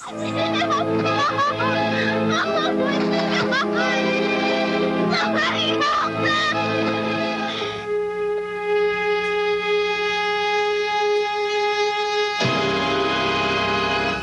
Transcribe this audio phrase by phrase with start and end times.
[0.00, 0.28] Somebody
[5.80, 6.30] help me!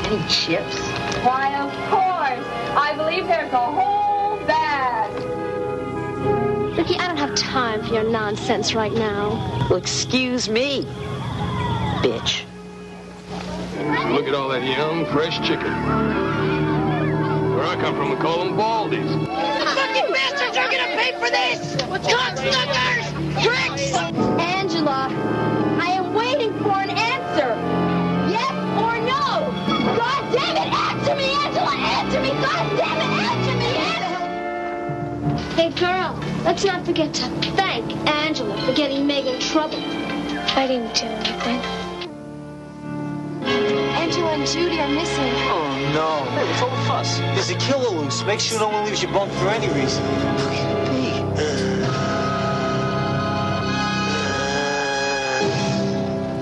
[0.04, 0.78] Any chips?
[1.24, 2.46] Why, of course.
[2.76, 5.10] I believe there's a whole bag.
[6.78, 9.30] Ricky, I don't have time for your nonsense right now.
[9.68, 10.84] Well, excuse me,
[12.02, 12.44] bitch.
[14.32, 15.70] Look at all that young, fresh chicken.
[17.54, 19.04] Where I come from, we call them baldies.
[19.04, 21.76] The fucking bastards are gonna pay for this!
[21.76, 23.12] Cocksuckers!
[23.44, 23.92] Pricks!
[24.40, 25.10] Angela,
[25.78, 27.58] I am waiting for an answer.
[28.32, 29.52] Yes or no?
[29.98, 31.76] God damn it, answer me, Angela!
[31.76, 32.30] Answer me!
[32.30, 33.68] God damn it, answer me!
[35.36, 39.76] Answer- Hey, girl, let's not forget to thank Angela for getting Meg in trouble.
[40.56, 41.81] I didn't do anything.
[43.78, 45.32] Angela and Judy are missing.
[45.48, 46.30] Oh no.
[46.30, 47.18] Hey, what's all the fuss?
[47.18, 48.22] There's a killer loose.
[48.24, 50.02] Make sure no one leaves your bunk for any reason.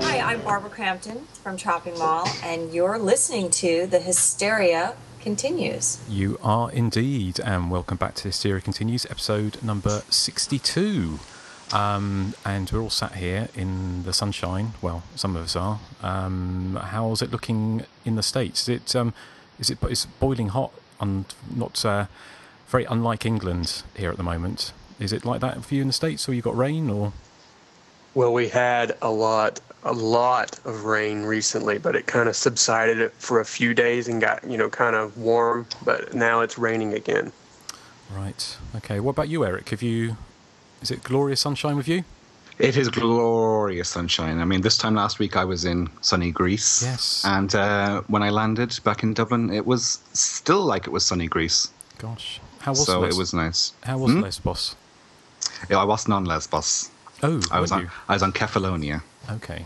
[0.03, 5.99] Hi, I'm Barbara Crampton from Chopping Mall, and you're listening to The Hysteria Continues.
[6.09, 11.19] You are indeed, and welcome back to Hysteria Continues, episode number 62.
[11.73, 14.73] Um, and we're all sat here in the sunshine.
[14.81, 15.79] Well, some of us are.
[16.03, 18.63] Um, how's it looking in the states?
[18.63, 19.13] Is it um,
[19.59, 22.05] is it is boiling hot and not uh,
[22.67, 24.73] very unlike England here at the moment?
[24.99, 27.13] Is it like that for you in the states, or you got rain, or
[28.13, 33.11] Well, we had a lot, a lot of rain recently, but it kind of subsided
[33.13, 35.65] for a few days and got, you know, kind of warm.
[35.85, 37.31] But now it's raining again.
[38.13, 38.57] right?
[38.75, 38.99] Okay.
[38.99, 39.69] What about you, Eric?
[39.69, 40.17] Have you?
[40.81, 42.03] Is it glorious sunshine with you?
[42.59, 44.39] It is glorious sunshine.
[44.39, 46.83] I mean, this time last week I was in sunny Greece.
[46.83, 47.23] Yes.
[47.25, 51.27] And uh, when I landed back in Dublin, it was still like it was sunny
[51.27, 51.69] Greece.
[51.97, 53.73] Gosh, how was so Les- it was nice.
[53.83, 54.21] How was Hmm?
[54.21, 54.75] Lesbos?
[55.69, 56.89] Yeah, I wasn't on Lesbos.
[57.23, 57.89] Oh, I was on.
[58.09, 59.01] I was on Kefalonia.
[59.29, 59.65] Okay.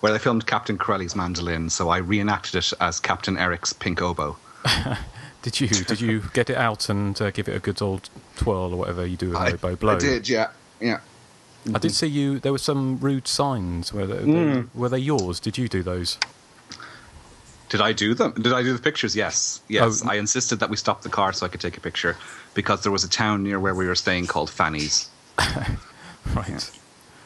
[0.00, 1.68] where they filmed Captain Corelli's mandolin.
[1.68, 4.36] So I reenacted it as Captain Eric's pink oboe.
[5.42, 8.72] Did you did you get it out and uh, give it a good old twirl
[8.74, 9.94] or whatever you do with an I, oboe blow?
[9.96, 10.48] I did, yeah,
[10.80, 11.00] yeah.
[11.74, 12.38] I did see you.
[12.38, 13.92] There were some rude signs.
[13.92, 14.68] Were they, Mm.
[14.74, 15.40] were they yours?
[15.40, 16.18] Did you do those?
[17.68, 18.32] Did I do them?
[18.32, 19.14] Did I do the pictures?
[19.14, 20.02] Yes, yes.
[20.04, 20.10] Oh.
[20.10, 22.16] I insisted that we stop the car so I could take a picture
[22.54, 25.08] because there was a town near where we were staying called Fanny's.
[26.34, 26.70] Right.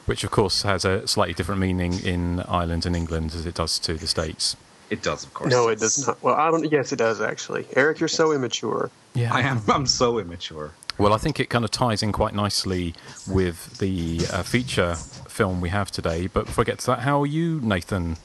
[0.06, 3.78] Which of course has a slightly different meaning in Ireland and England as it does
[3.80, 4.56] to the states.
[4.90, 5.50] It does, of course.
[5.50, 6.22] No, it does not.
[6.22, 6.70] Well, I don't.
[6.70, 7.66] Yes, it does actually.
[7.74, 8.90] Eric, you're so immature.
[9.14, 9.60] Yeah, I am.
[9.68, 10.72] I'm so immature.
[10.98, 12.94] Well, I think it kind of ties in quite nicely
[13.26, 16.28] with the uh, feature film we have today.
[16.28, 18.16] But before I get to that, how are you, Nathan?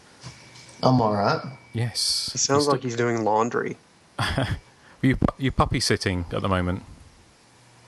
[0.83, 1.41] I'm all right.
[1.73, 2.31] Yes.
[2.35, 3.77] It sounds You like he's doing laundry.
[5.01, 6.83] you pu- you puppy sitting at the moment.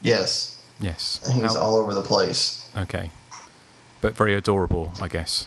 [0.02, 1.20] Yes, Yes.
[1.32, 2.68] he's How- all over the place.
[2.76, 3.12] Okay.
[4.02, 5.46] But very adorable, I guess.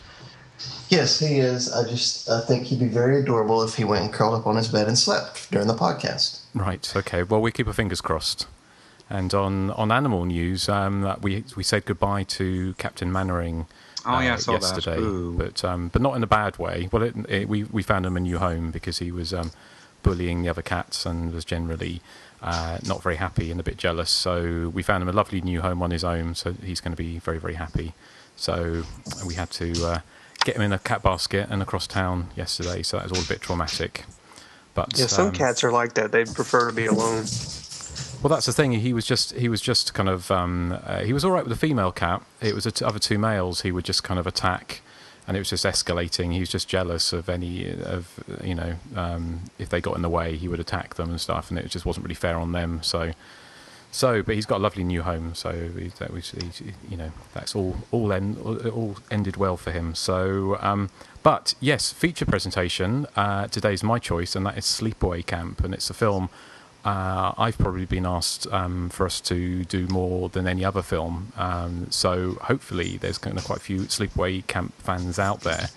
[0.88, 1.72] Yes, he is.
[1.72, 4.56] I just I think he'd be very adorable if he went and curled up on
[4.56, 6.40] his bed and slept during the podcast.
[6.54, 6.92] Right.
[6.94, 7.22] Okay.
[7.22, 8.46] Well, we keep our fingers crossed.
[9.10, 13.66] And on, on animal news, um, that we we said goodbye to Captain Mainwaring.
[14.06, 15.34] Oh, yeah, I saw yesterday, Ooh.
[15.36, 16.88] but um, but not in a bad way.
[16.90, 19.50] Well, it, it, we we found him a new home because he was um,
[20.02, 22.00] bullying the other cats and was generally
[22.42, 24.10] uh, not very happy and a bit jealous.
[24.10, 26.34] So we found him a lovely new home on his own.
[26.34, 27.94] So he's going to be very very happy.
[28.36, 28.84] So
[29.26, 29.98] we had to uh,
[30.44, 32.82] get him in a cat basket and across town yesterday.
[32.82, 34.04] So that was all a bit traumatic.
[34.74, 36.12] But Yeah, some um, cats are like that.
[36.12, 37.24] They prefer to be alone.
[38.22, 38.72] well, that's the thing.
[38.72, 41.50] He was just he was just kind of um, uh, he was all right with
[41.50, 42.22] the female cat.
[42.40, 44.80] It was the t- other two males he would just kind of attack,
[45.28, 46.32] and it was just escalating.
[46.32, 50.10] He was just jealous of any of you know um, if they got in the
[50.10, 52.80] way, he would attack them and stuff, and it just wasn't really fair on them.
[52.82, 53.12] So.
[53.94, 55.36] So, but he's got a lovely new home.
[55.36, 55.52] So
[56.00, 56.34] that was,
[56.90, 59.94] you know, that's all all end, all ended well for him.
[59.94, 60.90] So, um,
[61.22, 63.06] but yes, feature presentation.
[63.14, 66.28] Uh, today's my choice, and that is Sleepaway Camp, and it's a film
[66.84, 71.32] uh, I've probably been asked um, for us to do more than any other film.
[71.36, 75.70] Um, so hopefully, there's kind of quite a few Sleepaway Camp fans out there.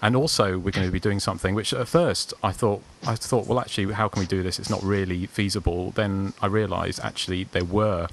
[0.00, 3.46] And also, we're going to be doing something which, at first, I thought, I thought,
[3.48, 4.58] well, actually, how can we do this?
[4.60, 5.90] It's not really feasible.
[5.90, 8.06] Then I realised actually there were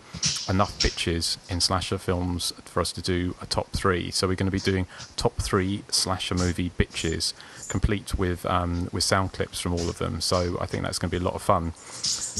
[0.49, 4.09] enough bitches in slasher films for us to do a top three.
[4.09, 7.33] So we're going to be doing top three slasher movie bitches,
[7.69, 10.21] complete with um, with sound clips from all of them.
[10.21, 11.73] So I think that's going to be a lot of fun.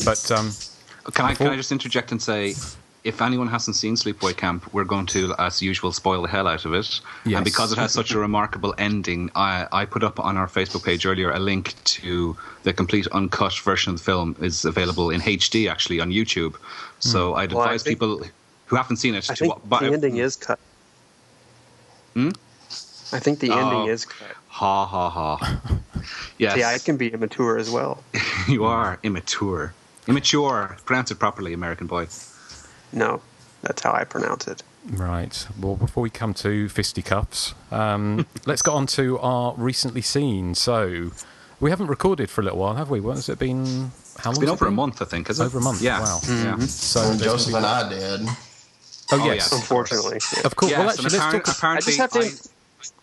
[0.06, 0.52] But um,
[1.14, 2.56] Can I, can I just interject and say,
[3.06, 6.66] if anyone hasn't seen Sleepaway Camp, we're going to, as usual, spoil the hell out
[6.66, 7.00] of it.
[7.24, 7.36] Yes.
[7.38, 10.84] And because it has such a remarkable ending, I, I put up on our Facebook
[10.84, 15.22] page earlier a link to the complete uncut version of the film is available in
[15.22, 16.56] HD actually on YouTube.
[17.00, 18.24] So I'd Well, I advise think- people
[18.66, 20.60] who haven't seen it I to think wa- buy- the ending is cut.
[22.16, 22.30] Hmm?
[23.14, 23.60] I think the Oh.
[23.60, 24.36] ending is cut.
[24.48, 25.62] Ha ha ha.
[26.38, 26.58] Yes.
[26.58, 28.04] Yeah, it can be immature as well.
[28.48, 29.74] you are immature.
[30.08, 30.78] Immature.
[30.86, 32.08] Pronounce it properly, American boy.
[32.96, 33.22] No,
[33.62, 34.64] that's how I pronounce it.
[34.90, 35.48] Right.
[35.60, 40.56] Well, before we come to fisticuffs, um, let's get on to our recently seen.
[40.56, 41.12] So,
[41.60, 43.00] we haven't recorded for a little while, have we?
[43.00, 43.92] What has it been?
[44.20, 44.34] How long?
[44.34, 45.46] It's been has it over a month, I think, is it?
[45.46, 45.82] Over a month.
[45.82, 46.00] Yeah.
[46.02, 46.20] Wow.
[46.28, 46.58] Yeah.
[46.60, 48.22] So When there's Joseph gonna and I did.
[49.12, 49.36] Oh Oh, yes.
[49.36, 49.52] yes.
[49.54, 50.44] Unfortunately, yeah.
[50.46, 50.72] Of course.
[50.72, 51.58] well, actually, and let's talk.
[51.58, 52.50] apparently, I just have to-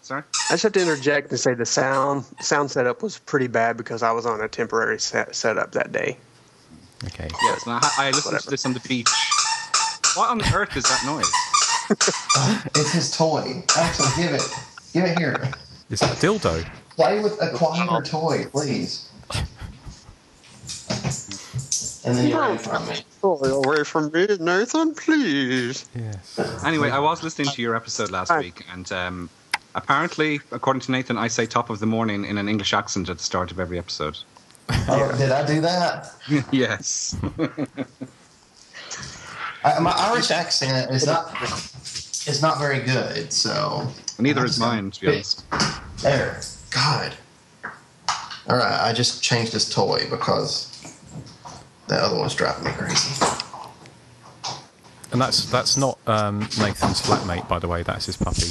[0.03, 0.23] Sorry?
[0.51, 4.03] I just have to interject and say the sound sound setup was pretty bad because
[4.03, 6.17] I was on a temporary set, setup that day.
[7.05, 7.29] Okay.
[7.43, 8.51] Yes, and I, I listened to Whatever.
[8.51, 9.09] this on the beach.
[10.15, 11.31] What on earth is that noise?
[12.75, 13.63] It's his toy.
[13.77, 14.43] Axel, give it.
[14.95, 15.51] Give it here.
[15.91, 16.67] Is that a dildo?
[16.97, 19.11] Play with a quieter toy, please.
[22.05, 22.97] And then you're ready from me.
[23.23, 25.89] Oh, away from me, Nathan, please.
[25.95, 26.65] Yes.
[26.65, 28.41] Anyway, I was listening to your episode last Hi.
[28.41, 29.31] week, and um,
[29.75, 33.19] apparently, according to Nathan, I say top of the morning in an English accent at
[33.19, 34.19] the start of every episode.
[34.89, 36.13] Oh, did I do that?
[36.51, 37.17] yes.
[39.65, 41.31] I, my Irish accent is not
[42.27, 43.89] is not very good, so
[44.19, 45.45] Neither is mine, to be honest.
[45.99, 46.41] there.
[46.71, 47.15] God.
[48.49, 50.69] All right, I just changed this toy because
[51.87, 53.25] that other one's driving me crazy.
[55.13, 57.83] And that's that's not um, Nathan's flatmate, by the way.
[57.83, 58.49] That's his puppy.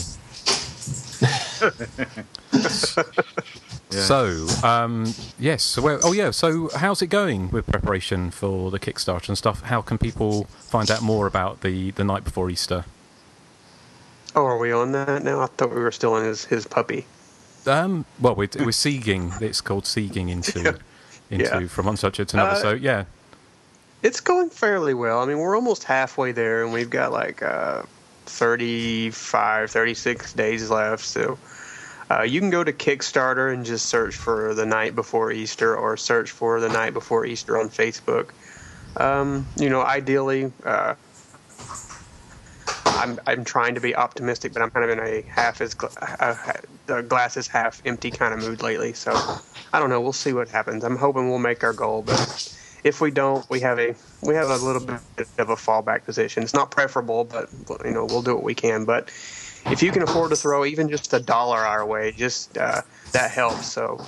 [3.91, 5.63] So, um, yes.
[5.63, 6.31] So, where, oh, yeah.
[6.31, 9.63] So, how's it going with preparation for the Kickstarter and stuff?
[9.63, 12.85] How can people find out more about the the night before Easter?
[14.35, 15.41] Oh, are we on that now?
[15.41, 17.05] I thought we were still on his, his puppy.
[17.67, 19.41] Um, well, we're, we're sieging.
[19.41, 20.59] It's called sieging into
[21.29, 21.67] into Yeah.
[21.67, 22.51] from one subject to another.
[22.51, 23.03] Uh, so, yeah.
[24.03, 25.19] It's going fairly well.
[25.21, 27.83] I mean, we're almost halfway there, and we've got like uh,
[28.25, 31.03] 35, 36 days left.
[31.05, 31.38] So
[32.11, 35.95] uh, you can go to Kickstarter and just search for the night before Easter, or
[35.95, 38.31] search for the night before Easter on Facebook.
[38.97, 40.95] Um, you know, ideally, uh,
[42.85, 45.89] I'm I'm trying to be optimistic, but I'm kind of in a half as gla-
[46.89, 48.91] uh, glass is half empty kind of mood lately.
[48.91, 49.13] So
[49.71, 50.01] I don't know.
[50.01, 50.83] We'll see what happens.
[50.83, 54.49] I'm hoping we'll make our goal, but if we don't, we have a we have
[54.49, 56.43] a little bit of a fallback position.
[56.43, 57.49] It's not preferable, but
[57.85, 58.83] you know we'll do what we can.
[58.83, 59.09] But
[59.65, 62.81] if you can afford to throw even just a dollar our way, just uh,
[63.11, 63.67] that helps.
[63.71, 64.03] So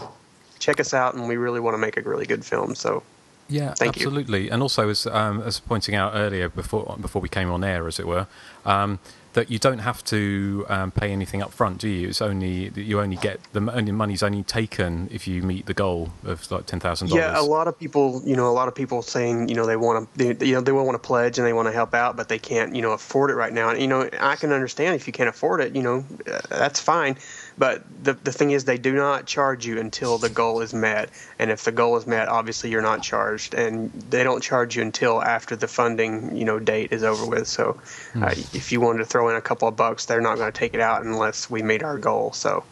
[0.59, 2.75] check us out, and we really want to make a really good film.
[2.75, 3.03] So
[3.49, 4.07] Yeah, Thank you.
[4.07, 4.49] absolutely.
[4.49, 7.99] And also, as um, as pointing out earlier, before before we came on air, as
[7.99, 8.27] it were,
[8.65, 8.99] um,
[9.33, 12.09] that you don't have to um, pay anything up front, do you?
[12.09, 16.09] It's only you only get the only money's only taken if you meet the goal
[16.23, 17.23] of like ten thousand dollars.
[17.23, 19.75] yeah, a lot of people, you know, a lot of people saying, you know, they
[19.75, 22.15] want to, they, you know, they want to pledge and they want to help out,
[22.15, 23.69] but they can't, you know, afford it right now.
[23.69, 26.79] And you know, I can understand if you can't afford it, you know, uh, that's
[26.79, 27.17] fine.
[27.57, 31.09] But the the thing is, they do not charge you until the goal is met.
[31.39, 34.81] And if the goal is met, obviously you're not charged, and they don't charge you
[34.81, 37.47] until after the funding, you know, date is over with.
[37.47, 37.79] So,
[38.15, 40.57] uh, if you wanted to throw in a couple of bucks, they're not going to
[40.57, 42.33] take it out unless we meet our goal.
[42.33, 42.63] So.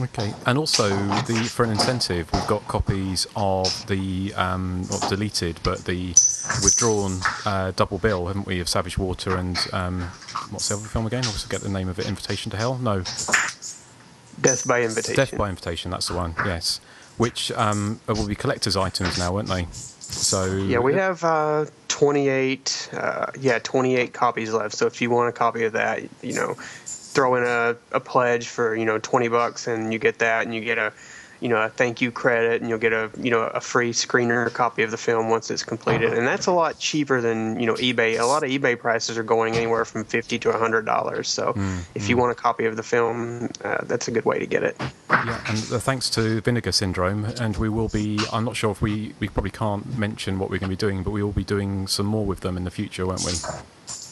[0.00, 0.88] Okay, and also
[1.22, 6.08] the for an incentive, we've got copies of the um, not deleted, but the
[6.62, 10.02] withdrawn uh, double bill, haven't we, of Savage Water and um,
[10.50, 11.24] what's the other film again?
[11.24, 12.06] I also get the name of it.
[12.06, 12.78] Invitation to Hell?
[12.78, 13.02] No,
[14.40, 15.16] Death by invitation.
[15.16, 15.90] Death by Invitation.
[15.90, 16.34] That's the one.
[16.44, 16.80] Yes,
[17.16, 19.66] which um, will be collector's items now, won't they?
[19.72, 22.90] So Yeah, we have uh, 28.
[22.92, 24.74] Uh, yeah, 28 copies left.
[24.74, 28.48] So if you want a copy of that, you know, throw in a, a pledge
[28.48, 30.92] for you know 20 bucks, and you get that, and you get a
[31.40, 34.52] you know a thank you credit, and you'll get a you know a free screener
[34.52, 37.74] copy of the film once it's completed, and that's a lot cheaper than you know
[37.74, 38.18] eBay.
[38.18, 41.28] A lot of eBay prices are going anywhere from 50 to 100 dollars.
[41.28, 41.54] So
[41.94, 44.62] if you want a copy of the film, uh, that's a good way to get
[44.62, 44.76] it.
[45.10, 48.18] Yeah, and uh, thanks to Vinegar Syndrome, and we will be.
[48.32, 51.02] I'm not sure if we we probably can't mention what we're going to be doing,
[51.02, 53.32] but we will be doing some more with them in the future, won't we?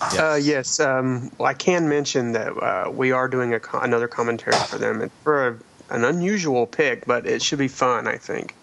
[0.00, 0.78] Uh, yes.
[0.80, 4.78] Um, well, I can mention that uh, we are doing a co- another commentary for
[4.78, 5.00] them.
[5.02, 5.58] It's for a,
[5.90, 8.54] an unusual pick, but it should be fun, I think.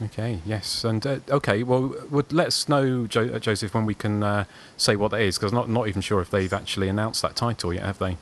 [0.00, 0.40] Okay.
[0.44, 0.84] Yes.
[0.84, 1.62] And uh, okay.
[1.62, 4.44] Well, would let us know, jo- uh, Joseph, when we can uh,
[4.76, 7.72] say what that is, because not not even sure if they've actually announced that title
[7.72, 8.16] yet, have they?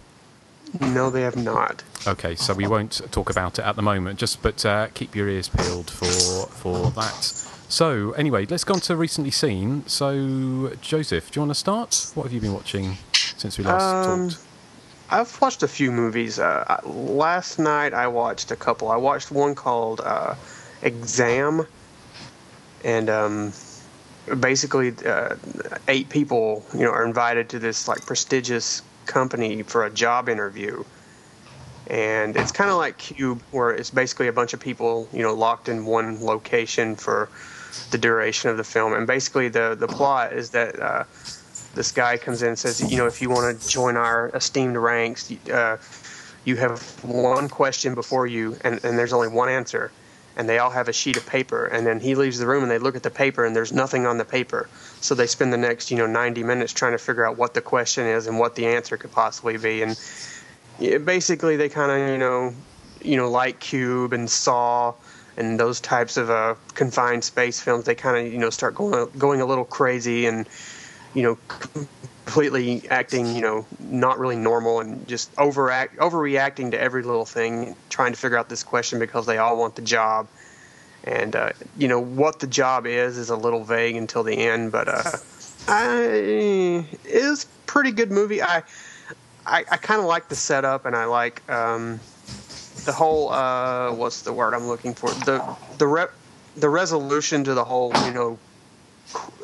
[0.81, 1.83] No, they have not.
[2.07, 4.19] Okay, so we won't talk about it at the moment.
[4.19, 7.25] Just but uh, keep your ears peeled for for that.
[7.69, 9.85] So anyway, let's go on to recently seen.
[9.87, 12.11] So Joseph, do you want to start?
[12.15, 14.43] What have you been watching since we last Um, talked?
[15.11, 16.39] I've watched a few movies.
[16.39, 18.91] Uh, last night I watched a couple.
[18.91, 20.37] I watched one called uh,
[20.83, 21.67] Exam,
[22.85, 23.53] and um,
[24.39, 25.35] basically uh,
[25.89, 30.85] eight people, you know, are invited to this like prestigious company for a job interview.
[31.89, 35.35] And it's kind of like Cube, where it's basically a bunch of people, you know,
[35.35, 37.29] locked in one location for
[37.91, 38.93] the duration of the film.
[38.93, 41.05] And basically, the the plot is that uh,
[41.75, 44.77] this guy comes in and says, you know, if you want to join our esteemed
[44.77, 45.77] ranks, uh,
[46.45, 49.91] you have one question before you, and, and there's only one answer.
[50.37, 52.71] And they all have a sheet of paper, and then he leaves the room, and
[52.71, 54.69] they look at the paper, and there's nothing on the paper.
[55.01, 57.61] So they spend the next, you know, 90 minutes trying to figure out what the
[57.61, 59.83] question is and what the answer could possibly be.
[59.83, 59.99] And
[61.05, 62.55] basically, they kind of, you know,
[63.03, 64.95] you know, like Cube and Saw
[65.37, 69.09] and those types of uh, confined space films, they kind of, you know, start going
[69.19, 70.47] going a little crazy and
[71.15, 71.39] you know,
[72.25, 77.75] completely acting, you know, not really normal and just overact, overreacting to every little thing,
[77.89, 80.29] trying to figure out this question because they all want the job.
[81.03, 84.71] And, uh, you know, what the job is is a little vague until the end,
[84.71, 85.11] but uh,
[85.67, 88.43] I, it is pretty good movie.
[88.43, 88.63] I,
[89.47, 91.99] I, I kind of like the setup and I like um,
[92.85, 95.11] the whole, uh, what's the word I'm looking for?
[95.25, 95.43] The,
[95.79, 96.13] the, rep,
[96.57, 98.39] the resolution to the whole, you know,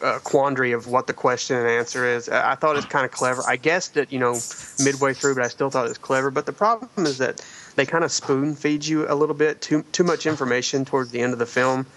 [0.02, 2.28] uh, quandary of what the question and answer is.
[2.28, 3.48] I thought it's kind of clever.
[3.48, 4.44] I guessed it, you know,
[4.78, 6.30] midway through, but I still thought it was clever.
[6.30, 7.44] But the problem is that
[7.76, 11.20] they kind of spoon feed you a little bit too too much information towards the
[11.20, 11.88] end of the film,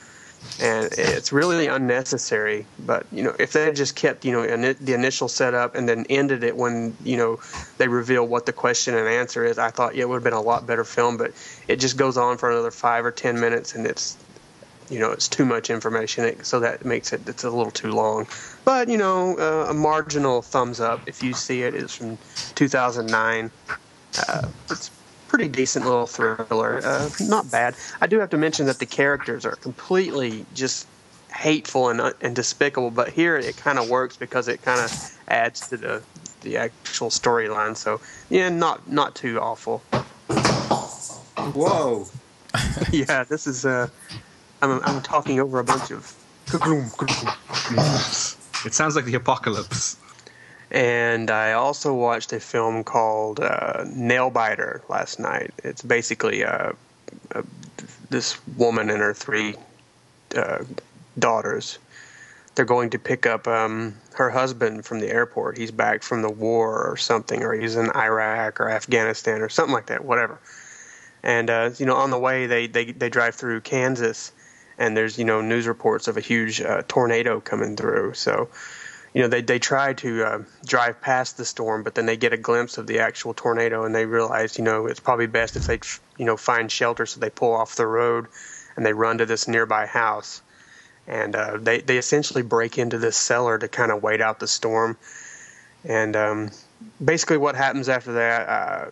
[0.60, 2.68] and it's really unnecessary.
[2.80, 5.90] But you know, if they had just kept you know ini- the initial setup and
[5.90, 7.40] then ended it when you know
[7.78, 10.34] they reveal what the question and answer is, I thought yeah, it would have been
[10.34, 11.18] a lot better film.
[11.18, 11.34] But
[11.68, 14.18] it just goes on for another five or ten minutes, and it's
[14.90, 17.92] you know it's too much information it, so that makes it it's a little too
[17.92, 18.28] long
[18.66, 21.74] but you know uh, a marginal thumbs up if you see it.
[21.74, 22.18] it is from
[22.56, 23.52] 2009
[24.28, 24.92] uh, it's
[25.28, 29.46] pretty decent little thriller uh, not bad i do have to mention that the characters
[29.46, 30.88] are completely just
[31.34, 35.18] hateful and, uh, and despicable but here it kind of works because it kind of
[35.28, 36.02] adds to the
[36.42, 39.80] the actual storyline so yeah not not too awful
[41.54, 42.08] Whoa.
[42.92, 43.88] yeah this is uh
[44.62, 46.16] I'm, I'm talking over a bunch of.
[48.66, 49.98] It sounds like the apocalypse.
[50.72, 55.52] And I also watched a film called uh, Nailbiter last night.
[55.64, 56.74] It's basically uh,
[57.34, 57.42] uh,
[58.10, 59.56] this woman and her three
[60.36, 60.64] uh,
[61.18, 61.80] daughters.
[62.56, 65.58] They're going to pick up um, her husband from the airport.
[65.58, 69.74] He's back from the war or something, or he's in Iraq or Afghanistan or something
[69.74, 70.38] like that, whatever.
[71.24, 74.32] And uh, you know, on the way, they, they they drive through Kansas,
[74.80, 78.14] and there's you know news reports of a huge uh, tornado coming through.
[78.16, 78.50] So,
[79.14, 82.34] you know they they try to uh, drive past the storm, but then they get
[82.34, 85.68] a glimpse of the actual tornado, and they realize you know it's probably best if
[85.68, 85.80] they
[86.18, 87.06] you know find shelter.
[87.06, 88.28] So they pull off the road,
[88.76, 90.42] and they run to this nearby house,
[91.06, 94.48] and uh, they they essentially break into this cellar to kind of wait out the
[94.48, 94.98] storm,
[95.84, 96.52] and um,
[97.04, 98.50] basically what happens after that.
[98.50, 98.90] Uh,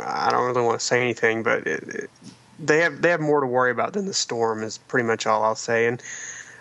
[0.00, 2.10] I don't really want to say anything, but it, it,
[2.58, 5.44] they have they have more to worry about than the storm is pretty much all
[5.44, 5.86] I'll say.
[5.86, 6.02] And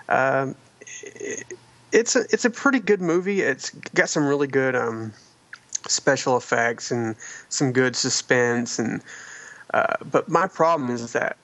[0.09, 0.55] um,
[1.03, 1.43] it,
[1.91, 3.41] it's a it's a pretty good movie.
[3.41, 5.13] It's got some really good um,
[5.87, 7.15] special effects and
[7.49, 8.79] some good suspense.
[8.79, 9.01] And
[9.73, 11.37] uh, but my problem is that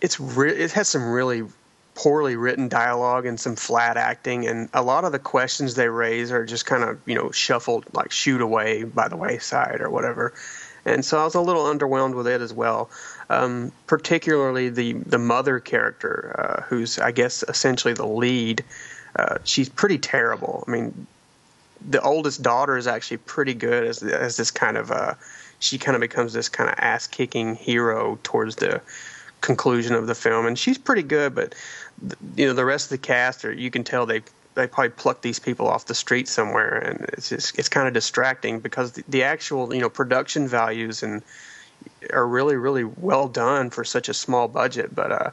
[0.00, 1.44] it's re- it has some really
[1.94, 6.32] poorly written dialogue and some flat acting and a lot of the questions they raise
[6.32, 10.32] are just kind of you know shuffled like shoot away by the wayside or whatever
[10.84, 12.90] and so I was a little underwhelmed with it as well.
[13.30, 18.64] Um, particularly the the mother character, uh, who's I guess essentially the lead.
[19.14, 20.64] Uh, she's pretty terrible.
[20.66, 21.06] I mean,
[21.88, 25.14] the oldest daughter is actually pretty good as as this kind of uh,
[25.60, 28.80] she kind of becomes this kind of ass kicking hero towards the
[29.40, 31.32] conclusion of the film, and she's pretty good.
[31.32, 31.54] But
[32.34, 34.22] you know, the rest of the cast, or you can tell they
[34.54, 37.94] they probably plucked these people off the street somewhere, and it's just it's kind of
[37.94, 41.22] distracting because the, the actual you know production values and
[42.12, 44.94] are really really well done for such a small budget.
[44.94, 45.30] But uh,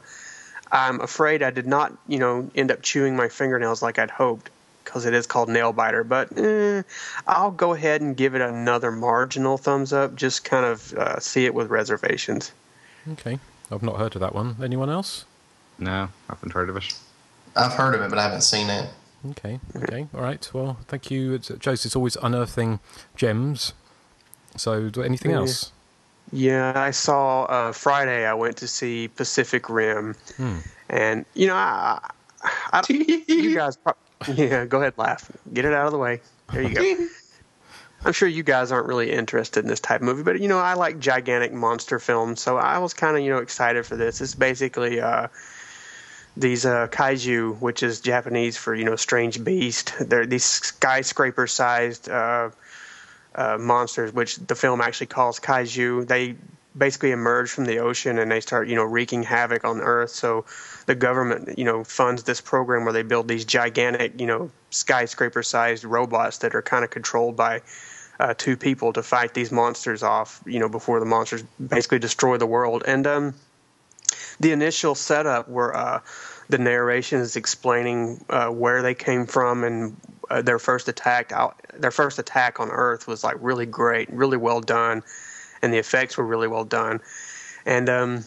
[0.70, 4.50] I'm afraid I did not you know end up chewing my fingernails like I'd hoped
[4.84, 6.04] because it is called nail biter.
[6.04, 6.82] But eh,
[7.26, 10.14] I'll go ahead and give it another marginal thumbs up.
[10.16, 12.52] Just kind of uh, see it with reservations.
[13.12, 13.38] Okay,
[13.70, 14.56] I've not heard of that one.
[14.62, 15.24] Anyone else?
[15.78, 16.92] No, I haven't heard of it.
[17.56, 18.88] I've heard of it, but I haven't seen it.
[19.30, 20.48] Okay, okay, all right.
[20.52, 21.86] Well, thank you, it's, Joseph.
[21.86, 22.80] It's always unearthing
[23.16, 23.72] gems
[24.56, 25.38] So, anything Yeah.
[25.38, 25.72] else?
[26.32, 28.26] Yeah, I saw uh, Friday.
[28.26, 30.58] I went to see Pacific Rim, Hmm.
[30.88, 31.98] and you know, I,
[32.42, 32.82] I, I
[33.28, 33.96] you guys, prob-
[34.34, 36.20] yeah, go ahead, laugh, get it out of the way.
[36.52, 37.06] There you go.
[38.04, 40.58] I'm sure you guys aren't really interested in this type of movie, but you know,
[40.58, 44.20] I like gigantic monster films, so I was kind of you know excited for this.
[44.20, 45.28] It's basically uh,
[46.36, 49.94] these uh, kaiju, which is Japanese for you know strange beast.
[49.98, 52.08] They're these skyscraper-sized.
[53.38, 56.08] Uh, monsters, which the film actually calls kaiju.
[56.08, 56.34] They
[56.76, 60.10] basically emerge from the ocean and they start, you know, wreaking havoc on Earth.
[60.10, 60.44] So
[60.86, 65.84] the government, you know, funds this program where they build these gigantic, you know, skyscraper-sized
[65.84, 67.62] robots that are kind of controlled by
[68.18, 72.38] uh, two people to fight these monsters off, you know, before the monsters basically destroy
[72.38, 72.82] the world.
[72.88, 73.34] And um,
[74.40, 76.00] the initial setup where uh,
[76.48, 79.96] the narration is explaining uh, where they came from and
[80.30, 84.36] uh, their first attack out their first attack on earth was like really great really
[84.36, 85.02] well done
[85.62, 87.00] and the effects were really well done.
[87.66, 88.24] And um,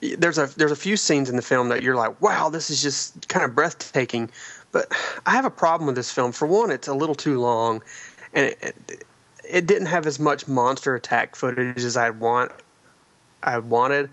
[0.00, 2.82] there's a there's a few scenes in the film that you're like wow this is
[2.82, 4.30] just kind of breathtaking.
[4.70, 4.92] But
[5.26, 6.32] i have a problem with this film.
[6.32, 7.82] For one it's a little too long
[8.34, 9.04] and it, it,
[9.48, 12.52] it didn't have as much monster attack footage as i want
[13.42, 14.10] i wanted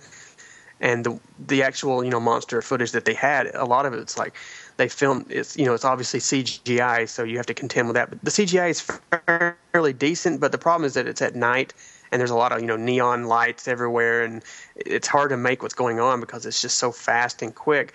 [0.85, 4.17] and the the actual you know monster footage that they had a lot of it's
[4.17, 4.35] like
[4.77, 8.09] they filmed it's you know it's obviously CGI so you have to contend with that
[8.11, 11.73] but the CGI is fairly decent but the problem is that it's at night
[12.11, 14.43] and there's a lot of you know neon lights everywhere and
[14.75, 17.93] it's hard to make what's going on because it's just so fast and quick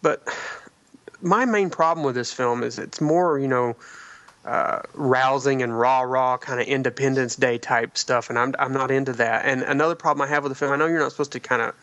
[0.00, 0.22] but
[1.20, 3.74] my main problem with this film is it's more you know
[4.42, 8.90] uh, rousing and raw, raw kind of Independence Day type stuff, and I'm I'm not
[8.90, 9.44] into that.
[9.44, 11.60] And another problem I have with the film, I know you're not supposed to kind
[11.60, 11.74] of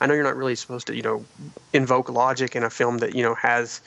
[0.00, 1.24] I know you're not really supposed to, you know,
[1.72, 3.80] invoke logic in a film that you know has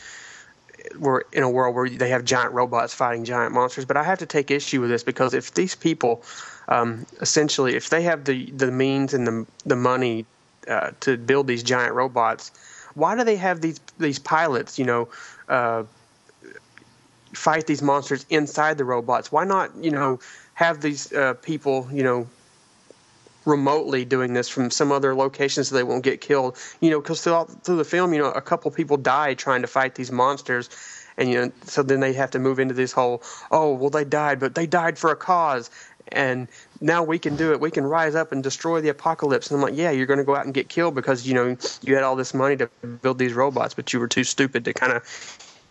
[1.00, 3.86] we're in a world where they have giant robots fighting giant monsters.
[3.86, 6.24] But I have to take issue with this because if these people,
[6.68, 10.26] um, essentially, if they have the the means and the the money
[10.68, 12.52] uh, to build these giant robots,
[12.96, 15.10] why do they have these these pilots, you know?
[15.48, 15.84] Uh,
[17.34, 20.20] fight these monsters inside the robots why not you know
[20.54, 22.28] have these uh, people you know
[23.46, 26.58] remotely doing this from some other location so they won't get killed.
[26.82, 29.68] You know, because throughout through the film, you know, a couple people die trying to
[29.68, 30.70] fight these monsters,
[31.18, 34.04] and you know, so then they have to move into this whole, oh, well, they
[34.04, 35.70] died, but they died for a cause,
[36.12, 36.48] and
[36.82, 37.60] now we can do it.
[37.60, 39.50] We can rise up and destroy the apocalypse.
[39.50, 41.58] And I'm like, yeah, you're going to go out and get killed because you know
[41.82, 42.68] you had all this money to
[43.02, 45.04] build these robots, but you were too stupid to kind of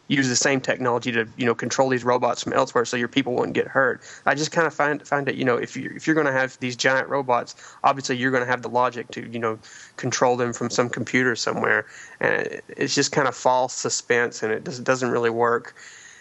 [0.08, 3.34] use the same technology to you know control these robots from elsewhere so your people
[3.34, 4.02] wouldn't get hurt.
[4.26, 6.32] I just kind of find find it you know if you if you're going to
[6.32, 9.58] have these giant robots, obviously you're going to have the logic to you know
[9.96, 11.86] control them from some computer somewhere,
[12.20, 15.74] and it's just kind of false suspense and it just doesn't really work.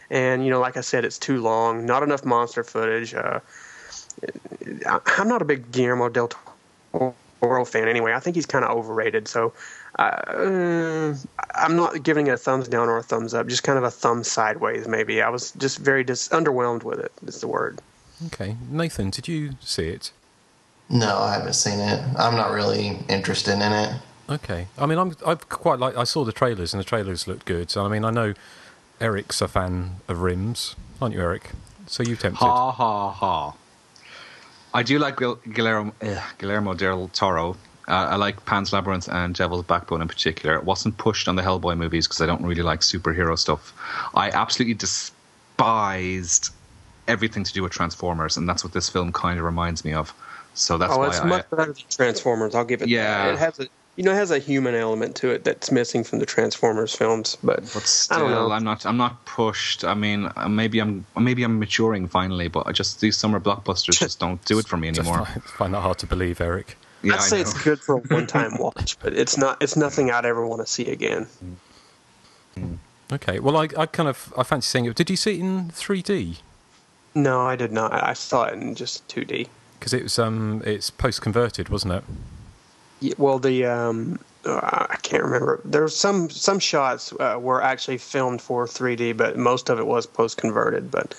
[0.09, 3.13] And you know, like I said, it's too long, not enough monster footage.
[3.13, 3.39] Uh,
[5.17, 6.29] I'm not a big Guillermo del
[6.91, 8.13] Toro fan anyway.
[8.13, 9.27] I think he's kind of overrated.
[9.27, 9.53] So
[10.09, 11.15] uh,
[11.55, 13.91] I'm not giving it a thumbs down or a thumbs up, just kind of a
[13.91, 15.21] thumb sideways, maybe.
[15.21, 17.79] I was just very dis- underwhelmed with it, is the word.
[18.27, 20.11] Okay, Nathan, did you see it?
[20.89, 22.03] No, I haven't seen it.
[22.17, 23.95] I'm not really interested in it.
[24.29, 25.97] Okay, I mean, I'm I quite like.
[25.97, 27.69] I saw the trailers, and the trailers looked good.
[27.69, 28.33] So I mean, I know
[28.99, 31.51] Eric's a fan of rims, aren't you, Eric?
[31.87, 32.39] So you tempted?
[32.39, 33.53] Ha ha ha.
[34.73, 37.57] I do like Guillermo, uh, Guillermo del Toro.
[37.91, 40.55] Uh, I like Pan's Labyrinth and Devil's Backbone in particular.
[40.55, 43.73] It wasn't pushed on the Hellboy movies because I don't really like superhero stuff.
[44.15, 46.53] I absolutely despised
[47.09, 50.13] everything to do with Transformers, and that's what this film kind of reminds me of.
[50.53, 52.55] So that's oh, why it's I, much better than Transformers.
[52.55, 52.87] I'll give it.
[52.87, 53.25] Yeah.
[53.25, 53.33] that.
[53.33, 56.19] it has a you know it has a human element to it that's missing from
[56.19, 57.37] the Transformers films.
[57.43, 58.51] But, But still, I don't know.
[58.51, 58.85] I'm not.
[58.85, 59.83] I'm not pushed.
[59.83, 61.05] I mean, uh, maybe I'm.
[61.19, 64.77] Maybe I'm maturing finally, but I just these summer blockbusters just don't do it for
[64.77, 65.25] me anymore.
[65.25, 66.77] find, find that hard to believe, Eric.
[67.03, 67.41] Yeah, I'd say know.
[67.41, 69.61] it's good for a one-time watch, but it's not.
[69.61, 71.27] It's nothing I'd ever want to see again.
[73.11, 74.95] Okay, well, I, I kind of I fancy seeing it.
[74.95, 76.37] Did you see it in 3D?
[77.13, 77.91] No, I did not.
[77.91, 79.47] I saw it in just 2D.
[79.79, 82.03] Because it was um it's post converted, wasn't it?
[82.99, 85.59] Yeah, well, the um, uh, I can't remember.
[85.65, 90.05] There's some some shots uh, were actually filmed for 3D, but most of it was
[90.05, 90.91] post converted.
[90.91, 91.15] But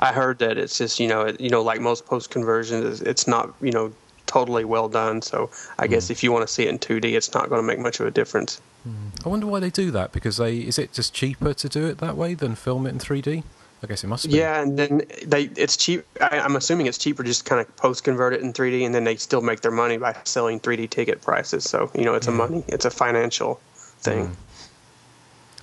[0.00, 3.28] I heard that it's just you know it, you know like most post conversions, it's
[3.28, 3.92] not you know
[4.34, 5.22] totally well done.
[5.22, 6.12] So I guess hmm.
[6.12, 8.06] if you want to see it in 2D, it's not going to make much of
[8.06, 8.60] a difference.
[8.82, 9.10] Hmm.
[9.24, 10.10] I wonder why they do that.
[10.10, 12.98] Because they is it just cheaper to do it that way than film it in
[12.98, 13.44] 3D?
[13.82, 14.36] I guess it must be.
[14.38, 16.04] Yeah, and then they it's cheap.
[16.20, 19.04] I, I'm assuming it's cheaper just kind of post convert it in 3D, and then
[19.04, 21.64] they still make their money by selling 3D ticket prices.
[21.64, 22.38] So you know it's a hmm.
[22.38, 23.60] money, it's a financial
[24.00, 24.36] thing.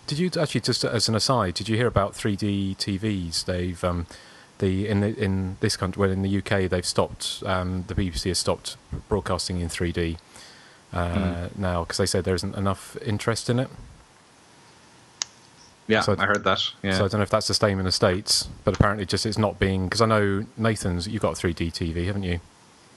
[0.08, 1.56] Did you actually just as an aside?
[1.56, 3.46] Did you hear about 3D TVs?
[3.46, 4.06] They've um,
[4.62, 7.43] the in the in this country, well, in the UK, they've stopped.
[7.45, 8.78] Um, the BBC has stopped
[9.10, 10.17] broadcasting in 3D
[10.93, 13.69] uh, now because they said there isn't enough interest in it.
[15.88, 16.62] Yeah, So- I heard that.
[16.84, 16.93] Yeah.
[16.97, 19.38] So I don't know if that's the same in the states, but apparently, just it's
[19.38, 21.08] not being because I know Nathan's.
[21.08, 22.39] You've got 3D TV, haven't you?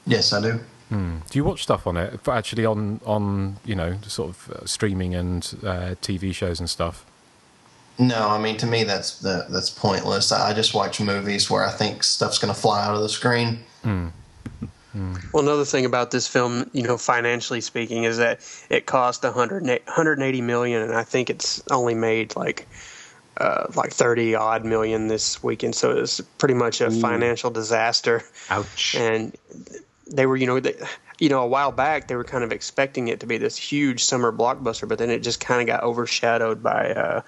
[0.06, 0.60] Yes, I do.
[0.90, 1.16] Hmm.
[1.30, 2.20] Do you watch stuff on it?
[2.28, 7.04] Actually, on on you know sort of uh, streaming and uh, TV shows and stuff.
[7.98, 10.32] No, I mean to me that's that, that's pointless.
[10.32, 13.08] I I just watch movies where I think stuff's going to fly out of the
[13.08, 13.60] screen.
[15.32, 19.64] Well, another thing about this film, you know, financially speaking, is that it cost 100,
[19.64, 22.68] 180 million, and I think it's only made like
[23.38, 25.74] uh, like 30 odd million this weekend.
[25.74, 28.22] So it's pretty much a financial disaster.
[28.50, 28.94] Ouch.
[28.94, 29.36] And
[30.06, 30.76] they were, you know, they,
[31.18, 34.04] you know, a while back they were kind of expecting it to be this huge
[34.04, 36.90] summer blockbuster, but then it just kind of got overshadowed by.
[36.92, 37.22] Uh,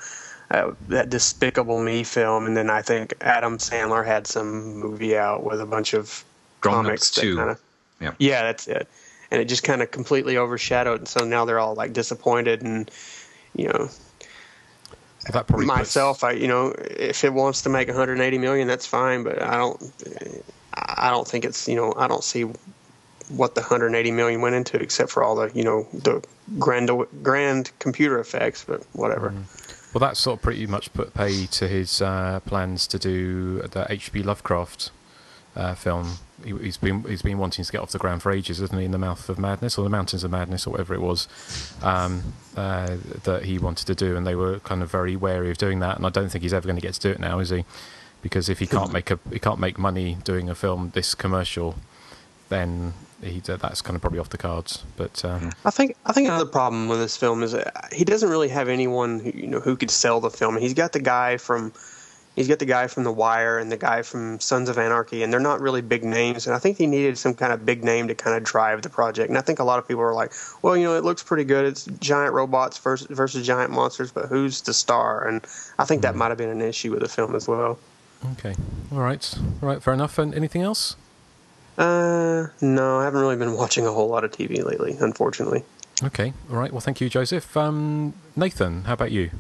[0.51, 5.43] uh, that Despicable Me film, and then I think Adam Sandler had some movie out
[5.45, 6.25] with a bunch of
[6.61, 7.35] Grown comics too.
[7.35, 7.61] that kind of
[8.01, 8.13] Yeah.
[8.19, 8.89] yeah, that's it.
[9.31, 12.91] And it just kind of completely overshadowed, and so now they're all like disappointed, and
[13.57, 13.89] you know,
[15.25, 18.87] That probably puts- myself, I you know, if it wants to make 180 million, that's
[18.87, 19.83] fine, but I don't,
[20.75, 22.45] I don't think it's you know, I don't see
[23.29, 26.23] what the 180 million went into except for all the you know the
[26.61, 26.89] grand
[27.25, 29.35] grand computer effects, but whatever.
[29.93, 33.87] Well, that sort of pretty much put pay to his uh, plans to do the
[33.89, 34.23] H.P.
[34.23, 34.91] Lovecraft
[35.57, 36.19] uh, film.
[36.45, 38.85] He, he's been he's been wanting to get off the ground for ages, isn't he?
[38.85, 41.29] In the Mouth of Madness or the Mountains of Madness or whatever it was
[41.83, 45.59] um, uh, that he wanted to do, and they were kind of very wary of
[45.59, 45.97] doing that.
[45.97, 47.65] And I don't think he's ever going to get to do it now, is he?
[48.23, 51.77] Because if he can't make a he can't make money doing a film this commercial,
[52.49, 54.85] then he that's kind of probably off the cards.
[54.97, 57.57] But um, I think I think another problem with this film is
[57.93, 60.59] he doesn't really have anyone who you know who could sell the film.
[60.59, 61.73] He's got the guy from
[62.37, 65.33] he's got the guy from The Wire and the guy from Sons of Anarchy, and
[65.33, 66.47] they're not really big names.
[66.47, 68.91] And I think he needed some kind of big name to kind of drive the
[68.91, 69.31] project.
[69.31, 71.45] And I think a lot of people are like, well, you know, it looks pretty
[71.45, 71.65] good.
[71.65, 75.27] It's giant robots versus, versus giant monsters, but who's the star?
[75.27, 75.45] And
[75.79, 77.79] I think that might have been an issue with the film as well.
[78.33, 78.55] okay,
[78.93, 80.19] all right, all right, fair enough.
[80.19, 80.97] And anything else?
[81.79, 85.65] Uh, no, I haven't really been watching a whole lot of TV lately, unfortunately.
[86.03, 86.73] Okay, all right.
[86.73, 87.57] Well, thank you, Joseph.
[87.57, 89.31] Um, Nathan, how about you?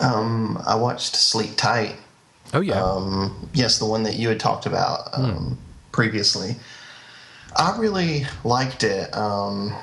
[0.00, 1.96] Um, I watched Sleep Tight.
[2.54, 5.58] Oh yeah, Um, yes, the one that you had talked about um,
[5.92, 6.56] previously.
[7.56, 9.14] I really liked it.
[9.16, 9.74] Um,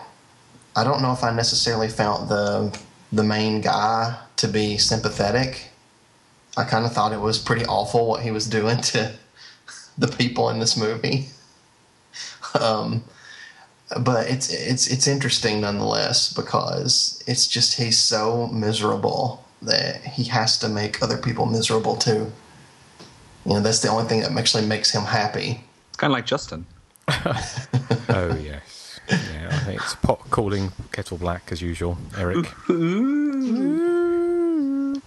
[0.75, 2.77] I don't know if I necessarily found the
[3.11, 5.69] the main guy to be sympathetic.
[6.55, 9.11] I kind of thought it was pretty awful what he was doing to
[9.97, 11.27] the people in this movie.
[12.59, 13.03] Um,
[13.99, 20.57] but it's it's it's interesting nonetheless because it's just he's so miserable that he has
[20.59, 22.31] to make other people miserable too.
[23.45, 25.63] You know, that's the only thing that actually makes him happy.
[25.89, 26.65] It's kind of like Justin.
[27.07, 29.49] oh yes, yeah.
[29.51, 31.97] I think it's pot calling kettle black as usual.
[32.17, 32.47] Eric.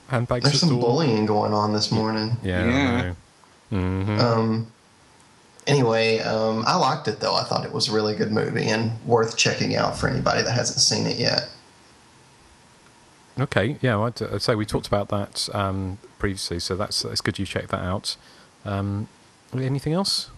[0.09, 0.81] Handbags There's some door.
[0.81, 2.37] bullying going on this morning.
[2.43, 3.15] Yeah.
[3.73, 4.21] Mm-hmm.
[4.21, 4.67] Um.
[5.67, 7.35] Anyway, um, I liked it though.
[7.35, 10.53] I thought it was a really good movie and worth checking out for anybody that
[10.53, 11.49] hasn't seen it yet.
[13.39, 17.39] Okay, yeah, I'd, I'd say we talked about that um, previously, so that's it's good
[17.39, 18.17] you checked that out.
[18.65, 19.09] Um,
[19.55, 20.31] anything else?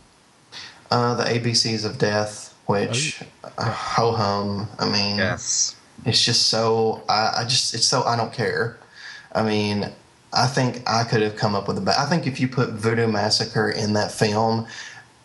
[0.91, 4.69] Uh, the ABCs of Death, which uh, ho hum.
[4.81, 5.77] I mean, Yes.
[6.07, 7.03] it's just so.
[7.09, 8.79] I, I just it's so I don't care.
[9.33, 9.93] I mean,
[10.33, 12.01] I think I could have come up with a better.
[12.01, 14.67] I think if you put Voodoo Massacre in that film,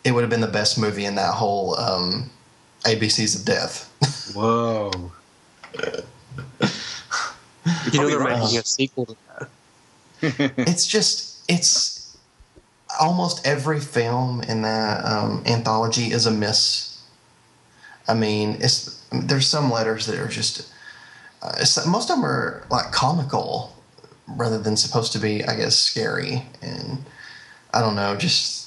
[0.04, 2.30] it would have been the best movie in that whole um,
[2.82, 3.90] ABCs of Death.
[4.34, 4.90] Whoa.
[7.92, 8.38] You know, they're right.
[8.38, 9.48] making a sequel to that.
[10.58, 12.16] it's just it's
[13.00, 17.02] almost every film in that um, anthology is a miss.
[18.06, 20.70] I mean, it's there's some letters that are just
[21.42, 23.74] uh, most of them are like comical
[24.26, 26.42] rather than supposed to be, I guess, scary.
[26.62, 27.04] And
[27.72, 28.63] I don't know, just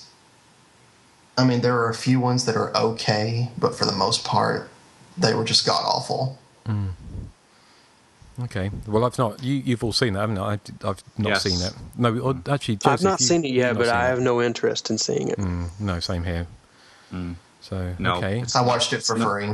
[1.37, 4.69] I mean, there are a few ones that are okay, but for the most part,
[5.17, 6.37] they were just god awful.
[8.43, 8.69] Okay.
[8.87, 9.43] Well, I've not.
[9.43, 10.41] You, you've all seen that, haven't you?
[10.43, 10.51] I,
[10.83, 11.43] have not Yes.
[11.43, 11.73] seen it.
[11.97, 14.09] No, actually, Joseph, I've not you- seen it you've yet, but seen I it.
[14.09, 15.39] have no interest in seeing it.
[15.39, 16.45] Mm, no, same here.
[17.61, 18.15] So No.
[18.17, 19.47] okay, I watched it for not- free.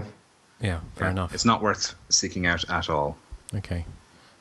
[0.60, 1.34] yeah, fair Yeah, enough.
[1.34, 3.18] It's not worth seeking out at all.
[3.56, 3.86] Okay,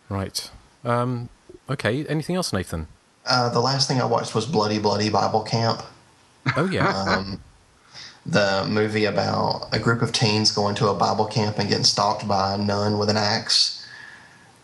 [0.08, 0.50] right.
[0.84, 1.28] Um,
[1.70, 2.04] okay.
[2.06, 2.88] Anything else, Nathan?
[3.24, 5.82] Uh, the last thing I watched was Bloody Bloody Bible Camp.
[6.56, 6.88] Oh yeah.
[6.88, 7.40] um,
[8.24, 12.26] the movie about a group of teens going to a Bible camp and getting stalked
[12.26, 13.86] by a nun with an axe.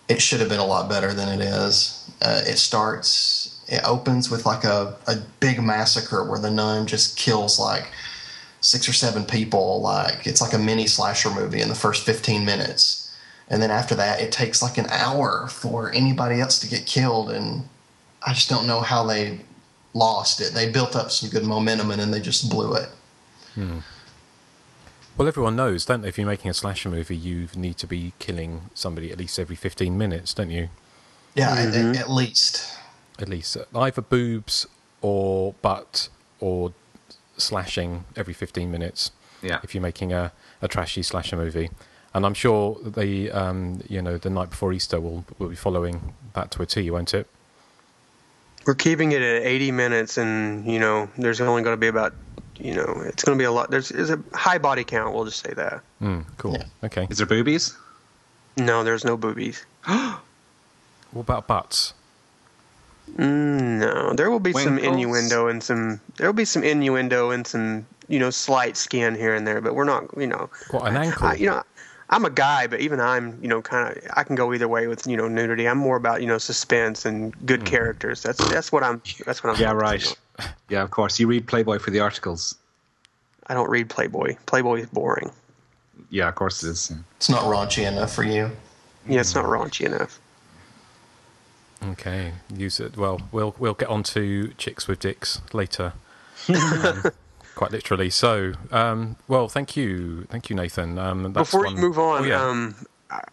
[0.08, 2.10] It should have been a lot better than it is.
[2.22, 7.18] Uh, it starts it opens with like a, a big massacre where the nun just
[7.18, 7.90] kills like
[8.60, 9.80] six or seven people.
[9.82, 13.04] Like it's like a mini slasher movie in the first 15 minutes.
[13.50, 17.30] And then after that, it takes like an hour for anybody else to get killed.
[17.30, 17.68] And
[18.26, 19.40] I just don't know how they
[19.94, 20.52] lost it.
[20.54, 22.88] They built up some good momentum and then they just blew it.
[23.54, 23.78] Hmm.
[25.16, 26.08] Well, everyone knows, don't they?
[26.08, 29.56] If you're making a slasher movie, you need to be killing somebody at least every
[29.56, 30.68] 15 minutes, don't you?
[31.34, 31.90] Yeah, mm-hmm.
[31.90, 32.78] at, at, least.
[33.18, 33.56] At least.
[33.74, 34.66] Either boobs
[35.00, 36.72] or butt or
[37.36, 39.10] slashing every 15 minutes.
[39.42, 39.58] Yeah.
[39.64, 41.70] If you're making a, a trashy slasher movie.
[42.14, 46.14] And I'm sure the um, you know the night before Easter will will be following
[46.32, 47.28] that to a T, won't it?
[48.66, 52.14] We're keeping it at 80 minutes, and you know there's only going to be about
[52.60, 53.70] you know, it's going to be a lot.
[53.70, 55.14] There's, there's a high body count.
[55.14, 55.80] We'll just say that.
[56.02, 56.54] Mm, cool.
[56.54, 56.64] Yeah.
[56.84, 57.06] Okay.
[57.10, 57.76] Is there boobies?
[58.56, 59.64] No, there's no boobies.
[59.84, 60.20] what
[61.14, 61.94] about butts?
[63.16, 64.64] Mm, no, there will be Winkles?
[64.64, 66.00] some innuendo and some.
[66.16, 69.60] There will be some innuendo and some, you know, slight skin here and there.
[69.60, 70.50] But we're not, you know.
[70.70, 71.28] What an ankle?
[71.28, 71.62] I, you know,
[72.10, 74.02] I'm a guy, but even I'm, you know, kind of.
[74.14, 75.68] I can go either way with, you know, nudity.
[75.68, 77.66] I'm more about, you know, suspense and good mm.
[77.66, 78.22] characters.
[78.22, 79.02] That's that's what I'm.
[79.26, 79.60] That's what I'm.
[79.60, 80.06] Yeah, right.
[80.06, 80.14] On.
[80.68, 81.18] Yeah, of course.
[81.18, 82.54] You read Playboy for the articles.
[83.48, 84.36] I don't read Playboy.
[84.46, 85.32] Playboy is boring.
[86.10, 86.92] Yeah, of course it is.
[87.16, 88.50] It's not raunchy enough for you.
[89.08, 90.20] Yeah, it's not raunchy enough.
[91.82, 92.96] Okay, use it.
[92.96, 95.92] Well, we'll we'll get on to chicks with dicks later.
[96.48, 97.02] um,
[97.58, 98.08] quite literally.
[98.08, 100.96] So, um, well, thank you, thank you, Nathan.
[100.96, 101.74] Um, Before one...
[101.74, 102.42] you move on, oh, yeah.
[102.42, 102.76] Um,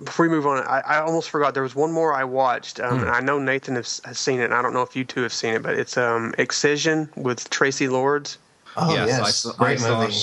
[0.03, 2.99] before we move on, I, I, almost forgot there was one more I watched, um,
[2.99, 3.01] mm.
[3.01, 5.21] and I know Nathan has, has, seen it, and I don't know if you two
[5.21, 8.37] have seen it, but it's um, Excision with Traci Lords.
[8.77, 9.19] Oh yes, yes.
[9.19, 10.15] I saw, great I movie.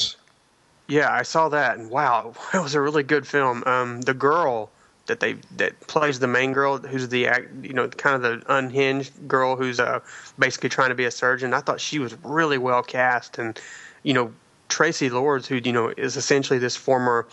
[0.88, 3.62] Yeah, I saw that, and wow, it was a really good film.
[3.66, 4.70] Um, the girl
[5.06, 7.28] that they that plays the main girl, who's the
[7.62, 10.00] you know kind of the unhinged girl who's uh,
[10.38, 11.54] basically trying to be a surgeon.
[11.54, 13.60] I thought she was really well cast, and
[14.02, 14.32] you know
[14.68, 17.26] Traci Lords, who you know is essentially this former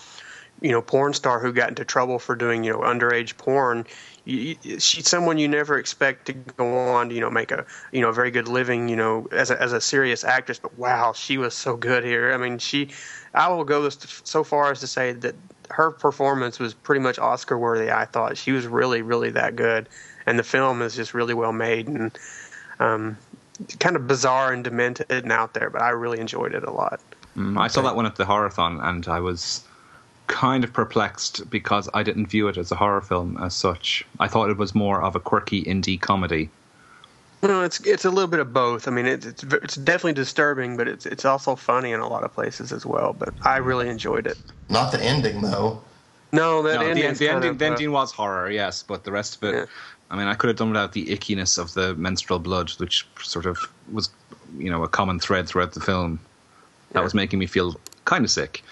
[0.62, 3.86] you know porn star who got into trouble for doing you know underage porn.
[4.25, 8.12] She's someone you never expect to go on to you know make a you know
[8.12, 10.60] very good living you know as a, as a serious actress.
[10.60, 12.34] But wow she was so good here.
[12.34, 12.89] I mean she
[13.34, 15.36] i will go so far as to say that
[15.69, 17.91] her performance was pretty much oscar worthy.
[17.91, 19.88] I thought she was really really that good.
[20.25, 21.88] And the film is just really well made.
[21.88, 22.12] And
[22.79, 23.17] um,
[23.80, 27.00] kind of bizarre and demented and out there but i really enjoyed it a lot
[27.36, 29.63] mm, i saw that one at the Horrorthon and i was
[30.30, 34.06] kind of perplexed because I didn't view it as a horror film as such.
[34.19, 36.50] I thought it was more of a quirky indie comedy.
[37.41, 38.88] No, it's it's a little bit of both.
[38.88, 42.24] I mean, it's it's, it's definitely disturbing, but it's it's also funny in a lot
[42.24, 43.13] of places as well.
[43.17, 44.38] But I really enjoyed it.
[44.69, 45.82] Not the ending though.
[46.32, 47.13] No, that no, ending.
[47.13, 49.56] The, the ending, of, the ending was horror, yes, but the rest of it.
[49.56, 49.65] Yeah.
[50.12, 53.45] I mean, I could have done without the ickiness of the menstrual blood, which sort
[53.45, 53.58] of
[53.91, 54.10] was,
[54.58, 56.19] you know, a common thread throughout the film.
[56.91, 57.04] That yeah.
[57.04, 58.63] was making me feel kind of sick.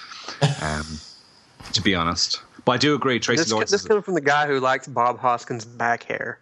[0.61, 0.99] Um,
[1.73, 2.41] to be honest.
[2.65, 3.71] But I do agree, Traci this, Lords.
[3.71, 6.39] This comes from the guy who likes Bob Hoskins' back hair.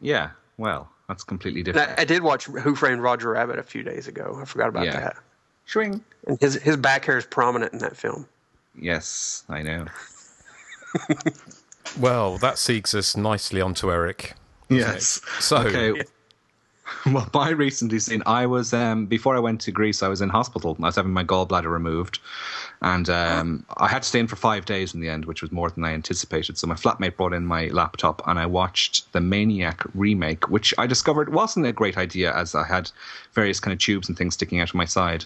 [0.00, 1.98] Yeah, well, that's completely different.
[1.98, 4.38] I, I, did watch Who Framed Roger Rabbit a few days ago.
[4.40, 5.00] I forgot about yeah.
[5.00, 5.16] that.
[5.66, 6.02] Swing.
[6.26, 8.26] And his his back hair is prominent in that film.
[8.74, 9.86] Yes, I know.
[11.98, 14.34] well, that segues us nicely onto Eric.
[14.68, 15.16] Yes.
[15.16, 15.42] It?
[15.42, 15.56] So.
[15.58, 16.02] Okay.
[17.06, 20.02] well, my recently seen, I was um, before I went to Greece.
[20.02, 20.76] I was in hospital.
[20.80, 22.18] I was having my gallbladder removed,
[22.82, 25.52] and um, I had to stay in for five days in the end, which was
[25.52, 26.58] more than I anticipated.
[26.58, 30.86] So my flatmate brought in my laptop, and I watched the Maniac remake, which I
[30.86, 32.90] discovered wasn't a great idea, as I had
[33.32, 35.24] various kind of tubes and things sticking out of my side.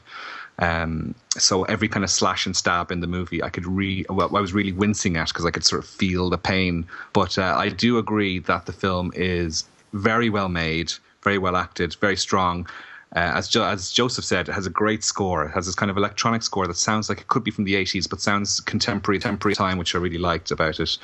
[0.58, 4.36] Um, so every kind of slash and stab in the movie, I could re well,
[4.36, 6.86] I was really wincing at because I could sort of feel the pain.
[7.12, 10.92] But uh, I do agree that the film is very well made
[11.24, 12.68] very well acted, very strong.
[13.16, 15.46] Uh, as, jo- as Joseph said, it has a great score.
[15.46, 17.74] It has this kind of electronic score that sounds like it could be from the
[17.74, 20.98] 80s, but sounds contemporary, contemporary time, which I really liked about it.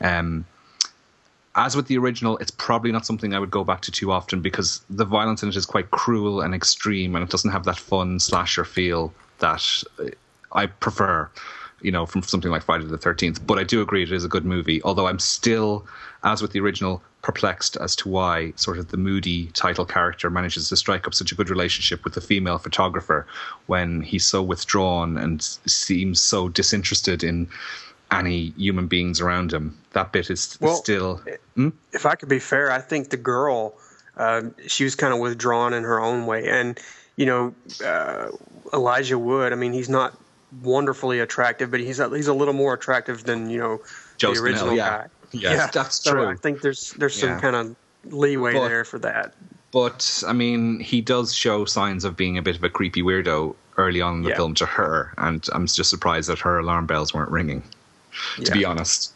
[0.00, 0.44] Um,
[1.56, 4.42] as with the original, it's probably not something I would go back to too often
[4.42, 7.78] because the violence in it is quite cruel and extreme, and it doesn't have that
[7.78, 9.64] fun slasher feel that
[9.98, 10.10] uh,
[10.52, 11.30] I prefer,
[11.80, 13.44] you know, from something like Friday the Thirteenth.
[13.46, 14.82] But I do agree it is a good movie.
[14.82, 15.86] Although I'm still,
[16.24, 20.68] as with the original, perplexed as to why sort of the moody title character manages
[20.68, 23.26] to strike up such a good relationship with the female photographer
[23.66, 27.48] when he's so withdrawn and seems so disinterested in
[28.12, 29.76] any human beings around him.
[29.96, 31.22] That bit is well, still.
[31.54, 31.70] Hmm?
[31.90, 33.72] If I could be fair, I think the girl,
[34.18, 36.78] uh, she was kind of withdrawn in her own way, and
[37.16, 38.28] you know, uh,
[38.74, 39.54] Elijah Wood.
[39.54, 40.14] I mean, he's not
[40.62, 43.80] wonderfully attractive, but he's a, he's a little more attractive than you know
[44.18, 44.88] Joe the original Spinell, yeah.
[44.88, 45.06] guy.
[45.32, 46.26] Yes, yeah, that's so true.
[46.26, 47.40] I think there's there's some yeah.
[47.40, 49.32] kind of leeway but, there for that.
[49.72, 53.54] but I mean, he does show signs of being a bit of a creepy weirdo
[53.78, 54.36] early on in the Yeah.
[54.36, 57.62] film to her, and I'm just surprised that her alarm bells weren't ringing.
[58.36, 58.52] To Yeah.
[58.52, 59.12] be honest,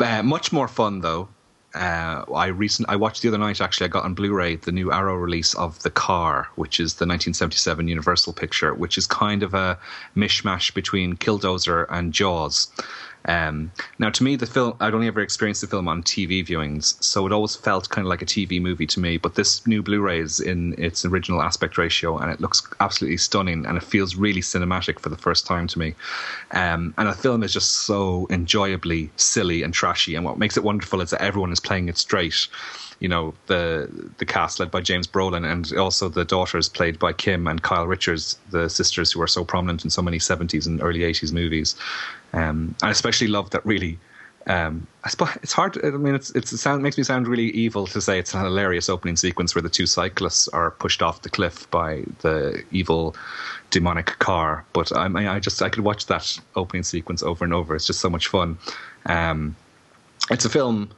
[0.00, 1.28] uh, much more fun though.
[1.74, 3.60] Uh, I recent I watched the other night.
[3.60, 7.04] Actually, I got on Blu-ray the new Arrow release of The Car, which is the
[7.04, 9.78] 1977 Universal picture, which is kind of a
[10.16, 12.68] mishmash between Killdozer and Jaws.
[13.28, 17.00] Um, now, to me, the film I'd only ever experienced the film on TV viewings,
[17.04, 19.18] so it always felt kind of like a TV movie to me.
[19.18, 23.66] But this new Blu-ray is in its original aspect ratio, and it looks absolutely stunning,
[23.66, 25.94] and it feels really cinematic for the first time to me.
[26.52, 30.64] Um, and the film is just so enjoyably silly and trashy, and what makes it
[30.64, 32.48] wonderful is that everyone is playing it straight.
[33.00, 37.12] You know, the the cast led by James Brolin, and also the daughters played by
[37.12, 40.82] Kim and Kyle Richards, the sisters who are so prominent in so many 70s and
[40.82, 41.76] early 80s movies.
[42.32, 43.98] Um, I especially love that really.
[44.48, 45.78] Um, I suppose it's hard.
[45.84, 48.38] I mean, it's it's it sound makes me sound really evil to say it's a
[48.38, 53.14] hilarious opening sequence where the two cyclists are pushed off the cliff by the evil
[53.70, 54.64] demonic car.
[54.72, 57.76] But I mean, I just I could watch that opening sequence over and over.
[57.76, 58.56] It's just so much fun.
[59.04, 59.54] Um,
[60.30, 60.90] it's a film.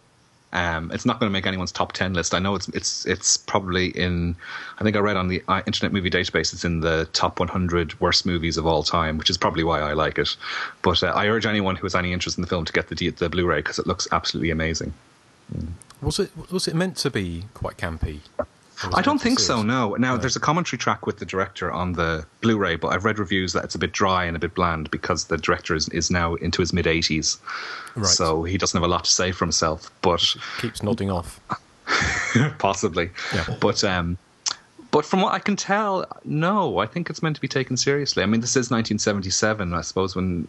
[0.53, 2.35] Um, it's not going to make anyone's top ten list.
[2.35, 4.35] I know it's it's it's probably in.
[4.79, 8.01] I think I read on the uh, Internet Movie Database it's in the top 100
[8.01, 10.37] worst movies of all time, which is probably why I like it.
[10.83, 13.11] But uh, I urge anyone who has any interest in the film to get the
[13.11, 14.93] the Blu-ray because it looks absolutely amazing.
[16.03, 18.21] Was it was it meant to be quite campy?
[18.95, 19.63] I don't think so.
[19.63, 19.95] No.
[19.97, 23.53] Now there's a commentary track with the director on the Blu-ray, but I've read reviews
[23.53, 26.35] that it's a bit dry and a bit bland because the director is, is now
[26.37, 27.39] into his mid 80s,
[27.95, 28.07] Right.
[28.07, 29.91] so he doesn't have a lot to say for himself.
[30.03, 30.25] But
[30.61, 31.41] Keeps nodding off.
[32.59, 33.11] possibly.
[33.35, 33.45] Yeah.
[33.61, 34.17] But um,
[34.91, 38.23] but from what I can tell, no, I think it's meant to be taken seriously.
[38.23, 39.75] I mean, this is 1977.
[39.75, 40.49] I suppose when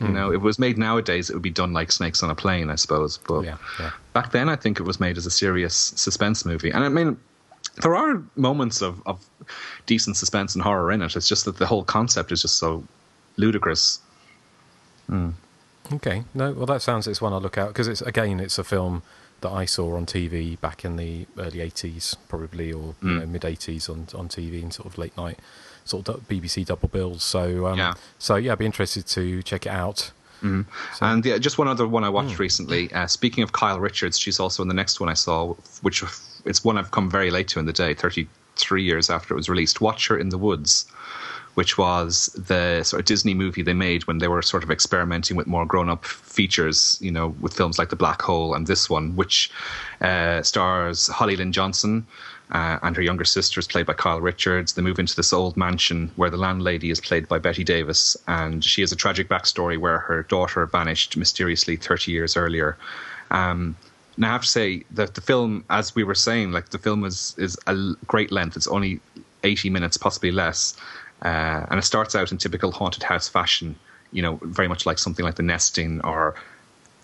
[0.00, 0.14] you Hmm.
[0.14, 2.70] know if it was made nowadays, it would be done like Snakes on a Plane,
[2.70, 3.18] I suppose.
[3.18, 3.90] But Yeah, yeah.
[4.14, 6.70] back then, I think it was made as a serious suspense movie.
[6.70, 7.18] And I mean,
[7.82, 9.24] there are moments of, of
[9.86, 11.16] decent suspense and horror in it.
[11.16, 12.84] It's just that the whole concept is just so
[13.36, 14.00] ludicrous.
[15.92, 18.64] Okay, no, well that sounds it's one I'll look out because it's again it's a
[18.64, 19.02] film
[19.40, 23.42] that I saw on TV back in the early '80s, probably or you know, mid
[23.42, 25.38] '80s on on TV and sort of late night
[25.84, 27.24] sort of BBC double bills.
[27.24, 27.94] So um, Yeah.
[28.18, 30.12] so yeah, I'd be interested to check it out.
[31.02, 32.90] And yeah, just one other one I watched recently.
[32.92, 36.02] Uh, speaking of Kyle Richards, she's also in the next one I saw, which
[36.44, 39.48] it's one I've come very late to in the day, 33 years after it was
[39.48, 39.80] released.
[39.80, 40.86] Watcher in the Woods,
[41.54, 45.36] which was the sort of Disney movie they made when they were sort of experimenting
[45.36, 48.88] with more grown up features, you know, with films like The Black Hole and this
[48.88, 49.50] one, which
[50.00, 52.06] uh, stars Holly Lynn Johnson.
[52.52, 54.72] Uh, and her younger sister is played by Kyle Richards.
[54.72, 58.64] They move into this old mansion where the landlady is played by Bette Davis, and
[58.64, 62.76] she has a tragic backstory where her daughter vanished mysteriously 30 years earlier.
[63.30, 63.76] Um,
[64.20, 67.06] now, I have to say that the film, as we were saying, like the film
[67.06, 68.54] is is a great length.
[68.54, 69.00] It's only
[69.44, 70.76] 80 minutes, possibly less,
[71.22, 73.76] uh, and it starts out in typical haunted house fashion.
[74.12, 76.34] You know, very much like something like The Nesting or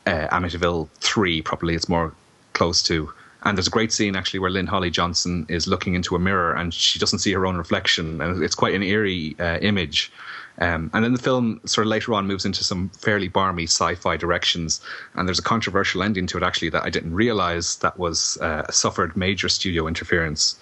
[0.06, 2.12] uh, Amityville 3, probably it's more
[2.52, 3.10] close to.
[3.44, 6.52] And there's a great scene actually where Lynn Holly Johnson is looking into a mirror
[6.52, 10.12] and she doesn't see her own reflection, and it's quite an eerie uh, image.
[10.58, 14.16] Um, and then the film sort of later on moves into some fairly barmy sci-fi
[14.16, 14.80] directions,
[15.14, 18.70] and there's a controversial ending to it actually that I didn't realize that was uh,
[18.70, 20.58] suffered major studio interference.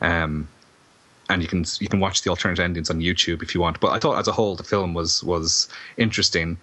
[0.00, 0.48] Um,
[1.28, 3.80] and you can you can watch the alternate endings on YouTube if you want.
[3.80, 6.56] But I thought as a whole the film was was interesting.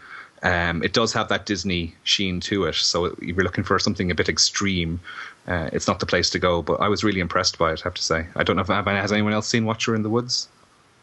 [0.44, 4.12] Um, it does have that Disney sheen to it, so if you're looking for something
[4.12, 5.00] a bit extreme,
[5.48, 6.62] uh, it's not the place to go.
[6.62, 7.82] But I was really impressed by it.
[7.82, 8.28] I have to say.
[8.36, 10.48] I don't know if has anyone else seen Watcher in the Woods.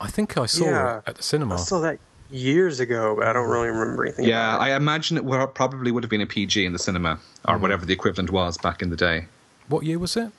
[0.02, 0.96] I think I saw Yeah.
[0.98, 1.54] it at the cinema.
[1.54, 1.98] I saw that
[2.30, 4.24] years ago, but I don't really remember anything.
[4.26, 4.72] Yeah, about it.
[4.72, 7.86] I imagine it would, probably would have been a PG in the cinema or whatever
[7.86, 9.26] the equivalent was back in the day.
[9.68, 10.30] What year was it?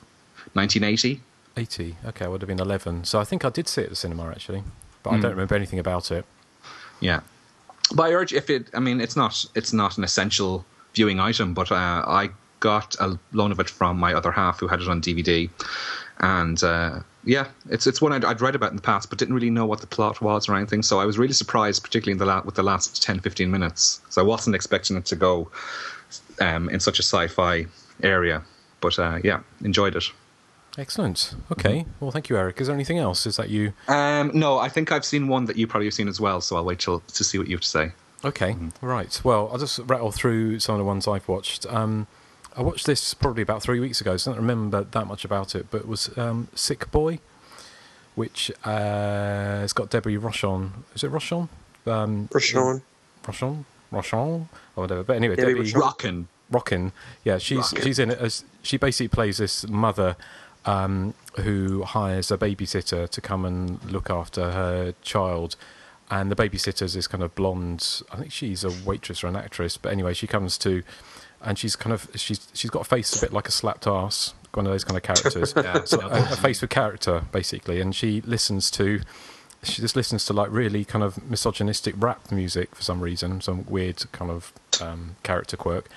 [0.53, 1.21] 1980.
[1.55, 1.95] 80.
[2.07, 3.05] Okay, I would have been 11.
[3.05, 4.63] So I think I did see it at the cinema actually,
[5.01, 5.21] but I Hmm.
[5.21, 6.25] don't remember anything about it.
[6.99, 7.21] Yeah,
[7.93, 8.67] but I urge if it.
[8.73, 13.19] I mean, it's not it's not an essential viewing item, but uh, I got a
[13.33, 15.49] loan of it from my other half who had it on DVD,
[16.19, 19.33] and uh, yeah, it's it's one I'd, I'd read about in the past, but didn't
[19.33, 20.83] really know what the plot was or anything.
[20.83, 24.01] So I was really surprised, particularly in the la- with the last 10, 15 minutes.
[24.09, 25.49] So I wasn't expecting it to go
[26.39, 27.65] um, in such a sci-fi
[28.01, 28.43] area,
[28.81, 30.05] but uh, yeah, enjoyed it.
[30.77, 31.35] Excellent.
[31.51, 31.85] Okay.
[31.99, 32.59] Well, thank you, Eric.
[32.59, 33.27] Is there anything else?
[33.27, 33.73] Is that you?
[33.87, 36.55] Um, no, I think I've seen one that you probably have seen as well, so
[36.55, 37.91] I'll wait till to see what you have to say.
[38.25, 39.19] Okay, right.
[39.23, 41.65] Well, I'll just rattle through some of the ones I've watched.
[41.67, 42.07] Um,
[42.55, 45.55] I watched this probably about three weeks ago, so I don't remember that much about
[45.55, 47.19] it, but it was um, Sick Boy,
[48.15, 50.71] which uh, it's got Debbie Rochon.
[50.95, 51.49] Is it Rochon?
[51.85, 52.81] Um, Rashawn.
[53.23, 53.65] Rochon?
[53.91, 54.47] Rochon?
[54.75, 55.03] Or whatever.
[55.03, 55.81] But anyway, Debbie Debbie Rochon.
[55.81, 56.27] Rockin'.
[56.51, 56.91] Rockin.
[57.23, 57.83] Yeah, she's Rockin'.
[57.83, 60.15] she's in it as she basically plays this mother
[60.65, 65.55] um, who hires a babysitter to come and look after her child.
[66.11, 68.03] And the babysitter's this kind of blonde.
[68.11, 70.83] I think she's a waitress or an actress, but anyway, she comes to,
[71.43, 74.33] and she's kind of she's she's got a face a bit like a slapped ass,
[74.53, 75.53] one of those kind of characters.
[75.63, 75.83] Yeah.
[75.85, 77.79] so, a, a face with character, basically.
[77.81, 79.01] And she listens to,
[79.61, 83.65] she just listens to like really kind of misogynistic rap music for some reason, some
[83.67, 85.89] weird kind of um, character quirk.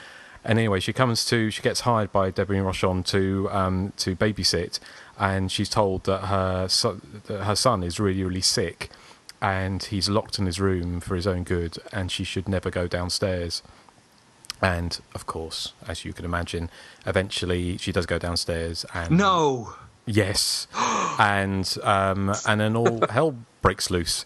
[0.45, 4.79] And anyway, she comes to, she gets hired by Debbie Rochon to um, to babysit,
[5.19, 8.89] and she's told that her son, that her son is really really sick,
[9.43, 12.87] and he's locked in his room for his own good, and she should never go
[12.87, 13.61] downstairs.
[14.63, 16.71] And of course, as you can imagine,
[17.05, 19.75] eventually she does go downstairs and No.
[20.07, 20.69] Yes,
[21.19, 24.25] and um, and then all hell breaks loose.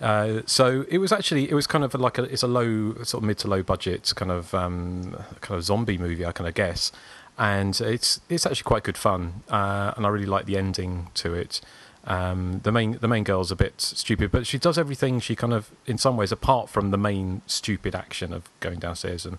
[0.00, 3.22] Uh, so it was actually it was kind of like a it's a low sort
[3.22, 6.54] of mid to low budget kind of um, kind of zombie movie I kind of
[6.54, 6.92] guess,
[7.36, 11.34] and it's it's actually quite good fun, uh, and I really like the ending to
[11.34, 11.60] it.
[12.04, 15.52] Um, the main the main girl's a bit stupid, but she does everything she kind
[15.52, 19.38] of in some ways apart from the main stupid action of going downstairs and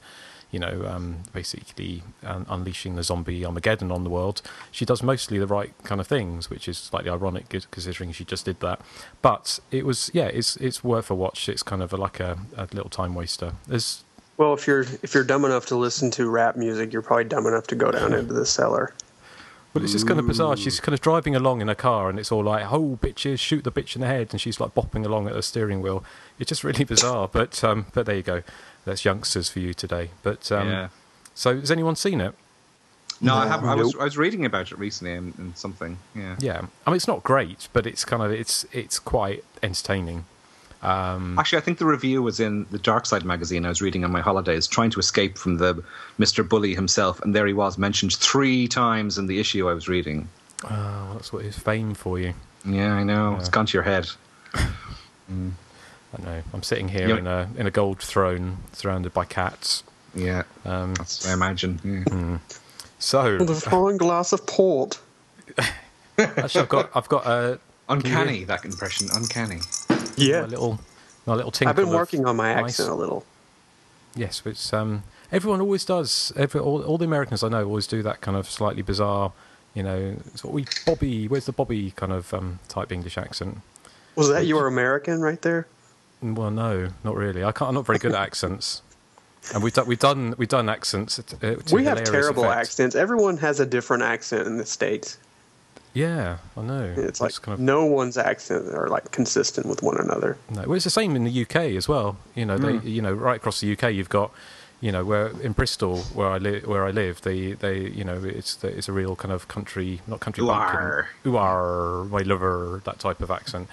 [0.51, 4.41] you know, um, basically um, unleashing the zombie Armageddon on the world.
[4.71, 8.45] She does mostly the right kind of things, which is slightly ironic considering she just
[8.45, 8.81] did that.
[9.21, 11.47] But it was, yeah, it's it's worth a watch.
[11.49, 13.53] It's kind of a, like a, a little time waster.
[13.67, 14.03] There's
[14.37, 17.45] Well, if you're if you're dumb enough to listen to rap music, you're probably dumb
[17.45, 18.93] enough to go down into the cellar.
[19.71, 20.57] But it's just kind of bizarre.
[20.57, 23.63] She's kind of driving along in a car, and it's all like, "Oh, bitches, shoot
[23.63, 26.03] the bitch in the head," and she's like bopping along at the steering wheel.
[26.39, 27.29] It's just really bizarre.
[27.31, 28.41] But um, but there you go.
[28.85, 30.09] That's youngsters for you today.
[30.23, 30.89] But um, Yeah.
[31.35, 32.33] so has anyone seen it?
[33.21, 33.65] No, I have.
[33.65, 35.97] I was I was reading about it recently in, in something.
[36.15, 36.35] Yeah.
[36.39, 40.25] Yeah, I mean it's not great, but it's kind of it's it's quite entertaining.
[40.81, 44.05] Um, Actually, I think the review was in the Dark Side magazine I was reading
[44.05, 45.83] on my holidays, trying to escape from the
[46.17, 46.47] Mr.
[46.47, 50.29] Bully himself, and there he was, mentioned three times in the issue I was reading.
[50.63, 52.33] oh, that's what his fame for you.
[52.63, 53.35] Yeah, I know.
[53.37, 54.07] it's gone to your head.
[56.17, 56.41] I know.
[56.53, 57.17] I'm sitting here Yeah.
[57.17, 59.83] in a in a gold throne, surrounded by cats.
[60.15, 61.79] Yeah, Um, that's what I imagine.
[61.83, 62.37] Yeah.
[62.97, 64.99] so With a fine glass of port.
[66.17, 69.07] actually, I've got I've got a Uncanny, that impression.
[69.13, 69.59] Uncanny.
[70.15, 70.41] Yeah.
[70.41, 70.79] my little
[71.25, 71.69] my little tinkle.
[71.69, 72.71] I've been working on my ice.
[72.79, 73.25] accent a little.
[74.15, 76.33] Yes, but it's, um, everyone always does.
[76.35, 79.31] Every, all, all the Americans I know always do that kind of slightly bizarre.
[79.75, 81.27] You know, it's what we Bobby.
[81.27, 83.59] Where's the Bobby kind of um, type English accent?
[84.15, 85.67] Was that your American right there?
[86.21, 87.43] Well, no, not really.
[87.43, 87.69] I can't.
[87.69, 88.81] I'm not very good at accents.
[89.53, 91.15] And we've done we've done we've done accents.
[91.15, 92.59] To, uh, we have terrible effect.
[92.59, 92.95] accents.
[92.95, 95.17] Everyone has a different accent in the states.
[95.93, 96.93] Yeah, I know.
[96.95, 100.37] It's like kind of, no one's accent are like consistent with one another.
[100.51, 100.61] no.
[100.61, 102.17] Well, it's the same in the UK as well.
[102.35, 104.31] You know, they, you know, right across the UK, you've got,
[104.81, 108.21] you know, where in Bristol, where I live, where I live, they, they, you know,
[108.23, 111.09] it's the, it's a real kind of country, not country bumpkin, Ooh-ar.
[111.25, 113.67] ooh-ar, my lover, that type of accent.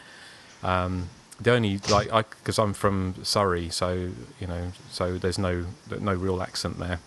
[0.62, 1.10] Um,
[1.40, 4.10] the only like I because I'm from Surrey, so
[4.40, 5.66] you know, so there's no
[6.00, 6.98] no real accent there,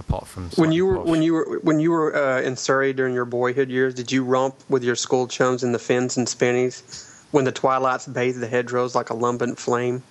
[0.00, 1.06] apart from When you were posh.
[1.06, 4.24] when you were when you were uh, in Surrey during your boyhood years, did you
[4.24, 6.82] romp with your school chums in the fins and spinnies
[7.30, 10.02] when the twilights bathed the hedgerows like a lambent flame?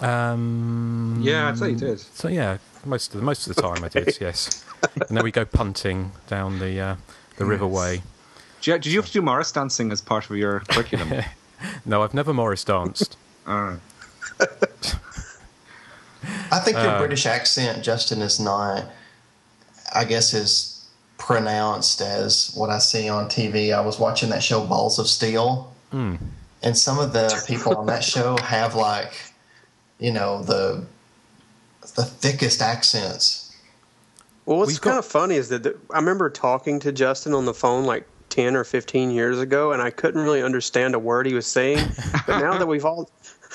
[0.00, 2.00] Um, Yeah, I'd say you did.
[2.00, 4.64] So yeah, most of the most of the time I did, yes.
[5.08, 6.96] And then we go punting down the uh,
[7.36, 8.00] the riverway.
[8.62, 11.12] Did you, did you have to do Morris dancing as part of your curriculum?
[11.84, 13.16] No, I've never Morris danced.
[13.46, 13.80] All right.
[16.52, 18.84] I think your Uh, British accent, Justin, is not,
[19.94, 20.84] I guess, as
[21.18, 23.72] pronounced as what I see on TV.
[23.74, 26.16] I was watching that show Balls of Steel, Hmm.
[26.62, 29.12] and some of the people on that show have like,
[29.98, 30.84] you know, the
[31.96, 33.52] the thickest accents.
[34.46, 37.34] Well, what's We've got- kind of funny is that the, I remember talking to Justin
[37.34, 40.98] on the phone like ten or fifteen years ago, and I couldn't really understand a
[40.98, 41.86] word he was saying.
[42.26, 43.10] but now that we've all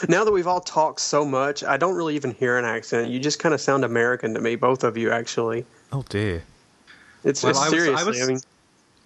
[0.10, 3.10] now that we've all talked so much, I don't really even hear an accent.
[3.10, 5.66] You just kind of sound American to me, both of you actually.
[5.92, 6.44] Oh dear.
[7.24, 8.04] It's, Well, it's I was- I seriously.
[8.04, 8.40] I, was- mean,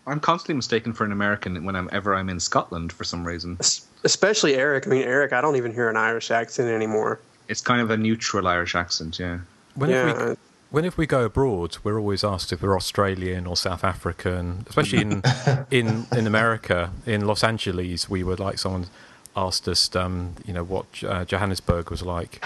[0.08, 3.58] I'm constantly mistaken for an American whenever I'm in Scotland for some reason.
[4.04, 4.88] especially Eric.
[4.88, 7.20] I mean, Eric, I don't even hear an Irish accent anymore.
[7.48, 9.40] It's kind of a neutral Irish accent, yeah.
[9.76, 10.30] Whenever Yeah.
[10.32, 10.36] we
[10.72, 14.66] whenever we go abroad, we're always asked if we're Australian or South African.
[14.70, 15.24] Especially in
[15.72, 18.88] in in America, in Los Angeles, we were like someone
[19.36, 22.44] asked us, um, you know, what uh, Johannesburg was like.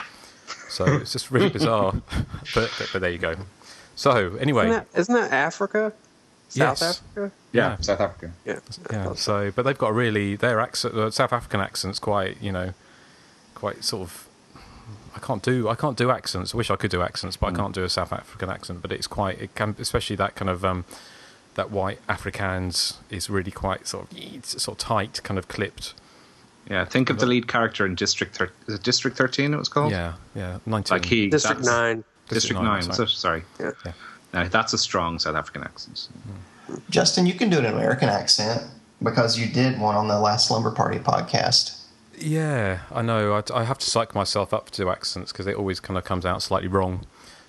[0.69, 1.93] So it's just really bizarre.
[2.53, 3.36] but, but but there you go.
[3.95, 5.93] So anyway, Isn't that, isn't that Africa?
[6.49, 6.82] South Yes.
[6.82, 7.32] Africa?
[7.51, 7.78] Yeah.
[7.78, 8.32] South Africa.
[8.45, 8.59] Yeah.
[8.91, 9.13] yeah.
[9.15, 12.74] So but they've got a really their accent, uh, South African accents, quite you know,
[13.55, 14.28] quite sort of.
[15.16, 16.53] I can't do I can't do accents.
[16.53, 18.82] I wish I could do accents, but I can't do a South African accent.
[18.82, 20.86] But it's quite it can especially that kind of um,
[21.55, 25.93] that white Afrikaans is really quite sort of it's sort of tight, kind of clipped.
[26.70, 29.53] Yeah, think of the lead character in District Thir- is it District Thirteen.
[29.53, 29.91] It was called.
[29.91, 30.95] Yeah, yeah, nineteen.
[30.97, 32.03] Like he District Nine.
[32.30, 32.84] District Nine, Nine.
[32.86, 33.43] that's so- sorry.
[33.59, 33.72] Yeah.
[33.86, 33.91] Yeah.
[34.34, 36.07] No, that's a strong South African accent.
[36.89, 38.64] Justin, you can do an American accent
[39.03, 41.82] because you did one on the last Slumber Party podcast.
[42.18, 43.34] Yeah, I know.
[43.34, 46.03] I, I have to psych myself up to do accents because it always kind of
[46.03, 47.05] comes out slightly wrong.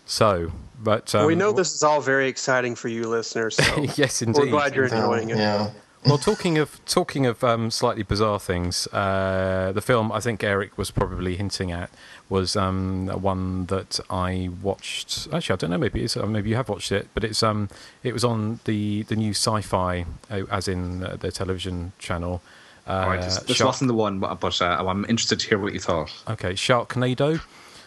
[0.06, 0.52] So,
[0.82, 3.56] but um, we know this is all very exciting for you listeners.
[3.56, 5.38] So yes, we're glad you're enjoying it.
[5.38, 5.70] Yeah.
[6.06, 10.76] Well, talking of talking of um, slightly bizarre things, uh, the film I think Eric
[10.76, 11.88] was probably hinting at
[12.28, 15.28] was um, one that I watched.
[15.32, 15.78] Actually, I don't know.
[15.78, 17.70] Maybe it's, uh, maybe you have watched it, but it's um
[18.02, 22.42] it was on the the new Sci-Fi, uh, as in uh, the television channel.
[22.86, 25.48] Uh, All right, this, this Shark- wasn't the one, but but, uh, I'm interested to
[25.48, 26.12] hear what you thought.
[26.28, 27.40] okay, Sharknado.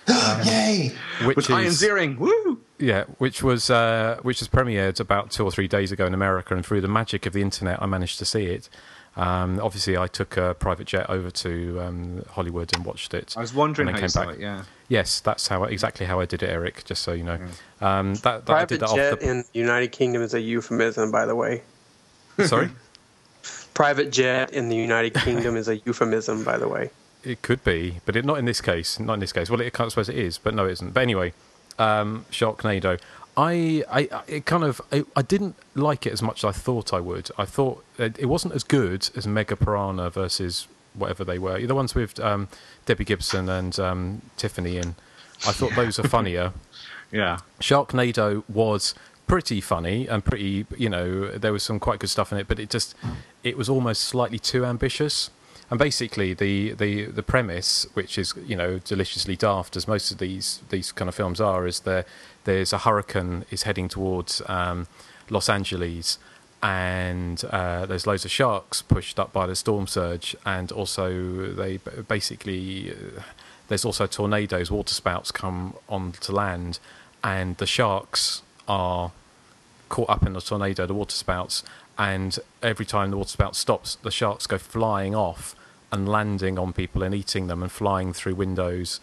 [0.45, 0.93] Yay!
[1.25, 2.59] Which With Ian is, Ziering, woo!
[2.79, 6.55] Yeah, which was uh, which was premiered about two or three days ago in America,
[6.55, 8.69] and through the magic of the internet, I managed to see it.
[9.17, 13.33] Um, obviously, I took a private jet over to um, Hollywood and watched it.
[13.35, 14.35] I was wondering and how then you came saw back.
[14.35, 14.41] it.
[14.41, 14.63] Yeah.
[14.89, 16.85] Yes, that's how exactly how I did it, Eric.
[16.85, 17.39] Just so you know,
[17.81, 19.29] um, that, that I Private did that jet off the.
[19.29, 21.63] in the United Kingdom is a euphemism, by the way.
[22.45, 22.69] Sorry,
[23.77, 26.89] Private jet in the United Kingdom is a euphemism, by the way.
[27.23, 28.99] it could be, but it, not in this case.
[28.99, 29.51] Not in this case.
[29.51, 30.95] Well, it, I suppose it is, but no, it isn't.
[30.95, 31.33] But anyway,
[31.77, 32.99] um, Sharknado.
[33.37, 36.91] I, I, it kind of, I, I didn't like it as much as I thought
[36.91, 37.29] I would.
[37.37, 41.63] I thought it, it wasn't as good as Mega Piranha versus whatever they were.
[41.63, 42.47] The ones with um,
[42.87, 44.95] Debbie Gibson and um, Tiffany in.
[45.45, 46.51] I thought those are funnier.
[47.11, 47.37] Yeah.
[47.59, 48.95] Sharknado was
[49.27, 52.59] pretty funny and pretty, you know, there was some quite good stuff in it, but
[52.59, 52.95] it just,
[53.43, 55.29] it was almost slightly too ambitious.
[55.69, 60.17] And basically, the, the, the premise, which is you know deliciously daft, as most of
[60.17, 62.05] these these kind of films are, is there
[62.45, 64.87] there's a hurricane is heading towards um,
[65.29, 66.19] Los Angeles,
[66.63, 71.77] and uh, there's loads of sharks pushed up by the storm surge, and also they
[72.07, 73.21] basically uh,
[73.67, 76.79] there's also tornadoes, water spouts come onto land,
[77.25, 79.11] and the sharks are
[79.89, 81.63] caught up in the tornado, the water spouts,
[81.97, 85.55] and every time the water spout stops, the sharks go flying off
[85.91, 88.99] and landing on people and eating them and flying through windows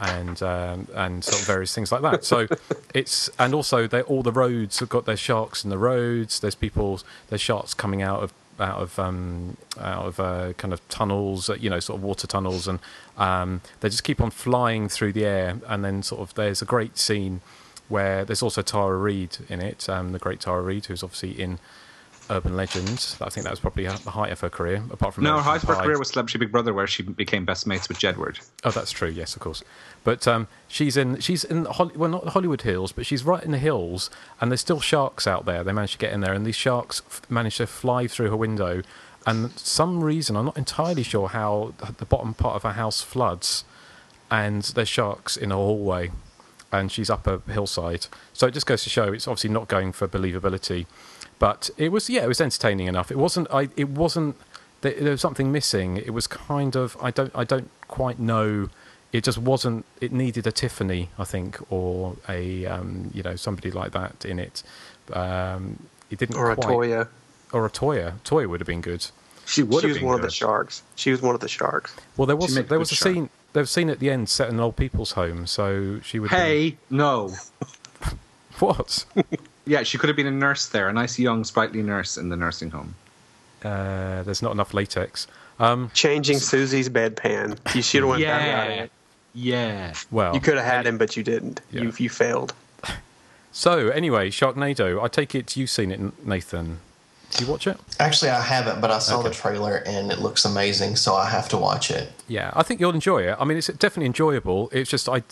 [0.00, 2.24] and um, and sort of various things like that.
[2.24, 2.46] So
[2.94, 6.40] it's and also they all the roads have got their sharks in the roads.
[6.40, 10.86] There's people, there's sharks coming out of out of um, out of uh, kind of
[10.88, 12.78] tunnels, uh, you know, sort of water tunnels, and
[13.16, 15.58] um, they just keep on flying through the air.
[15.66, 17.40] And then sort of there's a great scene
[17.88, 21.58] where there's also Tara Reid in it, um, the great Tara Reid, who's obviously in
[22.30, 23.16] Urban Legend.
[23.20, 25.62] I think that was probably the height of her career, apart from No, her height
[25.62, 28.38] of her career was Celebrity Big Brother, where she became best mates with Jedward.
[28.64, 29.08] Oh, that's true.
[29.08, 29.62] Yes, of course.
[30.04, 33.52] But um, she's in she's in well, not the Hollywood Hills, but she's right in
[33.52, 34.10] the hills,
[34.40, 35.64] and there's still sharks out there.
[35.64, 38.36] They managed to get in there, and these sharks f- managed to fly through her
[38.36, 38.82] window.
[39.26, 43.64] And some reason, I'm not entirely sure how the bottom part of her house floods,
[44.30, 46.10] and there's sharks in her hallway,
[46.72, 48.06] and she's up a hillside.
[48.32, 50.86] So it just goes to show it's obviously not going for believability,
[51.38, 53.10] but it was yeah, it was entertaining enough.
[53.10, 54.36] It wasn't I it wasn't
[54.80, 55.96] there, there was something missing.
[55.96, 58.68] It was kind of I don't I don't quite know.
[59.10, 59.86] It just wasn't.
[60.02, 64.38] It needed a Tiffany, I think, or a um, you know somebody like that in
[64.38, 64.62] it.
[65.12, 65.78] Um,
[66.10, 67.08] it didn't Or a Toyah.
[67.52, 68.18] or a Toyah.
[68.24, 69.06] Toyah would have been good.
[69.46, 70.82] She would She have was been one of the sharks.
[70.96, 71.94] She was one of the sharks.
[72.18, 73.14] Well, there was a there was a shark.
[73.14, 76.00] scene there was a scene at the end set in an old people's home, so
[76.00, 76.30] she would.
[76.30, 77.32] Hey, no.
[78.58, 79.04] What?
[79.66, 82.36] Yeah, she could have been a nurse there, a nice young, sprightly nurse in the
[82.36, 82.94] nursing home.
[83.62, 85.28] Uh, there's not enough latex.
[85.60, 87.56] Um, Changing Siouxsie's bedpan.
[87.74, 88.90] You should have went that route.
[89.34, 89.54] Yeah.
[89.90, 89.94] Yeah.
[90.10, 91.60] well, You could have had him, but you didn't.
[91.70, 91.82] Yeah.
[91.82, 92.54] You you failed.
[93.50, 95.02] So anyway, Sharknado.
[95.02, 96.78] I take it you've seen it, Nathan.
[97.30, 97.78] Did you watch it?
[98.00, 99.28] Actually, I haven't, but I saw Okay.
[99.28, 102.10] the trailer and it looks amazing, so I have to watch it.
[102.26, 103.36] Yeah, I think you'll enjoy it.
[103.38, 104.70] I mean, it's definitely enjoyable.
[104.72, 105.22] It's just I,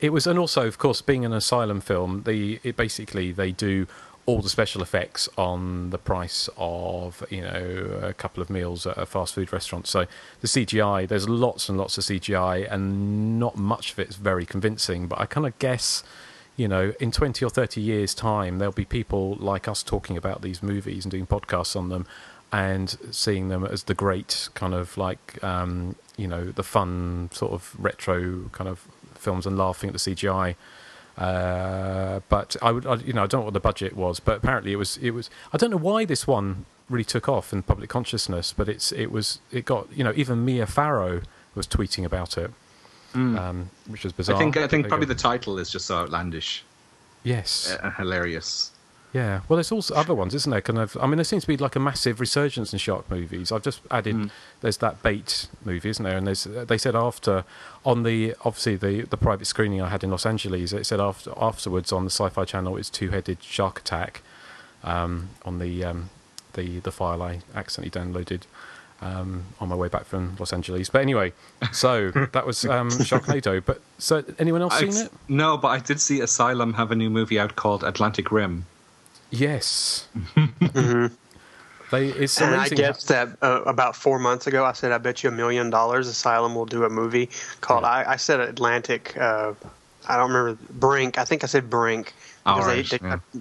[0.00, 3.86] it was, and also of course, being an asylum film, the it basically they do
[4.26, 8.96] all the special effects on the price of you know a couple of meals at
[8.96, 9.88] a fast food restaurant.
[9.88, 10.06] So
[10.42, 15.08] the CGI, there's lots and lots of CGI, and not much of it's very convincing.
[15.08, 16.04] But I kind of guess.
[16.60, 20.42] You know, in 20 or 30 years' time, there'll be people like us talking about
[20.42, 22.06] these movies and doing podcasts on them
[22.52, 27.52] and seeing them as the great kind of like um, you know the fun sort
[27.52, 30.56] of retro kind of films and laughing at the CGI.
[31.16, 34.36] Uh, but I would, I, you know, I don't know what the budget was, but
[34.36, 34.96] apparently it was.
[34.98, 35.30] It was.
[35.52, 38.92] I don't know why this one really took off in public consciousness, but it's.
[38.92, 39.40] It was.
[39.50, 39.88] It got.
[39.94, 41.22] You know, even Mia Farrow
[41.54, 42.50] was tweeting about it,
[43.14, 44.36] um, which was bizarre.
[44.36, 46.64] I think I think probably you the title is just so outlandish
[47.22, 47.76] yes.
[47.82, 48.72] and hilarious.
[49.12, 50.60] Yeah, well, there's also other ones, isn't there?
[50.60, 50.96] Kind of.
[51.00, 53.50] I mean, there seems to be like a massive resurgence in shark movies.
[53.50, 54.14] I've just added.
[54.14, 54.30] Mm.
[54.60, 56.16] There's that bait movie, isn't there?
[56.16, 56.44] And there's.
[56.44, 57.44] They said after,
[57.84, 61.32] on the obviously the the private screening I had in Los Angeles, it said after
[61.36, 64.22] afterwards on the Sci-Fi Channel, it's two-headed shark attack,
[64.84, 66.10] um, on the um,
[66.52, 68.42] the the file I accidentally downloaded.
[69.02, 71.32] Um, on my way back from Los Angeles, but anyway,
[71.72, 73.64] so that was um, Sharknado.
[73.64, 75.12] But so, anyone else I've- seen it?
[75.26, 78.66] No, but I did see Asylum have a new movie out called Atlantic Rim.
[79.30, 80.06] Yes.
[80.36, 81.12] Mhm.
[81.90, 82.76] They, it's And I amazing.
[82.78, 86.06] guess that uh, about four months ago, I said, I bet you a million dollars
[86.06, 87.30] Asylum will do a movie
[87.62, 89.54] called, I, I said Atlantic, uh,
[90.08, 91.18] I don't remember, Brink.
[91.18, 92.12] I think I said Brink.
[92.46, 93.40] All because right, they- they- yeah.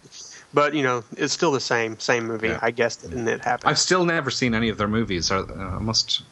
[0.54, 2.48] But, you know, it's still the same, same movie.
[2.48, 2.60] Yeah.
[2.62, 3.70] I guess that it happened.
[3.70, 5.30] I've still never seen any of their movies.
[5.30, 6.24] Uh, I must.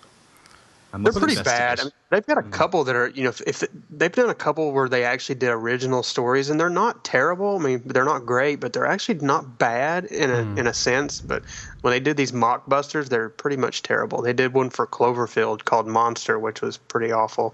[0.98, 1.80] They're pretty bad.
[1.80, 4.34] I mean, they've got a couple that are, you know, if, if they've done a
[4.34, 7.58] couple where they actually did original stories, and they're not terrible.
[7.58, 11.22] I mean, they're not great, but they're actually not bad in a in a sense.
[11.22, 11.44] But
[11.82, 14.22] when they did these mockbusters, they're pretty much terrible.
[14.24, 17.54] They did one for Cloverfield called Monster, which was pretty awful,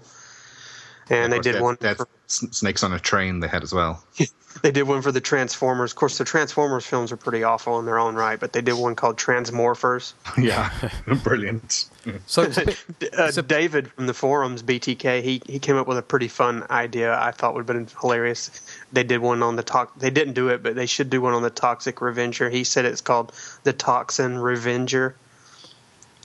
[1.10, 1.76] and they did had- one.
[1.80, 3.40] they For, snakes on a train.
[3.40, 4.02] They had as well.
[4.62, 5.92] they did one for the Transformers.
[5.92, 8.74] Of course, the Transformers films are pretty awful in their own right, but they did
[8.74, 10.14] one called Transmorphers.
[10.38, 10.70] yeah,
[11.24, 11.86] brilliant.
[12.26, 16.02] So it's a uh, David from the forums, BTK, he he came up with a
[16.02, 17.18] pretty fun idea.
[17.18, 18.50] I thought would have been hilarious.
[18.92, 19.98] They did one on the talk.
[19.98, 22.50] They didn't do it, but they should do one on the Toxic Revenger.
[22.50, 23.32] He said it's called
[23.64, 25.14] the Toxin Revenger.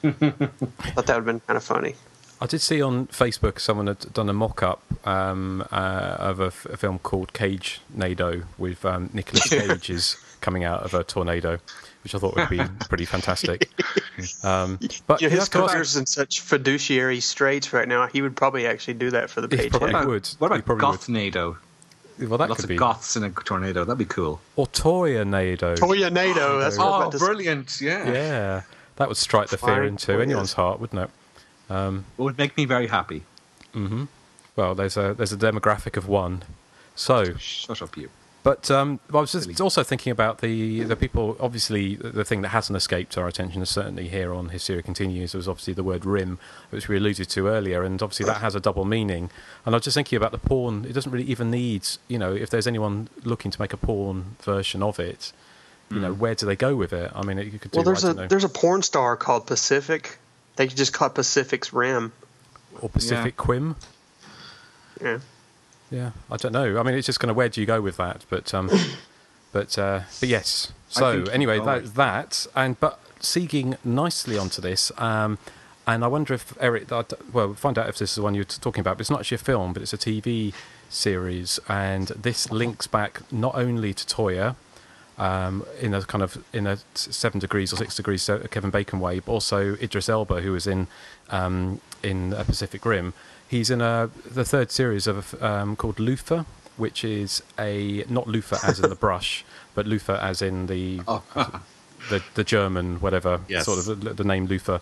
[0.02, 1.96] I thought that would have been kind of funny.
[2.42, 6.66] I did see on Facebook someone had done a mock-up um, uh, of a, f-
[6.68, 11.60] a film called Cage Nado with um, Nicolas Cage is coming out of a tornado,
[12.04, 13.70] which I thought would be pretty fantastic.
[14.44, 18.08] Um, but yeah, his of course, career's in such fiduciary straits right now.
[18.08, 19.72] He would probably actually do that for the He paycheck.
[19.72, 20.28] probably What about, would.
[20.40, 21.00] what He about probably would.
[21.34, 21.58] Gothnado?
[22.30, 23.84] well, that Lots could of be goths in a tornado.
[23.84, 24.40] That'd be cool.
[24.56, 25.76] or Toyah Nado.
[25.78, 26.60] Toyah NATO.
[26.60, 27.26] That's what I was Oh, about to say.
[27.26, 27.82] brilliant!
[27.82, 28.12] Yeah.
[28.12, 28.62] Yeah,
[28.96, 31.10] that would strike the fear Flying into anyone's heart, wouldn't it?
[31.70, 33.24] Um, it would make me very happy.
[33.74, 34.06] Mm-hmm.
[34.56, 36.44] Well, there's a there's a demographic of one.
[36.96, 38.10] So, Shut up, you.
[38.42, 41.36] But um, I was just also thinking about the the people.
[41.40, 45.34] Obviously, the the thing that hasn't escaped our attention, is certainly here on Hysteria Continues,
[45.34, 46.40] was obviously the word "rim,"
[46.70, 49.30] which we alluded to earlier, and obviously that has a double meaning.
[49.66, 50.86] And I was just thinking about the porn.
[50.86, 54.38] It doesn't really even need, you know, if there's anyone looking to make a porn
[54.42, 55.34] version of it,
[55.92, 56.20] you know, hmm.
[56.20, 57.12] where do they go with it?
[57.14, 57.78] I mean, you could do.
[57.78, 60.18] Well, there's I a don't know, there's a porn star called Pacific.
[60.60, 62.12] They could just call it Pacific's Rim.
[62.82, 63.78] or Pacific Quim.
[65.02, 65.20] Yeah.
[65.90, 66.78] Yeah, I don't know.
[66.78, 68.26] I mean, it's just kind of where do you go with that?
[68.30, 68.70] But um,
[69.54, 70.74] but uh, but yes.
[70.90, 74.92] So anyway, that that and but seguing nicely onto this.
[74.98, 75.38] Um,
[75.88, 78.22] and I wonder if Eric, I d- well, we'll find out if this is the
[78.22, 78.98] one you're talking about.
[78.98, 80.54] But it's not actually a film, but it's a TV
[80.90, 84.58] series, and this links back not only to Toyah,
[85.20, 89.20] um, in a kind of in a seven degrees or six degrees Kevin Bacon way,
[89.20, 90.88] but also Idris Elba, who was in
[91.30, 93.14] um, in uh, Pacific Rim.
[93.48, 96.46] He's in a the third series of um, called Luther,
[96.78, 99.44] which is a not Luther as in the brush,
[99.76, 101.00] but Luther as in the
[102.10, 103.66] the the German whatever Yes.
[103.66, 104.80] sort of the, the name Luther.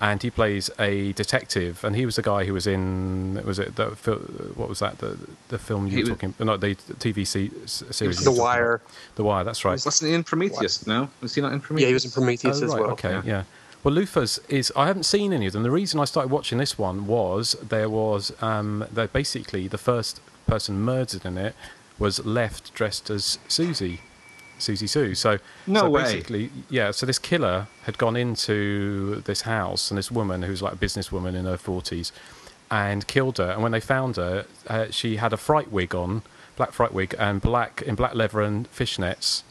[0.00, 3.74] And he plays a detective, and he was the guy who was in was it
[3.74, 4.18] the fil-
[4.54, 5.18] what was that the
[5.48, 8.40] the film you He were was- talking not the TV series The you were talking
[8.40, 8.74] Wire.
[8.74, 8.90] about.
[9.16, 9.82] The Wire, that's right.
[9.84, 10.86] Wasn't he in Prometheus?
[10.86, 11.82] No, was he not in Prometheus?
[11.82, 12.90] Yeah, he was in Prometheus Oh, as right, well.
[12.92, 13.22] Okay, Yeah.
[13.24, 13.42] yeah.
[13.82, 15.64] Well, Luther's is I haven't seen any of them.
[15.64, 20.20] The reason I started watching this one was there was um, that basically the first
[20.46, 21.54] person murdered in it
[21.98, 23.98] was left dressed as Siouxsie,
[24.58, 25.14] Siouxsie Sioux.
[25.14, 26.02] So No so way.
[26.02, 26.90] Basically, yeah.
[26.90, 31.34] So this killer had gone into this house and this woman who's like a businesswoman
[31.34, 32.12] in her forties,
[32.70, 33.50] and killed her.
[33.50, 36.22] And when they found her, uh, she had a fright wig on,
[36.56, 39.42] black fright wig, and black in black leather and fishnets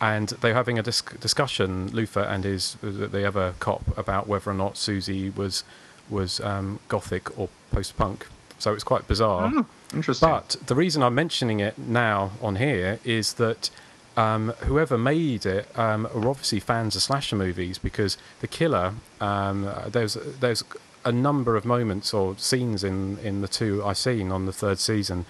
[0.00, 4.50] and they were having a dis- discussion, Luther and his the other cop, about whether
[4.50, 5.64] or not Siouxsie was
[6.08, 8.26] was um, gothic or post punk.
[8.58, 9.50] So it's quite bizarre.
[9.54, 10.28] Oh, interesting.
[10.28, 13.70] But the reason I'm mentioning it now on here is that
[14.18, 19.70] um, whoever made it um, are obviously fans of slasher movies because the killer um,
[19.86, 20.64] there's there's
[21.04, 24.80] a number of moments or scenes in in the two I've seen on the third
[24.80, 25.24] season,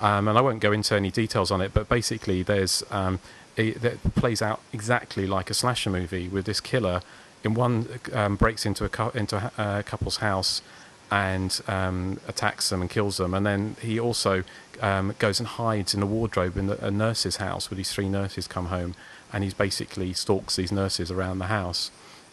[0.00, 1.72] um, and I won't go into any details on it.
[1.72, 3.20] But basically, there's um,
[3.56, 7.02] it, that plays out exactly like a slasher movie with this killer
[7.44, 10.60] in one um, breaks into a into a, a couple's house
[11.10, 11.60] and
[12.26, 13.32] attacks them and kills them.
[13.34, 14.42] And then he also
[14.82, 18.08] um, goes and hides in a wardrobe in the, a nurse's house where these three
[18.08, 18.94] nurses come home,
[19.32, 21.90] and he's basically stalks these nurses around the house.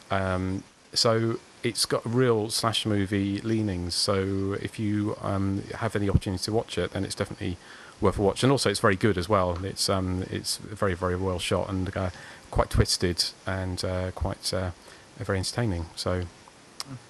[0.09, 0.63] Um,
[0.93, 3.95] so it's got real slash movie leanings.
[3.95, 7.57] So if you um, have any opportunity to watch it, then it's definitely
[7.99, 8.43] worth a watch.
[8.43, 9.63] And also, it's very good as well.
[9.63, 12.09] It's um, it's very very well shot and uh,
[12.49, 14.71] quite twisted and uh, quite uh,
[15.17, 15.85] very entertaining.
[15.95, 16.23] So,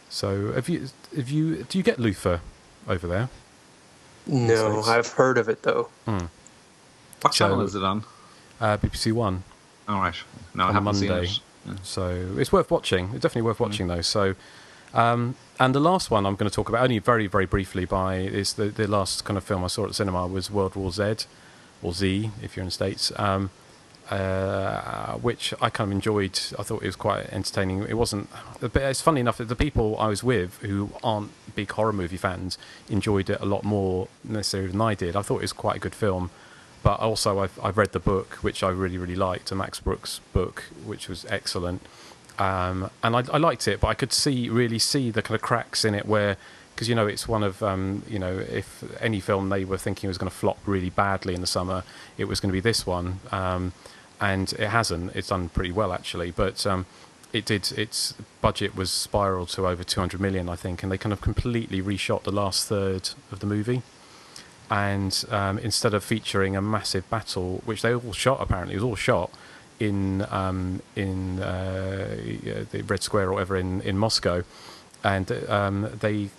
[0.10, 2.42] so have you have you do you get Luther
[2.88, 3.30] over there?
[4.32, 5.90] No, I've heard of it though.
[6.06, 6.26] Hmm.
[7.22, 8.04] What So- channel is it on?
[8.60, 9.44] Uh, BBC One.
[9.88, 10.16] All right.
[10.56, 11.26] No, I on haven't Monday.
[11.28, 11.42] seen
[11.74, 11.80] it.
[11.84, 13.06] So it's worth watching.
[13.14, 14.02] It's definitely worth watching though.
[14.02, 14.36] So,
[14.94, 18.16] um, and the last one I'm going to talk about only very very briefly by
[18.18, 20.92] is the the last kind of film I saw at the cinema was World War
[20.92, 21.26] Z,
[21.84, 23.12] or Z if you're in the states.
[23.18, 23.50] Um,
[24.12, 26.38] uh, which I kind of enjoyed.
[26.60, 27.84] I thought it was quite entertaining.
[27.84, 31.72] It wasn't, but it's funny enough that the people I was with who aren't big
[31.72, 32.58] horror movie fans
[32.90, 35.16] enjoyed it a lot more necessarily than I did.
[35.16, 36.30] I thought it was quite a good film,
[36.84, 40.20] but also I've I've read the book, which I really really liked, a Max Brooks
[40.34, 41.82] book, which was excellent.
[42.38, 45.42] Um, and I, I liked it, but I could see really see the kind of
[45.42, 46.36] cracks in it where,
[46.74, 50.10] because you know it's one of um, you know if any film they were thinking
[50.10, 51.84] was going to flop really badly in the summer,
[52.18, 53.72] it was going to be this one, um,
[54.22, 55.16] and it hasn't.
[55.16, 56.86] It's done pretty well actually, but um,
[57.34, 57.72] it did.
[57.74, 61.82] Its budget was spiraled to over 200 million, I think, and they kind of completely
[61.82, 63.82] reshot the last third of the movie.
[64.70, 68.86] And um, instead of featuring a massive battle, which they all shot apparently, it was
[68.86, 69.30] all shot
[69.80, 72.16] in um, in uh,
[72.72, 74.44] the Red Square or whatever in, in Moscow,
[75.04, 76.30] and um, they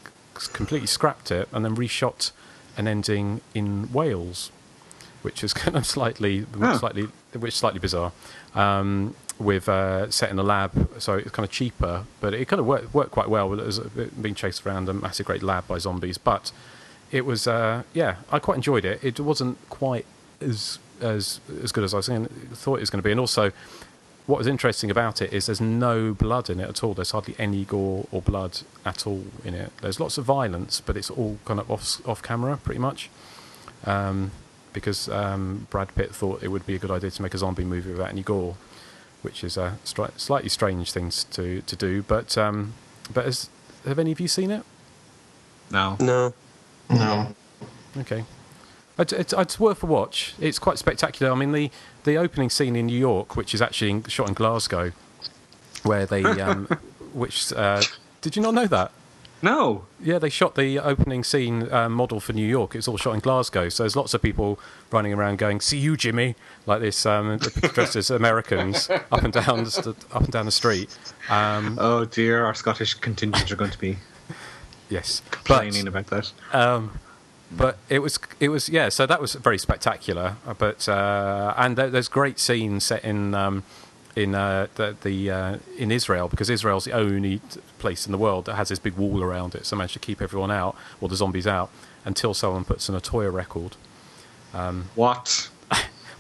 [0.55, 2.30] completely scrapped it and then reshot
[2.78, 4.51] an ending in Wales,
[5.20, 6.78] which is kind of slightly Oh.
[6.78, 7.09] slightly
[7.39, 8.12] which is slightly bizarre.
[8.55, 12.61] Um, with uh, set in a lab, so it's kind of cheaper, but it kind
[12.61, 13.53] of worked, worked quite well.
[13.59, 16.53] It was being chased around a massive great lab by zombies, but
[17.11, 19.03] it was uh, yeah, I quite enjoyed it.
[19.03, 20.07] It wasn't quite
[20.41, 23.20] as as as good as I was saying, thought it was going to be, and
[23.20, 23.53] also
[24.26, 26.95] what was interesting about it is there's no blood in it at all.
[26.95, 29.72] There's hardly any gore or blood at all in it.
[29.80, 33.11] There's lots of violence, but it's all kind of off off camera, pretty much.
[33.85, 34.30] Um,
[34.73, 37.64] because um, Brad Pitt thought it would be a good idea to make a zombie
[37.64, 38.57] movie without any gore,
[39.23, 42.03] which is a stri- slightly strange thing to to do.
[42.03, 42.75] But um,
[43.12, 43.49] but has,
[43.87, 44.64] have any of you seen it?
[45.70, 45.97] No.
[46.01, 46.35] No.
[46.91, 47.35] No.
[47.97, 48.25] Okay.
[48.99, 50.35] It's, it's, it's worth a watch.
[50.39, 51.33] It's quite spectacular.
[51.33, 51.70] I mean, the,
[52.05, 54.93] the opening scene in New York, which is actually in, shot in Glasgow,
[55.83, 56.66] where they, um,
[57.12, 57.83] which, uh,
[58.20, 58.93] did you not know that?
[59.43, 59.84] No.
[60.01, 62.74] Yeah, they shot the opening scene uh, model for New York.
[62.76, 63.68] It's all shot in Glasgow.
[63.68, 64.59] So there's lots of people
[64.93, 66.36] running around going, "See you, Jimmy,"
[66.66, 67.38] like this, um,
[67.74, 70.97] dressed as Americans up and down the, up and down the street.
[71.28, 73.99] Um, Oh dear, our Scottish contingent are going to be
[74.88, 76.32] yes, complaining about that.
[76.53, 76.99] Um,
[77.51, 78.88] but it was it was yeah.
[78.88, 80.36] So that was very spectacular.
[80.47, 83.64] uh, But uh, and there, there's great scenes set in um,
[84.14, 87.40] in uh, the, the uh, in Israel because Israel's the only
[87.78, 89.66] place in the world that has this big wall around it.
[89.66, 91.70] So managed to keep everyone out or the zombies out
[92.04, 93.76] until someone puts in a Toyah record.
[94.52, 95.48] Um, what?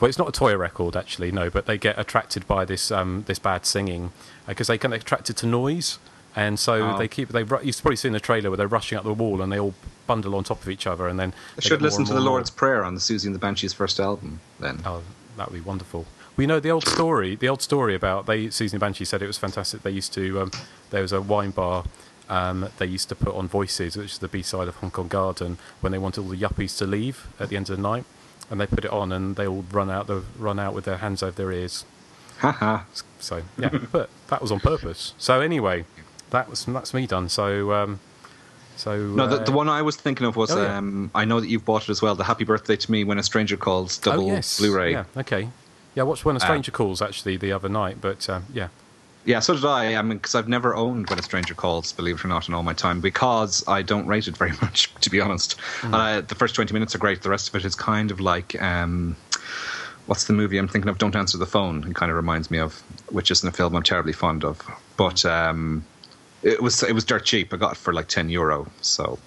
[0.00, 1.50] well, it's not a Toyah record actually, no.
[1.50, 4.12] But they get attracted by this um, this bad singing
[4.46, 5.98] because they get attracted to noise.
[6.34, 6.98] And so Oh.
[6.98, 7.28] they keep.
[7.28, 9.74] They you've probably seen the trailer where they're rushing up the wall and they all
[10.06, 12.20] bundle on top of each other, and then I they should listen to the.
[12.20, 14.80] Lord's Prayer on the Siouxsie and the Banshees first album then.
[14.86, 15.02] Oh,
[15.36, 16.06] that would be wonderful.
[16.36, 17.34] We know the old story.
[17.36, 18.50] The old story about they.
[18.50, 19.82] Susan Banshee said it was fantastic.
[19.82, 20.42] They used to.
[20.42, 20.50] Um,
[20.90, 21.84] there was a wine bar.
[22.28, 25.08] Um, they used to put on Voices, which is the B side of Hong Kong
[25.08, 28.04] Garden, when they wanted all the yuppies to leave at the end of the night,
[28.50, 30.98] and they put it on, and they all run out the run out with their
[30.98, 31.84] hands over their ears.
[32.38, 32.84] Haha.
[33.20, 35.14] So yeah, but that was on purpose.
[35.18, 35.84] So anyway,
[36.30, 37.28] that was that's me done.
[37.28, 38.00] So um,
[38.76, 40.78] so No, the, uh, the one I was thinking of was Oh, yeah.
[40.78, 42.14] um, I know that you've bought it as well.
[42.14, 44.58] The Happy Birthday to Me When a Stranger Calls double oh, yes.
[44.58, 44.92] Blu-ray.
[44.92, 45.48] Yeah, okay.
[45.94, 46.44] Yeah, I watched When a Ah.
[46.44, 48.68] Stranger Calls actually the other night, but um, yeah.
[49.24, 49.94] Yeah, so did I.
[49.94, 52.54] I mean, because I've never owned When a Stranger Calls, believe it or not, in
[52.54, 55.56] all my time, because I don't rate it very much, to be honest.
[55.82, 55.94] Mm.
[55.94, 57.22] Uh, the first 20 minutes are great.
[57.22, 58.60] The rest of it is kind of like.
[58.60, 59.16] Um,
[60.06, 60.98] what's the movie I'm thinking of?
[60.98, 61.84] Don't Answer the Phone.
[61.88, 62.74] It kind of reminds me of,
[63.10, 64.60] which isn't a film I'm terribly fond of.
[64.96, 65.84] But um,
[66.42, 67.54] it was it was dirt cheap.
[67.54, 68.66] I got it for like 10 euro.
[68.80, 69.18] So.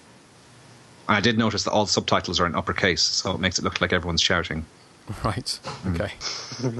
[1.08, 3.64] And I did notice that all the subtitles are in uppercase, so it makes it
[3.64, 4.66] look like everyone's shouting.
[5.24, 5.58] Right.
[5.88, 6.12] Okay.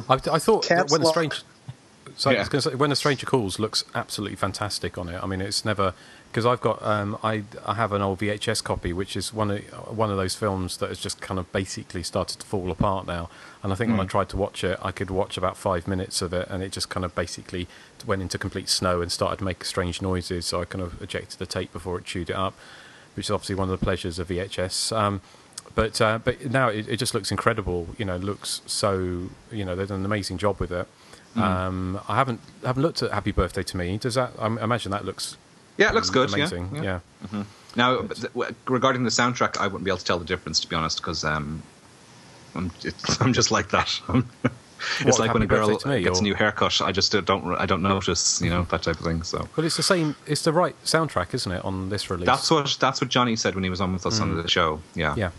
[0.08, 1.14] I, I thought that Caps when a lock.
[1.14, 1.38] stranger.
[2.16, 2.38] So I Yeah.
[2.40, 5.22] was going to say when a stranger calls looks absolutely fantastic on it.
[5.22, 5.92] I mean, it's never
[6.30, 9.60] because I've got um, I I have an old VHS copy which is one of
[9.96, 13.28] one of those films that has just kind of basically started to fall apart now.
[13.62, 16.22] And I think when I tried to watch it, I could watch about five minutes
[16.22, 17.68] of it, and it just kind of basically
[18.06, 20.46] went into complete snow and started to make strange noises.
[20.46, 22.54] So I kind of ejected the tape before it chewed it up,
[23.14, 24.96] which is obviously one of the pleasures of VHS.
[24.96, 25.20] Um,
[25.74, 27.88] but uh, but now it, it just looks incredible.
[27.98, 29.28] You know, looks so.
[29.50, 30.86] You know, they've done an amazing job with it.
[31.34, 31.40] Mm.
[31.42, 33.98] Um, I haven't haven't looked at Happy Birthday to Me.
[33.98, 34.32] Does that?
[34.38, 35.36] I imagine that looks.
[35.76, 36.30] Yeah, it looks um, good.
[36.30, 36.70] yeah, Amazing.
[36.76, 37.00] yeah.
[37.32, 37.44] Yeah.
[37.76, 40.60] Now, but th- w- regarding the soundtrack, I wouldn't be able to tell the difference,
[40.60, 41.62] to be honest, because um,
[42.54, 44.00] I'm, it's, I'm just like that.
[44.08, 46.80] it's What, like when a girl me, gets or- a new haircut.
[46.80, 49.22] I just don't I don't notice, you know, that type of thing.
[49.24, 50.16] So But it's the same.
[50.26, 52.24] It's the right soundtrack, isn't it, on this release?
[52.24, 54.42] that's what that's what Johnny said when he was on with us on Mm.
[54.42, 54.80] the show.
[54.94, 55.14] Yeah.
[55.18, 55.30] Yeah.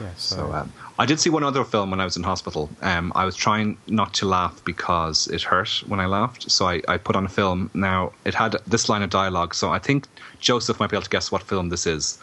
[0.00, 0.08] Yeah.
[0.16, 2.70] So, So um, I did see one other film when I was in hospital.
[2.82, 6.50] Um, I was trying not to laugh because it hurt when I laughed.
[6.50, 7.70] So I, I put on a film.
[7.74, 9.54] Now it had this line of dialogue.
[9.54, 10.06] So I think
[10.40, 12.18] Joseph might be able to guess what film this is.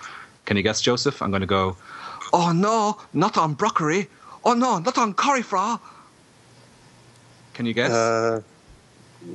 [0.45, 1.21] Can you guess, Joseph?
[1.21, 1.75] I'm going to go.
[2.34, 4.07] Oh no, not on broccoli.
[4.43, 5.80] Oh no, not on cauliflower.
[7.53, 7.91] Can you guess?
[7.91, 8.41] Uh,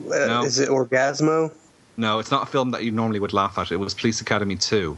[0.09, 0.45] No.
[0.45, 1.53] Is it Orgazmo?
[1.97, 3.71] No, it's not a film that you normally would laugh at.
[3.73, 4.97] It was Police Academy 2.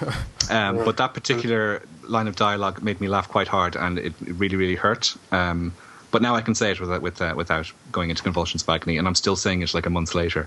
[0.50, 4.34] Um, but that particular line of dialogue made me laugh quite hard and it, it
[4.34, 5.16] really, really hurt.
[5.32, 5.72] Um,
[6.10, 8.98] but now I can say it without, with, uh, without going into convulsions of agony,
[8.98, 10.46] and I'm still saying it like a month later.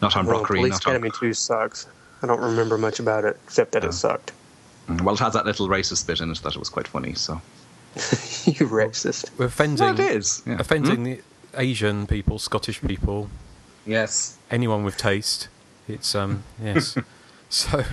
[0.00, 0.92] Not on Well, broccoli, Police not on.
[0.96, 1.86] Academy 2 sucks.
[2.22, 4.32] I don't remember much about it except that it sucked.
[4.88, 7.12] Well, it has that little racist bit in it that it was quite funny.
[7.12, 7.34] So
[7.94, 9.30] you racist.
[9.36, 9.84] We're offending.
[9.84, 10.56] Well, it is, yeah.
[10.58, 11.04] Offending Hmm?
[11.04, 11.20] the
[11.56, 13.28] Asian people, Scottish people,
[13.84, 15.48] yes, anyone with taste.
[15.86, 16.96] It's um yes.
[17.50, 17.84] so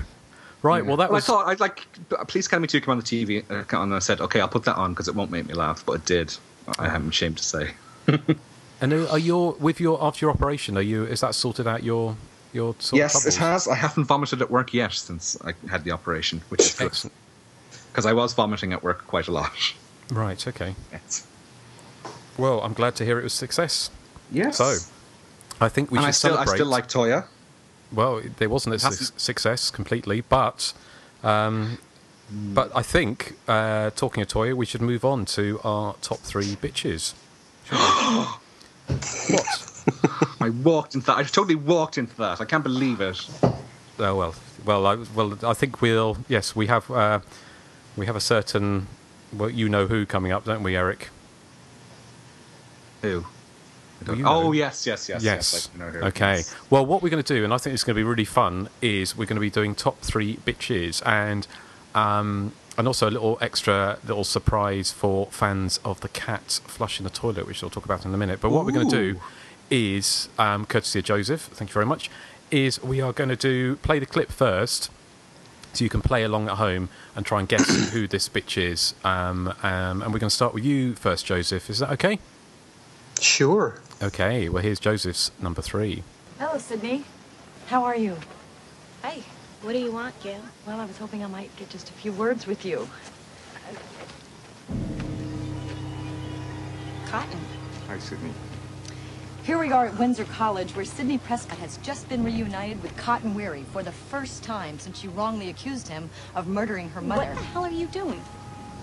[0.68, 0.86] right.
[0.86, 1.24] Well, that Well, was.
[1.24, 1.86] I thought I'd like
[2.28, 4.76] Police Academy 2 came on the TV, uh, and I said, okay, I'll put that
[4.76, 6.36] on because it won't make me laugh, but it did.
[6.78, 7.74] I am ashamed to say.
[8.80, 10.78] And are are your with your after your operation?
[10.78, 11.04] Are you?
[11.06, 12.16] Is that sorted out your
[12.54, 13.68] your sort yes, of it has.
[13.68, 16.88] I haven't vomited at work yet since I had the operation, which is good.
[16.88, 17.16] Excellent.
[17.92, 19.52] Because I was vomiting at work quite a lot.
[20.12, 20.48] Right.
[20.48, 20.76] Okay.
[20.92, 21.26] Yes.
[22.38, 23.90] Well, I'm glad to hear it was a success.
[24.32, 24.58] Yes.
[24.58, 24.76] So,
[25.60, 26.54] I think we and should I still, celebrate.
[26.54, 27.26] I still like Toyah.
[27.92, 30.74] Well, there wasn't a su- success completely, but
[31.24, 31.78] um,
[32.30, 36.56] but I think uh, talking of Toyah, we should move on to our top three
[36.56, 37.14] bitches.
[39.30, 40.38] what?
[40.42, 41.18] I walked into that.
[41.18, 42.42] I totally walked into that.
[42.42, 43.28] I can't believe it.
[44.00, 44.36] Oh well,
[44.66, 45.38] well, I, well.
[45.44, 46.18] I think we'll.
[46.28, 46.90] Yes, we have.
[46.92, 47.20] Uh,
[47.96, 48.88] we have a certain.
[49.34, 51.10] Well, you know who coming up, don't we, Eric?
[53.02, 53.26] Who?
[54.08, 54.30] I you know.
[54.30, 55.70] oh yes, yes, yes, Yes.
[55.76, 56.36] I know okay.
[56.38, 56.56] Yes.
[56.70, 58.70] Well, what we're going to do, and I think it's going to be really fun,
[58.82, 61.48] is we're going to be doing top three bitches, and
[61.96, 67.10] um, and also a little extra little surprise for fans of the cat flushing the
[67.10, 68.40] toilet, which I'll talk about in a minute.
[68.40, 69.20] But what we're going to do
[69.70, 72.10] is, um, courtesy of Joseph, thank you very much,
[72.52, 74.92] is we are going to do play the clip first.
[75.74, 78.96] So you can play along at home and try and guess who this bitch is.
[79.04, 81.70] Um, um, and we're going to start with you first, Joseph.
[81.70, 82.18] Is that okay?
[83.20, 83.80] Sure.
[84.02, 84.48] Okay.
[84.50, 86.04] Well, here's Joseph's number three.
[86.38, 87.04] Hello, Sidney.
[87.68, 88.16] How are you?
[89.04, 89.24] Hey,
[89.62, 90.42] what do you want, Gail?
[90.68, 92.88] Well, I was hoping I might get just a few words with you.
[97.08, 97.40] Cotton.
[97.88, 98.32] Hi, Sidney.
[99.44, 103.34] Here we are at Windsor College, where Sidney Prescott has just been reunited with Cotton
[103.34, 107.28] Weary for the first time since she wrongly accused him of murdering her mother.
[107.28, 108.22] What the hell are you doing?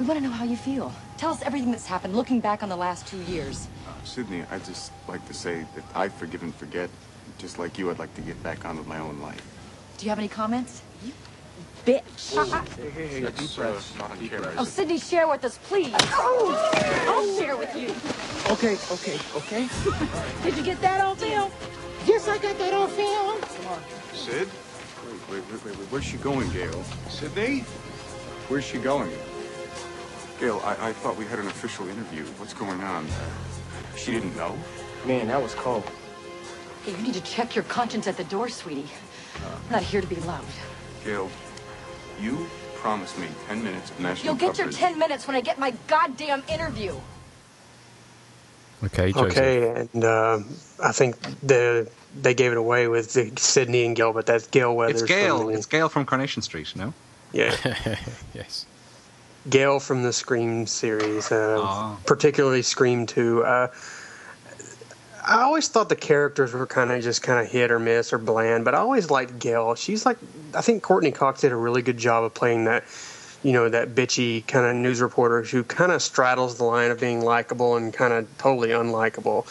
[0.01, 0.93] We want to know how you feel.
[1.17, 3.69] Tell us everything that's happened, looking back on the last two years.
[3.87, 6.91] Uh, Sidney, I'd just like to say that I forgive and forget.
[7.39, 9.43] Just like you, I'd like to get back on with my own life.
[9.97, 10.83] Do you have any comments?
[11.05, 11.12] You
[11.85, 12.75] bitch.
[12.77, 13.97] Hey, hey, hey, deep breaths.
[13.99, 14.55] Not on camera.
[14.59, 15.95] Oh, Sidney, share with us, please.
[15.95, 16.55] Oh,
[17.09, 17.91] I'll share with you.
[18.53, 19.69] Okay, okay, okay.
[20.43, 21.51] Did you get that on film?
[22.07, 23.41] Yes, I got that on film.
[24.12, 24.49] Sid?
[25.07, 25.87] Wait, wait, wait, wait, wait.
[25.91, 26.83] Where's she going, Gail?
[27.09, 27.61] Sidney?
[28.49, 29.11] Where's she going?
[30.45, 32.22] Gail, I, I thought we had an official interview.
[32.36, 33.07] What's going on?
[33.97, 34.55] She didn't know?
[35.07, 35.90] Man, that was cold.
[36.84, 38.86] Hey, you need to check your conscience at the door, sweetie.
[39.42, 40.55] I'm not here to be loved.
[41.03, 41.30] Gail,
[42.20, 45.59] you promised me 10 minutes of national You'll get your 10 minutes when I get
[45.59, 46.95] my goddamn interview.
[48.84, 49.30] Okay, Joseph.
[49.30, 50.40] Okay, and uh,
[50.82, 51.90] I think the
[52.20, 55.01] they gave it away with the Sidney and Gail, but that's Gail Weathers.
[55.01, 55.49] It's Gail.
[55.49, 56.76] It's Gail from Coronation Street.
[56.76, 56.92] No.
[57.32, 57.57] yeah,
[58.34, 58.66] yes.
[59.49, 63.45] Gail from the Scream series, uh, particularly Scream Two.
[63.45, 63.68] Uh,
[65.26, 68.18] I always thought the characters were kind of just kind of hit or miss or
[68.18, 69.74] bland, but I always liked Gail.
[69.74, 70.18] She's like,
[70.55, 72.84] I think Courteney Cox did a really good job of playing that,
[73.42, 77.01] you know, that bitchy kind of news reporter who kind of straddles the line of
[77.01, 79.47] being likable and kind of totally unlikable.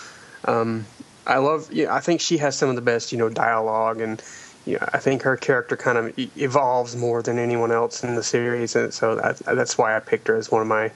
[0.46, 0.86] Um,
[1.26, 4.22] I love, yeah, I think she has some of the best, you know, dialogue and.
[4.66, 8.16] You know, I think her character kind of e- evolves more than anyone else in
[8.16, 10.92] the series, and so that, that's why I picked her as one of my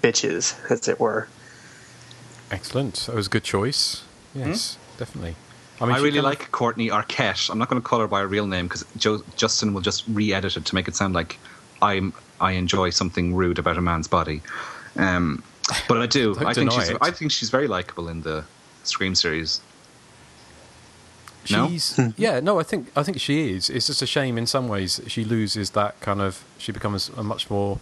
[0.00, 1.28] bitches, as it were.
[2.50, 2.94] Excellent.
[3.06, 4.02] That was a good choice.
[4.34, 5.36] Yes, definitely.
[5.80, 7.50] I, mean, she really kind of- like Courteney Arquette.
[7.50, 10.04] I'm not going to call her by her real name because jo- Justin will just
[10.08, 11.38] re-edit it to make it sound like
[11.82, 14.42] I'm I enjoy something rude about a man's body.
[14.96, 15.42] Um,
[15.88, 16.34] but I do.
[16.44, 16.98] I think she's it.
[17.00, 18.44] I think she's very likable in the
[18.84, 19.60] Scream series.
[21.50, 21.68] No?
[21.68, 23.70] She's yeah, no, I think I think she is.
[23.70, 26.44] It's just a shame in some ways she loses that kind of.
[26.58, 27.78] She becomes a much more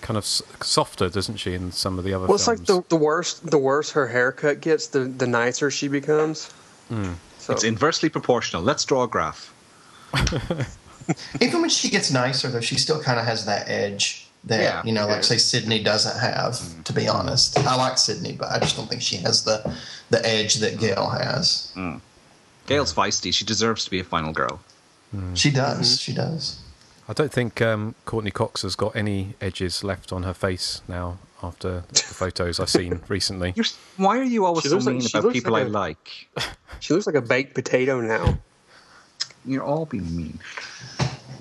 [0.00, 2.60] kind of softer, doesn't she, in some of the other Well, it's films?
[2.60, 6.52] like the, the worse the worse her haircut gets, the the nicer she becomes.
[6.90, 7.14] Mm.
[7.38, 8.62] So It's inversely proportional.
[8.62, 9.52] Let's draw a graph.
[11.40, 14.82] Even when she gets nicer, though, she still kind of has that edge that Yeah.
[14.84, 15.14] you know, Yeah.
[15.14, 16.58] like say Sidney doesn't have.
[16.84, 19.74] To be honest, I like Sidney, but I just don't think she has the
[20.10, 21.72] the edge that Gail has.
[21.76, 22.00] Mm.
[22.66, 23.32] Gail's feisty.
[23.34, 24.60] She deserves to be a final girl.
[25.34, 26.00] She does.
[26.00, 26.60] She does.
[27.08, 31.18] I don't think um, Courteney Cox has got any edges left on her face now
[31.42, 33.52] after the photos I've seen recently.
[33.56, 33.66] You're,
[33.98, 35.68] why are you always so looks like- mean she about looks people like I a-
[35.68, 36.28] like?
[36.80, 38.38] she looks like a baked potato now.
[39.44, 40.38] You're all being mean.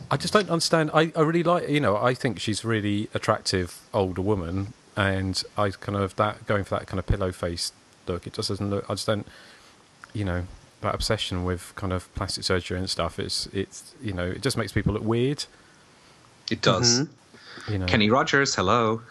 [0.10, 0.90] I just don't understand.
[0.94, 5.42] I, I really like, you know, I think she's a really attractive older woman, and
[5.58, 7.72] I kind of that going for that kind of pillow face
[8.08, 8.26] look.
[8.28, 8.90] It just doesn't look.
[8.90, 9.26] I just don't,
[10.14, 10.48] you know,
[10.82, 13.20] that obsession with kind of plastic surgery and stuff.
[13.20, 15.46] It's it's you know, it just makes people look weird.
[16.50, 17.08] It does.
[17.70, 19.02] You know, Kenny Rogers, hello.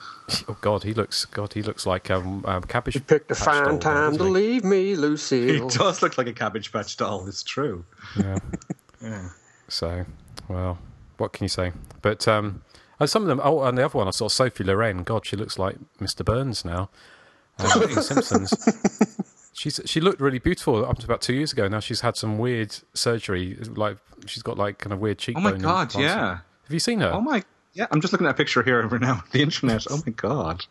[0.49, 2.95] Oh God, he looks God, he looks like um, um cabbage.
[2.95, 5.47] You picked a patch fine doll, time to leave me, Lucy.
[5.47, 5.85] He Lucille.
[5.85, 7.27] does look like a Cabbage Patch doll.
[7.27, 7.85] It's true.
[8.17, 8.39] Yeah.
[9.03, 9.31] Yeah.
[9.69, 10.05] So,
[10.47, 10.77] well,
[11.17, 11.73] what can you say?
[12.03, 12.61] But um,
[12.99, 13.41] and some of them.
[13.43, 15.05] Oh, and the other one I saw Sophia Loren.
[15.05, 16.23] God, she looks like Mr.
[16.23, 16.91] Burns now.
[17.59, 18.53] Um, Simpsons.
[19.61, 21.69] She's she looked really beautiful up to about two years ago.
[21.69, 23.59] Now she's had some weird surgery.
[23.77, 25.47] Like she's got like kind of weird cheekbones.
[25.47, 26.39] Oh my god, yeah.
[26.65, 27.13] Have you seen her?
[27.13, 27.45] Oh my
[27.75, 29.85] yeah, I'm just looking at a picture here over now on the internet.
[29.91, 30.65] Oh my god.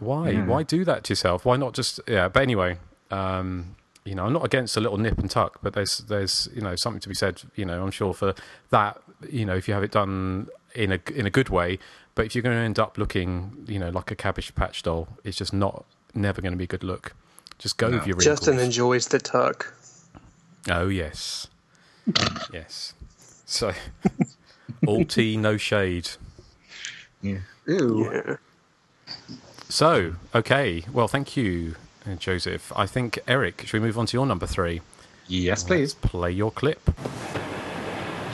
[0.00, 0.32] Why?
[0.32, 0.44] Yeah.
[0.44, 1.46] Why do that to yourself?
[1.46, 2.28] Why not just yeah?
[2.28, 2.76] But anyway,
[3.10, 3.74] um,
[4.04, 6.76] you know, I'm not against a little nip and tuck, but there's there's you know
[6.76, 7.40] something to be said.
[7.54, 8.34] You know, I'm sure for
[8.68, 9.00] that.
[9.30, 11.78] You know, if you have it done in a in a good way,
[12.14, 15.08] but if you're going to end up looking, you know, like a cabbage patch doll,
[15.24, 17.14] it's just not never going to be a good look.
[17.58, 18.24] Just go with your wrinkles.
[18.24, 19.72] Justin enjoys the tuck.
[20.68, 21.48] Oh yes,
[22.52, 22.92] yes.
[23.46, 23.72] So
[24.86, 26.10] all tea, no shade.
[27.22, 27.38] Yeah.
[27.66, 28.10] Ew.
[28.12, 28.36] Yeah.
[29.68, 30.84] So, okay.
[30.92, 31.74] Well, thank you,
[32.08, 32.72] uh, Joseph.
[32.76, 34.80] I think, Eric, should we move on to your number three?
[35.26, 35.94] Yes, Let's please.
[35.94, 36.90] play your clip.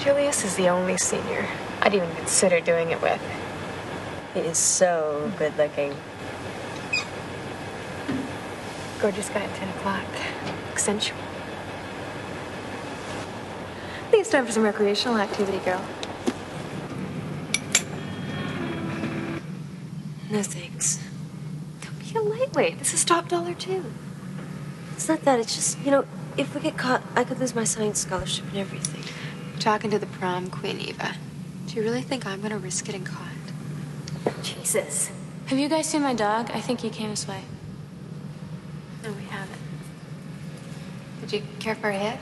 [0.00, 1.46] Julius is the only senior
[1.80, 3.20] I'd even consider doing it with.
[4.34, 5.94] He is so good looking.
[9.02, 10.04] Gorgeous guy at 10 o'clock.
[10.76, 11.18] Sensual.
[13.98, 15.84] I think it's time for some recreational activity, girl.
[20.30, 21.00] No thanks.
[21.80, 22.78] Don't be a lightweight.
[22.78, 23.84] This is top dollar, too.
[24.94, 25.40] It's not that.
[25.40, 26.04] It's just, you know,
[26.36, 29.02] if we get caught, I could lose my science scholarship and everything.
[29.58, 31.16] Talking to the prom queen, Eva.
[31.66, 33.32] Do you really think I'm gonna risk getting caught?
[34.42, 35.10] Jesus.
[35.46, 36.52] Have you guys seen my dog?
[36.54, 37.42] I think he came this way.
[39.02, 39.58] No, we haven't.
[41.22, 42.18] Did you care for a head?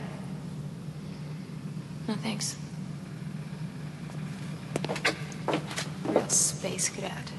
[2.07, 2.57] No thanks.
[6.05, 7.33] Real space cadet.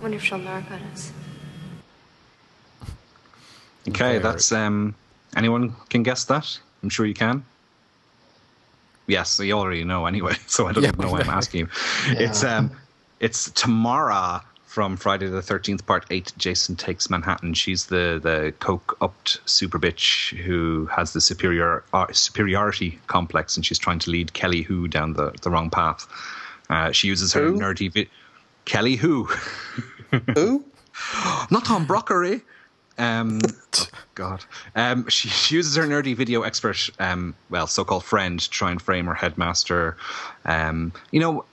[0.00, 1.12] Wonder if she'll narc on us.
[3.88, 4.94] Okay, that's um
[5.36, 6.58] anyone can guess that?
[6.82, 7.44] I'm sure you can.
[9.06, 11.68] Yes, you already know anyway, so I don't Yeah, know why I'm asking you.
[12.12, 12.18] Yeah.
[12.24, 12.70] It's um
[13.20, 14.42] it's Tamara
[14.72, 17.52] from Friday the thirteenth part eight, Jason Takes Manhattan.
[17.52, 23.66] She's the the coke upped super bitch who has the superior uh, superiority complex and
[23.66, 26.06] she's trying to lead Kelly Hu down the, the wrong path.
[26.70, 27.58] Uh, she uses her Who?
[27.58, 28.08] nerdy vi-
[28.64, 29.24] Kelly Hu.
[30.34, 30.64] Who?
[31.50, 32.40] Not Tom Brockery.
[32.98, 33.40] Um,
[33.78, 34.44] oh, God.
[34.76, 38.80] Um, she, she uses her nerdy video expert, um, well, so-called friend, to try and
[38.80, 39.96] frame her headmaster.
[40.44, 41.44] Um, you know,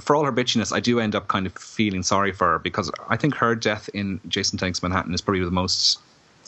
[0.00, 2.90] for all her bitchiness, I do end up kind of feeling sorry for her because
[3.08, 6.00] I think her death in Jason Takes Manhattan is probably the most.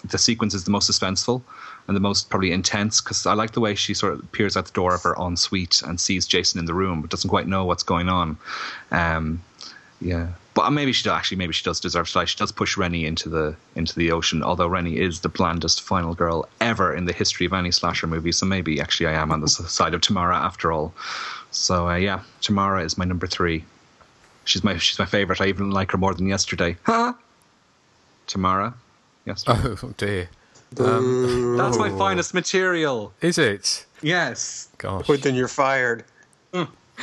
[0.04, 1.42] The sequence is the most suspenseful
[1.86, 4.66] and the most probably intense because I like the way she sort of peers out
[4.66, 7.64] the door of her ensuite and sees Jason in the room but doesn't quite know
[7.64, 8.36] what's going on.
[8.90, 9.40] Um,
[10.00, 12.24] yeah, but maybe she actually maybe she does deserve to die.
[12.24, 16.14] She does push Rennie into the into the ocean, although Rennie is the blandest final
[16.14, 18.32] girl ever in the history of any slasher movie.
[18.32, 20.92] So maybe actually I am on the side of Tamara after all.
[21.50, 23.64] So uh, yeah, Tamara is my number three.
[24.44, 25.40] She's my she's my favorite.
[25.40, 26.76] I even like her more than yesterday.
[26.84, 27.14] Huh?
[28.26, 28.74] Tamara.
[29.26, 29.44] Yes.
[29.48, 30.28] Oh dear.
[30.78, 33.12] Um, That's my finest material.
[33.20, 33.84] Is it?
[34.00, 34.68] Yes.
[34.78, 35.06] Gosh.
[35.06, 36.04] But then you're fired.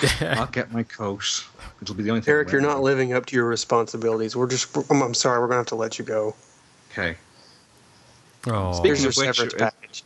[0.21, 1.45] I'll get my coat.
[1.81, 2.31] It'll be the only thing.
[2.31, 4.35] Eric, you're not living up to your responsibilities.
[4.35, 4.75] We're just.
[4.89, 5.39] I'm, I'm sorry.
[5.39, 6.35] We're gonna have to let you go.
[6.91, 7.15] Okay.
[8.47, 8.81] Oh.
[8.83, 10.03] Here's your of which, severance package.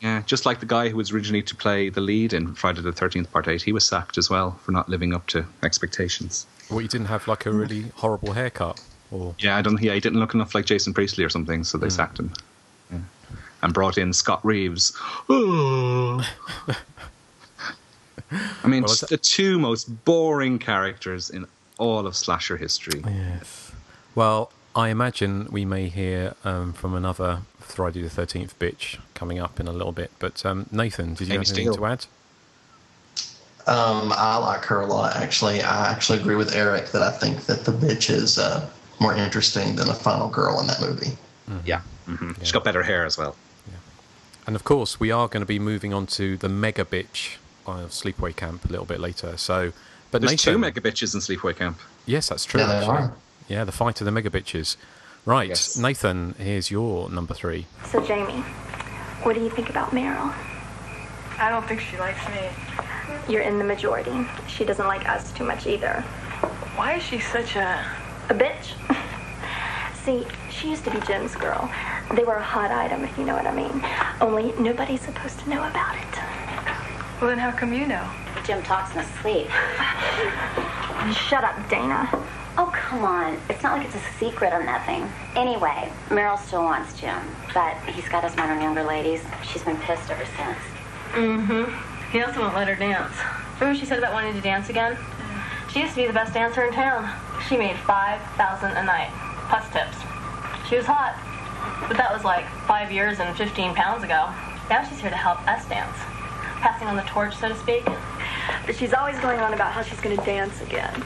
[0.00, 2.92] Yeah, just like the guy who was originally to play the lead in Friday the
[2.92, 6.46] Thirteenth Part Eight, he was sacked as well for not living up to expectations.
[6.68, 8.80] Well, he didn't have like a really horrible haircut,
[9.10, 9.80] or Yeah, I don't.
[9.80, 11.90] Yeah, he didn't look enough like Jason Priestley or something, so they hmm.
[11.90, 12.32] sacked him.
[12.90, 12.98] Yeah.
[13.62, 14.96] And brought in Scott Reeves.
[18.30, 21.46] I mean, Well, just the two most boring characters in
[21.78, 23.02] all of slasher history.
[23.06, 23.72] Yes.
[24.14, 29.60] Well, I imagine we may hear um, from another Friday the Thirteenth bitch coming up
[29.60, 30.10] in a little bit.
[30.18, 31.76] But um, Nathan, did you Amy have anything Steele.
[31.76, 32.06] to add?
[33.66, 35.60] Um, I like her a lot, actually.
[35.60, 38.68] I actually agree with Eric that I think that the bitch is uh,
[39.00, 41.16] more interesting than the final girl in that movie.
[41.64, 41.80] Yeah.
[42.06, 43.34] hmm She's got better hair as well.
[44.46, 47.36] And of course, we are going to be moving on to the mega bitch
[47.68, 49.36] of Sleepaway Camp a little bit later.
[49.36, 49.72] So,
[50.10, 51.78] but There's Nathan, two mega bitches in Sleepaway Camp.
[52.06, 52.60] Yes, that's true.
[52.60, 53.12] Yeah, they are.
[53.48, 54.76] Yeah, the fight of the mega bitches.
[55.24, 55.76] Right, Yes.
[55.76, 57.66] Nathan, here's your number three.
[57.86, 58.42] So, Jamie,
[59.22, 60.32] what do you think about Meryl?
[61.38, 62.48] I don't think she likes me.
[63.28, 64.26] You're in the majority.
[64.48, 66.00] She doesn't like us too much either.
[66.76, 67.84] Why is she such a.
[68.28, 68.74] A bitch?
[70.04, 71.70] See, she used to be Jim's girl.
[72.14, 73.84] They were a hot item, if you know what I mean.
[74.20, 76.45] Only nobody's supposed to know about it.
[77.20, 78.06] Well, then how come you know?
[78.44, 79.48] Jim talks in his sleep.
[81.28, 82.08] Shut up, Dana.
[82.58, 83.38] Oh, come on.
[83.48, 85.10] It's not like it's a secret or nothing.
[85.34, 87.16] Anyway, Meryl still wants Jim,
[87.54, 89.24] but he's got his mind on younger ladies.
[89.42, 90.58] She's been pissed ever since.
[91.12, 92.12] Mm-hmm.
[92.12, 93.14] He also won't let her dance.
[93.54, 94.98] Remember what she said about wanting to dance again?
[95.72, 97.10] She used to be the best dancer in town.
[97.48, 99.10] She made 5000 a night,
[99.48, 99.96] plus tips.
[100.68, 101.16] She was hot.
[101.88, 104.28] But that was like five years and 15 pounds ago.
[104.68, 105.96] Now she's here to help us dance.
[106.60, 107.84] Passing on the torch, so to speak.
[107.84, 111.04] But she's always going on about how she's going to dance again.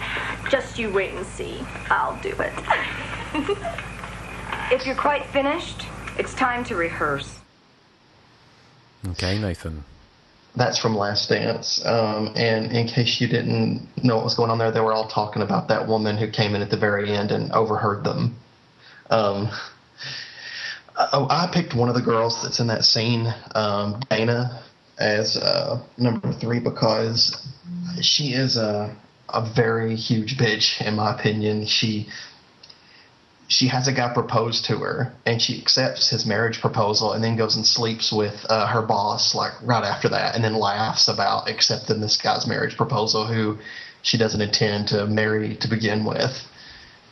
[0.51, 1.61] Just you wait and see.
[1.90, 3.57] I'll do it.
[4.70, 5.82] If you're quite finished,
[6.16, 7.40] it's time to rehearse.
[9.09, 9.82] Okay, Nathan.
[10.55, 11.84] That's from Last Dance.
[11.84, 15.09] Um, and in case you didn't know what was going on there, they were all
[15.09, 18.36] talking about that woman who came in at the very end and overheard them.
[19.11, 19.51] Um,
[21.12, 24.62] oh, I picked one of the girls that's in that scene, um, Dana,
[25.01, 27.46] as uh, number three because
[28.01, 28.94] she is a
[29.32, 31.66] a very huge bitch in my opinion.
[31.66, 32.09] She
[33.48, 37.36] she has a guy propose to her and she accepts his marriage proposal and then
[37.36, 41.48] goes and sleeps with uh, her boss like right after that and then laughs about
[41.48, 43.59] accepting this guy's marriage proposal who
[44.03, 46.46] she doesn't intend to marry to begin with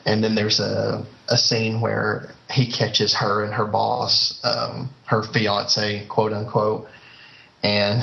[0.06, 5.24] and then there's a, a scene where he catches her and her boss um, her
[5.24, 6.86] fiance quote unquote
[7.62, 8.02] and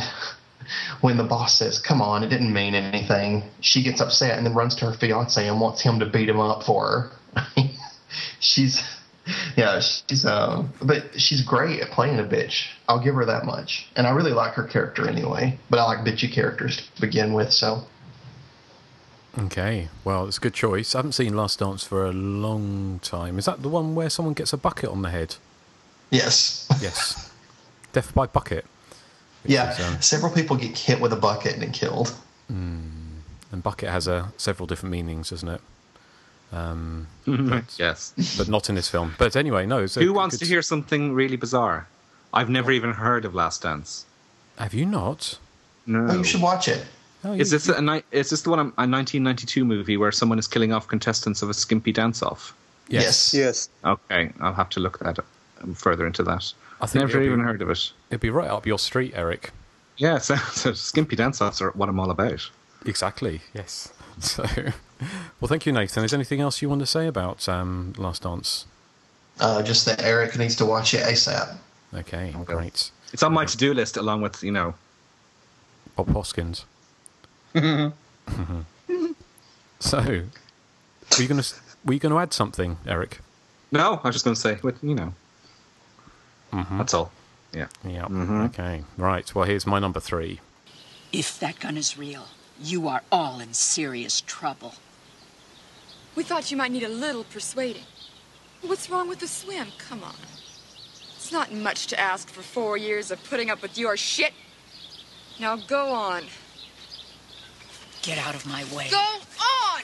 [1.02, 4.54] when the boss says come on it didn't mean anything she gets upset and then
[4.54, 7.56] runs to her fiance and wants him to beat him up for her
[8.40, 8.84] she's
[9.56, 13.88] yeah she's um but she's great at playing a bitch i'll give her that much
[13.96, 17.52] and i really like her character anyway but i like bitchy characters to begin with
[17.52, 17.84] so
[19.38, 20.96] Okay, well, it's a good choice.
[20.96, 23.38] I haven't seen Last Dance for a long time.
[23.38, 25.36] Is that the one where someone gets a bucket on the head?
[26.10, 27.32] yes Yes.
[27.92, 28.66] Death by bucket.
[29.46, 32.14] Which yeah is, um, several people get hit with a bucket and killed
[32.50, 35.62] and bucket has a several different meanings, doesn't it?
[36.52, 37.08] Um,
[37.78, 38.14] yes.
[38.38, 39.16] But not in this film.
[39.18, 39.84] But anyway, no.
[39.84, 41.88] It's Who good- wants to hear something really bizarre?
[42.34, 44.06] I've never even heard of Last Dance.
[44.58, 45.38] Have you not?
[45.86, 46.06] No.
[46.10, 46.84] oh you should watch it
[47.24, 50.74] Is this a, ni- is this the one a 1992 movie where someone is killing
[50.74, 52.54] off contestants of a skimpy dance off?
[52.90, 53.34] Yes.
[53.34, 53.70] Yes.
[53.84, 55.20] Okay, I'll have to look that
[55.62, 56.52] um, further into that.
[56.86, 57.92] I think never even be- heard of it.
[58.10, 59.52] It'd be right up your street, Eric.
[59.98, 62.50] Yeah, so, so skimpy dance offs are what I'm all about.
[62.86, 63.42] Exactly.
[63.54, 63.92] Yes.
[64.22, 64.46] So,
[65.42, 66.06] well, thank you, Nathan.
[66.06, 68.66] Is there anything else you want to say about um, Last Dance?
[69.42, 71.58] uh, just that eric needs to watch it asap
[71.94, 72.92] Okay, great.
[73.12, 74.74] It's on my to-do list along with you know.
[75.98, 76.64] Bob Hoskins.
[79.80, 83.20] So, were you going to were you going to add something, Eric?
[83.72, 85.14] No, I was just going to say, you know.
[86.54, 86.78] Mm-hmm.
[86.78, 87.12] That's all.
[87.54, 87.68] Yeah.
[87.84, 88.04] Yeah.
[88.04, 88.42] Mm-hmm.
[88.46, 88.84] Okay.
[88.98, 89.34] Right.
[89.34, 90.40] Well, here's my number three.
[91.12, 92.28] If that gun is real,
[92.62, 94.76] you are all in serious trouble.
[96.16, 97.84] We thought you might need a little persuading.
[98.62, 99.68] What's wrong with the swim?
[99.78, 100.16] Come on.
[101.16, 104.34] It's not much to ask for four years of putting up with your shit.
[105.40, 106.24] Now go on.
[108.02, 108.88] Get out of my way.
[108.90, 109.82] Go on!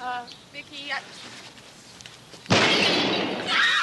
[0.00, 1.00] Uh, Vicky, I...
[2.50, 3.74] Ah!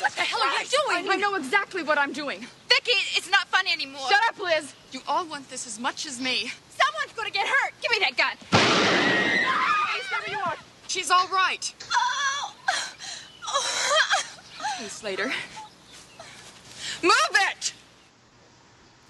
[0.00, 0.68] What the hell are you
[1.02, 1.10] doing?
[1.10, 2.40] I know exactly what I'm doing.
[2.68, 4.08] Vicky, it's not fun anymore.
[4.08, 4.74] Shut up, Liz.
[4.92, 6.50] You all want this as much as me.
[6.68, 7.72] Someone's gonna get hurt.
[7.80, 8.36] Give me that gun.
[8.50, 10.56] Hey, stay you are.
[10.88, 11.74] She's all right.
[14.76, 15.32] Okay, Slater.
[17.02, 17.12] Move
[17.52, 17.72] it!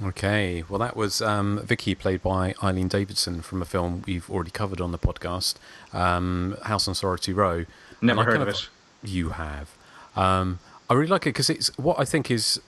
[0.03, 4.51] Okay, well, that was um, Vicky, played by Eileen Davidson from a film we've already
[4.51, 5.55] covered on the podcast,
[5.93, 7.65] um, House on Sorority Row.
[8.03, 8.69] Never heard kind of it.
[9.03, 9.71] You have.
[10.17, 10.59] Um,
[10.91, 12.61] I really like it because it's what I think is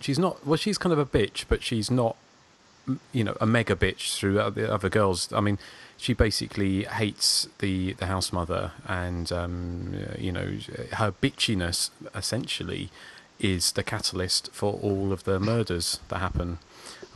[0.00, 2.16] she's not well, she's kind of a bitch, but she's not
[3.12, 5.32] you know, a mega bitch through other, other girls.
[5.32, 5.58] I mean,
[5.96, 10.58] she basically hates the the house mother, and um, you know,
[10.92, 12.90] her bitchiness essentially
[13.40, 16.58] is the catalyst for all of the murders that happen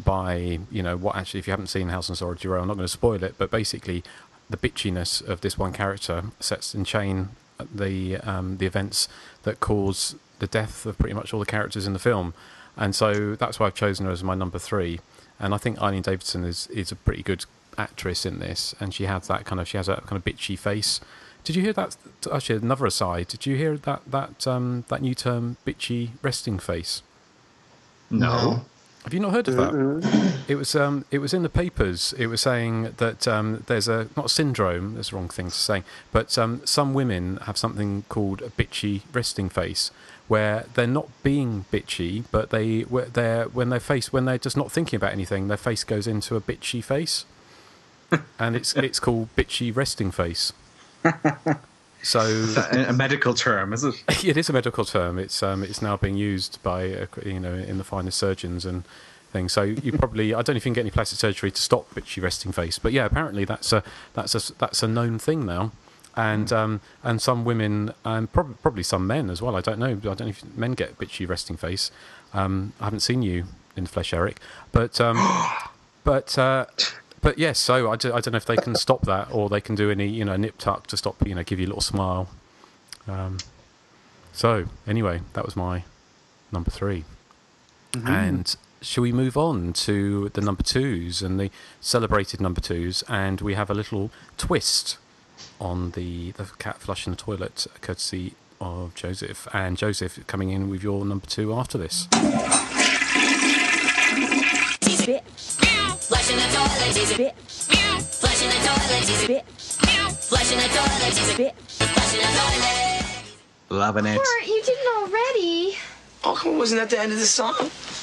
[0.04, 2.74] by you know what actually if you haven't seen House on Sorority Row I'm not
[2.74, 4.02] going to spoil it but basically
[4.50, 7.30] the bitchiness of this one character sets in chain
[7.72, 9.08] the um, the events
[9.44, 12.34] that cause the death of pretty much all the characters in the film
[12.76, 15.00] and so that's why I've chosen her as my number three
[15.40, 17.44] and I think Eileen Davidson is is a pretty good
[17.76, 20.58] actress in this and she has that kind of she has that kind of bitchy
[20.58, 21.00] face
[21.44, 21.96] did you hear that
[22.32, 27.02] actually another aside did you hear that that um, that new term bitchy resting face
[28.10, 28.64] No.
[29.04, 30.44] have you not heard of that?
[30.48, 32.14] It was um, it was in the papers.
[32.18, 34.94] It was saying that um, there's a not a syndrome.
[34.94, 35.82] That's the wrong thing to say.
[36.10, 39.90] But um, some women have something called a bitchy resting face,
[40.28, 44.70] where they're not being bitchy, but they they're when their face when they're just not
[44.70, 47.24] thinking about anything, their face goes into a bitchy face,
[48.38, 50.52] and it's it's called bitchy resting face.
[52.02, 52.20] So
[52.72, 53.94] a, medical term, is it?
[54.24, 55.18] it is a medical term.
[55.18, 58.84] It's um, it's now being used by uh, you know in the finest surgeons and
[59.32, 59.52] things.
[59.52, 61.92] So you probably I don't know if you can get any plastic surgery to stop
[61.94, 63.82] bitchy resting face, but yeah, apparently that's a
[64.14, 65.72] that's a that's a known thing now.
[66.18, 69.54] And um, and some women and prob- probably some men as well.
[69.54, 69.92] I don't know.
[69.92, 71.92] I don't know if men get bitchy resting face.
[72.34, 73.44] Um, I haven't seen you
[73.76, 74.40] in the flesh, Eric,
[74.72, 75.16] but um,
[76.04, 76.66] but uh,
[77.20, 77.60] but yes.
[77.60, 79.90] So I, do, I don't know if they can stop that or they can do
[79.92, 82.28] any you know nip tuck to stop you know give you a little smile.
[83.06, 83.38] Um,
[84.32, 85.84] so anyway, that was my
[86.52, 87.04] number 3
[88.06, 91.50] And shall we move on to the number twos and the
[91.80, 93.02] celebrated number twos?
[93.08, 94.98] And we have a little twist
[95.60, 99.46] on the the cat flushing the toilet, courtesy of Joseph.
[99.52, 102.06] And Joseph coming in with your number two after this.
[104.98, 107.68] Flushing the toilet, she's a bitch.
[108.20, 110.18] Flushing the toilet, she's a bitch.
[110.28, 111.54] Flushing the toilet, she's a bitch.
[111.86, 113.78] Flushing the toilet.
[113.78, 114.16] Loving it.
[114.16, 115.76] Bert, you didn't already.
[116.24, 117.54] Oh, come on, wasn't that the end of the song?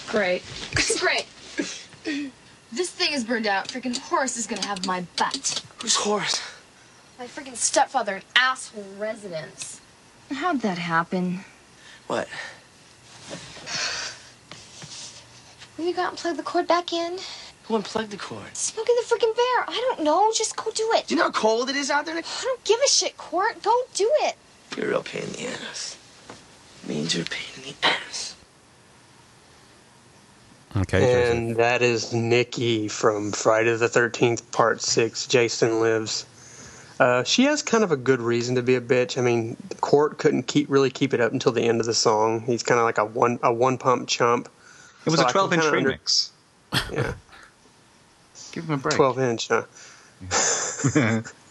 [0.07, 0.43] Great.
[0.73, 1.25] This is great.
[2.71, 3.67] this thing is burned out.
[3.67, 5.61] Freaking Horace is gonna have my butt.
[5.81, 6.41] Who's Horace?
[7.17, 9.79] My freaking stepfather, an asshole residence.
[10.31, 11.45] How'd that happen?
[12.07, 12.27] What?
[15.77, 17.17] Will you go out and plug the cord back in?
[17.63, 18.55] Who unplugged the cord?
[18.55, 19.65] Smokey the freaking bear.
[19.67, 20.31] I don't know.
[20.35, 21.07] Just go do it.
[21.07, 22.15] Do you know how cold it is out there?
[22.15, 23.61] I don't give a shit, Court.
[23.63, 24.35] Go do it.
[24.75, 25.97] You're a real pain in the ass.
[26.87, 28.35] Means you're a pain in the ass.
[30.77, 36.25] Okay, And that is Nikki from Friday the 13th, Part 6, Jason Lives.
[36.99, 39.17] Uh, she has kind of a good reason to be a bitch.
[39.17, 42.41] I mean, Court couldn't keep really keep it up until the end of the song.
[42.41, 44.47] He's kind of like a one a one pump chump.
[45.05, 46.29] It was So a 12 inch kinda under- remix.
[46.91, 47.13] Yeah,
[48.53, 48.95] Give him a break.
[48.95, 49.49] 12 inch.
[49.49, 49.63] Huh?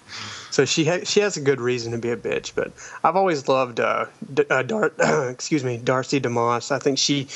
[0.54, 2.70] So she ha- she has a good reason to be a bitch, but
[3.02, 4.92] I've always loved uh, D- uh, Dar-
[5.28, 6.70] excuse me Darcy DeMoss.
[6.70, 7.26] I think she,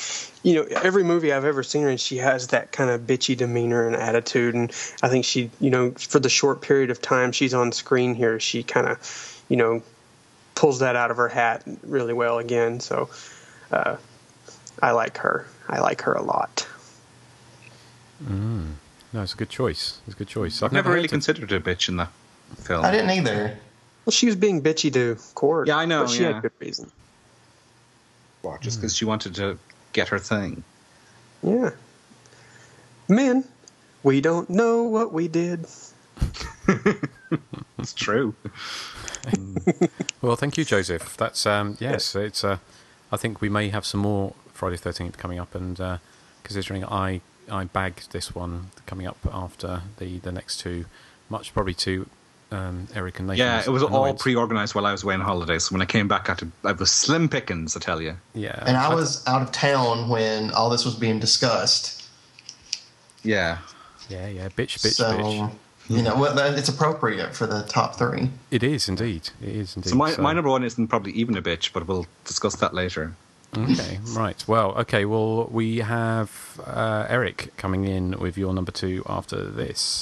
[0.41, 3.35] you know, every movie I've ever seen her in, she has that kind of bitchy
[3.35, 4.71] demeanor and attitude, and
[5.03, 8.39] I think she, you know, for the short period of time she's on screen here,
[8.39, 9.83] she kind of, you know,
[10.55, 12.79] pulls that out of her hat really well again.
[12.79, 13.09] So
[13.69, 13.97] uh,
[14.81, 15.45] I like her.
[15.67, 16.65] I like her a lot.
[18.23, 18.75] Mm.
[19.11, 19.99] No, it's a good choice.
[20.07, 20.63] It's a good choice.
[20.63, 22.11] I've never really heard of- considered a bitch in that
[22.57, 22.85] film.
[22.85, 23.57] I didn't either.
[24.05, 25.67] Well, she was being bitchy to Court.
[25.67, 26.33] Yeah, I know, But she yeah.
[26.33, 26.91] had good reason.
[28.43, 29.57] Well, just because she wanted to
[29.93, 30.63] get her thing.
[31.43, 31.71] Yeah.
[33.07, 33.43] Men,
[34.03, 35.65] we don't know what we did.
[37.77, 38.35] It's true.
[40.21, 41.15] Well, thank you, Joseph.
[41.15, 42.13] That's um, yes.
[42.15, 42.43] It's.
[42.43, 42.57] Uh,
[43.11, 45.97] I think we may have some more Friday Thirteenth coming up, and uh,
[46.43, 50.85] considering I I bagged this one coming up after the the next two,
[51.29, 52.07] much probably to
[52.51, 53.39] um, Eric and Nathan.
[53.39, 55.59] Yeah, it was all pre-organized while I was away on holiday.
[55.59, 58.15] So when I came back, I, to, I was slim pickings, I tell you.
[58.33, 62.07] Yeah, And I was out of town when all this was being discussed.
[63.23, 63.59] Yeah.
[64.09, 65.51] Yeah, yeah, bitch, bitch, so, bitch.
[65.89, 68.31] you know, well, it's appropriate for the top three.
[68.49, 69.29] It is indeed.
[69.41, 69.89] It is indeed.
[69.89, 73.13] So my, my number one isn't probably even a bitch, but we'll discuss that later.
[73.55, 74.43] Okay, right.
[74.47, 75.05] Well, okay.
[75.05, 80.01] Well, we have uh, Eric coming in with your number two after this.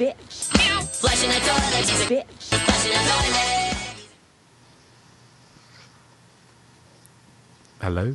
[0.00, 0.48] Bitch.
[0.96, 2.24] Flushing the toilet, she's a bitch.
[2.64, 3.76] Flushing the toilet.
[7.82, 8.14] Hello.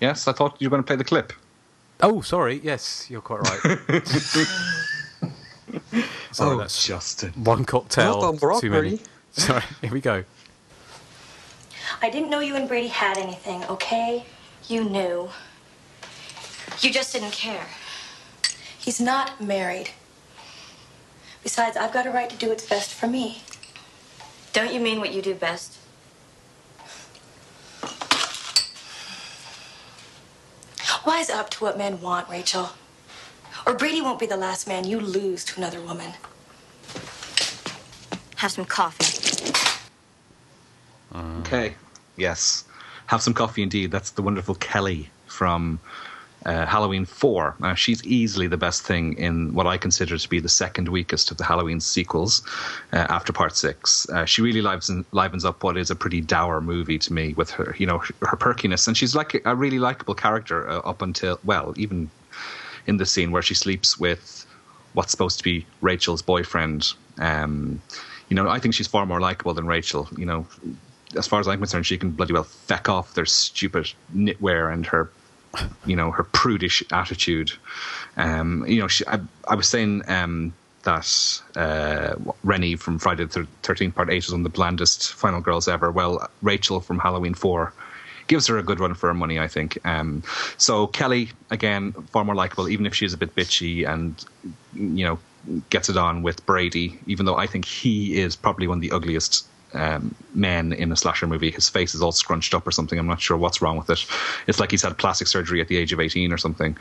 [0.00, 1.32] Yes, I thought you were going to play the clip.
[2.00, 2.60] Oh, sorry.
[2.62, 3.60] Yes, you're quite right.
[6.30, 7.32] sorry, Oh, Justin.
[7.32, 9.00] One cocktail Well done, too many.
[9.32, 9.64] Sorry.
[9.82, 10.24] Here we go.
[12.00, 14.24] I didn't know you and Brady had anything, okay?
[14.68, 15.28] You knew.
[16.80, 17.66] You just didn't care.
[18.78, 19.90] He's not married.
[21.46, 23.40] Besides, I've got a right to do what's best for me.
[24.52, 25.78] Don't you mean what you do best?
[31.06, 32.70] Wise up to what men want, Rachel.
[33.64, 36.14] Or Brady won't be the last man you lose to another woman.
[38.34, 39.04] Have some coffee.
[41.14, 41.38] Uh.
[41.42, 41.76] Okay.
[42.16, 42.64] Yes.
[43.06, 43.92] Have some coffee indeed.
[43.92, 45.78] That's the wonderful Kelly from
[46.46, 47.56] uh, Halloween 4.
[47.60, 51.30] Now, she's easily the best thing in what I consider to be the second weakest
[51.30, 52.42] of the Halloween sequels
[52.92, 54.08] uh, after part six.
[54.08, 57.50] Uh, she really livens, livens up what is a pretty dour movie to me with
[57.50, 58.86] her, you know, her perkiness.
[58.86, 62.10] And she's like a really likable character uh, up until, well, even
[62.86, 64.46] in the scene where she sleeps with
[64.94, 66.92] what's supposed to be Rachel's boyfriend.
[67.18, 67.82] Um,
[68.28, 70.08] you know, I think she's far more likable than Rachel.
[70.16, 70.46] You know,
[71.16, 74.86] as far as I'm concerned, she can bloody well feck off their stupid knitwear and
[74.86, 75.10] her,
[75.84, 77.52] you know, her prudish attitude.
[78.16, 82.14] Um, you know, she, I, I was saying um, that uh,
[82.44, 85.90] Rennie from Friday the Thirteenth Part Eight is one of the blandest final girls ever.
[85.90, 87.72] Well, Rachel from Halloween Four
[88.28, 89.78] gives her a good run for her money, I think.
[89.86, 90.22] Um,
[90.56, 94.24] so Kelly, again, far more likable, even if she's a bit bitchy and
[94.74, 95.18] you know
[95.70, 96.98] gets it on with Brady.
[97.06, 100.96] Even though I think he is probably one of the ugliest um, men in a
[100.96, 101.50] slasher movie.
[101.50, 102.98] His face is all scrunched up or something.
[102.98, 104.06] I'm not sure what's wrong with it.
[104.46, 106.76] It's like he's had plastic surgery at the age of 18 or something.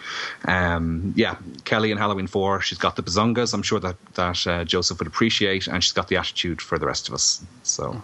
[0.45, 3.53] Um, yeah, Kelly in Halloween 4, she's got the bazongas.
[3.53, 6.85] I'm sure that, that uh, Joseph would appreciate, and she's got the attitude for the
[6.85, 7.43] rest of us.
[7.63, 8.01] So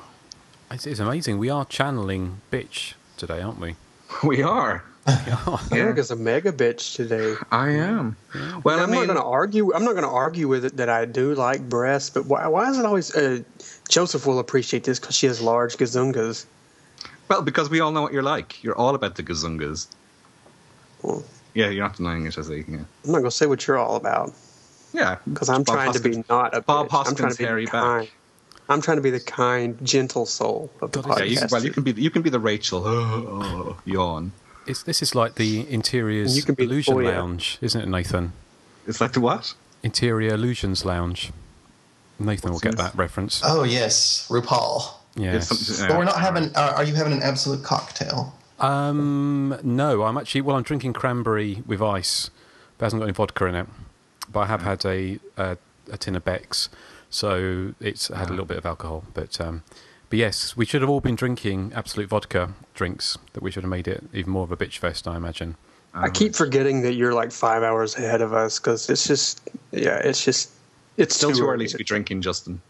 [0.69, 1.37] It's, it's amazing.
[1.37, 3.75] We are channeling bitch today, aren't we?
[4.23, 4.83] we are.
[5.71, 7.35] Erica's a mega bitch today.
[7.51, 8.15] I am.
[8.63, 9.73] Well, I'm I mean- not going to argue.
[9.73, 12.69] I'm not going to argue with it that I do like breasts, but why, why
[12.69, 13.15] is it always?
[13.15, 13.41] Uh,
[13.89, 16.45] Joseph will appreciate this because she has large gazungas.
[17.29, 18.63] Well, because we all know what you're like.
[18.63, 19.87] You're all about the gazungas.
[21.53, 22.63] yeah, you're not denying it, as a yeah.
[22.69, 24.33] I'm not going to say what you're all about.
[24.93, 27.07] Yeah, because I'm Bob trying to be not a Bob bitch.
[27.07, 27.81] I'm trying to be hairy the back.
[27.83, 28.09] kind.
[28.69, 31.29] I'm trying to be the kind, gentle soul of the Yeah, podcast.
[31.29, 32.83] you, well, you can be you can be the Rachel.
[32.85, 34.31] Oh, yawn.
[34.67, 37.15] It's, this is like the Interiors You can be Illusion Toya.
[37.15, 38.33] Lounge, isn't it, Nathan?
[38.87, 39.53] It's like the what?
[39.83, 41.31] Interior Illusions Lounge.
[42.19, 43.41] Nathan will get that reference.
[43.43, 44.83] Oh yes, RuPaul.
[45.15, 45.81] Yes.
[45.87, 46.55] But we're not having.
[46.55, 48.35] Uh, are you having an Absolut cocktail?
[48.59, 50.55] Um, no, I'm actually well.
[50.55, 52.29] I'm drinking cranberry with ice,
[52.77, 53.67] but it hasn't got any vodka in it.
[54.31, 55.57] But I have had a a,
[55.91, 56.69] a tin of Beck's,
[57.09, 59.03] so it's had a little bit of alcohol.
[59.13, 59.63] But um,
[60.11, 63.17] but yes, we should have all been drinking Absolut vodka drinks.
[63.31, 65.55] That we should have made it even more of a bitch fest, I imagine.
[65.93, 69.99] I keep forgetting that you're like five hours ahead of us because it's just, yeah,
[69.99, 70.51] it's just,
[70.97, 72.61] it's Still too, too early to be drinking, Justin.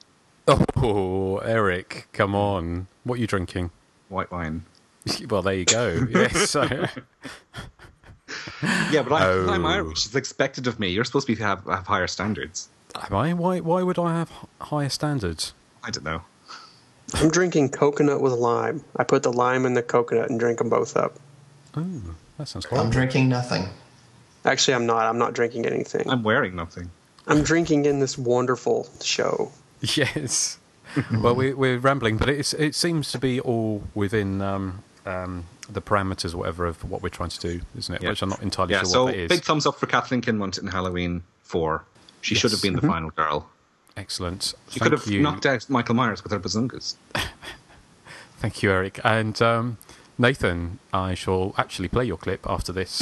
[0.48, 2.86] Oh, Eric, come on!
[3.06, 3.72] What are you drinking?
[4.10, 4.64] White wine.
[5.30, 6.08] well, there you go.
[6.10, 6.52] Yes.
[6.52, 6.68] So.
[8.92, 9.50] Yeah, but I, Oh.
[9.50, 10.06] I'm Irish.
[10.06, 10.90] It's expected of me.
[10.90, 12.70] You're supposed to be, have have higher standards.
[12.96, 13.34] Am I?
[13.34, 13.60] Why?
[13.60, 15.54] Why would I have higher standards?
[15.84, 16.22] I don't know.
[17.14, 18.84] I'm drinking coconut with lime.
[18.96, 21.16] I put the lime in the coconut and drink them both up.
[21.76, 21.86] Oh,
[22.38, 22.80] that sounds cool.
[22.80, 23.66] I'm drinking nothing.
[24.46, 25.04] Actually, I'm not.
[25.06, 26.10] I'm not drinking anything.
[26.10, 26.90] I'm wearing nothing.
[27.28, 29.52] I'm drinking in this wonderful show.
[29.96, 30.58] Yes.
[31.22, 35.82] well, we, we're rambling, but it's, it seems to be all within um, um, the
[35.82, 38.04] parameters, whatever, of what we're trying to do, isn't it?
[38.04, 38.10] Yeah.
[38.10, 39.30] Which I'm not entirely Yeah, sure so what that is.
[39.30, 41.84] big thumbs up for Kathleen Kinmont in Halloween 4.
[42.22, 42.88] She should have been the Mhm.
[42.90, 43.50] final girl.
[44.02, 44.56] Excellent.
[44.70, 45.22] She Thank could have you.
[45.22, 46.96] knocked out Michael Myers with her bazungas.
[48.40, 49.00] Thank you, Eric.
[49.04, 49.78] And um,
[50.18, 53.00] Nathan, I shall actually play your clip after this.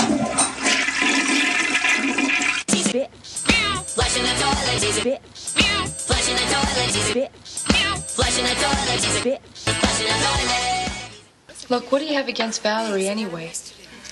[11.69, 13.53] Look, what do you have against Valerie anyway?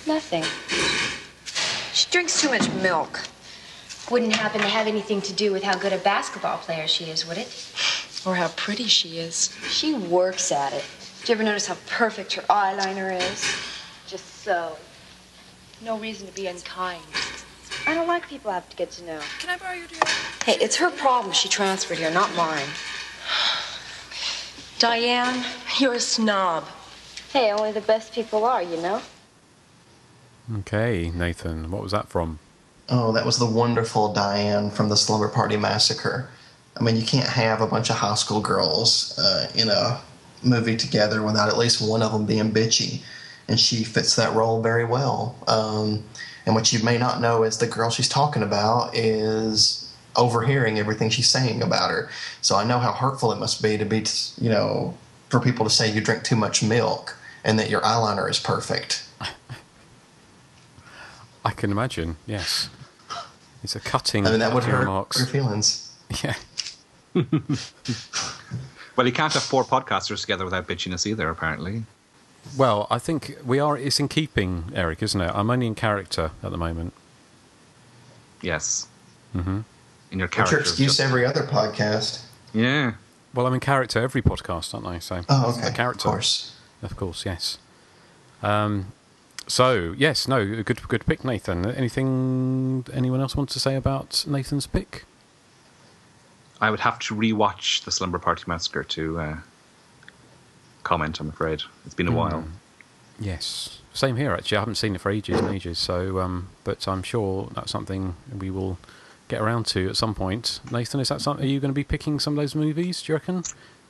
[0.07, 0.45] Nothing.
[1.93, 3.27] She drinks too much milk.
[4.09, 7.27] Wouldn't happen to have anything to do with how good a basketball player she is,
[7.27, 7.47] would it?
[8.25, 9.53] Or how pretty she is.
[9.69, 10.85] She works at it.
[11.23, 13.43] Do you ever notice how perfect her eyeliner is?
[14.07, 14.77] Just so.
[15.81, 17.03] No reason to be unkind.
[17.85, 19.19] I don't like people I have to get to know.
[19.39, 19.99] Can I borrow your dear?
[20.45, 22.65] Hey, it's her problem she transferred here, not mine.
[24.79, 25.43] Diane,
[25.79, 26.65] you're a snob.
[27.33, 29.01] Hey, only the best people are, you know?
[30.59, 32.39] Okay, Nathan, what was that from?
[32.89, 36.29] Oh, that was the wonderful Diane from the Slumber Party Massacre.
[36.77, 39.99] I mean, you can't have a bunch of high school girls uh, in a
[40.43, 43.01] movie together without at least one of them being bitchy,
[43.47, 45.35] and she fits that role very well.
[45.47, 46.03] Um,
[46.45, 51.09] and what you may not know is the girl she's talking about is overhearing everything
[51.09, 52.09] she's saying about her.
[52.41, 54.05] So I know how hurtful it must be to be,
[54.39, 54.95] you know,
[55.29, 59.07] for people to say you drink too much milk and that your eyeliner is perfect.
[61.45, 62.17] I can imagine.
[62.25, 62.69] Yes,
[63.63, 64.25] it's a cutting.
[64.27, 65.17] I mean, that would cutting hurt remarks.
[65.19, 65.91] your feelings.
[66.23, 66.35] Yeah.
[68.95, 71.83] Well, you can't have four podcasters together without bitchiness either, apparently.
[72.57, 73.77] Well, I think we are.
[73.77, 75.31] It's in keeping, Eric, isn't it?
[75.35, 76.93] I'm only in character at the moment.
[78.41, 78.87] Yes.
[79.35, 79.59] Mm-hmm.
[80.09, 80.59] In your What's your character.
[80.59, 82.23] excuse every other podcast?
[82.53, 82.93] Yeah.
[83.35, 84.97] Well, I'm in character every podcast, aren't I?
[84.97, 85.69] So Oh, okay.
[85.69, 86.07] the character.
[86.07, 86.55] Of course.
[86.81, 87.59] Of course, yes.
[88.41, 88.93] Um,
[89.47, 91.65] so yes, no, good, good pick, Nathan.
[91.65, 95.05] Anything anyone else wants to say about Nathan's pick?
[96.59, 99.37] I would have to rewatch the Slumber Party Massacre to uh,
[100.83, 101.19] comment.
[101.19, 102.43] I'm afraid it's been a while.
[102.43, 102.51] Mm.
[103.19, 104.33] Yes, same here.
[104.33, 105.79] Actually, I haven't seen it for ages and ages.
[105.79, 108.77] So, um, but I'm sure that's something we will
[109.27, 110.59] get around to at some point.
[110.71, 111.45] Nathan, is that something?
[111.45, 113.01] Are you going to be picking some of those movies?
[113.01, 113.43] Do you reckon?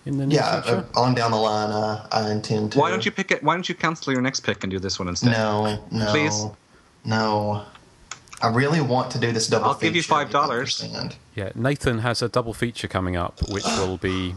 [0.08, 0.86] In the near Yeah, future?
[0.96, 2.80] uh, on down the line, uh, I intend to.
[2.80, 3.44] Why don't you pick it?
[3.44, 5.32] Why don't you cancel your next pick and do this one instead?
[5.34, 6.46] No, no, Please?
[7.04, 7.66] no.
[8.42, 9.66] I really want to do this double.
[9.66, 10.88] I'll give you five dollars.
[11.36, 14.36] Yeah, Nathan has a double feature coming up, which will be,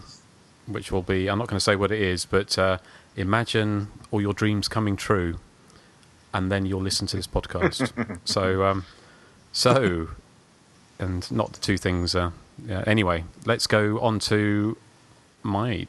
[0.66, 1.28] which will be.
[1.28, 2.78] I'm not going to say what it is, but uh,
[3.14, 5.38] imagine all your dreams coming true,
[6.34, 8.18] and then you'll listen to this podcast.
[8.24, 8.86] so, um,
[9.52, 10.08] so,
[10.98, 12.14] and not the two things.
[12.14, 12.30] Uh,
[12.66, 14.76] yeah, anyway, let's go on to
[15.42, 15.86] my.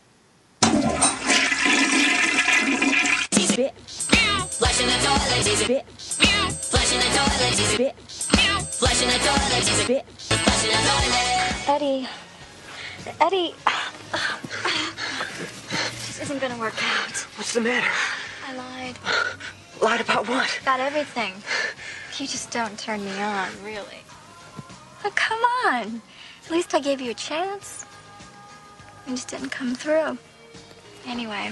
[3.31, 3.73] Spit.
[4.49, 5.85] Flush in the toilet, spit.
[5.89, 7.95] Flush in the toilet, spit.
[7.99, 10.05] Flush in the toilet, spit.
[10.17, 11.69] Flush in the toilet.
[11.69, 12.07] Eddie.
[13.19, 13.55] Eddie.
[16.07, 17.17] This isn't gonna work out.
[17.35, 17.91] What's the matter?
[18.47, 18.97] I lied.
[19.81, 20.59] Lied about what?
[20.61, 21.33] About everything.
[22.17, 24.03] You just don't turn me on, really.
[25.03, 26.01] Oh, come on.
[26.45, 27.85] At least I gave you a chance.
[29.07, 30.17] You just didn't come through.
[31.05, 31.51] Anyway,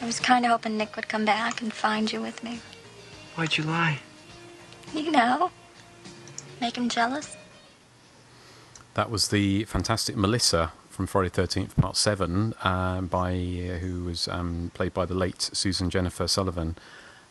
[0.00, 2.60] I was kind of hoping Nick would come back and find you with me.
[3.34, 4.00] Why'd you lie?
[4.94, 5.50] You know,
[6.60, 7.36] make him jealous.
[8.94, 14.28] That was the fantastic Melissa from Friday Thirteenth Part Seven, um, by uh, who was
[14.28, 16.76] um, played by the late Susan Jennifer Sullivan,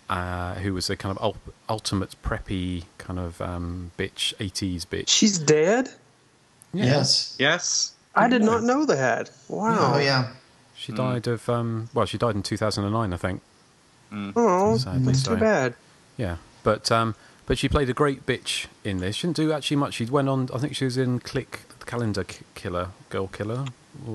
[0.10, 5.10] uh, who was a kind of ul- ultimate preppy kind of um, bitch, eighties bitch.
[5.10, 5.90] She's dead.
[6.74, 6.86] Yeah.
[6.86, 7.36] Yes.
[7.38, 7.94] Yes.
[8.16, 9.32] I did not know that.
[9.48, 9.94] Wow.
[9.96, 10.34] Oh yeah.
[10.76, 13.42] She died of um, well, she died in two thousand and nine, I think.
[14.12, 15.36] Oh, Sadly that's so.
[15.36, 15.76] too bad.
[16.18, 17.16] Yeah, but um,
[17.46, 19.18] but she played a great bitch in this.
[19.18, 19.94] She didn't do actually much.
[19.96, 20.50] She went on.
[20.54, 23.66] I think she was in Click, the Calendar K- Killer, Girl Killer,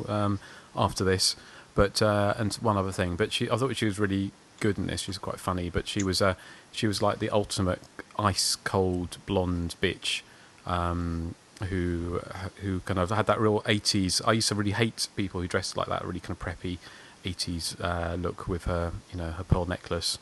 [0.09, 0.39] um,
[0.74, 1.36] after this.
[1.74, 3.16] But uh, and one other thing.
[3.16, 5.02] But she, I thought she was really good in this.
[5.02, 5.70] She was quite funny.
[5.70, 6.35] But she was uh,
[6.73, 7.81] she was like the ultimate
[8.18, 10.23] ice cold blonde bitch.
[10.66, 11.35] Um,
[11.70, 12.20] who
[12.62, 15.77] who kind of had that real 80s I used to really hate people who dressed
[15.77, 16.78] like that really kind of preppy
[17.24, 20.19] 80s uh, look with her you know her pearl necklace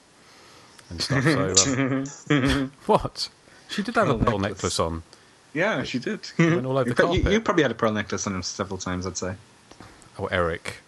[0.88, 1.54] and stuff so
[2.30, 3.28] um, what
[3.68, 4.62] she did have a Pearl pearl necklace.
[4.62, 5.02] necklace on
[5.52, 6.20] Yeah, she did.
[6.38, 7.32] Went all over you, the pro- you, carpet.
[7.32, 9.34] you probably had a pearl necklace on him several times, I'd say.
[10.18, 10.78] oh Eric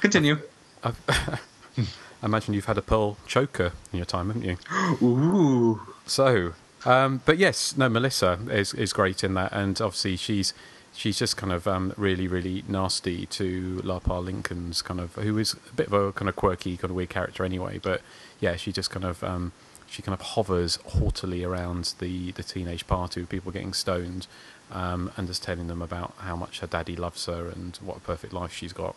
[0.00, 0.38] Continue.
[0.82, 4.56] I've, I imagine you've had a pearl choker in your time haven't you
[5.02, 5.80] Ooh.
[6.06, 10.52] So, um, but yes, no, Melissa is is great in that, and obviously she's
[10.94, 15.38] she's just kind of um, really really nasty to Lar Park Lincoln's kind of who
[15.38, 18.02] is a bit of a kind of quirky kind of weird character anyway, but
[18.40, 19.52] yeah, she just kind of um,
[19.86, 24.26] she kind of hovers haughtily around the the teenage party with people getting stoned.
[24.70, 28.00] Um, and just telling them about how much her daddy loves her and what a
[28.00, 28.96] perfect life she's got,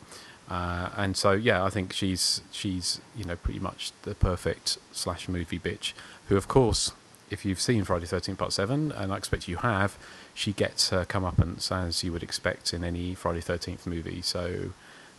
[0.49, 5.27] uh, and so yeah, I think she's she's you know pretty much the perfect slash
[5.27, 5.91] movie bitch.
[6.29, 6.93] Who of course
[7.29, 9.97] if you've seen Friday Thirteenth Part Seven, and I expect you have,
[10.33, 14.21] she gets her comeuppance as you would expect in any Friday Thirteenth movie.
[14.21, 14.71] So,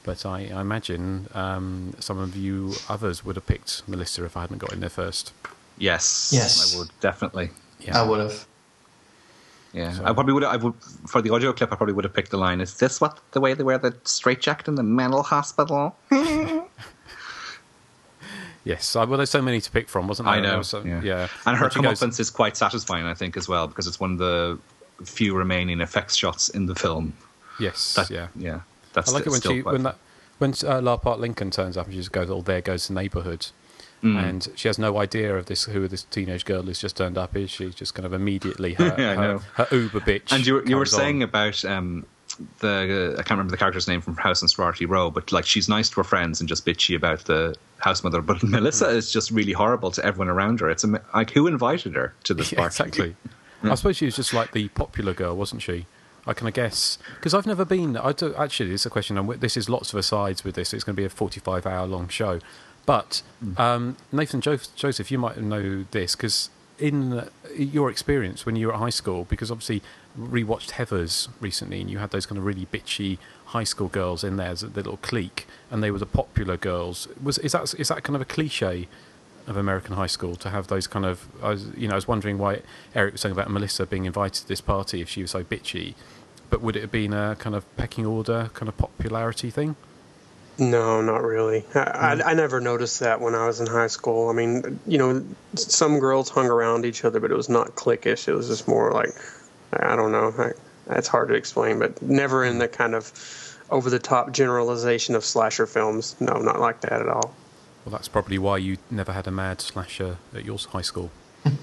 [0.05, 4.43] but I, I imagine um, some of you others would have picked Melissa if I
[4.43, 5.33] hadn't got in there first.
[5.79, 6.31] Yes.
[6.33, 6.75] Yes.
[6.75, 7.51] I would definitely.
[7.81, 8.01] Yeah.
[8.01, 8.47] I would have.
[9.73, 10.45] Yeah, So- I probably would.
[10.45, 10.75] I would
[11.07, 11.71] for the audio clip.
[11.73, 12.61] I probably would have picked the line.
[12.63, 15.95] Is this what the way they wear the straitjacket in the mental hospital?
[18.67, 20.35] Yes, I, well, there's so many to pick from, wasn't there?
[20.35, 20.59] I know.
[20.59, 21.01] was some- yeah.
[21.03, 21.29] yeah.
[21.47, 24.13] and her But she goes- is quite satisfying, I think, as well, because it's one
[24.13, 24.59] of the
[25.05, 27.13] few remaining effects shots in the film.
[27.61, 28.29] Yes, That, yeah.
[28.37, 28.61] yeah.
[28.93, 29.83] That's I like it when she when fun.
[29.85, 29.97] that
[30.39, 32.95] when uh, Lar Park Lincoln turns up and she just goes, "Oh, there goes the
[32.95, 33.47] neighbourhood,"
[34.03, 34.23] Mm.
[34.29, 37.35] and she has no idea of this who this teenage girl who's just turned up
[37.37, 37.51] is.
[37.51, 40.33] She just kind of immediately her Yeah, her, her Uber bitch.
[40.33, 41.01] And you were, you were comes on.
[41.01, 42.05] saying about um,
[42.61, 45.69] the I can't remember the character's name from House on Sorority Row, but like she's
[45.69, 48.21] nice to her friends and just bitchy about the house mother.
[48.21, 50.71] But Melissa is just really horrible to everyone around her.
[50.71, 50.85] It's
[51.15, 52.83] like who invited her to this Yeah, party?
[52.85, 53.17] exactly.
[53.63, 55.87] I suppose she was just like the popular girl, wasn't she?
[56.27, 57.97] I can of guess because I've never been.
[57.97, 59.17] I do, actually, is a question.
[59.17, 60.75] And this is lots of asides with this.
[60.75, 62.41] It's going to be a forty-five hour long show.
[62.85, 63.23] But
[63.57, 68.75] um, Nathan jo- Joseph, you might know this because in your experience when you were
[68.75, 69.83] at high school, because obviously
[70.19, 74.37] rewatched Heathers recently, and you had those kind of really bitchy high school girls in
[74.37, 77.09] there, the little clique, and they were the popular girls.
[77.23, 78.89] Was is that is that kind of a cliche
[79.47, 81.29] of American high school to have those kind of?
[81.43, 82.63] I was, you know, I was wondering why
[82.95, 85.95] Eric was saying about Melissa being invited to this party if she was so bitchy,
[86.51, 89.77] but would it have been a kind of pecking order kind of popularity thing?
[90.59, 91.65] No, not really.
[91.75, 92.23] I, I, mm.
[92.25, 94.31] I never noticed that when I was in high school.
[94.31, 95.23] I mean, you know,
[95.55, 98.27] some girls hung around each other, but it was not cliquish.
[98.27, 99.11] It was just more like,
[99.81, 100.33] I don't know.
[100.39, 100.53] I,
[100.87, 103.13] that's hard to explain, but never in the kind of
[103.71, 106.17] over the top generalization of slasher films.
[106.21, 107.35] No, not like that at all.
[107.85, 111.11] Well, that's probably why you never had a mad slasher at your high school.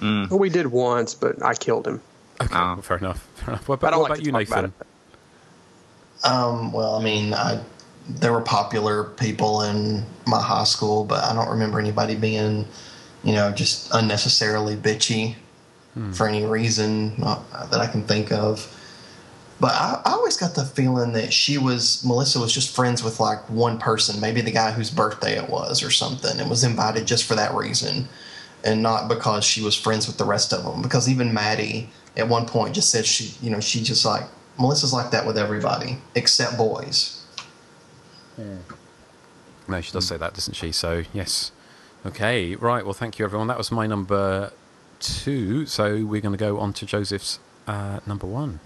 [0.01, 2.01] Well, we did once, but I killed him.
[2.41, 3.27] Okay, well, fair enough.
[3.35, 3.67] Fair enough.
[3.67, 4.73] What I about, don't what like about to you, talk about Nathan?
[6.23, 7.61] Um, well, I mean, I
[8.07, 12.65] there were popular people in my high school, but I don't remember anybody being,
[13.23, 15.35] you know, just unnecessarily bitchy
[16.13, 18.67] for any reason not, that I can think of.
[19.59, 23.19] But I, I always got the feeling that she was Melissa was just friends with
[23.19, 27.05] like one person, maybe the guy whose birthday it was or something, and was invited
[27.05, 28.07] just for that reason,
[28.63, 30.81] and not because she was friends with the rest of them.
[30.81, 34.23] Because even Maddie at one point just said she, you know, she just like
[34.59, 37.23] Melissa's like that with everybody except boys.
[39.67, 40.71] No, she does say that, doesn't she?
[40.71, 41.51] So yes.
[42.05, 42.83] Okay, right.
[42.83, 43.47] Well, thank you, everyone.
[43.47, 44.51] That was my number
[45.03, 45.65] two.
[45.65, 48.59] So we're going to go on to Joseph's uh, number one.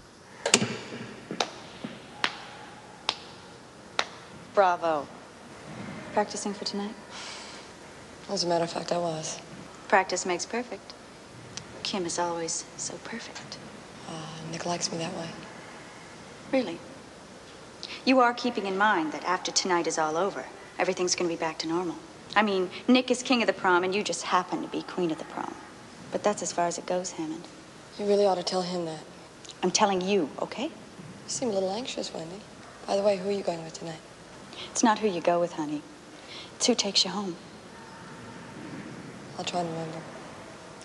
[4.54, 5.06] Bravo.
[6.12, 6.94] Practicing for tonight?
[8.30, 9.40] As a matter of fact, I was.
[9.88, 10.94] Practice makes perfect.
[11.82, 13.56] Kim is always so perfect.
[14.08, 14.12] Uh,
[14.50, 15.28] Nick likes me that way.
[16.52, 16.78] Really?
[18.04, 20.44] You are keeping in mind that after tonight is all over,
[20.78, 21.96] everything's going to be back to normal.
[22.36, 25.10] I mean, Nick is king of the prom, and you just happen to be queen
[25.10, 25.54] of the prom.
[26.10, 27.46] But that's as far as it goes, Hammond.
[27.98, 29.00] You really ought to tell him that.
[29.62, 30.64] I'm telling you, okay?
[30.64, 30.70] You
[31.26, 32.40] seem a little anxious, Wendy.
[32.86, 34.00] By the way, who are you going with tonight?
[34.70, 35.82] It's not who you go with, honey.
[36.56, 37.36] It's who takes you home.
[39.38, 39.98] I'll try and remember.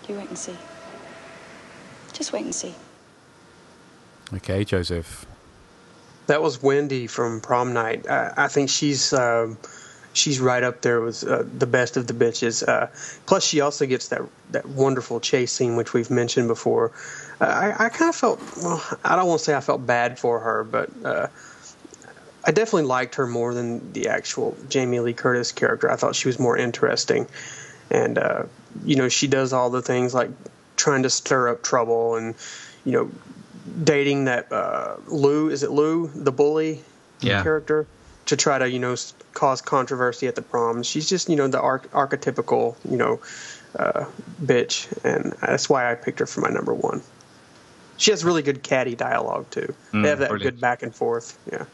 [0.08, 0.56] You wait and see.
[2.12, 2.74] Just wait and see.
[4.34, 5.26] Okay, Joseph.
[6.26, 8.08] That was Wendy from Prom Night.
[8.08, 9.58] I, I think she's um,
[10.14, 12.66] she's right up there with uh, the best of the bitches.
[12.66, 12.86] Uh,
[13.26, 14.22] plus, she also gets that
[14.52, 16.92] that wonderful chase scene, which we've mentioned before.
[17.40, 18.82] Uh, I, I kind of felt well.
[19.04, 21.26] I don't want to say I felt bad for her, but uh,
[22.46, 25.90] I definitely liked her more than the actual Jamie Lee Curtis character.
[25.90, 27.26] I thought she was more interesting,
[27.90, 28.44] and uh,
[28.84, 30.30] you know, she does all the things like
[30.76, 32.34] trying to stir up trouble and
[32.84, 33.10] you know
[33.82, 36.82] dating that uh, Lou is it Lou the bully
[37.20, 37.42] Yeah.
[37.42, 37.86] character
[38.26, 38.96] to try to you know
[39.32, 40.86] cause controversy at the proms.
[40.86, 43.20] She's just you know the arch- archetypical you know
[43.78, 44.04] uh,
[44.42, 47.02] bitch, and that's why I picked her for my number one.
[47.96, 49.72] She has really good catty dialogue too.
[49.92, 50.56] Mm, they have that brilliant.
[50.56, 51.38] good back and forth.
[51.50, 51.64] Yeah.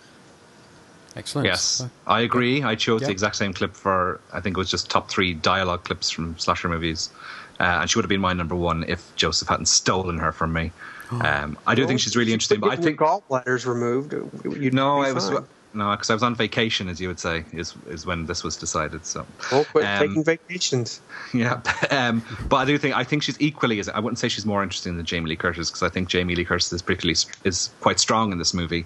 [1.17, 1.47] Excellent.
[1.47, 2.63] Yes, I agree.
[2.63, 3.09] I chose Yeah.
[3.09, 6.39] the exact same clip for, I think it was just top three dialogue clips from
[6.39, 7.11] slasher movies.
[7.59, 10.53] Uh, and she would have been my number one if Joseph hadn't stolen her from
[10.53, 10.73] me.
[11.11, 14.13] Um, I do Well, think she's really you interesting, but I think your gallbladders removed.
[14.45, 15.45] You'd no, be I was fine.
[15.73, 18.57] No, because I was on vacation, as you would say, is is when this was
[18.57, 19.07] decided.
[19.07, 21.01] So Well, quit Um, taking vacations.
[21.35, 21.61] yeah,
[21.91, 24.63] um, but I do think I think she's equally as I wouldn't say she's more
[24.63, 28.01] interesting than Jamie Lee Curtis because I think Jamie Lee Curtis is particularly is quite
[28.01, 28.85] strong in this movie,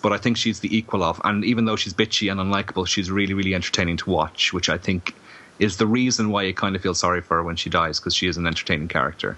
[0.00, 1.20] but I think she's the equal of.
[1.24, 4.78] And even though she's bitchy and unlikable, she's really really entertaining to watch, which I
[4.78, 5.14] think
[5.58, 8.14] is the reason why you kind of feel sorry for her when she dies because
[8.14, 9.36] she is an entertaining character.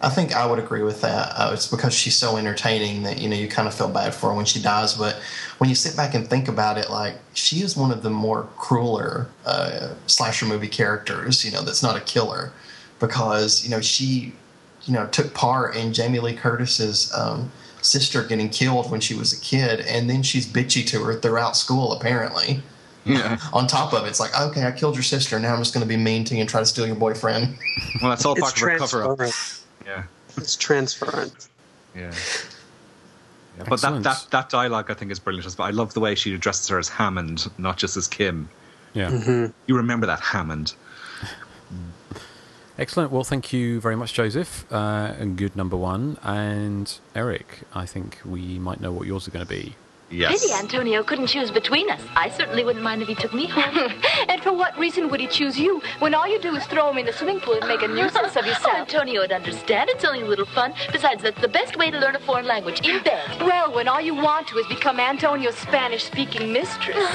[0.00, 1.32] I think I would agree with that.
[1.36, 4.28] Uh, it's because she's so entertaining that you know you kind of feel bad for
[4.30, 4.94] her when she dies.
[4.94, 5.16] But
[5.58, 8.48] when you sit back and think about it, like she is one of the more
[8.56, 11.44] crueler uh, slasher movie characters.
[11.44, 12.52] You know, that's not a killer
[13.00, 14.34] because you know she,
[14.84, 17.50] you know, took part in Jamie Lee Curtis's um,
[17.80, 21.56] sister getting killed when she was a kid, and then she's bitchy to her throughout
[21.56, 21.92] school.
[21.92, 22.62] Apparently.
[23.04, 23.38] Yeah.
[23.52, 25.38] On top of it, it's like, okay, I killed your sister.
[25.38, 27.56] Now I'm just going to be mean to you and try to steal your boyfriend.
[28.00, 29.32] Well, that's all It's part of her cover up.
[29.86, 30.04] Yeah.
[30.36, 31.48] It's transference.
[31.94, 32.12] Yeah.
[33.58, 33.64] yeah.
[33.68, 35.56] But that, that, that dialogue I think is brilliant.
[35.56, 35.64] But.
[35.64, 38.48] I love the way she addresses her as Hammond, not just as Kim.
[38.94, 39.10] Yeah.
[39.10, 39.52] Mm-hmm.
[39.66, 40.74] You remember that Hammond.
[42.78, 43.12] Excellent.
[43.12, 44.70] Well, thank you very much, Joseph.
[44.72, 46.18] Uh, and good number one.
[46.22, 49.76] And Eric, I think we might know what yours are going to be.
[50.10, 50.42] Yes.
[50.42, 52.00] Pity Antonio couldn't choose between us.
[52.14, 53.92] I certainly wouldn't mind if he took me home.
[54.28, 56.98] and for what reason would he choose you when all you do is throw him
[56.98, 58.54] in the swimming pool and make a nuisance of yourself?
[58.64, 58.88] Oh, yourself?
[58.88, 59.90] Antonio would understand.
[59.90, 60.74] It's only a little fun.
[60.92, 63.22] Besides, that's the best way to learn a foreign language in bed.
[63.40, 66.96] Well, when all you want to is become Antonio's Spanish-speaking mistress.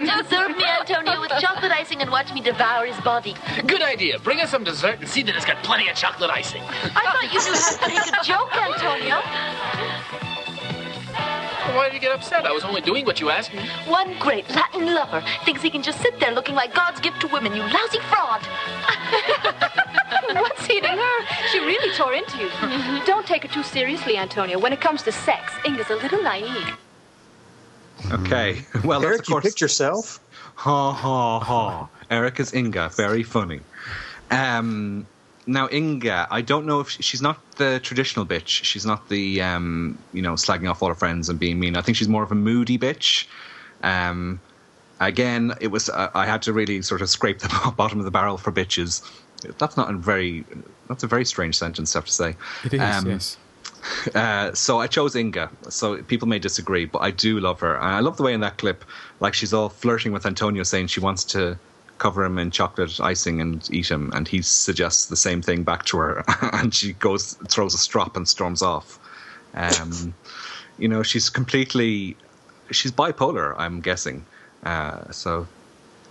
[0.00, 3.34] Just serve me Antonio with chocolate icing and watch me devour his body.
[3.66, 4.18] Good idea.
[4.18, 6.62] Bring us some dessert and see that it's got plenty of chocolate icing.
[6.62, 10.30] I thought you knew how to take a joke, Antonio.
[11.74, 12.46] Why did you get upset?
[12.46, 13.60] I was only doing what you asked me.
[13.86, 17.28] One great Latin lover thinks he can just sit there looking like God's gift to
[17.28, 18.40] women, you lousy fraud.
[20.34, 21.26] What's eating her?
[21.52, 22.48] She really tore into you.
[23.04, 24.58] Don't take her too seriously, Antonio.
[24.58, 26.76] When it comes to sex, Inga's a little naive.
[28.12, 28.64] Okay.
[28.84, 30.20] Well, Eric, that's of you picked yourself.
[30.54, 31.88] Ha ha ha.
[32.10, 32.90] Eric is Inga.
[32.96, 33.60] Very funny.
[34.30, 35.06] Um,
[35.50, 38.48] now Inga, I don't know if she, she's not the traditional bitch.
[38.64, 41.76] She's not the um, you know slagging off all her friends and being mean.
[41.76, 43.26] I think she's more of a moody bitch.
[43.82, 44.40] Um,
[45.00, 48.10] again, it was uh, I had to really sort of scrape the bottom of the
[48.10, 49.02] barrel for bitches.
[49.58, 50.44] That's not a very
[50.88, 52.36] that's a very strange sentence, I have to say.
[52.64, 53.36] It is, Um, yes.
[54.14, 55.50] uh, so I chose Inga.
[55.68, 57.74] So people may disagree, but I do love her.
[57.76, 58.84] And I love the way in that clip,
[59.20, 61.58] like she's all flirting with Antonio, saying she wants to
[62.00, 65.84] cover him in chocolate icing and eat him, and he suggests the same thing back
[65.84, 68.98] to her, and she goes throws a strop and storms off.
[69.54, 70.14] Um,
[70.78, 72.16] you know, she's completely
[72.72, 73.54] she's bipolar.
[73.56, 74.24] I'm guessing.
[74.64, 75.46] Uh, so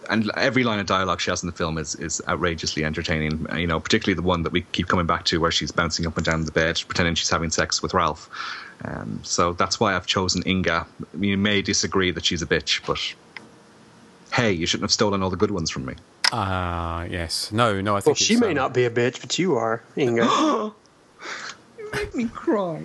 [0.10, 3.46] and every line of dialogue she has in the film is, is outrageously entertaining.
[3.56, 6.18] You know, particularly the one that we keep coming back to, where she's bouncing up
[6.18, 8.30] and down the bed, pretending she's having sex with Ralph.
[8.86, 10.88] Um, so that's why I've chosen Inga.
[11.20, 12.98] You may disagree that she's a bitch, but
[14.34, 15.96] hey, you shouldn't have stolen all the good ones from me.
[16.32, 17.52] Ah, yes.
[17.52, 19.82] No, no, I think Well, she may um, not be a bitch, but you are,
[19.98, 20.24] Inga.
[21.78, 22.84] you make me cry.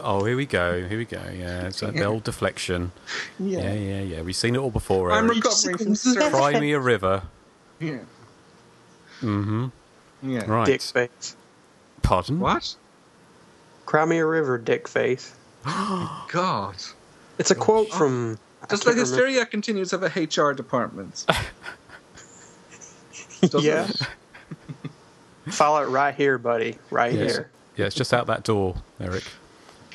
[0.00, 0.86] Oh, here we go.
[0.86, 1.20] Here we go.
[1.36, 2.92] Yeah, it's a, the old deflection.
[3.38, 3.60] Yeah.
[3.60, 4.22] yeah, yeah, yeah.
[4.22, 5.12] We've seen it all before.
[5.12, 6.30] I'm recovering from surgery.
[6.30, 7.22] Cry me a river.
[7.78, 7.98] Yeah.
[9.20, 9.66] Mm-hmm.
[10.22, 10.44] Yeah.
[10.50, 10.66] Right.
[10.66, 11.36] Dick face.
[12.02, 12.40] Pardon?
[12.40, 12.74] What?
[13.86, 15.34] Cry me a river, dick face.
[15.66, 16.76] Oh God.
[17.38, 18.38] It's a quote from.
[18.62, 21.26] I Does can't the remember- hysteria continues have a HR department?
[23.42, 23.88] Does Yeah.
[23.88, 24.00] it?
[25.52, 26.78] File it right here, buddy.
[26.90, 27.32] Right Yes.
[27.32, 27.50] here.
[27.76, 29.24] Yeah, it's just out that door, Eric.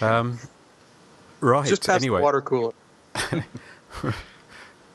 [0.01, 0.39] Um,
[1.39, 1.65] right.
[1.67, 2.73] Just past anyway, the water cooler.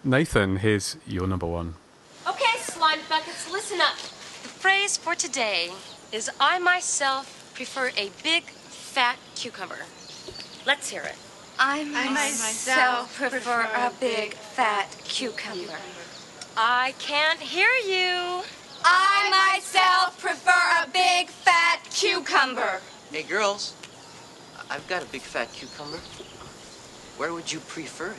[0.04, 1.74] Nathan, here's your number one.
[2.28, 3.96] Okay, slime buckets, listen up.
[3.96, 5.70] The phrase for today
[6.12, 9.78] is I myself prefer a big, fat cucumber.
[10.66, 11.16] Let's hear it.
[11.58, 15.78] I myself prefer a big, fat cucumber.
[16.56, 18.42] I can't hear you.
[18.84, 20.50] I myself prefer
[20.84, 22.80] a big, fat cucumber.
[23.10, 23.74] Hey, girls.
[24.70, 25.98] I've got a big fat cucumber.
[27.16, 28.16] Where would you prefer it?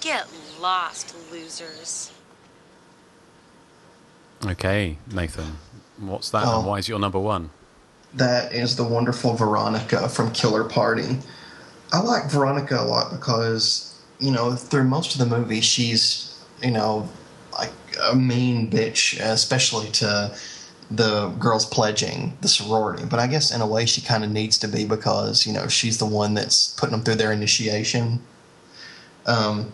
[0.00, 0.26] Get
[0.60, 2.10] lost, losers.
[4.44, 5.58] Okay, Nathan.
[5.98, 6.58] What's that Oh.
[6.60, 7.50] and why is your number one?
[8.14, 11.18] That is the wonderful Veronica from Killer Party.
[11.92, 16.70] I like Veronica a lot because, you know, through most of the movie, she's, you
[16.70, 17.08] know,
[17.52, 17.72] like
[18.02, 20.36] a mean bitch, especially to
[20.90, 23.04] the girls pledging the sorority.
[23.04, 25.68] But I guess in a way she kind of needs to be because, you know,
[25.68, 28.20] she's the one that's putting them through their initiation.
[29.26, 29.72] Um,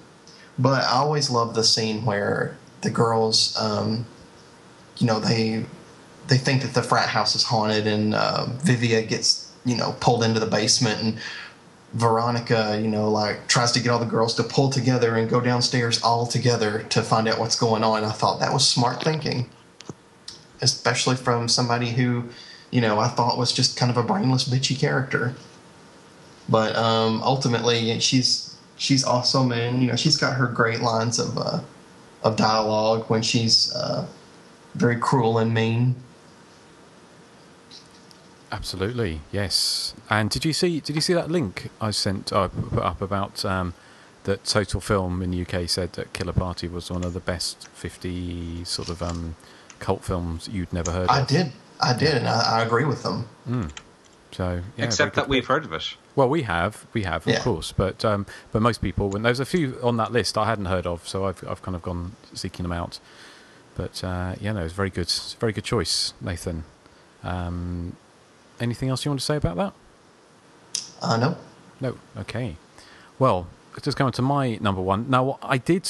[0.59, 4.07] but I always love the scene where the girls, um,
[4.99, 5.65] you know, they
[6.29, 10.25] they think that the frat house is haunted, and uh, Vivia gets you know pulled
[10.25, 11.19] into the basement, and
[11.97, 15.40] Veronica, you know, like tries to get all the girls to pull together and go
[15.40, 18.05] downstairs all together to find out what's going on.
[18.05, 19.48] I thought that was smart thinking,
[20.60, 22.24] especially from somebody who,
[22.70, 25.35] you know, I thought was just kind of a brainless, bitchy character.
[26.51, 31.39] But um, ultimately, she's she's awesome, and you know, she's got her great lines of
[31.39, 31.60] uh,
[32.23, 34.06] of dialogue when she's uh,
[34.74, 35.94] very cruel and mean.
[38.57, 39.95] Absolutely, yes.
[40.09, 40.81] And did you see?
[40.81, 42.33] Did you see that link I sent?
[42.33, 43.74] I put up about um,
[44.24, 47.69] that Total Film in the UK said that Killer Party was one of the best
[47.69, 49.37] fifty sort of um,
[49.78, 51.11] cult films you'd never heard of?
[51.11, 51.27] I of.
[51.28, 53.28] did, I did, and I, I agree with them.
[53.49, 53.70] Mm.
[54.33, 55.95] So yeah, Except that we've heard of it.
[56.15, 57.43] Well, we have, we have, of Yeah.
[57.43, 60.66] course, but um, but most people, when there's a few on that list I hadn't
[60.66, 63.01] heard of, so I've I've kind of gone seeking them out.
[63.77, 66.65] But uh, yeah, no, it's very good, very good choice, Nathan.
[67.23, 67.97] Um,
[68.61, 69.73] anything else you want to say about that?
[71.03, 71.37] Uh, no.
[71.81, 71.97] No.
[72.16, 72.57] Okay.
[73.19, 73.47] Well,
[73.83, 75.09] just going to my number one.
[75.11, 75.89] Now, I did.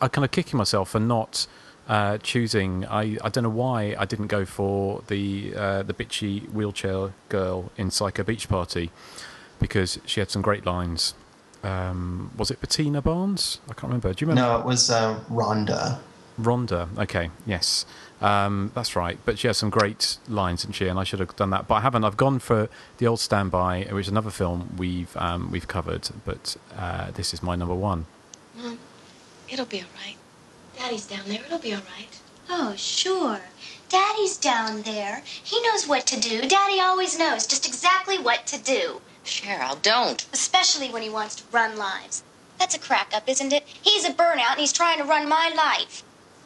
[0.00, 1.46] I kind of kicking myself for not
[1.88, 2.86] uh, choosing.
[2.86, 7.70] I, I don't know why I didn't go for the uh, the bitchy wheelchair girl
[7.76, 8.90] in Psycho Beach Party
[9.58, 11.14] because she had some great lines.
[11.62, 13.60] um, was it Bettina Barnes?
[13.68, 14.14] I can't remember.
[14.14, 14.52] Do you remember?
[14.52, 15.98] No, it was uh, Rhonda.
[16.40, 16.88] Rhonda.
[16.98, 17.84] Okay, yes,
[18.20, 19.18] um, that's right.
[19.24, 20.86] But she has some great lines, didn't she?
[20.88, 22.04] And I should have done that, but I haven't.
[22.04, 22.68] I've gone for
[22.98, 27.42] the old standby, which is another film we've um, we've covered, but uh, this is
[27.42, 28.06] my number one.
[28.56, 28.78] Mom,
[29.48, 30.16] it'll be all right.
[30.78, 31.40] Daddy's down there.
[31.44, 32.20] It'll be all right.
[32.48, 33.40] Oh, sure.
[33.88, 35.22] Daddy's down there.
[35.24, 36.42] He knows what to do.
[36.48, 39.00] Daddy always knows just exactly what to do.
[39.24, 40.26] Cheryl, don't.
[40.32, 42.22] Especially when he wants to run lives.
[42.58, 43.64] That's a crack up, isn't it?
[43.66, 46.02] He's a burnout and he's trying to run my life.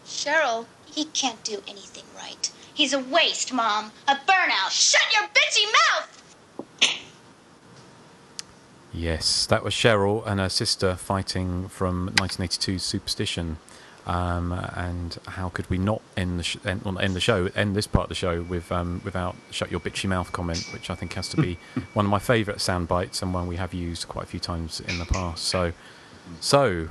[0.06, 2.50] Cheryl, he can't do anything right.
[2.72, 3.92] He's a waste, Mom.
[4.06, 4.70] A burnout.
[4.70, 6.10] Shut your bitchy mouth!
[8.92, 13.58] Yes, that was Cheryl and her sister fighting from 1982's Superstition.
[14.06, 17.74] Um, and how could we not end the sh- end, well, end the show, end
[17.74, 20.94] this part of the show with um, without "shut your bitchy mouth" comment, which I
[20.94, 21.58] think has to be
[21.94, 24.80] one of my favourite sound bites and one we have used quite a few times
[24.80, 25.44] in the past.
[25.44, 25.72] So,
[26.40, 26.88] so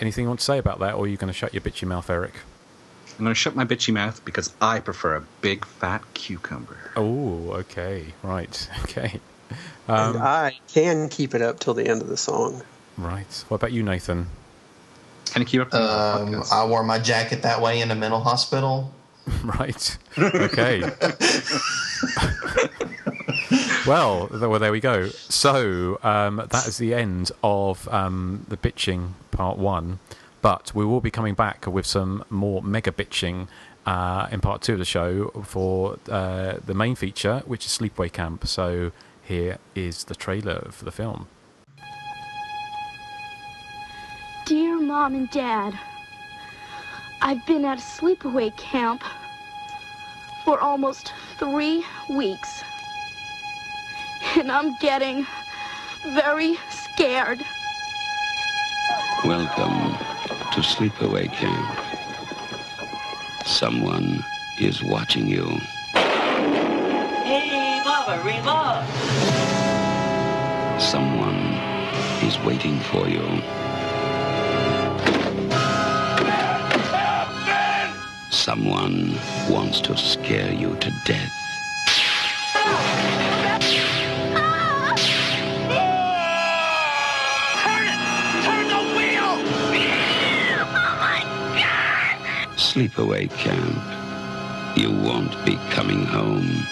[0.00, 1.86] anything you want to say about that, or are you going to shut your bitchy
[1.86, 2.34] mouth, Eric?
[3.18, 6.90] I'm going to shut my bitchy mouth because I prefer a big fat cucumber.
[6.96, 9.20] Oh, okay, right, okay.
[9.88, 12.62] and Um, I can keep it up till the end of the song.
[12.98, 13.44] right.
[13.48, 14.26] What about you, Nathan?
[15.32, 15.74] Can you keep up?
[15.74, 18.92] Um, I wore my jacket that way in a mental hospital.
[19.44, 19.98] right.
[20.18, 20.80] Okay.
[23.86, 25.08] well, well, there we go.
[25.08, 29.98] So um, that is the end of um, the bitching part one.
[30.42, 33.48] But we will be coming back with some more mega bitching
[33.86, 38.12] uh, in part two of the show for uh, the main feature, which is Sleepaway
[38.12, 38.46] Camp.
[38.46, 38.92] So
[39.22, 41.28] here is the trailer for the film.
[44.44, 45.76] Dear Mom and Dad,
[47.20, 49.02] I've been at a sleepaway camp
[50.44, 52.62] for almost three weeks.
[54.36, 55.26] And I'm getting
[56.14, 57.44] very scared.
[59.24, 60.05] Welcome
[60.56, 61.78] to Sleepaway Camp.
[63.44, 64.24] Someone
[64.58, 65.44] is watching you.
[65.92, 68.86] Hey, Baba, Reba!
[70.80, 71.36] Someone
[72.26, 73.42] is waiting for you.
[78.30, 79.14] Someone
[79.50, 81.32] wants to scare you to death.
[92.76, 94.76] Sleepaway Camp.
[94.76, 96.62] You won't be coming home.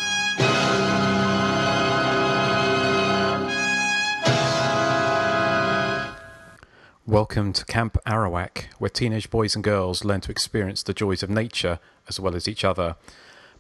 [7.06, 11.31] Welcome to Camp Arawak, where teenage boys and girls learn to experience the joys of
[11.31, 12.97] nature as well as each other.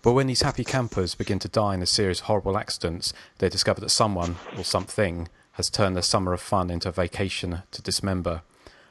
[0.02, 3.48] But when these happy campers begin to die in a series of horrible accidents, they
[3.48, 7.80] discover that someone, or something, has turned their summer of fun into a vacation to
[7.80, 8.42] dismember.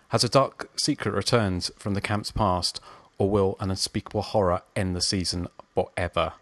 [0.08, 2.80] Has a dark secret returned from the camp's past,
[3.18, 6.34] or will an unspeakable horror end the season forever?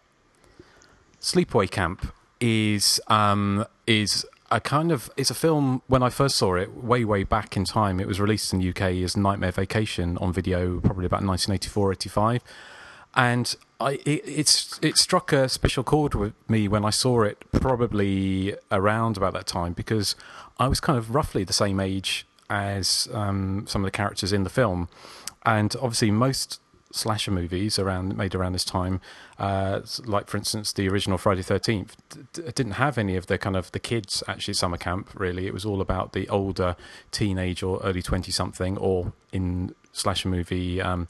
[1.20, 5.82] Sleepaway Camp is um, is a kind of it's a film.
[5.86, 8.68] When I first saw it, way way back in time, it was released in the
[8.68, 12.42] UK as Nightmare Vacation on video, probably about 1984, 85,
[13.14, 17.42] and I it, it's it struck a special chord with me when I saw it,
[17.52, 20.14] probably around about that time because
[20.58, 24.44] I was kind of roughly the same age as um, some of the characters in
[24.44, 24.88] the film,
[25.44, 26.60] and obviously most
[26.92, 29.00] slasher movies around made around this time,
[29.38, 31.96] uh, like for instance the original Friday Thirteenth,
[32.32, 35.10] d- didn't have any of the kind of the kids actually summer camp.
[35.14, 36.76] Really, it was all about the older
[37.10, 40.80] teenage or early twenty something, or in slasher movie.
[40.80, 41.08] Um,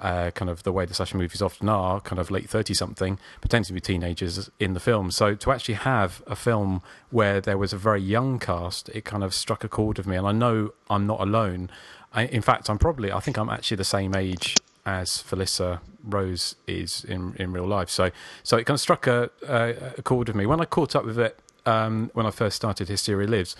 [0.00, 3.18] uh, kind of the way the slasher movies often are, kind of late 30 something,
[3.46, 5.10] to be teenagers in the film.
[5.10, 9.22] So to actually have a film where there was a very young cast, it kind
[9.22, 10.16] of struck a chord with me.
[10.16, 11.70] And I know I'm not alone.
[12.12, 14.56] I, in fact, I'm probably, I think I'm actually the same age
[14.86, 17.90] as Felissa Rose is in in real life.
[17.90, 18.10] So
[18.42, 20.46] so it kind of struck a, a, a chord with me.
[20.46, 23.56] When I caught up with it um, when I first started Hysteria Lives,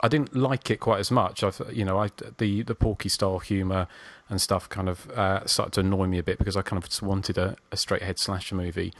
[0.00, 1.42] I didn't like it quite as much.
[1.42, 3.86] I you know I the the Porky style humour
[4.28, 6.88] and stuff kind of uh, started to annoy me a bit because I kind of
[6.88, 8.92] just wanted a, a straight ahead slasher movie.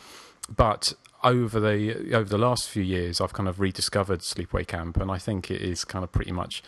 [0.55, 5.11] But over the over the last few years, I've kind of rediscovered Sleepaway Camp, and
[5.11, 6.63] I think it is kind of pretty much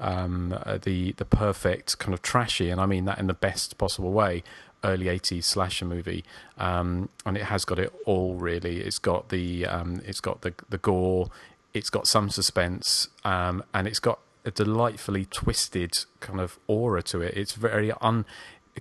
[0.00, 3.78] um, uh, the the perfect kind of trashy, and I mean that in the best
[3.78, 4.42] possible way.
[4.84, 6.24] Early '80s slasher movie,
[6.58, 8.34] um, and it has got it all.
[8.34, 11.30] Really, it's got the um, it's got the the gore,
[11.74, 17.20] it's got some suspense, um, and it's got a delightfully twisted kind of aura to
[17.20, 17.36] it.
[17.36, 18.24] It's very un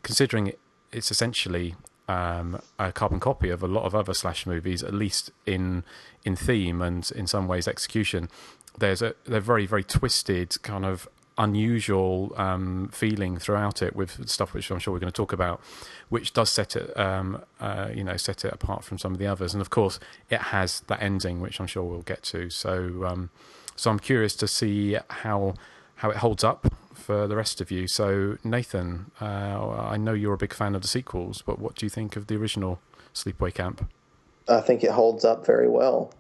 [0.03, 0.59] considering it,
[0.91, 1.75] it's essentially
[2.07, 5.83] um, a carbon copy of a lot of other slash movies, at least in
[6.23, 8.29] in theme and in some ways execution.
[8.79, 11.07] There's a they're very very twisted kind of
[11.37, 15.61] unusual um, feeling throughout it with stuff which I'm sure we're going to talk about,
[16.09, 19.27] which does set it um, uh, you know set it apart from some of the
[19.27, 19.53] others.
[19.53, 19.99] And of course,
[20.29, 22.49] it has that ending which I'm sure we'll get to.
[22.49, 23.29] So um,
[23.75, 25.55] so I'm curious to see how
[25.95, 27.87] how it holds up for the rest of you.
[27.87, 31.85] So Nathan, uh, I know you're a big fan of the sequels, but what do
[31.85, 32.79] you think of the original
[33.13, 33.89] Sleepaway Camp?
[34.47, 36.13] I think it holds up very well.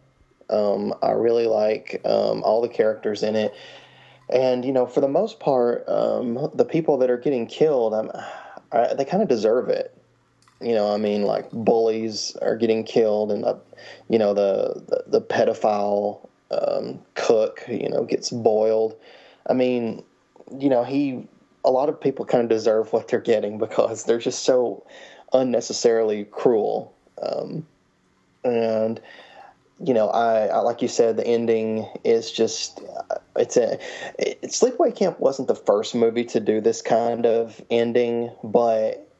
[0.49, 3.53] Um, I really like um, all the characters in it,
[4.29, 7.93] and you know, for the most part, um, the people that are getting killed,
[8.71, 9.95] I, they kind of deserve it.
[10.61, 13.59] You know, I mean, like bullies are getting killed, and the,
[14.09, 18.95] you know, the the, the pedophile um, cook, you know, gets boiled.
[19.49, 20.03] I mean,
[20.57, 21.27] you know, he.
[21.67, 24.85] A lot of people kind of deserve what they're getting because they're just so
[25.33, 26.93] unnecessarily cruel.
[27.21, 27.65] Um,
[28.43, 29.01] and
[29.79, 32.81] you know, I, I, like you said, the ending is just
[33.35, 33.77] it's a
[34.17, 39.11] it, Sleepaway Camp wasn't the first movie to do this kind of ending, but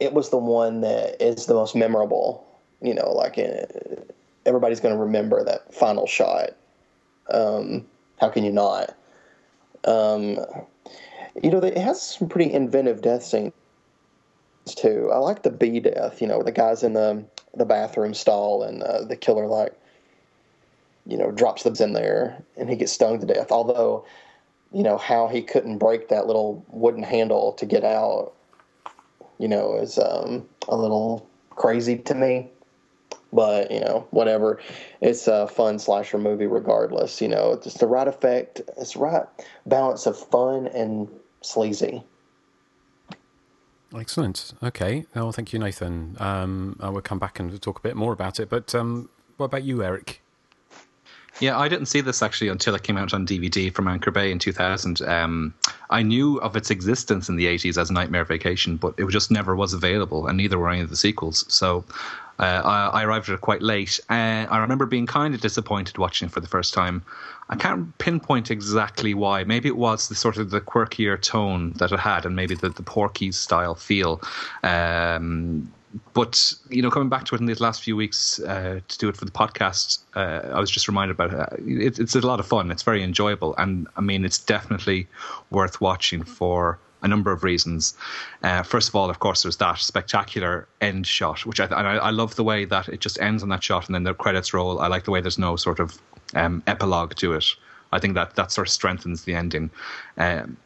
[0.00, 2.46] it was the one that is the most memorable.
[2.82, 3.66] You know, like uh,
[4.44, 6.50] everybody's going to remember that final shot.
[7.30, 7.86] Um,
[8.20, 8.94] how can you not?
[9.84, 10.38] Um,
[11.42, 13.52] you know, it has some pretty inventive death scenes
[14.66, 15.10] too.
[15.12, 16.20] I like the bee death.
[16.20, 17.24] You know, the guys in the
[17.54, 19.74] the bathroom stall and uh, the killer like
[21.06, 23.50] you know drops them in there and he gets stung to death.
[23.50, 24.04] Although
[24.72, 28.32] you know how he couldn't break that little wooden handle to get out,
[29.38, 32.48] you know, is um, a little crazy to me.
[33.32, 34.60] But you know, whatever.
[35.00, 37.20] It's a fun slasher movie, regardless.
[37.20, 38.60] You know, it's the right effect.
[38.76, 39.24] It's the right
[39.66, 41.08] balance of fun and
[41.40, 42.02] sleazy.
[43.94, 44.54] Excellent.
[44.62, 45.04] Okay.
[45.14, 46.16] Well, thank you, Nathan.
[46.18, 48.48] Um, I will come back and talk a bit more about it.
[48.48, 50.22] But um, what about you, Eric?
[51.40, 54.30] Yeah, I didn't see this actually until it came out on DVD from Anchor Bay
[54.30, 55.00] in 2000.
[55.02, 55.54] Um,
[55.90, 59.56] I knew of its existence in the 80s as Nightmare Vacation, but it just never
[59.56, 61.44] was available, and neither were any of the sequels.
[61.48, 61.84] So
[62.38, 64.00] uh, I, I, arrived at it quite late.
[64.10, 67.02] Uh, I remember being kind of disappointed watching it for the first time.
[67.48, 69.44] I can't pinpoint exactly why.
[69.44, 72.70] Maybe it was the sort of the quirkier tone that it had, and maybe the,
[72.70, 74.22] the Porky's style feel.
[74.62, 75.72] Um,
[76.14, 79.08] but you know, coming back to it in these last few weeks uh, to do
[79.08, 81.60] it for the podcast, uh, I was just reminded about it.
[81.66, 81.98] it.
[81.98, 82.70] It's a lot of fun.
[82.70, 85.06] It's very enjoyable, and I mean, it's definitely
[85.50, 87.94] worth watching for a number of reasons.
[88.42, 92.10] Uh, first of all, of course, there's that spectacular end shot, which I, I, I
[92.10, 94.80] love the way that it just ends on that shot, and then the credits roll.
[94.80, 95.98] I like the way there's no sort of
[96.34, 97.46] um, epilogue to it.
[97.92, 99.70] I think that that sort of strengthens the ending.
[100.16, 100.56] Um,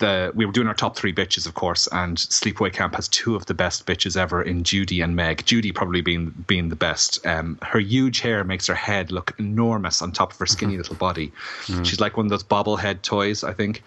[0.00, 3.36] the we were doing our top three bitches, of course, and Sleepaway Camp has two
[3.36, 5.44] of the best bitches ever in Judy and Meg.
[5.46, 7.24] Judy probably being being the best.
[7.24, 10.96] Um, her huge hair makes her head look enormous on top of her skinny little
[10.96, 11.32] body.
[11.66, 11.86] Mm.
[11.86, 13.82] She's like one of those bobblehead toys, I think.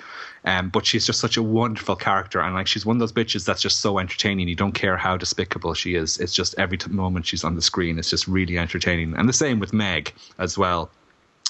[0.45, 3.45] Um, but she's just such a wonderful character, and like she's one of those bitches
[3.45, 4.47] that's just so entertaining.
[4.47, 6.17] You don't care how despicable she is.
[6.17, 9.15] It's just every t- moment she's on the screen, it's just really entertaining.
[9.15, 10.91] And the same with Meg as well.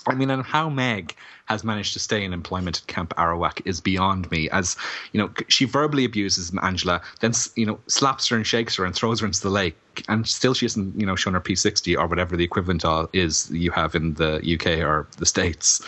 [0.07, 1.15] I mean, and how Meg
[1.45, 4.49] has managed to stay in employment at Camp Arawak is beyond me.
[4.49, 4.75] As
[5.11, 8.95] you know, she verbally abuses Angela, then you know slaps her and shakes her and
[8.95, 9.75] throws her into the lake,
[10.07, 13.71] and still she hasn't you know shown her P60 or whatever the equivalent is you
[13.71, 15.81] have in the UK or the States.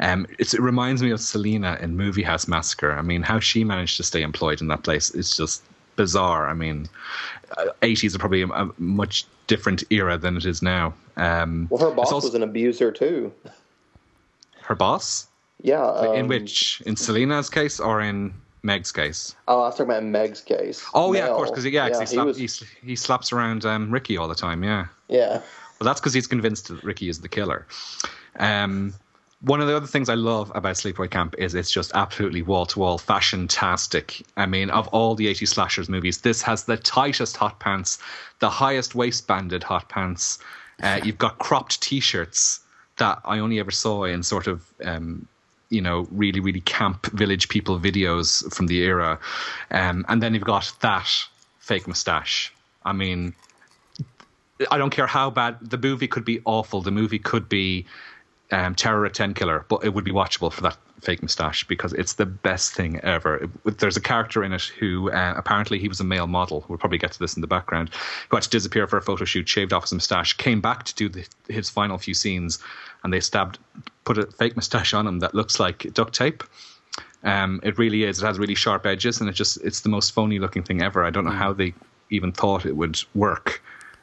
[0.00, 2.92] Um, it reminds me of Selena in Movie House Massacre.
[2.92, 5.62] I mean, how she managed to stay employed in that place is just
[5.96, 6.48] bizarre.
[6.48, 6.88] I mean,
[7.82, 10.94] 80s uh, are probably a, a much different era than it is now.
[11.16, 13.32] Um, well, her boss also, was an abuser too
[14.62, 15.26] her boss?
[15.60, 15.84] Yeah.
[15.84, 16.82] Um, in which?
[16.86, 19.34] In Selena's case or in Meg's case?
[19.48, 20.84] Oh, I was talking about Meg's case.
[20.94, 21.22] Oh, Mel.
[21.22, 21.50] yeah, of course.
[21.50, 22.58] Because yeah, yeah he, slap, he, was...
[22.58, 24.62] he, he, slaps around um, Ricky all the time.
[24.62, 24.86] Yeah.
[25.08, 25.40] Yeah.
[25.78, 27.66] Well, that's because he's convinced that Ricky is the killer.
[28.38, 28.94] Um,
[29.40, 32.64] one of the other things I love about Sleepaway Camp is it's just absolutely wall
[32.66, 34.22] to wall fashion tastic.
[34.36, 37.98] I mean, of all the 80 slashers movies, this has the tightest hot pants,
[38.38, 40.38] the highest waistbanded hot pants.
[40.80, 42.60] Uh, you've got cropped t-shirts
[43.02, 45.26] that I only ever saw in sort of um,
[45.70, 49.18] you know really really camp village people videos from the era,
[49.72, 51.10] um, and then you've got that
[51.58, 52.52] fake mustache.
[52.84, 53.34] I mean,
[54.70, 56.80] I don't care how bad the movie could be awful.
[56.80, 57.86] The movie could be
[58.52, 62.14] um, Terror at Tenkiller, but it would be watchable for that fake moustache because it's
[62.14, 63.48] the best thing ever.
[63.64, 66.64] It, there's a character in it who uh, apparently he was a male model.
[66.68, 67.90] We'll probably get to this in the background.
[68.28, 70.94] Who had to disappear for a photo shoot, shaved off his moustache, came back to
[70.94, 72.58] do the, his final few scenes,
[73.02, 73.58] and they stabbed,
[74.04, 76.44] put a fake moustache on him that looks like duct tape.
[77.24, 78.22] Um, it really is.
[78.22, 81.04] It has really sharp edges, and it just it's the most phony looking thing ever.
[81.04, 81.36] I don't know mm.
[81.36, 81.74] how they
[82.10, 83.62] even thought it would work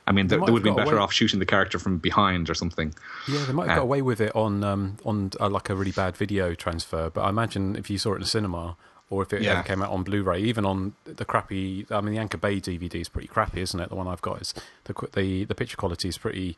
[0.09, 1.99] I mean, they, might they would have been better away- off shooting the character from
[1.99, 2.93] behind or something.
[3.27, 5.75] Yeah, they might have Uh, got away with it on um, on uh, like a
[5.75, 7.09] really bad video transfer.
[7.09, 8.75] But I imagine if you saw it in the cinema,
[9.11, 9.61] or if it Yeah.
[9.63, 13.07] came out on Blu-ray, even on the crappy, I mean, the Anchor Bay DVD is
[13.09, 13.89] pretty crappy, isn't it?
[13.89, 14.53] The one I've got is
[14.85, 16.57] the the the picture quality is pretty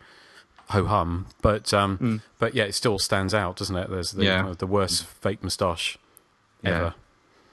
[0.70, 3.90] ho hum, but um, but yeah, it still stands out, doesn't it?
[3.90, 4.24] There's the.
[4.24, 4.54] Yeah.
[4.58, 5.98] the worst fake moustache
[6.64, 6.94] ever.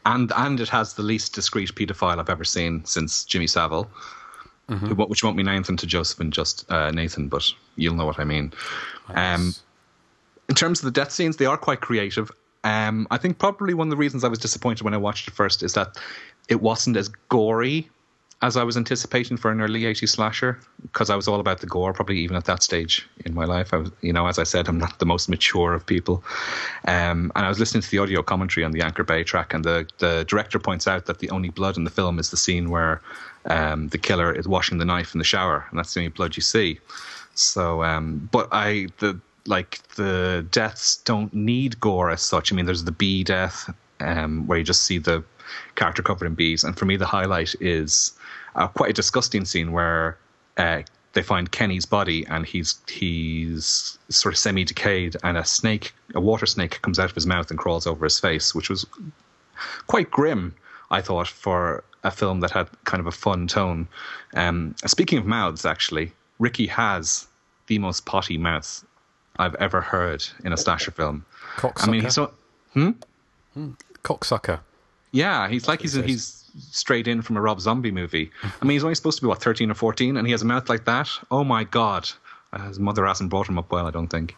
[0.07, 3.91] And and it has the least discreet paedophile I've ever seen since Jimmy Savile,
[4.69, 5.03] Mm-hmm.
[5.05, 8.25] which won't mean anything to Joseph and just uh, Nathan, but you'll know what I
[8.25, 8.53] mean.
[9.15, 9.55] Um,
[10.49, 12.31] in terms of the death scenes, they are quite creative.
[12.65, 15.35] Um, I think probably one of the reasons I was disappointed when I watched it
[15.35, 15.97] first is that
[16.49, 17.89] it wasn't as gory
[18.41, 21.67] as I was anticipating for an early 80s slasher because I was all about the
[21.67, 23.75] gore probably even at that stage in my life.
[23.75, 26.23] I was you know as I said I'm not the most mature of people.
[26.87, 29.65] Um, and I was listening to the audio commentary on the Anchor Bay track and
[29.65, 32.71] the, the director points out that the only blood in the film is the scene
[32.71, 33.01] where
[33.47, 36.37] um, the killer is washing the knife in the shower and that's the only blood
[36.37, 36.79] you see.
[37.35, 42.53] So um, but I the like the deaths don't need gore as such.
[42.53, 45.25] I mean there's the bee death um, where you just see the
[45.75, 46.65] character covered in bees.
[46.65, 48.13] And for me, the highlight is
[48.55, 50.19] uh, quite a disgusting scene where
[50.57, 55.95] uh, they find Kenny's body and he's he's sort of semi decayed, and a snake,
[56.15, 58.87] a water snake, comes out of his mouth and crawls over his face, which was
[59.87, 60.55] quite grim.
[60.91, 63.89] I thought for a film that had kind of a fun tone.
[64.35, 67.27] Um, speaking of mouths, actually, Ricky has
[67.67, 68.85] the most potty mouth
[69.39, 71.25] I've ever heard in a slasher film.
[71.89, 72.33] I mean, he's so.
[72.73, 72.91] Hmm?
[74.03, 74.61] Cocksucker.
[75.13, 78.31] Yeah, he's like he's he's straight in from a Rob Zombie movie.
[78.43, 80.47] I mean, he's only supposed to be what thirteen or fourteen, and he has a
[80.47, 81.09] mouth like that.
[81.31, 82.09] Oh my god,
[82.53, 83.87] Uh, his mother hasn't brought him up well.
[83.87, 84.37] I don't think.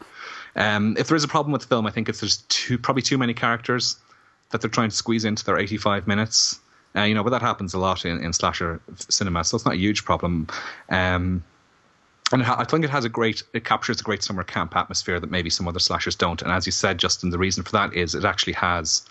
[0.57, 3.03] Um, if there is a problem with the film, I think it's there's too probably
[3.03, 3.97] too many characters
[4.51, 6.59] that they're trying to squeeze into their eighty-five minutes.
[6.97, 9.75] Uh, you know, but that happens a lot in, in slasher cinema, so it's not
[9.75, 10.49] a huge problem.
[10.89, 11.45] Um,
[12.33, 15.31] and I think it has a great, it captures a great summer camp atmosphere that
[15.31, 16.43] maybe some other slashers don't.
[16.43, 19.05] And as you said, Justin, the reason for that is it actually has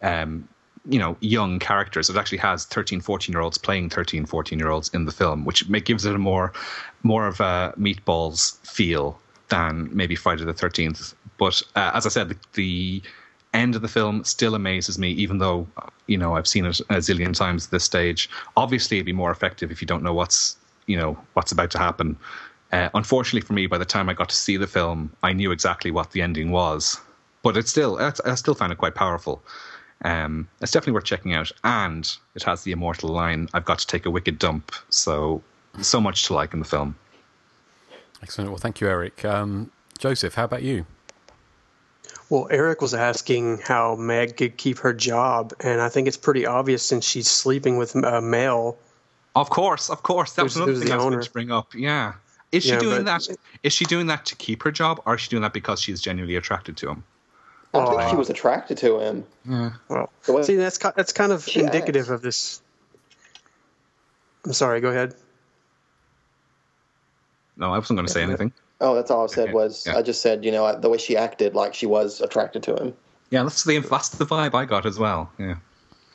[0.00, 0.48] um,
[0.88, 2.08] you know, young characters.
[2.08, 5.44] It actually has 13, 14 year olds playing 13, 14 year olds in the film,
[5.44, 6.52] which gives it a more,
[7.02, 9.18] more of a meatballs feel
[9.48, 11.14] than maybe Friday the 13th.
[11.38, 13.02] But uh, as I said, the, the
[13.54, 15.66] end of the film still amazes me, even though,
[16.06, 18.28] you know, I've seen it a zillion times at this stage.
[18.56, 20.56] Obviously, it'd be more effective if you don't know what's,
[20.86, 22.16] you know, what's about to happen.
[22.72, 25.52] Uh, unfortunately for me, by the time I got to see the film, I knew
[25.52, 27.00] exactly what the ending was.
[27.42, 29.42] But it's still, I still found it quite powerful.
[30.02, 33.86] Um, it's definitely worth checking out, and it has the immortal line, "I've got to
[33.86, 35.42] take a wicked dump." So,
[35.80, 36.96] so much to like in the film.
[38.22, 38.50] Excellent.
[38.50, 39.24] Well, thank you, Eric.
[39.24, 40.86] Um, Joseph, how about you?
[42.28, 46.44] Well, Eric was asking how Meg could keep her job, and I think it's pretty
[46.44, 48.76] obvious since she's sleeping with a male.
[49.36, 50.32] Of course, of course.
[50.32, 51.74] That was another thing the I was going to bring up.
[51.74, 52.14] Yeah,
[52.52, 53.36] is she Yeah, doing but- that?
[53.62, 56.00] Is she doing that to keep her job, or is she doing that because she's
[56.00, 57.04] genuinely attracted to him?
[57.74, 59.24] I think she was attracted to him.
[59.48, 59.72] Yeah.
[59.88, 60.10] Well,
[60.42, 62.10] see, that's that's kind of indicative acts.
[62.10, 62.62] of this.
[64.44, 64.80] I'm sorry.
[64.80, 65.14] Go ahead.
[67.56, 68.52] No, I wasn't going to say anything.
[68.80, 69.96] Oh, that's all I said was Yeah.
[69.96, 72.94] I just said you know the way she acted like she was attracted to him.
[73.30, 75.30] Yeah, that's the that's the vibe I got as well.
[75.38, 75.56] Yeah.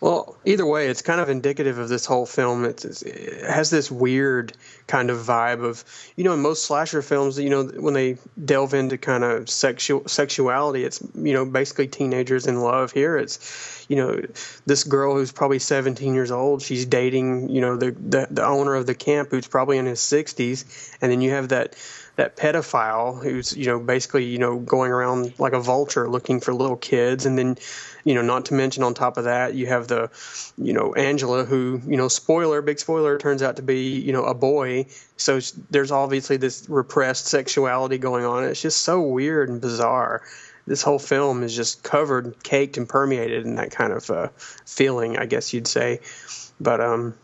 [0.02, 2.66] Well, either way, it's kind of indicative of this whole film.
[2.66, 4.52] It's, it has this weird
[4.88, 5.84] kind of vibe of,
[6.16, 10.08] you know, in most slasher films, you know, when they delve into kind of sexual
[10.08, 12.92] sexuality, it's, you know, basically teenagers in love.
[12.92, 14.20] Here, it's, you know,
[14.66, 18.74] this girl who's probably 17 years old, she's dating, you know, the the, the owner
[18.74, 21.76] of the camp who's probably in his 60s, and then you have that
[22.22, 26.54] that pedophile who's you know basically you know going around like a vulture looking for
[26.54, 27.26] little kids.
[27.26, 27.58] And then
[28.04, 30.12] you know not to mention on top of that you have the
[30.56, 34.26] you know Angela who you know spoiler big spoiler turns out to be you know
[34.26, 34.86] a boy.
[35.18, 35.40] So
[35.72, 38.44] there's obviously this repressed sexuality going on.
[38.44, 40.22] It's just so weird and bizarre.
[40.68, 44.28] This whole film is just covered caked and permeated in that kind of uh,
[44.66, 46.02] feeling I guess you'd say.
[46.60, 47.16] But um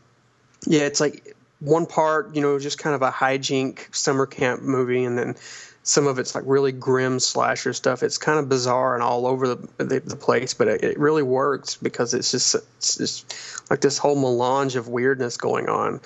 [0.65, 5.03] yeah, it's like one part, you know, just kind of a hijink summer camp movie,
[5.03, 5.35] and then
[5.83, 8.03] some of it's like really grim slasher stuff.
[8.03, 11.23] It's kind of bizarre and all over the the, the place, but it, it really
[11.23, 16.01] works because it's just it's just like this whole melange of weirdness going on,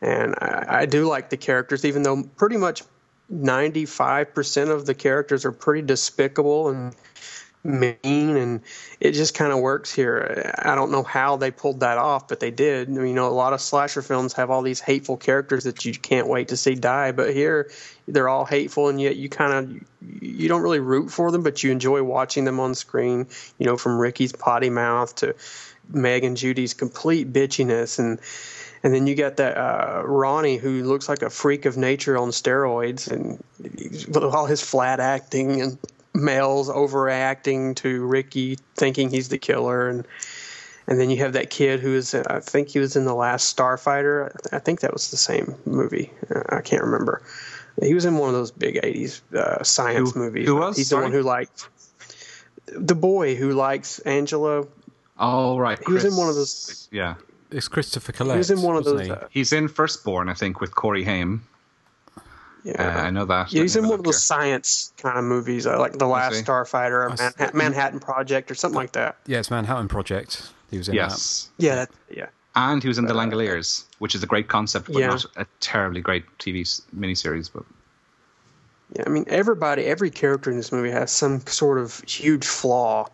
[0.00, 2.82] and I, I do like the characters, even though pretty much
[3.28, 6.94] ninety five percent of the characters are pretty despicable and
[7.66, 8.60] mean and
[9.00, 10.52] it just kind of works here.
[10.58, 12.88] I don't know how they pulled that off but they did.
[12.88, 16.28] You know a lot of slasher films have all these hateful characters that you can't
[16.28, 17.70] wait to see die but here
[18.08, 21.62] they're all hateful and yet you kind of you don't really root for them but
[21.62, 23.26] you enjoy watching them on screen
[23.58, 25.34] you know from ricky's potty mouth to
[25.88, 28.20] meg and judy's complete bitchiness and
[28.82, 32.28] And then you got that uh, Ronnie who looks like a freak of nature on
[32.30, 35.78] steroids, and with all his flat acting and
[36.16, 40.06] Mel's overreacting to Ricky thinking he's the killer, and
[40.88, 43.56] and then you have that kid who is I think he was in the last
[43.56, 44.34] Starfighter.
[44.52, 46.10] I think that was the same movie.
[46.34, 47.22] Uh, I can't remember.
[47.82, 50.46] He was in one of those big '80s uh, science Who- movies.
[50.48, 50.76] who was?
[50.76, 51.00] He's Sorry?
[51.02, 51.68] the one who liked
[52.66, 54.66] the boy who likes Angela.
[55.18, 56.88] Oh right, He was in one of those.
[56.90, 57.14] Yeah,
[57.50, 58.32] it's Christopher Collet.
[58.34, 59.06] He was in one of those.
[59.06, 59.10] he?
[59.10, 61.46] Uh, he's in Firstborn, I think, with Corey Haim.
[62.66, 63.52] Yeah, Uh, I know that.
[63.52, 66.44] Yeah, he's in one of look those science kind of movies, uh, like The Last?
[66.44, 69.16] Starfighter or Manhattan, Manhattan Project or something like that.
[69.26, 70.50] Yeah, it's Manhattan Project.
[70.72, 71.48] He was in Yes.
[71.58, 72.26] Yeah, that, yeah.
[72.56, 75.06] And he was in The Langoliers, which is a great concept, but Yeah.
[75.08, 76.62] not a terribly great TV
[76.92, 77.50] miniseries.
[77.54, 77.62] But
[78.96, 83.08] Yeah, I mean, everybody, every character in this movie has some sort of huge flaw,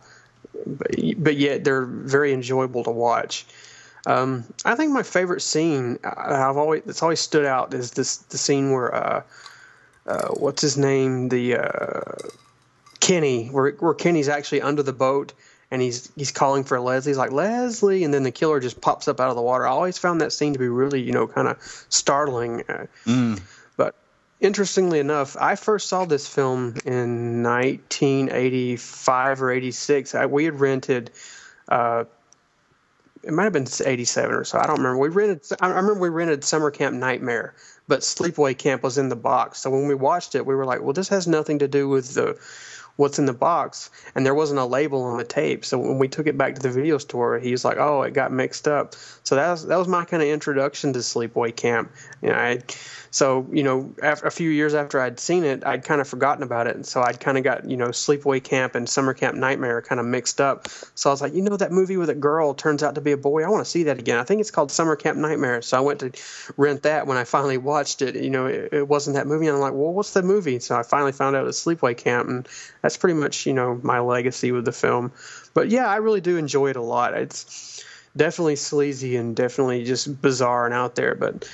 [0.65, 3.45] but, but yet they're very enjoyable to watch.
[4.05, 8.17] Um, I think my favorite scene uh, I've always that's always stood out is this
[8.17, 9.23] the scene where uh,
[10.05, 12.29] uh, what's his name the uh,
[12.99, 15.33] Kenny where where Kenny's actually under the boat
[15.73, 17.09] and he's he's calling for Leslie.
[17.09, 19.65] He's like Leslie, and then the killer just pops up out of the water.
[19.65, 21.57] I always found that scene to be really you know kind of
[21.89, 22.63] startling.
[22.69, 22.85] Uh,
[23.75, 23.95] but
[24.39, 30.13] interestingly enough, I first saw this film in 1985 or 86.
[30.13, 31.09] I, we had rented.
[31.67, 32.03] Uh,
[33.23, 34.59] it might have been 87 or so.
[34.59, 34.97] I don't remember.
[34.97, 35.45] We rented.
[35.61, 37.55] I remember we rented Summer Camp Nightmare,
[37.87, 39.59] but Sleepaway Camp was in the box.
[39.59, 42.13] So when we watched it, we were like, "Well, this has nothing to do with
[42.13, 42.37] the
[42.97, 45.63] what's in the box," and there wasn't a label on the tape.
[45.63, 48.13] So when we took it back to the video store, he was like, "Oh, it
[48.13, 51.91] got mixed up." So that was that was my kind of introduction to Sleepaway Camp.
[52.21, 52.59] You know, I,
[53.13, 56.41] so you know, after a few years after I'd seen it, I'd kind of forgotten
[56.41, 59.37] about it, and so I'd kind of got you know Sleepaway Camp and Summer Camp
[59.37, 60.67] Nightmare kind of mixed up.
[60.95, 63.11] So I was like, you know, that movie with a girl turns out to be
[63.11, 63.43] a boy.
[63.43, 64.17] I want to see that again.
[64.17, 65.61] I think it's called Summer Camp Nightmare.
[65.61, 66.11] So I went to
[66.57, 67.05] rent that.
[67.05, 69.73] When I finally watched it, you know, it, it wasn't that movie, and I'm like,
[69.73, 70.57] well, what's the movie?
[70.57, 72.47] So I finally found out it was Sleepaway Camp, and
[72.81, 75.11] that's pretty much you know my legacy with the film.
[75.53, 77.13] But yeah, I really do enjoy it a lot.
[77.13, 77.85] It's
[78.17, 81.47] definitely sleazy and definitely just bizarre and out there, but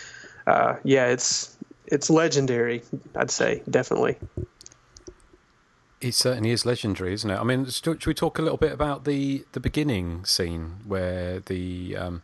[0.49, 1.55] uh, yeah, it's
[1.87, 2.81] it's legendary.
[3.15, 4.17] I'd say definitely.
[6.01, 7.37] It certainly is legendary, isn't it?
[7.37, 11.41] I mean, should, should we talk a little bit about the the beginning scene where
[11.41, 12.21] the um,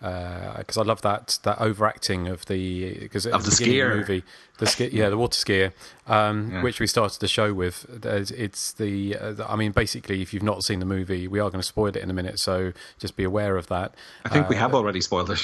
[0.00, 3.96] because I love that that overacting of the because Of the beginning skier.
[3.96, 4.24] movie,
[4.58, 5.72] the ski, yeah, the water skier,
[6.08, 6.62] um, Yeah.
[6.62, 7.86] which we started the show with.
[7.88, 11.38] There's- It's the, uh, the- I mean, basically, if you've not seen the movie, we
[11.38, 13.94] are going to spoil it in a minute, so just be aware of that.
[14.24, 15.40] I think we Uh, have already spoiled it.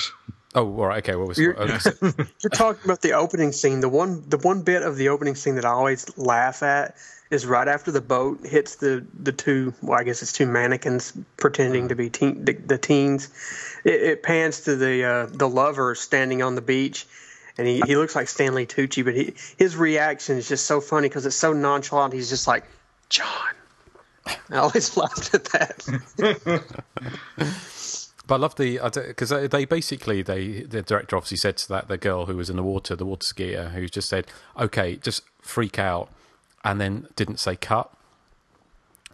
[0.59, 1.15] Oh, all right, okay.
[1.15, 1.91] Well, we're You're, okay.
[2.41, 3.79] you're talking about the opening scene.
[3.79, 6.97] The one the one bit of the opening scene that I always laugh at
[7.31, 9.73] is right after the boat hits the the two.
[9.83, 13.31] Well, I guess it's two mannequins pretending to be teen, the, the teens.
[13.85, 17.07] It, it pans to the uh, the lover standing on the beach.
[17.57, 21.09] And he, he looks like Stanley Tucci, but he, his reaction is just so funny
[21.09, 22.13] because it's so nonchalant.
[22.15, 22.65] He's just like,
[23.09, 23.55] John.
[24.51, 26.65] I always laughed at that.
[28.29, 31.89] But I love the because they, they basically they the director obviously said to that
[31.89, 34.27] the girl who was in the water, the water skier, who just said,
[34.57, 36.11] "Okay, just freak out,"
[36.63, 37.91] and then didn't say cut.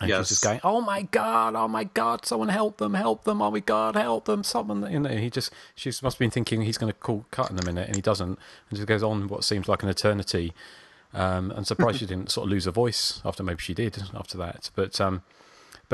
[0.00, 1.54] And she was just going, "Oh my god!
[1.54, 2.26] Oh my god!
[2.26, 2.94] Someone help them!
[2.94, 3.40] Help them!
[3.40, 3.94] Oh my god!
[3.94, 4.42] Help them!
[4.42, 7.52] Someone!" You know, he just she must have been thinking he's going to call cut
[7.52, 8.36] in a minute, and he doesn't,
[8.68, 10.52] and just goes on what seems like an eternity.
[11.12, 14.36] Um, I'm surprised she didn't sort of lose her voice after maybe she did after
[14.38, 15.22] that, but um,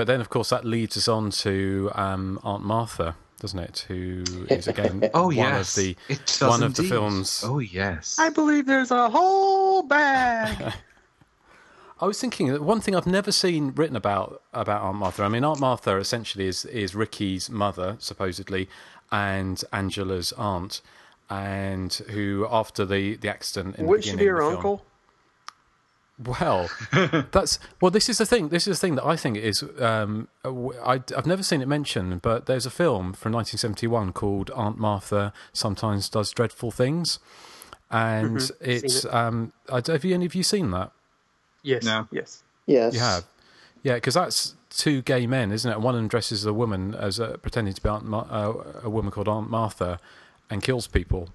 [0.01, 3.85] but then, of course, that leads us on to um, Aunt Martha, doesn't it?
[3.89, 5.77] Who is again Oh, one yes.
[5.77, 7.43] of the It does one of the films.
[7.47, 8.17] Oh yes.
[8.19, 10.73] I believe there's a whole bag.
[12.01, 15.23] I was thinking that one thing I've never seen written about about Aunt Martha.
[15.23, 18.71] I mean, Aunt Martha essentially is is Ricky's mother, supposedly,
[19.13, 20.81] and Angela's aunt,
[21.29, 24.85] and who after the the accident in Wouldn't the she be her of film- uncle?
[26.23, 26.69] Well,
[27.33, 27.91] that's well.
[27.91, 28.49] This is the thing.
[28.51, 29.65] This is the thing that I think is.
[29.79, 34.79] Um, I, have never seen it mentioned, but there's a film from 1971 called Aunt
[34.79, 37.19] Martha Sometimes Does Dreadful Things,
[37.91, 39.05] and Mhm, it's.
[39.05, 39.15] it.
[39.15, 40.93] Um, I, have you any of you seen that?
[41.63, 41.85] Yes.
[42.11, 42.43] Yes.
[42.67, 42.95] Yes.
[42.95, 43.25] You have.
[43.83, 45.81] Yeah, because that's two gay men, isn't it?
[45.81, 48.53] One of them dresses as a woman as a, pretending to be Aunt Mar- uh,
[48.85, 49.99] a woman called Aunt Martha,
[50.51, 51.31] and kills people.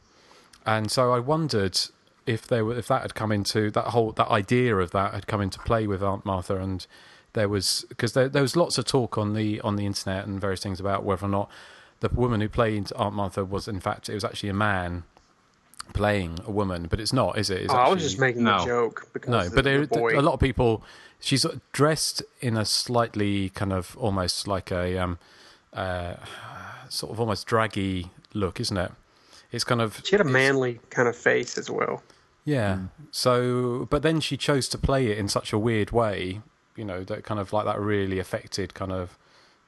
[0.66, 1.80] And so I wondered
[2.26, 5.28] if they were if that had come into that whole that idea of that had
[5.28, 6.86] come into play with Aunt Martha, and
[7.34, 10.40] there was because there there was lots of talk on the on the internet and
[10.40, 11.50] various things about whether or not
[12.00, 15.04] the woman who played Aunt Martha was in fact it was actually a man
[15.94, 17.62] playing a woman, but it's not, is it?
[17.62, 20.22] It's Oh, I was just making a joke because no, but there, the boy- a
[20.22, 20.84] lot of people.
[21.22, 25.18] She's dressed in a slightly kind of almost like a um,
[25.74, 26.16] uh,
[26.90, 28.92] sort of almost draggy look, isn't it?
[29.52, 32.04] it's kind of She had a manly kind of face as well.
[32.46, 32.80] Yeah.
[33.12, 36.42] So, but then she chose to play it in such a weird way,
[36.76, 39.18] you know, that kind of like that really affected kind of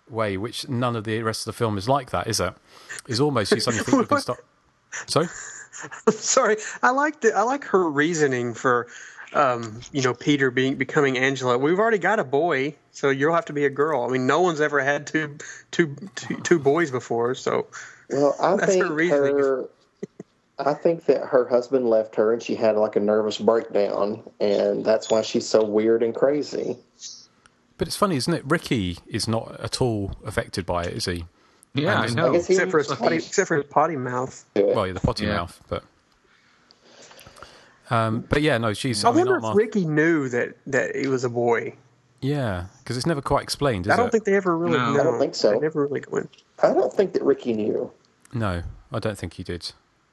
[0.09, 2.53] way, which none of the rest of the film is like that, is it?
[3.07, 4.37] Is almost you suddenly think you can stop.
[5.07, 5.27] Sorry.
[6.09, 8.87] Sorry, I like the I like her reasoning for,
[9.33, 11.57] um, you know, Peter being becoming Angela.
[11.57, 14.03] We've already got a boy, so you'll have to be a girl.
[14.03, 15.37] I mean, no one's ever had two
[15.71, 17.67] two two, two boys before, so
[18.09, 19.37] Well, I that's think her reasoning.
[19.37, 19.69] her.
[20.59, 24.84] I think that her husband left her and she had like a nervous breakdown, and
[24.84, 26.77] that's why she's so weird and crazy.
[27.77, 28.43] But it's funny, isn't it?
[28.45, 31.25] Ricky is not at all affected by it, is he?
[31.75, 32.29] Yeah, And I know.
[32.31, 34.43] I guess he except for his was- potty, except for his potty mouth.
[34.55, 35.35] Well, yeah, the potty Yeah.
[35.35, 35.84] mouth, but.
[37.89, 39.03] Um, but yeah, no, she's.
[39.05, 41.73] I, I, mean, wonder not if Mar- Ricky knew that that he was a boy.
[42.19, 44.11] Yeah, because it's never quite explained, is I don't it?
[44.11, 44.77] think they ever really.
[44.77, 44.93] No.
[44.93, 44.99] know.
[44.99, 45.51] I don't think so.
[45.51, 46.27] They never really go in.
[46.63, 47.91] I don't think that Ricky knew.
[48.34, 49.71] No, I don't think he did.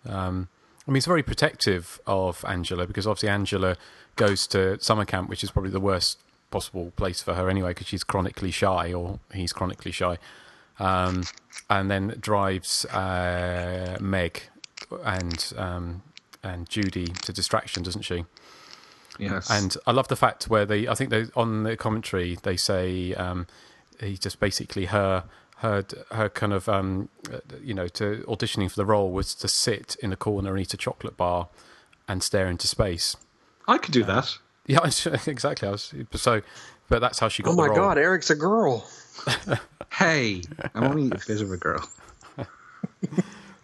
[0.09, 0.49] Um,
[0.87, 3.77] I mean, he's very protective of Angela because obviously Angela
[4.17, 6.19] goes to summer camp, which is probably the worst
[6.51, 10.19] possible place for her anyway, because she's chronically shy, or he's chronically shy,
[10.79, 11.25] um,
[11.71, 14.43] and then drives uh, Meg
[15.05, 16.03] and um,
[16.43, 18.25] and Judy to distraction, doesn't she?
[19.19, 19.51] Yes.
[19.51, 23.15] And I love the fact where they, I think they on the commentary they say
[23.15, 23.47] um,
[24.01, 25.25] he just basically her
[25.65, 29.49] her her kind of um, uh, you know to auditioning for the role was to
[29.49, 31.49] sit in a corner and eat a chocolate bar
[32.07, 33.17] and stare into space.
[33.67, 34.39] I could do that.
[34.67, 34.79] Yeah,
[35.27, 35.69] exactly.
[35.69, 36.41] I was so,
[36.89, 37.77] but that's how she got Oh the my role.
[37.77, 38.89] God, Eric's a girl.
[39.93, 40.41] Hey,
[40.75, 41.87] I'm only a bit of a girl.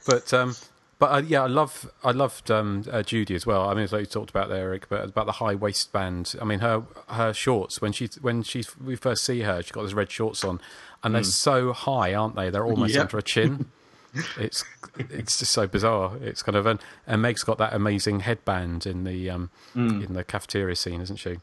[0.06, 0.55] But um,
[1.01, 3.68] but uh, yeah, I love I loved um, uh, Judy as well.
[3.68, 6.35] I mean, as like you talked about there, Eric, but about the high waistband.
[6.40, 9.82] I mean, her her shorts when she when she we first see her, she's got
[9.82, 10.60] those red shorts on,
[11.02, 11.27] and they're Mm.
[11.27, 12.51] so high, aren't they?
[12.51, 13.01] They're almost Yep.
[13.01, 13.66] under her chin.
[14.39, 14.64] it's
[14.98, 16.16] it's just so bizarre.
[16.20, 20.06] It's kind of and, and Meg's got that amazing headband in the um Mm.
[20.06, 21.39] in the cafeteria scene, isn't she?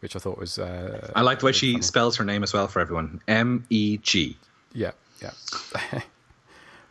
[0.00, 2.68] Which I thought was uh, I like the way she spells her name as well
[2.68, 3.20] for everyone.
[3.26, 4.36] M E G.
[4.72, 5.30] Yeah, yeah.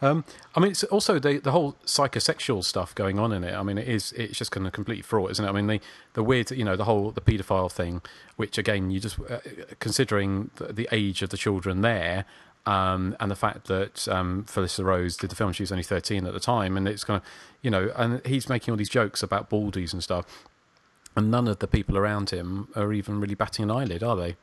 [0.02, 0.24] um,
[0.56, 3.56] I mean, it's also the the whole psychosexual stuff going on in it.
[3.56, 5.48] I mean, it is it's just kind of complete fraud, isn't it?
[5.48, 5.82] I mean, the
[6.14, 8.02] the weird, you know, the whole the paedophile thing,
[8.36, 9.40] which again, you just uh,
[9.80, 12.26] considering the, the age of the children there.
[12.65, 16.28] Um, and the fact that um, Felissa Rose did the film, she was only 13
[16.28, 17.30] at the time, and it's kind of,
[17.61, 20.26] you know, and he's making all these jokes about baldies and stuff,
[21.15, 24.36] and none of the people around him are even really batting an eyelid, are they?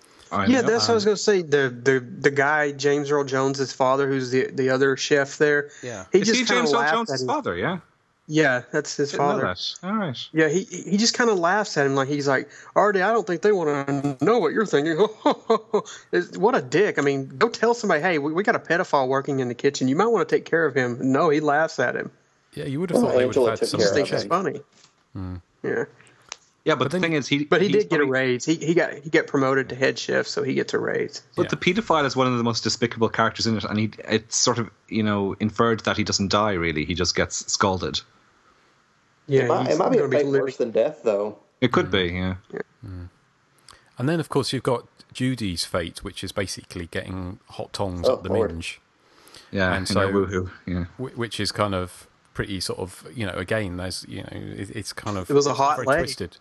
[0.48, 1.42] Yeah, that's what I was going to say.
[1.42, 5.70] The the the guy James Earl Jones, his father, who's the the other chef there.
[5.82, 6.04] Yeah.
[6.12, 7.26] he Is just he kinda James Earl Jones' at him.
[7.26, 7.56] father?
[7.56, 7.78] Yeah.
[8.26, 9.42] Yeah, that's his Didn't father.
[9.42, 9.74] that.
[9.82, 10.16] All right.
[10.32, 13.26] Yeah, he he just kind of laughs at him like he's like, Artie, I don't
[13.26, 14.96] think they want to know what you're thinking.
[16.40, 16.98] What a dick!
[16.98, 19.88] I mean, go tell somebody, hey, we, we got a pedophile working in the kitchen.
[19.88, 21.12] You might want to take care of him.
[21.12, 22.10] No, he laughs at him.
[22.54, 24.24] Yeah, you would have Well, thought they would have Angela had some Just thinks it's
[24.24, 24.60] funny.
[25.12, 25.36] Hmm.
[25.62, 25.84] Yeah,
[26.64, 28.46] Yeah, but, the thing is, he but he did get a raise.
[28.46, 31.22] He he got he got promoted to head chef, so he gets a raise.
[31.36, 34.36] But the paedophile is one of the most despicable characters in it, and he it's
[34.36, 36.52] sort of you know inferred that he doesn't die.
[36.52, 38.00] Really, he just gets scalded.
[39.26, 41.38] Yeah, it might, it might be a gonna fate worse than death, though.
[41.60, 41.90] It could mm.
[41.92, 42.34] be, yeah.
[42.84, 43.08] Mm.
[43.98, 48.14] And then, of course, you've got Judy's fate, which is basically getting hot tongs Oh,
[48.14, 48.50] up the Lord.
[48.52, 48.80] minge.
[49.50, 50.84] Yeah, and and so they're woohoo, yeah.
[50.98, 54.92] which is kind of pretty sort of you know again there's you know it, it's
[54.92, 55.98] kind of It was a it's hot very leg.
[56.00, 56.36] twisted.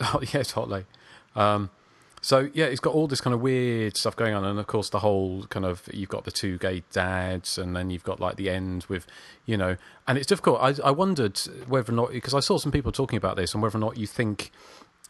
[0.14, 0.84] Oh yeah, it's hot.
[1.34, 1.70] Um,
[2.20, 4.90] so yeah, it's got all this kind of weird stuff going on, and of course
[4.90, 8.36] the whole kind of you've got the two gay dads, and then you've got like
[8.36, 9.06] the end with,
[9.46, 9.76] you know,
[10.06, 10.58] and it's difficult.
[10.60, 13.62] I, I wondered whether or not because I saw some people talking about this, and
[13.62, 14.50] whether or not you think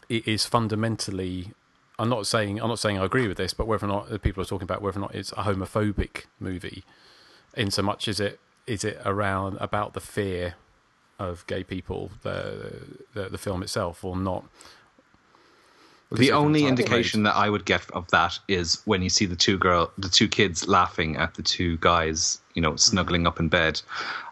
[0.07, 1.51] it is fundamentally.
[1.97, 4.19] I'm not saying I'm not saying I agree with this, but whether or not the
[4.19, 6.83] people are talking about whether or not it's a homophobic movie,
[7.55, 10.55] in so much as it is it around about the fear
[11.17, 14.45] of gay people, the the, the film itself, or not.
[16.11, 19.59] The only indication that I would get of that is when you see the two
[19.59, 23.79] girl, the two kids laughing at the two guys, you know, snuggling up in bed.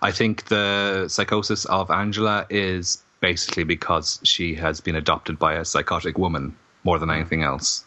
[0.01, 5.65] I think the psychosis of Angela is basically because she has been adopted by a
[5.65, 7.83] psychotic woman more than anything else.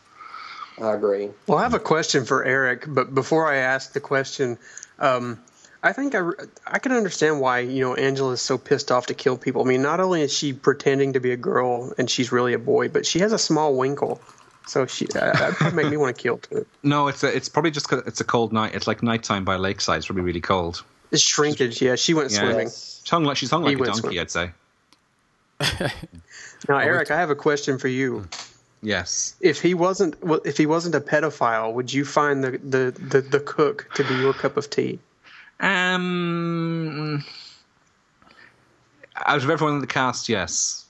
[0.80, 1.30] I agree.
[1.48, 4.56] Well, I have a question for Eric, but before I ask the question,
[5.00, 5.40] um,
[5.82, 6.28] I think I,
[6.66, 9.62] I can understand why you know Angela is so pissed off to kill people.
[9.62, 12.58] I mean, not only is she pretending to be a girl and she's really a
[12.58, 14.20] boy, but she has a small winkle,
[14.66, 16.66] so she uh, that probably make me want to kill too.
[16.82, 18.74] No, it's a, it's probably just 'cause it's a cold night.
[18.74, 19.98] It's like nighttime by lakeside.
[19.98, 20.82] It's probably really cold.
[21.10, 21.80] It's shrinkage.
[21.82, 22.40] Yeah, she went Yeah.
[22.40, 22.68] swimming.
[22.68, 24.00] She's hung like she's hung He like a donkey.
[24.00, 24.18] swimming.
[24.20, 24.50] I'd say.
[26.68, 28.28] Now, Eric, I have a question for you.
[28.82, 29.34] Yes.
[29.40, 33.20] If he wasn't, well, if he wasn't a pedophile, would you find the, the, the,
[33.22, 34.98] the cook to be your cup of tea?
[35.60, 37.24] Um,
[39.16, 40.86] Out of everyone in the cast, yes.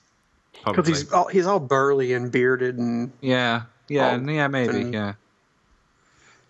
[0.65, 4.93] Because he's all, he's all burly and bearded and Yeah, yeah, Oh, yeah, maybe, and-
[4.93, 5.13] yeah.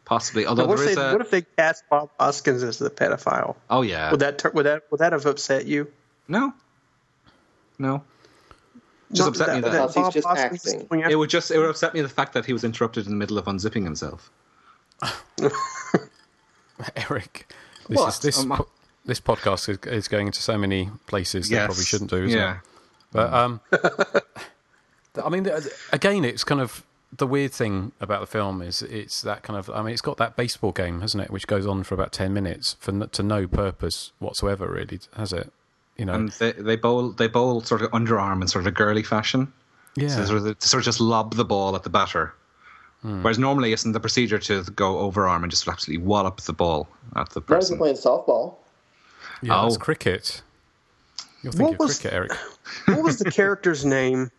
[0.06, 0.45] Possibly.
[0.45, 1.11] Although what, there if is they, a.
[1.14, 3.56] what if they cast Bob Hoskins as the pedophile?
[3.69, 4.11] oh yeah.
[4.11, 5.89] Would that would that would that have upset you?
[6.27, 6.53] No.
[7.80, 8.03] No.
[9.14, 10.88] Just Not upset that- me that, that he's Bob just Hoskins acting.
[10.88, 13.11] going it would just it would upset me the fact that he was interrupted in
[13.11, 14.30] the middle of unzipping himself.
[16.98, 17.53] Eric,
[17.90, 18.10] this What?
[18.10, 18.68] is this Um, po-
[19.06, 22.24] this podcast is, is going into so many places that probably shouldn't do.
[22.26, 22.56] Isn't Yeah.
[22.56, 22.60] It?
[23.12, 23.60] But um,
[25.24, 25.48] I mean,
[25.91, 26.84] again, it's kind of
[27.18, 29.70] the weird thing about the film is it's that kind of.
[29.70, 32.34] I mean, it's got that baseball game, hasn't it, which goes on for about ten
[32.34, 35.52] minutes for n- to no purpose whatsoever, really, has it?
[35.98, 38.72] You know, And they they bowl they bowl sort of underarm in sort of a
[38.72, 39.52] girly fashion.
[39.98, 40.08] Yeah.
[40.08, 42.34] So sort of, to sort of just lob the ball at the batter.
[43.02, 43.23] Hmm.
[43.23, 47.30] Whereas normally isn't the procedure to go overarm and just absolutely wallop the ball at
[47.32, 47.78] the Now he's person.
[47.78, 48.56] playing softball.
[49.41, 49.80] yeah, that's oh.
[49.80, 50.41] cricket.
[51.41, 52.32] You're thinking What was- cricket, Eric.
[52.86, 54.30] what was the character's name?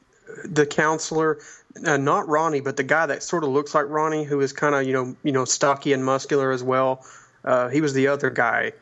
[0.44, 1.38] The counselor,
[1.84, 4.74] uh, not Ronnie, but the guy that sort of looks like Ronnie, who is kind
[4.74, 7.04] of you know you know stocky and muscular as well.
[7.44, 8.72] Uh, he was the other guy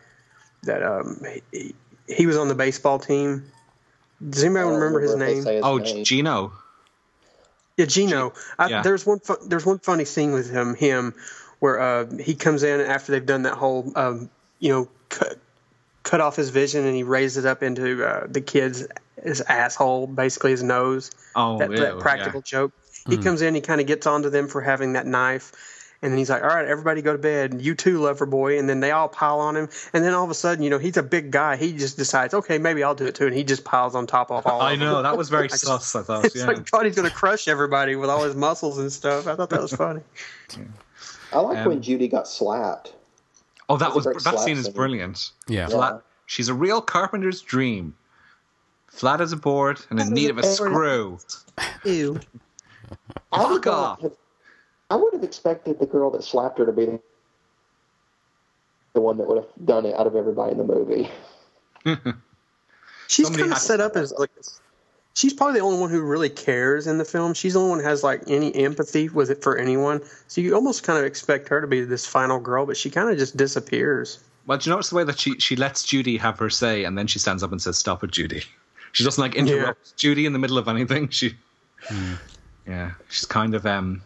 [0.64, 1.20] that um,
[1.52, 1.74] he,
[2.06, 3.50] he was on the baseball team.
[4.28, 5.36] Does anybody I remember his if name?
[5.44, 6.04] his Oh, name.
[6.04, 6.52] Gino.
[7.80, 8.34] Yeah, Gino.
[8.58, 8.82] I, yeah.
[8.82, 9.20] There's one.
[9.20, 10.74] fu- There's one funny scene with him.
[10.74, 11.14] Him,
[11.60, 14.28] where uh, he comes in after they've done that whole, um,
[14.58, 15.38] you know, cut,
[16.02, 18.86] cut off his vision and he raises it up into uh, the kid's
[19.22, 21.10] his asshole, basically his nose.
[21.34, 22.50] Oh, that, ew, that practical yeah.
[22.58, 22.72] joke.
[23.08, 23.22] He Hmm.
[23.22, 23.54] comes in.
[23.54, 25.52] He kind of gets onto them for having that knife.
[26.02, 27.60] And then he's like, "All right, everybody go to bed.
[27.60, 29.68] You too, lover boy." And then they all pile on him.
[29.92, 31.56] And then all of a sudden, you know, he's a big guy.
[31.56, 34.30] He just decides, "Okay, maybe I'll do it too." And he just piles on top
[34.30, 34.62] of all.
[34.62, 34.88] I of them.
[34.88, 35.94] know that was very I just- sus.
[35.94, 36.24] I thought.
[36.24, 36.46] It's Yeah.
[36.46, 39.26] like God, he's gonna crush everybody with all his muscles and stuff.
[39.26, 40.00] I thought that was funny.
[41.32, 42.94] I like Um, when Judy got slapped.
[43.68, 45.30] Oh, that That's was that slap scene is brilliant.
[45.48, 45.66] Yeah.
[45.68, 46.00] Flat.
[46.26, 47.94] She's a real carpenter's dream.
[48.88, 51.18] Flat as a board and in need of a screw.
[51.84, 52.18] Ew.
[53.32, 54.00] Fuck off.
[54.90, 57.00] Have- I would have expected the girl that slapped her to be the-
[58.92, 61.10] the one that would have done it out of everybody in the movie.
[63.06, 64.30] She's Somebody kind of set up as like.
[65.14, 67.34] She's probably the only one who really cares in the film.
[67.34, 70.00] She's the only one who has like any empathy with it for anyone.
[70.28, 73.10] So you almost kind of expect her to be this final girl, but she kind
[73.10, 74.20] of just disappears.
[74.46, 76.96] Well, do you notice the way that she, she lets Judy have her say and
[76.96, 78.42] then she stands up and says, Stop it, Judy.
[78.92, 81.08] She doesn't like interrupt Judy in the middle of anything.
[81.10, 81.36] She
[82.66, 82.92] Yeah.
[83.08, 84.02] She's kind of um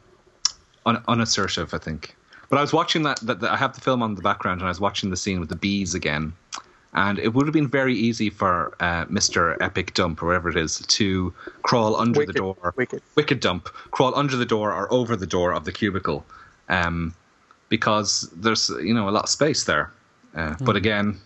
[0.87, 2.15] un- unassertive, I think.
[2.51, 4.67] But I was watching that, that, that I have the film on the background and
[4.67, 6.33] I was watching the scene with the bees again.
[6.93, 9.57] And it would have been very easy for uh, Mr.
[9.61, 12.75] Epic Dump, or whatever it is, to crawl under Wicked, the door.
[12.77, 13.03] wicked.
[13.17, 13.67] Wicked Dump.
[13.91, 16.25] Crawl under the door or over the door of the cubicle.
[16.69, 17.13] Um,
[17.69, 19.91] because there's, you know, a lot of space there.
[20.37, 21.19] Uh, But again,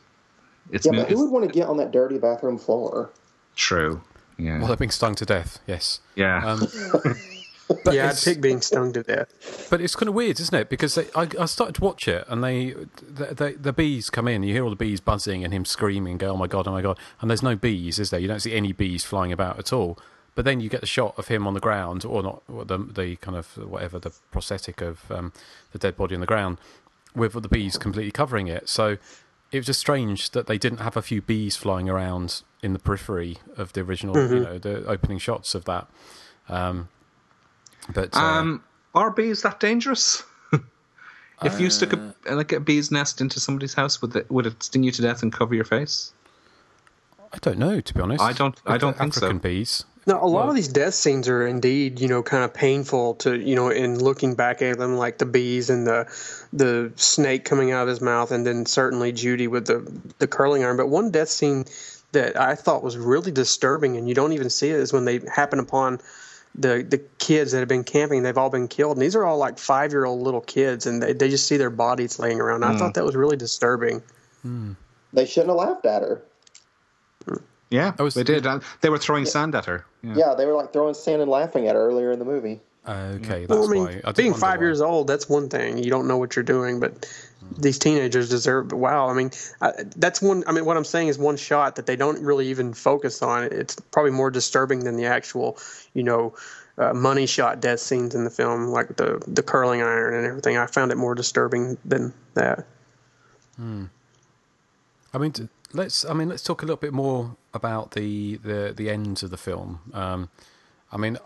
[0.70, 3.10] it's, yeah, mo- but who would want to get on that dirty bathroom floor?
[3.54, 4.00] true.
[4.38, 4.58] Yeah.
[4.58, 5.58] Well, they're being stung to death.
[5.66, 5.98] Yes.
[6.14, 6.46] yeah.
[6.46, 6.66] Um,
[7.84, 9.68] but yeah, pick being stung to death.
[9.70, 10.68] But it's kind of weird, isn't it?
[10.68, 12.70] Because they, I, I started to watch it, and they,
[13.06, 14.42] the, the, the bees come in.
[14.42, 16.72] You hear all the bees buzzing and him screaming, and go, "Oh my god, oh
[16.72, 18.20] my god!" And there's no bees, is there?
[18.20, 19.98] You don't see any bees flying about at all.
[20.34, 22.78] But then you get the shot of him on the ground, or not, or the
[22.78, 25.32] the kind of whatever the prosthetic of um,
[25.72, 26.58] the dead body on the ground,
[27.14, 28.68] with the bees completely covering it.
[28.68, 28.98] So
[29.50, 32.78] it was just strange that they didn't have a few bees flying around in the
[32.78, 34.42] periphery of the original, you Mhm.
[34.44, 35.88] know, the opening shots of that.
[36.48, 36.88] Um,
[37.92, 38.62] but uh, Um,
[38.94, 40.22] are bees that dangerous?
[41.44, 44.62] if you stuck a, like a bee's nest into somebody's house, would it, would it
[44.62, 46.12] sting you to death and cover your face?
[47.32, 48.22] I don't know, to be honest.
[48.22, 49.18] I don't- I don't the think so.
[49.26, 49.84] African bees.
[50.06, 53.14] Now, a lot Well- of these death scenes are indeed, you know, kind of painful
[53.16, 56.06] to, you know, in looking back at them, like the bees and the
[56.50, 59.86] the snake coming out of his mouth, and then certainly Judy with the
[60.18, 60.78] the curling iron.
[60.78, 61.66] But one death scene
[62.12, 65.20] that I thought was really disturbing, and you don't even see it, is when they
[65.30, 66.00] happen upon
[66.58, 68.22] the the kids that have been camping.
[68.24, 71.02] They've all been killed, and these are all like five year old little kids, and
[71.02, 72.64] they, they just see their bodies laying around.
[72.64, 72.78] I Mm.
[72.78, 74.02] thought that was really disturbing.
[75.12, 76.22] They shouldn't have laughed at her.
[77.70, 78.46] Yeah, they did.
[78.46, 79.84] Uh, They were throwing sand at her.
[80.02, 80.14] Yeah.
[80.16, 82.60] Yeah, they were like throwing sand and laughing at her earlier in the movie.
[82.88, 84.00] Okay, that's Well, I mean, why.
[84.04, 84.64] I being five why.
[84.64, 85.76] years old, that's one thing.
[85.76, 87.06] You don't know what you're doing, but
[87.56, 88.72] these teenagers deserve.
[88.72, 89.30] Wow, I mean,
[89.60, 90.44] I, that's one.
[90.46, 93.44] I mean, what I'm saying is one shot that they don't really even focus on.
[93.44, 95.58] It's probably more disturbing than the actual,
[95.94, 96.34] you know,
[96.76, 100.56] uh, money shot death scenes in the film, like the the curling iron and everything.
[100.56, 102.66] I found it more disturbing than that.
[103.56, 103.86] Hmm.
[105.12, 106.04] I mean, let's.
[106.04, 109.36] I mean, let's talk a little bit more about the the the ends of the
[109.36, 109.80] film.
[109.92, 110.30] Um,
[110.92, 111.18] I mean,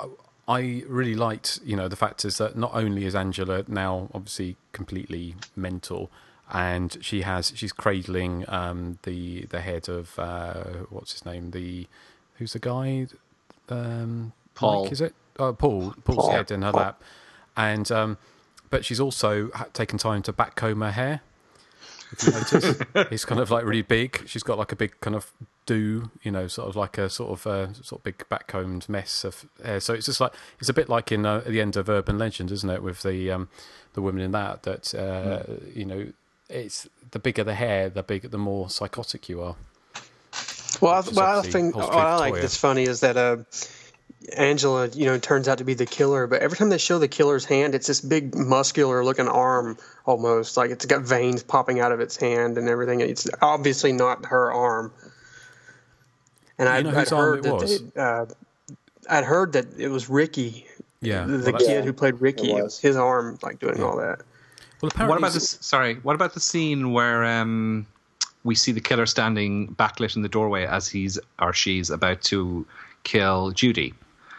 [0.52, 4.56] I- really liked, you know, the fact is that not only is Angela now obviously
[4.72, 6.10] completely mental,
[6.52, 11.86] and she has she's cradling um, the the head of uh, what's his name the
[12.36, 13.06] who's the guy
[13.68, 14.84] um, Paul.
[14.84, 16.30] Mike, is it oh, Paul Paul's Paul.
[16.30, 16.80] head in her Paul.
[16.80, 17.02] lap,
[17.56, 18.18] and um,
[18.70, 21.20] but she's also taken time to backcomb her hair.
[22.12, 22.80] If you notice,
[23.12, 24.22] it's kind of like really big.
[24.26, 25.32] She's got like a big kind of
[25.66, 29.24] do, you know, sort of like a sort of uh, sort of big backcombed mess
[29.24, 29.80] of hair.
[29.80, 32.50] So it's just like it's a bit like in uh, the end of Urban Legend,
[32.50, 32.82] isn't it?
[32.82, 33.48] With the um,
[33.94, 35.42] the women in that that uh,
[35.74, 36.06] you know,
[36.48, 39.56] it's the bigger the hair, the bigger, the more psychotic you are.
[40.80, 43.36] Well, I, well, I think what I like that's funny is that uh,
[44.36, 46.26] Angela, you know, turns out to be the killer.
[46.26, 50.56] But every time they show the killer's hand, it's this big muscular looking arm almost
[50.56, 53.00] like it's got veins popping out of its hand and everything.
[53.00, 54.92] It's obviously not her arm.
[56.58, 57.82] And You I'd, know I'd heard that was?
[57.82, 58.26] they, uh,
[59.10, 60.66] I'd heard that it was Ricky,
[61.00, 62.50] Yeah, the, well, the that's- kid who played Ricky.
[62.52, 62.62] It It was.
[62.64, 64.20] was his arm, like doing all that.
[64.80, 65.58] Well, what about this?
[65.60, 67.86] Sorry, what about the scene where um,
[68.42, 72.66] we see the killer standing backlit in the doorway as he's or she's about to
[73.04, 73.94] kill Judy?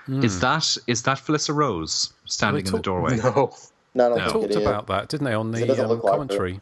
[0.05, 0.21] Hmm.
[0.21, 3.15] Is that is that Felissa Rose standing in the doorway?
[3.15, 3.53] No,
[3.95, 6.17] no, They talked about that, didn't they, on the um, look like her.
[6.17, 6.59] commentary?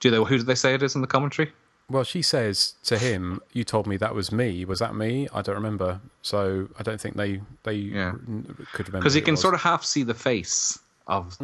[0.00, 0.16] Do they?
[0.16, 1.52] Who did they say it is in the commentary?
[1.90, 4.64] Well, she says to him, "You told me that was me.
[4.64, 5.28] Was that me?
[5.34, 6.00] I don't remember.
[6.22, 9.00] So I don't think they they n- could remember.
[9.02, 9.40] Because who you can was.
[9.40, 11.36] sort of half see the face of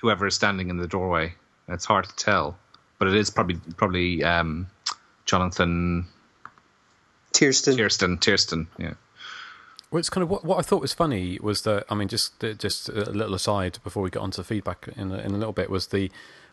[0.00, 1.34] whoever is standing in the doorway.
[1.68, 2.56] It's hard to tell,
[2.98, 4.68] but it is probably probably um,
[5.26, 6.06] Jonathan
[7.32, 7.76] Tiersten.
[7.76, 8.18] Tiersten.
[8.18, 8.66] Tiersten.
[8.78, 8.94] Yeah.
[9.90, 12.38] Well, it's kind of what, what I thought was funny was that I mean, just
[12.58, 15.52] just a little aside before we get onto the feedback in a, in a little
[15.52, 16.10] bit was the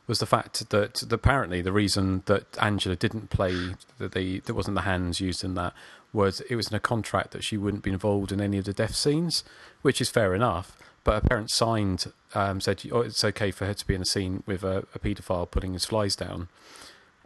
[0.08, 4.76] was the fact that apparently the reason that Angela didn't play that the that wasn't
[4.76, 5.74] the hands used in that
[6.14, 8.74] was it was in a contract that she wouldn't be involved in any of the
[8.74, 9.44] death scenes,
[9.82, 10.78] which is fair enough.
[11.04, 14.06] But her parents signed um, said oh, it's okay for her to be in a
[14.06, 16.48] scene with a, a paedophile putting his flies down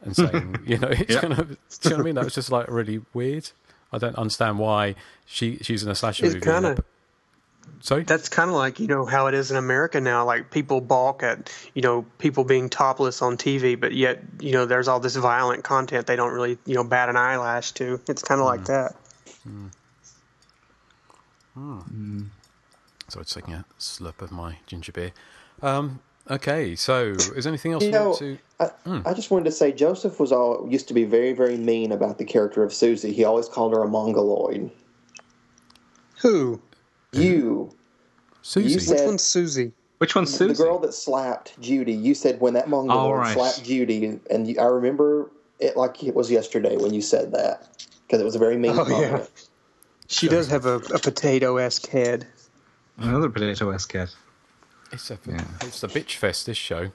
[0.02, 1.22] and saying, you know, it's Yeah.
[1.22, 2.16] kind of, do you know what I mean?
[2.16, 3.50] That was just like really weird.
[3.94, 4.96] I don't understand why
[5.26, 6.46] she she's in a slasher It's movie.
[6.46, 6.86] kind and of.
[7.82, 8.04] Sorry.
[8.04, 10.24] That's kind of like you know how it is in America now.
[10.24, 14.66] Like people balk at you know people being topless on TV, but yet you know
[14.66, 18.00] there's all this violent content they don't really you know bat an eyelash to.
[18.08, 18.96] It's kind of like that.
[19.44, 19.68] Hmm.
[23.10, 25.12] So I'm taking a slurp of my ginger beer.
[25.62, 28.38] Um, okay, so is there anything else You you know, want to?
[28.60, 28.70] I,
[29.06, 32.20] I just wanted to say Joseph was all used to be very, very mean about
[32.20, 33.12] the character of Susie.
[33.12, 34.72] He always called her a mongoloid.
[36.22, 36.62] Who?
[37.14, 37.72] You.
[38.42, 38.74] Susie.
[38.74, 39.72] You said, Which one's Susie?
[39.98, 40.54] Which one's Susie?
[40.54, 41.94] The girl that slapped Judy.
[41.94, 43.34] You said when that mongoloid right.
[43.34, 45.30] slapped Judy, and you, I remember
[45.60, 48.72] it like it was yesterday when you said that because it was a very mean
[48.76, 49.10] Oh, yeah.
[49.10, 49.30] comment.
[50.08, 52.28] She does have a, a potato esque head.
[52.98, 54.14] Another potato esque cat.
[54.92, 55.18] It's a
[55.62, 56.48] it's a bitch fest.
[56.48, 56.92] This show.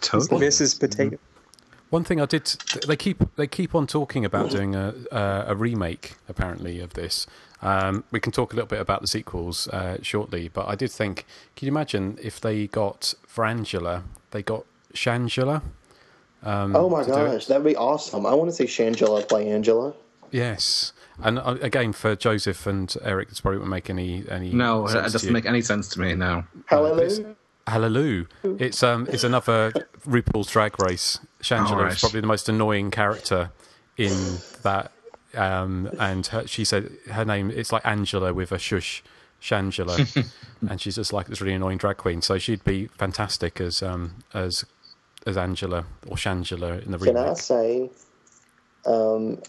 [0.00, 0.46] Totally.
[0.46, 0.80] Mrs.
[0.80, 1.18] Potato.
[1.90, 2.46] One thing I did,
[2.86, 7.26] they keep they keep on talking about doing a a, a remake apparently of this.
[7.62, 10.90] Um, we can talk a little bit about the sequels uh, shortly, but I did
[10.90, 15.62] think, can you imagine if they got for Angela, they got Shangela?
[16.42, 17.32] Um, oh my to do it?
[17.32, 18.26] gosh, that'd be awesome!
[18.26, 19.94] I want to see Shangela play Angela.
[20.30, 20.92] Yes,
[21.22, 24.52] and uh, again for Joseph and Eric, this probably won't make any any.
[24.52, 25.32] No, it sense to doesn't you.
[25.32, 26.46] make any sense to me now.
[26.66, 27.36] Hallelujah.
[27.66, 28.26] Hallelujah!
[28.44, 29.72] It's um, it's another
[30.06, 31.18] RuPaul's Drag Race.
[31.42, 31.92] Shangela Alright.
[31.92, 33.50] is probably the most annoying character
[33.96, 34.92] in that.
[35.34, 39.02] Um, and her, she said her name it's like Angela with a shush,
[39.42, 40.26] Shangela,
[40.70, 42.22] and she's just like this really annoying drag queen.
[42.22, 44.64] So she'd be fantastic as um as
[45.26, 47.12] as Angela or Shangela in the real.
[47.12, 47.90] Can I say
[48.86, 49.42] um,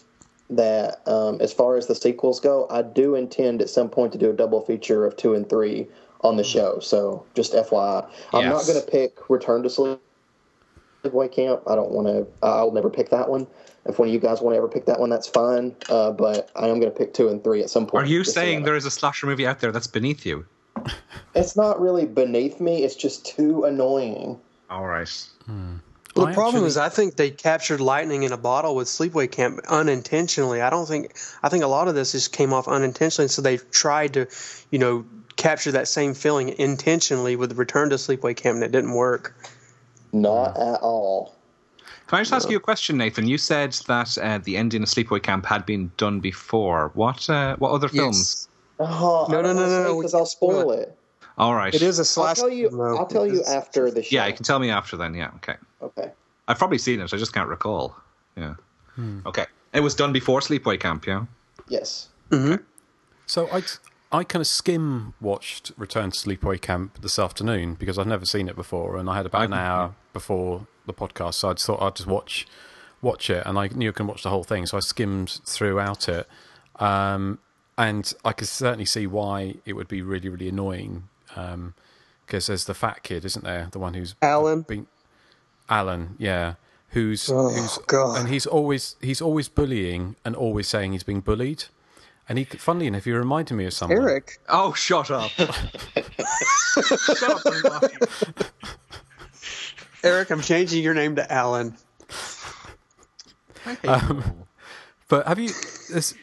[0.50, 4.18] that um, as far as the sequels go, I do intend at some point to
[4.18, 5.88] do a double feature of two and three
[6.22, 6.80] on the show.
[6.80, 9.70] So just FYI, I'm not going to pick Return to
[11.02, 11.62] Sleepaway Camp.
[11.66, 12.26] I don't want to.
[12.42, 13.46] I'll never pick that one.
[13.86, 15.74] If one of you guys want to ever pick that one, that's fine.
[15.88, 18.04] Uh, but I am going to pick two and three at some point.
[18.06, 20.44] Are you saying there is a slasher movie out there that's beneath you?
[21.34, 22.84] it's not really beneath me?
[22.84, 24.38] It's just too annoying.
[24.70, 25.28] All right.
[25.48, 29.30] Well, the problem actually- is, I think they captured lightning in a bottle with Sleepaway
[29.30, 30.60] Camp unintentionally.
[30.60, 31.16] I don't think.
[31.42, 33.28] I think a lot of this just came off unintentionally.
[33.28, 34.26] So they tried to,
[34.70, 35.04] you know,
[35.36, 39.34] capture that same feeling intentionally with Return to Sleepaway Camp, and it didn't work.
[40.12, 41.34] Not at all.
[42.06, 43.26] Can I just ask you a question, Nathan?
[43.26, 46.90] You said that uh, the ending of Sleepaway Camp had been done before.
[46.94, 48.48] What uh, what other films?
[48.80, 50.96] Oh, No, no, no, no, no, Because I'll spoil it.
[51.36, 51.74] All right.
[51.74, 52.36] It is a I'll slash.
[52.38, 52.82] tell you.
[52.82, 54.16] I'll tell you after the show.
[54.16, 55.14] Yeah, you can tell me after then.
[55.14, 55.56] Yeah, okay.
[55.82, 56.10] Okay.
[56.48, 57.12] I've probably seen it.
[57.12, 57.94] I just can't recall.
[58.36, 58.54] Yeah.
[58.94, 59.20] Hmm.
[59.26, 59.46] Okay.
[59.74, 61.06] It was done before Sleepaway Camp.
[61.06, 61.26] Yeah.
[61.68, 62.08] Yes.
[62.30, 62.62] Mm-hmm.
[63.26, 63.62] So I
[64.10, 68.48] I kind of skim watched Return to Sleepaway Camp this afternoon because I've never seen
[68.48, 71.66] it before, and I had about an I've- hour before the podcast, so I just
[71.66, 72.46] thought I'd just watch
[73.02, 76.08] watch it, and I knew I can watch the whole thing, so I skimmed throughout
[76.08, 76.26] it,
[76.80, 77.38] um,
[77.76, 81.08] and I could certainly see why it would be really really annoying
[82.26, 83.68] because there's the fat kid, isn't there?
[83.70, 84.62] The one who's Alan.
[84.62, 84.86] been
[85.68, 86.54] Alan, yeah.
[86.92, 88.18] Who's Oh, who's God.
[88.18, 91.64] and he's always he's always bullying and always saying he's being bullied.
[92.28, 93.98] And he, funnily enough, he reminded me of someone.
[93.98, 94.38] Eric.
[94.48, 95.30] Oh, shut up.
[95.30, 97.94] shut up, everybody.
[100.04, 101.76] Eric, I'm changing your name to Alan.
[103.86, 104.44] Um,
[105.08, 105.48] but have you?
[105.92, 106.14] Has,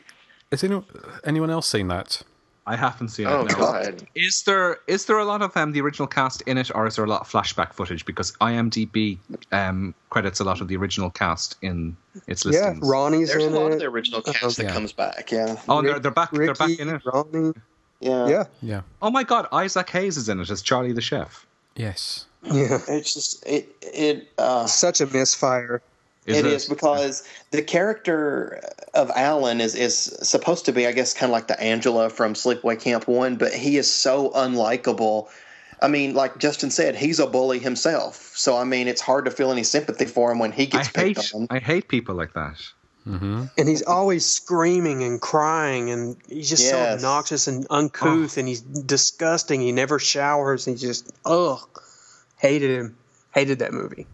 [0.51, 0.85] has anyone,
[1.23, 2.21] anyone else seen that?
[2.67, 3.51] I haven't seen Oh, it.
[3.51, 3.57] no.
[3.57, 4.07] God.
[4.15, 6.95] Is there is there a lot of um, the original cast in it, or is
[6.95, 8.05] there a lot of flashback footage?
[8.05, 9.19] Because IMDb
[9.51, 11.95] um, credits a lot of the original cast in
[12.27, 12.55] its listings.
[12.55, 12.89] Yeah, listings.
[12.89, 13.73] Ronnie's There's a lot it.
[13.73, 14.73] of the original cast that Yeah.
[14.73, 15.31] comes back.
[15.31, 15.57] Yeah.
[15.69, 16.31] Oh, they're, they're back.
[16.31, 17.01] they're back in it.
[17.05, 17.53] Ronnie.
[17.99, 18.27] Yeah.
[18.27, 18.43] Yeah.
[18.61, 18.81] Yeah.
[19.01, 21.45] Oh my God, Isaac Hayes is in it as Charlie the chef.
[21.75, 22.25] Yes.
[22.43, 22.79] Yeah.
[22.87, 25.81] It's just it it uh Such a misfire.
[26.25, 26.53] Is it it?
[26.53, 28.61] is because the character
[28.93, 32.33] of Alan is is supposed to be, I guess, kind of like the Angela from
[32.33, 35.29] Sleepaway Camp One, but he is so unlikable.
[35.81, 38.31] I mean, like Justin said, he's a bully himself.
[38.35, 40.87] So I mean, it's hard to feel any sympathy for him when he I gets
[40.87, 41.47] hate picked on.
[41.49, 42.57] I hate people like that.
[43.07, 43.43] Mm-hmm.
[43.55, 48.61] And he's always screaming and crying, and he's just so obnoxious and uncouth, and he's
[48.61, 49.61] disgusting.
[49.61, 50.65] He never showers.
[50.65, 51.59] And he just, ugh,
[52.37, 52.97] hated him.
[53.31, 54.07] Hated that movie.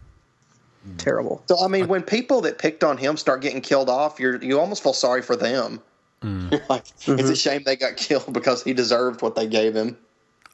[0.88, 0.98] Mm.
[0.98, 1.42] Terrible.
[1.46, 4.58] So I mean, when people that picked on him start getting killed off, you're you
[4.58, 5.80] almost feel sorry for them.
[6.22, 6.62] You're mm.
[6.68, 7.30] like, it's mm-hmm.
[7.30, 9.96] a shame they got killed because he deserved what they gave him.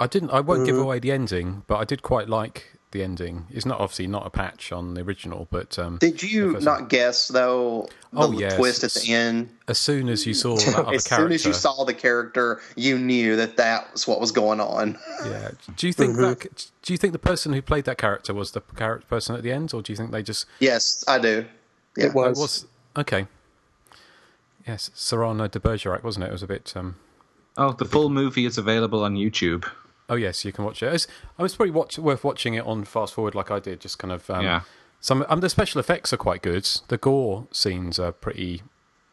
[0.00, 0.30] I didn't.
[0.30, 0.82] I won't give Mhm.
[0.82, 3.46] away the ending, but I did quite like the ending.
[3.50, 6.88] It's not obviously not a patch on the original, but um, Did you first not
[6.88, 8.56] guess though the Oh, yes.
[8.56, 9.50] twist at the end?
[9.68, 12.60] as soon as you saw that other As character, soon as you saw the character,
[12.76, 14.98] you knew that that was what was going on.
[15.24, 15.50] yeah.
[15.76, 16.38] Do you think Mhm.
[16.40, 16.66] that?
[16.82, 19.52] Do you think the person who played that character was the character person at the
[19.52, 20.46] end, or do you think they just?
[20.58, 21.44] Yes, I do.
[21.96, 22.06] Yeah.
[22.06, 22.38] It was.
[22.38, 22.66] It was
[22.96, 23.26] okay.
[24.66, 26.28] Yes, Cyrano de Bergerac, wasn't it?
[26.28, 26.72] It was a bit.
[26.76, 26.96] Um,
[27.60, 29.68] Oh, the full movie is available on YouTube.
[30.08, 30.92] Oh yes, you can watch it.
[30.92, 31.06] It's,
[31.38, 33.80] I was probably watch, worth watching it on fast forward like I did.
[33.80, 34.28] Just kind of.
[34.30, 34.60] Um, Yeah.
[35.00, 36.68] Some um, the special effects are quite good.
[36.88, 38.62] The gore scenes are pretty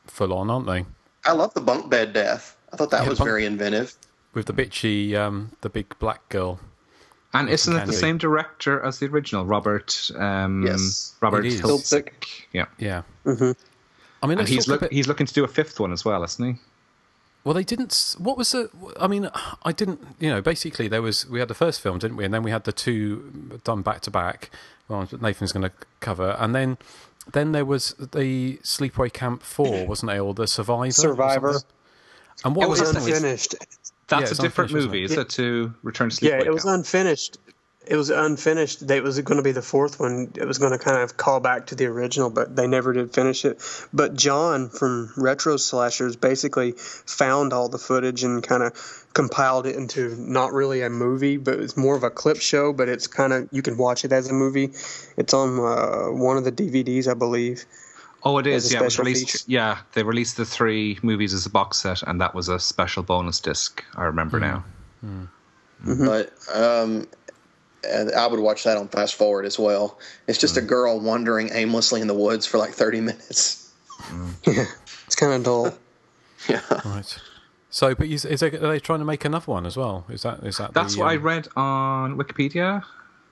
[0.07, 0.85] full on, aren't they?
[1.25, 2.57] I love the bunk bed death.
[2.73, 3.93] I thought that Yeah, was bunk- very inventive.
[4.33, 6.59] With the bitchy, um, the big black girl.
[7.33, 10.09] And isn't it the same director as the original, Robert?
[10.15, 11.61] Um, Yes, Robert it is.
[11.61, 12.23] Hiltzik.
[12.53, 13.03] Yeah, Yeah.
[13.25, 13.51] Mm-hmm.
[14.23, 16.23] I mean, and he's look, bit- he's looking to do a fifth one as well,
[16.23, 16.59] isn't he?
[17.45, 18.15] Well, they didn't.
[18.17, 18.69] What was the?
[18.99, 19.29] I mean,
[19.63, 20.01] I didn't.
[20.19, 21.29] You know, basically there was.
[21.29, 22.25] We had the first film, didn't we?
[22.25, 24.49] And then we had the two uh, done back to back.
[24.87, 26.77] Well, Nathan's going to cover, and then
[27.31, 30.91] then there was the Sleepaway Camp Four, wasn't there, or the Survivor?
[30.91, 31.59] Survivor.
[32.43, 33.55] And what It was was that unfinished.
[34.07, 35.29] That's Yeah, a different movie, is isn't it?
[35.29, 36.77] To Return to Sleepaway Yeah, it was Camp?
[36.79, 37.37] unfinished.
[37.87, 38.85] It was unfinished.
[38.87, 40.31] They- It was going to be the fourth one.
[40.35, 43.13] It was going to kind of call back to the original, but they never did
[43.13, 43.61] finish it.
[43.93, 48.73] But John from Retro Slashers basically found all the footage and kind of
[49.13, 52.73] compiled it into not really a movie, but it's more of a clip show.
[52.73, 54.71] But it's kind of you can watch it as a movie.
[55.17, 57.65] It's on uh, one of the DVDs, I believe.
[58.23, 58.71] Oh, it as is.
[58.71, 59.31] a Yeah, it was released.
[59.31, 59.43] feature.
[59.47, 63.03] Yeah, they released the three movies as a box set, and that was a special
[63.03, 63.83] bonus disc.
[63.95, 64.63] I remember now.
[65.05, 66.05] Mm-hmm.
[66.05, 67.07] But um, and
[68.15, 69.99] I would watch that on fast forward as well.
[70.27, 73.61] It's just a girl wandering aimlessly in the woods for like thirty minutes.
[74.45, 74.65] Yeah,
[75.05, 75.73] it's kind of dull.
[76.49, 76.61] Yeah.
[76.85, 77.17] Right.
[77.71, 80.05] So, but is, is they, are they trying to make another one as well?
[80.09, 80.73] Is that is that?
[80.73, 82.83] That's the, what I um, read on Wikipedia,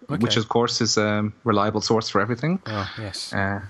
[0.07, 2.59] which of course is a reliable source for everything.
[2.65, 3.31] Oh, yes.
[3.31, 3.61] Uh,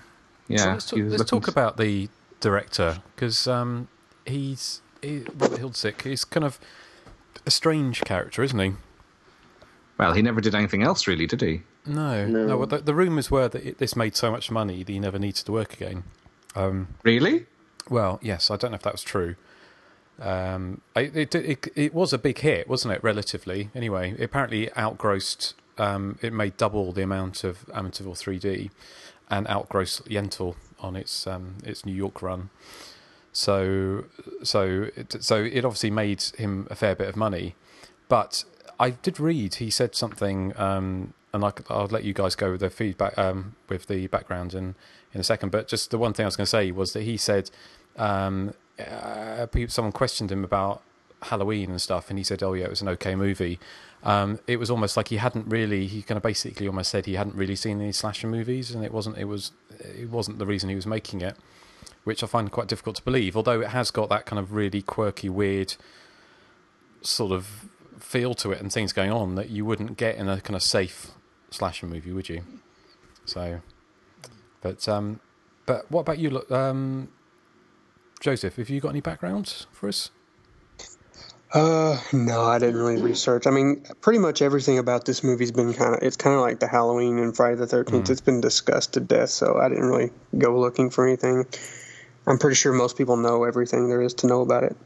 [0.48, 0.58] yeah.
[0.58, 2.08] So let's talk, let's looking talk about the
[2.40, 3.88] director because um,
[4.24, 6.02] he's he, Robert Hiltzik.
[6.02, 6.58] He's kind of
[7.46, 8.72] a strange character, isn't he?
[9.98, 11.62] Well, he never did anything else, really, did he?
[11.86, 12.46] No, No.
[12.46, 12.56] no.
[12.58, 15.18] well, the, the rumours were that it, this made so much money that he never
[15.18, 16.02] needed to work again.
[16.56, 17.46] Um, Really?
[17.88, 19.36] well, yes, I don't know if that was true.
[20.20, 23.02] Um, it, it, it, it was a big hit, wasn't it?
[23.04, 24.14] Relatively, anyway.
[24.18, 25.54] It apparently outgrossed.
[25.76, 28.70] Um, it made double the amount of Amityville 3D,
[29.28, 32.50] and outgrossed Yentl on its um, its New York run.
[33.32, 34.04] So,
[34.44, 37.56] so, it, so it obviously made him a fair bit of money.
[38.08, 38.44] But
[38.78, 42.60] I did read he said something, um, and I, will let you guys go with
[42.60, 44.74] the feedback um, with the background in
[45.12, 45.50] in a second.
[45.50, 47.50] But just the one thing I was going to say was that he said
[47.96, 50.82] um, uh, someone questioned him about
[51.22, 53.58] Halloween and stuff, and he said, "Oh yeah, it was an okay movie."
[54.02, 55.86] Um, it was almost like he hadn't really.
[55.86, 58.92] He kind of basically almost said he hadn't really seen any slasher movies, and it
[58.92, 59.18] wasn't.
[59.18, 59.52] It was.
[59.80, 61.36] It wasn't the reason he was making it,
[62.04, 63.36] which I find quite difficult to believe.
[63.36, 65.74] Although it has got that kind of really quirky, weird
[67.02, 67.68] sort of
[68.02, 70.62] feel to it and things going on that you wouldn't get in a kind of
[70.62, 71.12] safe
[71.50, 72.42] slasher movie, would you?
[73.24, 73.60] So,
[74.60, 75.20] but um,
[75.66, 77.08] but what about you, um,
[78.20, 78.56] Joseph?
[78.56, 80.10] Have you got any background for us?
[81.52, 83.46] Uh, no, I didn't really research.
[83.46, 86.58] I mean, pretty much everything about this movie's been kind of, it's kind of like
[86.58, 88.10] the Halloween and Friday the 13th.
[88.10, 91.46] It's been discussed to death, so I didn't really go looking for anything.
[92.26, 94.76] I'm pretty sure most people know everything there is to know about it.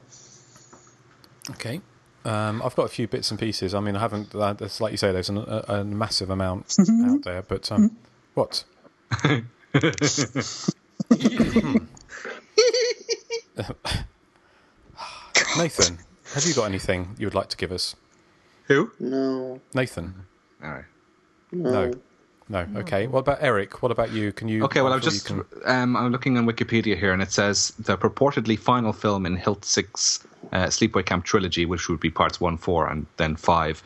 [1.53, 1.81] Okay.
[2.29, 3.75] Um, I've got a few bits and pieces.
[3.75, 4.35] I mean, I haven't.
[4.35, 6.77] Uh, it's like you say, there's an, a, a massive amount
[7.07, 7.43] out there.
[7.43, 7.97] But um,
[8.35, 8.65] what?
[15.57, 15.99] Nathan,
[16.35, 17.97] have you got anything you would like to give us?
[18.67, 18.91] Who?
[19.01, 19.61] No.
[19.75, 20.15] Nathan.
[20.63, 20.85] All right.
[21.53, 21.93] No.
[22.51, 22.67] No.
[22.77, 23.07] Okay.
[23.07, 23.83] What about Eric?
[23.83, 24.33] What about you?
[24.33, 24.65] Can you?
[24.65, 27.23] Okay, well, I'm I've sure you just can- um, I'm looking on Wikipedia here, and
[27.23, 32.11] it says the purportedly final film in Hiltzik's uh, Sleepaway Camp trilogy, which would be
[32.11, 33.83] parts one, four, and then five.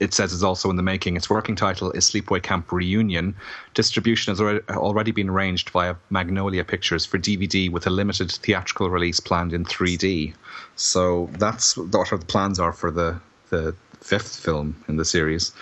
[0.00, 1.16] It says it's also in the making.
[1.16, 3.34] Its working title is Sleepaway Camp Reunion.
[3.74, 8.90] Distribution has already, already been arranged via Magnolia Pictures for DVD, with a limited theatrical
[8.90, 10.34] release planned in 3D.
[10.76, 13.20] So that's what the plans are for the
[13.50, 15.52] the fifth film in the series.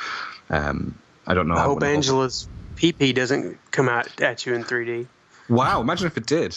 [0.51, 0.97] Um,
[1.27, 1.55] I don't know.
[1.55, 5.07] I hope Angela's PP doesn't come out at you in 3D.
[5.49, 5.81] Wow!
[5.81, 6.55] Imagine if it did.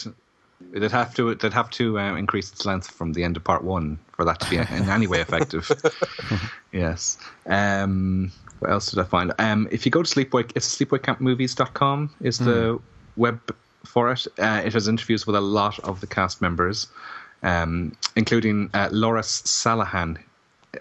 [0.61, 1.36] They'd have to.
[1.36, 4.40] They'd have to uh, increase its length from the end of part one for that
[4.41, 5.72] to be in any way effective.
[6.72, 7.18] yes.
[7.45, 9.34] Um, what else did I find?
[9.40, 12.80] Um, if you go to Sleepaway, it's sleepawaycampmovies.com is the
[13.15, 13.40] web
[13.86, 14.27] for it.
[14.38, 16.88] Uh, it has interviews with a lot of the cast members,
[17.41, 20.18] um, including uh, Loris Sallahian,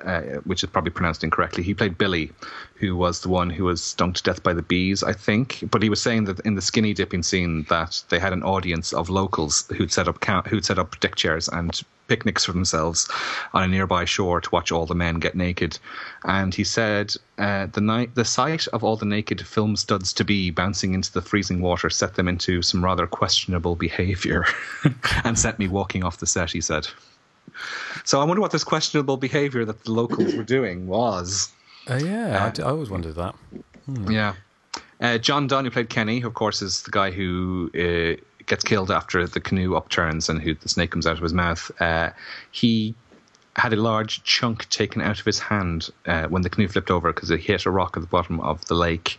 [0.04, 1.62] uh, which is probably pronounced incorrectly.
[1.62, 2.32] He played Billy,
[2.76, 5.64] who was the one who was stung to death by the bees, I think.
[5.70, 8.92] But he was saying that in the skinny dipping scene that they had an audience
[8.92, 13.08] of locals who'd set up count, who'd set up deck chairs and picnics for themselves
[13.52, 15.78] on a nearby shore to watch all the men get naked.
[16.24, 20.24] And he said uh, the night the sight of all the naked film studs to
[20.24, 24.44] be bouncing into the freezing water set them into some rather questionable behaviour
[25.24, 26.50] and sent me walking off the set.
[26.50, 26.88] He said.
[28.04, 31.50] So I wonder what this questionable behaviour that the locals were doing was.
[31.88, 33.34] Uh, yeah, I d- I, always wondered that.
[33.86, 34.10] Hmm.
[34.10, 34.34] Yeah.
[35.00, 38.64] Uh, John Dunn, who played Kenny, who of course is the guy who uh, gets
[38.64, 41.70] killed after the canoe upturns and who the snake comes out of his mouth.
[41.80, 42.10] Uh,
[42.50, 42.94] he
[43.56, 47.12] had a large chunk taken out of his hand uh, when the canoe flipped over
[47.12, 49.18] because it hit a rock at the bottom of the lake.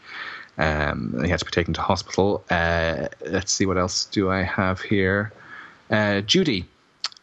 [0.57, 2.43] Um, he had to be taken to hospital.
[2.49, 5.31] Uh, let's see what else do I have here.
[5.89, 6.65] Uh, Judy,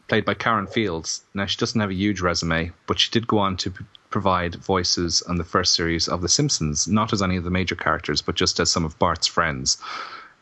[0.09, 1.23] played by Karen Fields.
[1.35, 4.55] Now she doesn't have a huge resume, but she did go on to p- provide
[4.57, 8.23] voices on the first series of The Simpsons, not as any of the major characters,
[8.23, 9.79] but just as some of Bart's friends.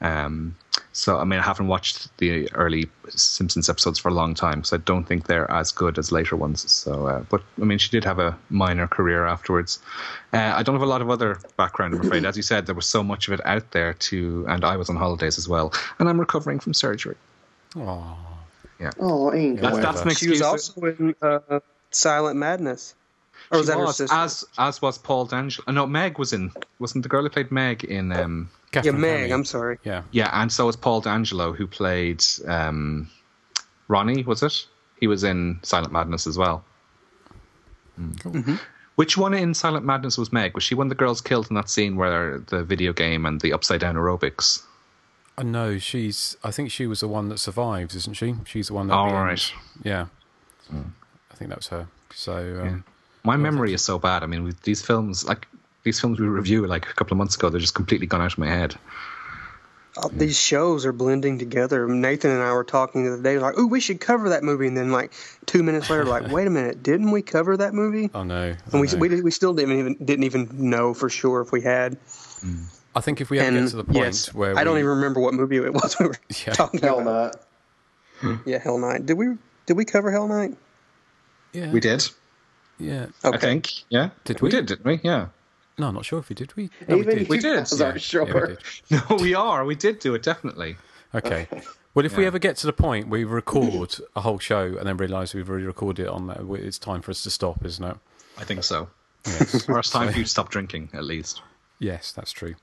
[0.01, 0.55] Um,
[0.93, 4.77] so, I mean, I haven't watched the early Simpsons episodes for a long time, so
[4.77, 6.71] I don't think they're as good as later ones.
[6.71, 9.81] So, uh, but I mean, she did have a minor career afterwards.
[10.33, 12.25] Uh, I don't have a lot of other background, I'm afraid.
[12.25, 14.91] As you said, there was so much of it out there too, and I was
[14.91, 17.17] on holidays as well, and I'm recovering from surgery.
[17.77, 18.17] Oh,
[18.85, 18.91] yeah.
[18.99, 19.61] Oh, Ingrid.
[19.61, 22.95] That's, that's an She was also in uh, Silent Madness.
[23.51, 24.15] Or was She that her sister?
[24.15, 25.71] as as was Paul D'Angelo.
[25.73, 26.51] No, Meg was in.
[26.79, 28.13] Wasn't the girl who played Meg in?
[28.13, 29.31] Um, yeah, Meg.
[29.31, 29.79] I'm sorry.
[29.85, 30.03] Yeah.
[30.13, 33.09] yeah, and so was Paul D'Angelo, who played um,
[33.89, 34.23] Ronnie.
[34.23, 34.67] Was it?
[35.01, 36.65] He was in Silent Madness as well.
[38.01, 38.57] Mm-hmm.
[38.97, 40.55] Which one in Silent Madness was Meg?
[40.55, 43.41] Was she one of the girls killed in that scene where the video game and
[43.41, 44.63] the upside down aerobics?
[45.37, 46.37] Uh, no, she's.
[46.45, 48.35] I think she was the one that survives, isn't she?
[48.45, 48.95] She's the one that.
[48.95, 49.53] Oh, at right.
[49.83, 50.07] Yeah.
[50.73, 51.89] I think that was her.
[52.15, 52.61] So.
[52.63, 52.85] Um,
[53.25, 54.23] My memory is so bad.
[54.23, 55.47] I mean, with these films, like
[55.83, 58.33] these films we review like a couple of months ago, they're just completely gone out
[58.33, 58.77] of my head.
[59.97, 61.87] All these shows are blending together.
[61.87, 64.67] Nathan and I were talking the other day, like, "Oh, we should cover that movie,"
[64.67, 65.13] and then like
[65.47, 68.55] two minutes later, like, "Wait a minute, didn't we cover that movie?" I know.
[68.73, 71.97] And we, we we still didn't even didn't even know for sure if we had.
[72.95, 74.91] I think if we ever and get to the point yes, where I don't even
[74.91, 76.17] remember what movie it was we were
[76.47, 76.53] Yeah.
[76.53, 77.37] talking Hell about.
[78.23, 78.39] Night.
[78.47, 79.05] Yeah, Hell Night.
[79.07, 80.57] Did we did we cover Hell Night?
[81.53, 81.71] Yeah.
[81.71, 82.09] We did.
[82.79, 83.07] Yeah.
[83.23, 83.71] I think.
[83.89, 84.11] Yeah.
[84.25, 84.47] Did we?
[84.47, 84.51] we?
[84.51, 85.01] did, didn't we?
[85.03, 85.29] Yeah.
[85.79, 86.55] No, I'm not sure if we did.
[86.57, 86.71] We.
[86.89, 87.29] No, Even we did.
[87.29, 88.27] We you did, guys aren't sure.
[88.27, 88.59] Yeah, we did.
[89.11, 89.65] No, we are.
[89.65, 90.77] We did do it definitely.
[91.15, 91.49] Okay.
[91.95, 94.87] Well, if we ever get to the point where we record a whole show and
[94.87, 97.85] then realise we've already recorded it on that, it's time for us to stop, isn't
[97.85, 97.97] it?
[98.37, 98.89] I think so.
[99.27, 99.69] Yes.
[99.69, 101.41] Or it's time for you to stop drinking, at least.
[101.79, 102.57] yes, that's true.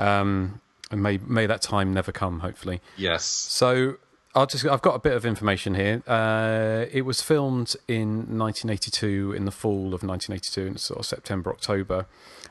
[0.00, 2.40] Um, and may may that time never come.
[2.40, 2.80] Hopefully.
[2.96, 3.24] Yes.
[3.24, 3.96] So
[4.34, 6.02] I'll just I've got a bit of information here.
[6.06, 11.50] Uh, it was filmed in 1982 in the fall of 1982 in sort of September
[11.50, 12.06] October.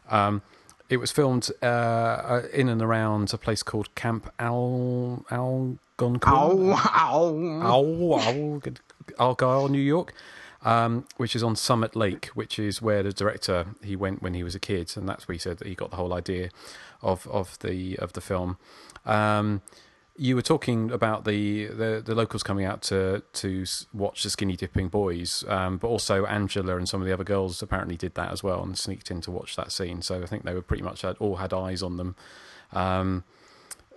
[0.10, 0.42] Um,
[0.90, 6.34] it was filmed uh, uh, in and around a place called Camp Al Algonquin.
[6.34, 7.62] Ow, ow.
[7.64, 8.62] Ow, ow,
[9.20, 10.14] Argyle, New York.
[10.64, 14.44] Um, which is on Summit Lake, which is where the director he went when he
[14.44, 16.50] was a kid, and that's where he said that he got the whole idea
[17.02, 18.58] of of the of the film.
[19.06, 19.62] Um,
[20.20, 24.58] you were talking about the, the, the locals coming out to to watch the skinny
[24.58, 28.32] dipping boys, um, but also Angela and some of the other girls apparently did that
[28.34, 30.02] as well and sneaked in to watch that scene.
[30.02, 32.18] So I think they were pretty much had, all had eyes on them.
[32.74, 33.24] Um,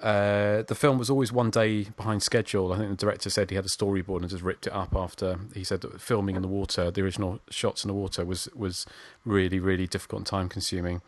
[0.02, 2.72] uh, the film was always one day behind schedule.
[2.72, 5.38] I think the director said he had a storyboard and just ripped it up after
[5.54, 8.84] he said that filming in the water, the original shots in the water, was was
[9.24, 11.02] really really difficult and time consuming.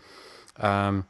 [0.59, 1.07] Um,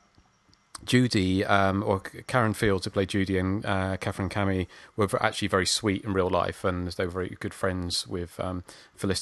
[0.85, 5.67] Judy, um, or Karen Fields, who played Judy, and uh, Katherine Kamhi were actually very
[5.67, 8.65] sweet in real life, and they were very good friends with um,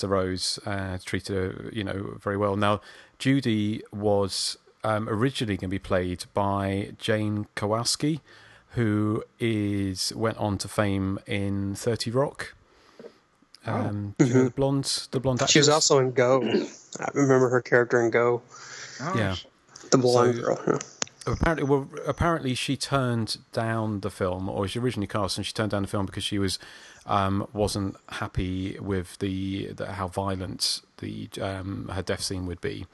[0.02, 0.58] Rose.
[0.64, 2.56] Uh, treated her, you know, very well.
[2.56, 2.80] Now,
[3.18, 8.20] Judy was um, originally going to be played by Jane Krakowski,
[8.72, 12.54] who is went on to fame in Thirty Rock.
[13.64, 15.52] Um, do you know the blonde, the blonde actress.
[15.52, 16.42] She was also in Go.
[16.42, 18.42] I remember her character in Go.
[19.14, 19.36] yeah.
[19.90, 20.78] The blonde So- girl.
[21.24, 25.70] apparently well apparently she turned down the film or she originally cast and she turned
[25.70, 26.58] down the film because she was
[27.06, 32.86] um wasn't happy with the, the how violent the um her death scene would be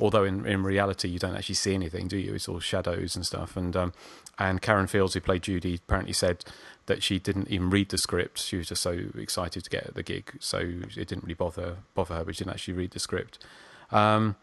[0.00, 3.26] although in in reality you don't actually see anything do you it's all shadows and
[3.26, 3.92] stuff and um
[4.38, 6.44] and Karen Fields who played Judy apparently said
[6.86, 10.02] that she didn't even read the script she was just so excited to get the
[10.02, 13.44] gig so it didn't really bother bother her but she didn't actually read the script
[13.90, 14.36] um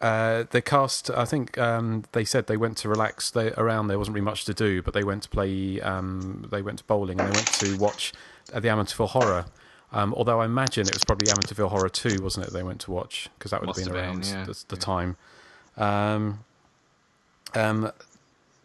[0.00, 3.30] uh, the cast, I think um, they said they went to relax.
[3.30, 5.80] They, around there wasn't really much to do, but they went to play.
[5.80, 8.12] Um, they went to bowling and they went to watch
[8.46, 9.46] the Amityville Horror.
[9.92, 12.52] Um, although I imagine it was probably Amityville Horror Two, wasn't it?
[12.52, 14.44] They went to watch because that would Must have been around been, yeah.
[14.44, 15.16] the, the time.
[15.76, 16.44] Um,
[17.54, 17.92] um,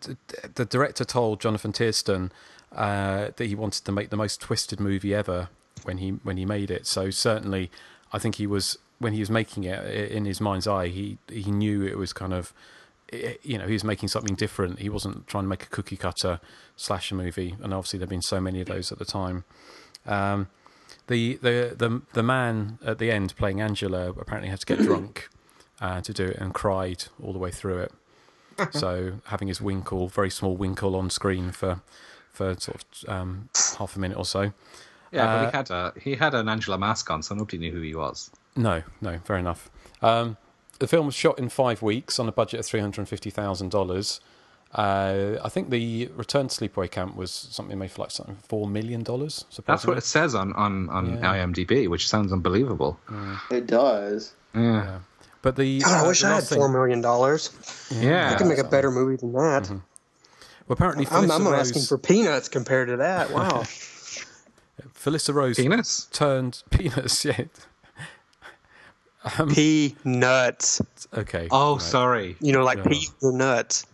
[0.02, 0.18] the,
[0.56, 2.32] the director told Jonathan Tiersten
[2.76, 5.50] uh, that he wanted to make the most twisted movie ever
[5.84, 6.86] when he when he made it.
[6.88, 7.72] So certainly,
[8.12, 10.88] I think he was when he was making it in his mind's eye.
[10.88, 12.54] He he knew it was kind of
[13.44, 14.80] you know he was making something different.
[14.80, 16.40] He wasn't trying to make a cookie cutter
[16.76, 19.44] slasher movie, and obviously there've been so many of those at the time.
[20.06, 20.48] Um,
[21.08, 25.30] the the the the man at the end playing Angela apparently had to get drunk
[25.82, 27.92] uh, to do it and cried all the way through it.
[28.72, 31.82] so having his winkle, very small winkle on screen for
[32.32, 34.54] for sort of um, half a minute or so.
[35.12, 37.72] Yeah, Uh, but he had a he had an Angela mask on, so nobody knew
[37.72, 38.32] who he was.
[38.56, 39.70] No, no, fair enough.
[40.02, 40.38] Um,
[40.80, 43.70] the film was shot in five weeks on a budget of three hundred fifty thousand
[43.70, 44.20] dollars.
[44.74, 48.68] Uh, I think the Return to Sleepaway Camp was something made for like something four
[48.68, 49.46] million dollars.
[49.66, 51.36] That's what it says on on, on Yeah.
[51.46, 53.00] IMDb, which sounds unbelievable.
[53.52, 54.34] It does.
[54.56, 55.00] Yeah.
[55.44, 57.52] But the God, I uh, wish the I had four million dollars.
[57.92, 58.32] Yeah.
[58.32, 59.70] I could make a better movie than that.
[59.70, 59.82] Well,
[60.70, 63.30] apparently, I'm, I'm Rose, asking for peanuts compared to that.
[63.32, 63.64] Wow.
[64.96, 66.08] Felissa Rose Penis?
[66.12, 67.26] turned penis.
[67.26, 67.44] Yeah.
[69.38, 70.82] Um, Peanuts.
[71.14, 71.48] okay.
[71.52, 71.82] Oh, right.
[71.82, 72.36] sorry.
[72.42, 72.84] You know, like Yeah.
[72.92, 73.86] peas or nuts.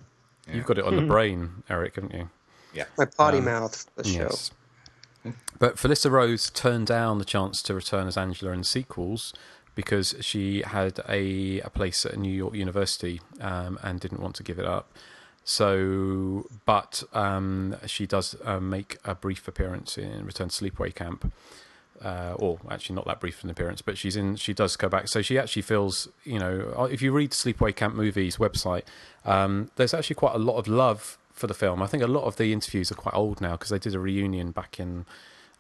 [0.54, 2.30] You've got it on the brain, Eric, haven't you?
[2.74, 2.86] Yeah.
[2.98, 3.86] My potty Um, mouth.
[3.96, 5.34] for The show.
[5.60, 9.34] But Felissa Rose turned down the chance to return as Angela in sequels
[9.76, 14.44] because she had a, a place at New York University um, and didn't want to
[14.44, 14.92] give it up.
[15.44, 21.34] So, but um, she does uh, make a brief appearance in Return to Sleepaway Camp.
[22.02, 24.38] Uh, or actually not that brief an appearance, but she's in.
[24.38, 27.76] She does go back, so she actually feels, you know, uh, if you read Sleepaway
[27.76, 28.84] Camp movies website,
[29.26, 31.82] um, there's actually quite a lot of love for the film.
[31.84, 34.00] I think a lot of the interviews are quite old now because they did a
[34.00, 35.06] reunion back in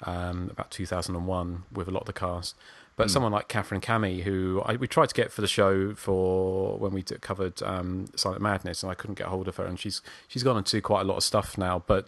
[0.04, 2.56] um, about 2001 with a lot of the cast.
[2.96, 3.12] But Mm.
[3.12, 6.92] someone like Katherine Kamhi, who I, we tried to get for the show for when
[6.94, 10.02] we did, covered um, Silent Madness, and I couldn't get hold of her, and she's
[10.28, 12.08] she's gone into quite a lot of stuff now, but.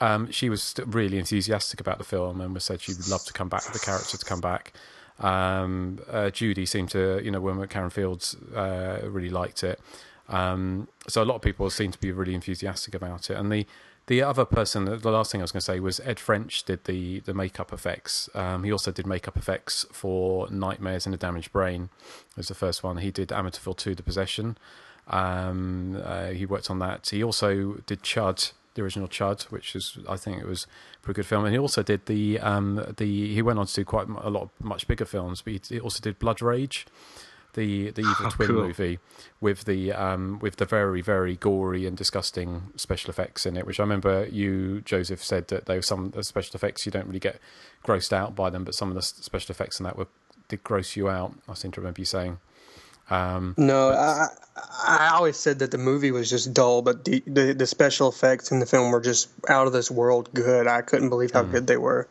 [0.00, 3.48] Um, she was really enthusiastic about the film and said she would love to come
[3.48, 4.72] back, the character to come back.
[5.18, 9.78] Um, uh, Judy seemed to, you know, when Karen Fields uh, really liked it.
[10.28, 13.34] Um, so a lot of people seem to be really enthusiastic about it.
[13.34, 13.66] And the
[14.06, 16.84] the other person, the last thing I was going to say was Ed French did
[16.84, 18.28] the the makeup effects.
[18.34, 21.90] Um, he also did makeup effects for Nightmares in a Damaged Brain.
[22.36, 22.98] Was the first one.
[22.98, 24.56] He did Amityville 2: The Possession.
[25.06, 27.08] Um, uh, he worked on that.
[27.08, 30.66] He also did Chud, the original Chud, which is I think it was
[30.96, 31.44] a pretty good film.
[31.44, 34.42] And he also did the um, the he went on to do quite a lot
[34.42, 36.86] of much bigger films, but he, he also did Blood Rage,
[37.54, 38.62] the the evil Oh, twin cool.
[38.66, 38.98] movie
[39.40, 43.66] with the um, with the very very gory and disgusting special effects in it.
[43.66, 47.06] Which I remember you Joseph said that there were some the special effects you don't
[47.06, 47.40] really get
[47.84, 50.06] grossed out by them, but some of the special effects in that were
[50.48, 51.34] did gross you out.
[51.48, 52.38] I seem to remember you saying.
[53.10, 54.28] Um, No, I,
[54.86, 58.50] I always said that the movie was just dull, but the, the the special effects
[58.50, 60.66] in the film were just out of this world good.
[60.66, 62.08] I couldn't believe how good they were.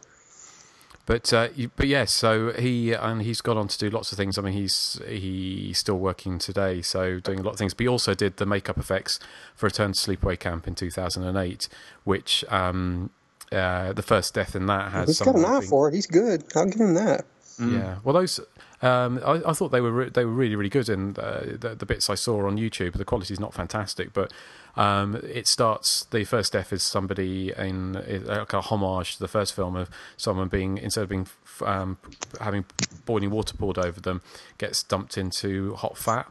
[1.05, 4.37] But uh, but yes, so he and he's gone on to do lots of things.
[4.37, 7.73] I mean, he's he's still working today, so doing a lot of things.
[7.73, 9.19] But he also did the makeup effects
[9.55, 11.67] for Return to Sleepaway Camp in 2008,
[12.03, 13.09] which um,
[13.51, 15.07] uh, the first death in that has.
[15.07, 15.95] He's got an eye for it.
[15.95, 16.43] He's good.
[16.55, 17.25] I'll give him that.
[17.59, 18.39] Yeah, well, those
[18.81, 21.75] um, I, I thought they were re- they were really really good, and uh, the,
[21.77, 24.31] the bits I saw on YouTube, the quality is not fantastic, but
[24.75, 26.05] um, it starts.
[26.05, 27.93] The first death is somebody in
[28.25, 31.27] like a homage to the first film of someone being instead of being
[31.65, 31.97] um,
[32.39, 32.65] having
[33.05, 34.21] boiling water poured over them,
[34.57, 36.27] gets dumped into hot fat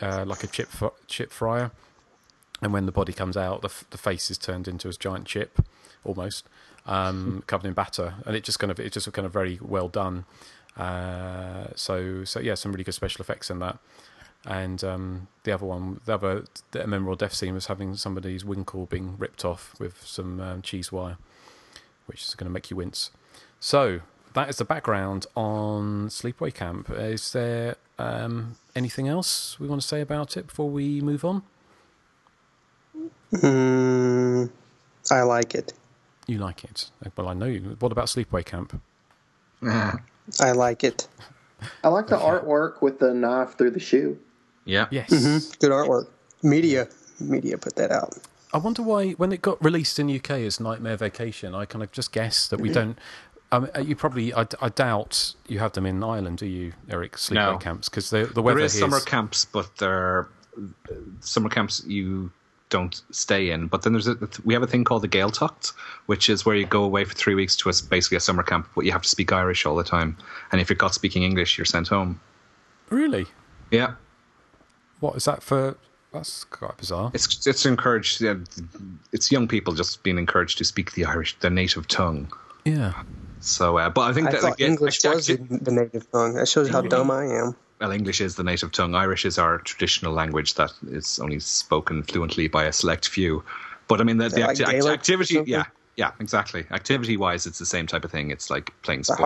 [0.00, 0.68] uh, like a chip
[1.06, 1.70] chip fryer,
[2.62, 5.26] and when the body comes out, the, f- the face is turned into a giant
[5.26, 5.64] chip,
[6.04, 6.46] almost
[6.86, 9.88] um, covered in batter, and it just kind of it's just kind of very well
[9.88, 10.24] done.
[10.76, 13.78] Uh, so so yeah, some really good special effects in that.
[14.46, 18.86] And um, the other one, the other the memorable death scene was having somebody's winkle
[18.86, 21.18] being ripped off with some um, cheese wire,
[22.06, 23.10] which is going to make you wince.
[23.58, 24.00] So
[24.32, 26.88] that is the background on Sleepaway Camp.
[26.90, 31.42] Is there um, anything else we want to say about it before we move on?
[33.32, 34.50] Mm,
[35.10, 35.74] I like it.
[36.26, 36.90] You like it?
[37.16, 37.76] Well, I know you.
[37.78, 38.80] What about Sleepaway Camp?
[40.40, 41.08] I like it.
[41.84, 44.18] I like the artwork with the knife through the shoe.
[44.64, 44.86] Yeah.
[44.90, 45.10] Yes.
[45.10, 45.58] Mhm.
[45.58, 46.06] Good artwork.
[46.42, 46.88] Media.
[47.18, 48.16] Media put that out.
[48.52, 51.92] I wonder why, when it got released in UK as Nightmare Vacation, I kind of
[51.92, 52.74] just guessed that we Mm-hmm.
[52.74, 52.98] don't.
[53.52, 57.16] Um, you probably, I, I doubt you have them in Ireland, do you, Eric?
[57.16, 57.58] Sleepaway No.
[57.58, 60.28] camps because the the weather there is here summer is- camps, but they're
[61.20, 62.30] summer camps you
[62.70, 63.66] don't stay in.
[63.66, 65.72] But then there's a, we have a thing called the Gaeltacht,
[66.06, 68.68] which is where you go away for three weeks to a, basically a summer camp,
[68.74, 70.16] but you have to speak Irish all the time.
[70.52, 72.20] And if you're caught speaking English, you're sent home.
[72.88, 73.26] Really?
[73.70, 73.94] Yeah,
[75.00, 75.76] What is that for?
[76.12, 77.12] That's quite bizarre.
[77.14, 78.20] it's it's encouraged.
[78.20, 78.34] Yeah,
[79.12, 82.32] it's young people just being encouraged to speak the Irish, their native tongue.
[82.64, 82.94] Yeah.
[83.38, 86.34] So, uh, but I think I that like, English was the the native tongue.
[86.34, 87.54] That shows how dumb I am.
[87.80, 88.94] Well, English is the native tongue.
[88.94, 93.42] Irish is our traditional language that is only spoken fluently by a select few.
[93.88, 95.64] But I mean, the, the that like acti- activity, yeah,
[95.96, 96.66] yeah, exactly.
[96.70, 98.30] Activity wise, it's the same type of thing.
[98.30, 99.22] It's like playing Is sports.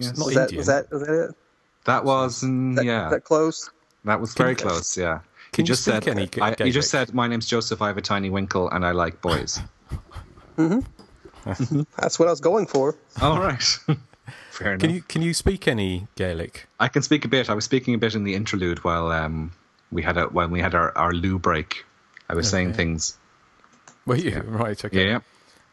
[0.00, 0.56] It's not that, Indian.
[0.58, 1.34] was that was that it?
[1.84, 3.70] That was, mm, yeah, that close.
[4.04, 4.96] that was very you- close.
[4.96, 5.20] Yeah,
[5.52, 7.82] can he you just said, any I, he just said, "My name's Joseph.
[7.82, 9.60] I have a tiny winkle, and I like boys."
[10.56, 10.80] Mm-hmm.
[11.98, 12.96] That's what I was going for.
[13.20, 13.78] All right,
[14.50, 14.80] fair enough.
[14.80, 16.66] Can you can you speak any Gaelic?
[16.80, 17.48] I can speak a bit.
[17.50, 19.52] I was speaking a bit in the interlude while um,
[19.90, 21.84] we had a when we had our, our loo break.
[22.28, 23.16] I was saying things.
[24.04, 24.82] Were you right?
[24.84, 25.04] Okay.
[25.04, 25.20] Yeah, yeah.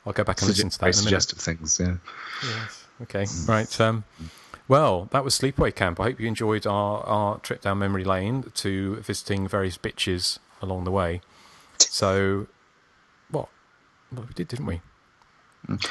[0.05, 1.21] I'll go back and Sugge- listen to that very in a minute.
[1.21, 1.79] suggestive things.
[1.79, 1.95] Yeah.
[2.43, 2.85] Yes.
[3.03, 3.25] Okay.
[3.47, 3.81] Right.
[3.81, 4.03] Um,
[4.67, 5.99] well, that was Sleepaway Camp.
[5.99, 10.83] I hope you enjoyed our, our trip down memory lane to visiting various bitches along
[10.85, 11.21] the way.
[11.79, 12.47] So,
[13.29, 13.49] what?
[14.11, 14.81] Well, we did, didn't we?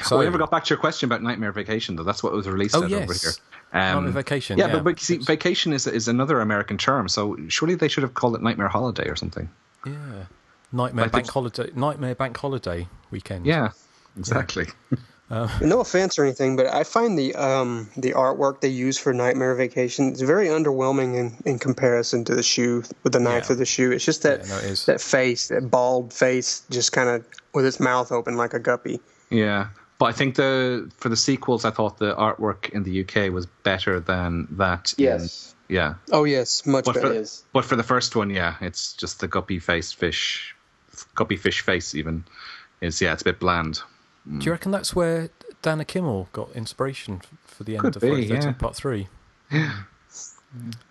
[0.05, 2.03] So we never got back to your question about Nightmare Vacation, though.
[2.05, 3.31] That's what was released Oh, out over here.
[3.73, 4.73] Um, Nightmare Vacation, Yeah, yeah.
[4.75, 8.35] but, but see, vacation is is another American term, so surely they should have called
[8.35, 9.49] it Nightmare Holiday or something.
[9.87, 9.93] Yeah.
[10.73, 11.71] Nightmare Like the- Bank Holiday.
[11.75, 13.47] Nightmare Bank Holiday weekend.
[13.47, 13.71] Yeah,
[14.19, 14.67] exactly.
[15.31, 19.15] Uh, No offense or anything, but I find the um, the artwork they use for
[19.15, 23.57] Nightmare Vacation is very underwhelming in, in comparison to the shoe with the knife of
[23.57, 23.91] the shoe.
[23.91, 24.85] It's just that no, it is.
[24.85, 29.01] that face, that bald face, just kind of with its mouth open like a guppy.
[29.33, 33.33] Yeah, but I think the for the sequels, I thought the artwork in the UK
[33.33, 34.95] was better than that.
[34.99, 35.55] in- Yes.
[35.69, 35.95] yeah.
[36.11, 37.25] Oh yes, much But better.
[37.25, 40.55] for, but for the first one, yeah, it's just the guppy faced fish,
[41.15, 41.95] guppy fish face.
[41.95, 42.25] Even
[42.81, 43.81] is yeah, it's a bit bland.
[44.39, 45.31] Do you reckon that's where
[45.63, 48.53] Dana Kimmel got inspiration for the end Could of be, Friday the 13th yeah.
[48.53, 49.09] Part 3?
[49.51, 49.73] Yeah.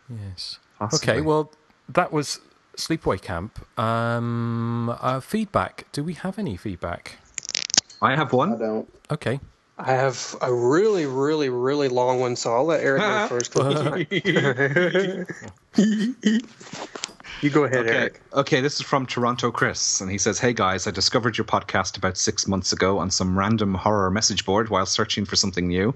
[0.09, 0.59] Yes.
[0.79, 1.13] Possibly.
[1.13, 1.51] Okay, well,
[1.87, 2.39] that was
[2.77, 3.59] Sleepaway Camp.
[3.79, 5.85] Um, uh, feedback.
[5.91, 7.19] Do we have any feedback?
[8.01, 8.53] I have one.
[8.53, 8.89] I don't.
[9.11, 9.39] Okay.
[9.77, 13.55] I have a really, really, really long one, so I'll let Eric go first.
[17.41, 17.97] you go ahead, okay.
[17.97, 18.21] Eric.
[18.33, 21.97] Okay, this is from Toronto Chris, and he says, Hey guys, I discovered your podcast
[21.97, 25.95] about six months ago on some random horror message board while searching for something new.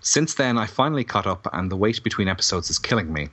[0.00, 3.28] Since then, I finally caught up, and the wait between episodes is killing me.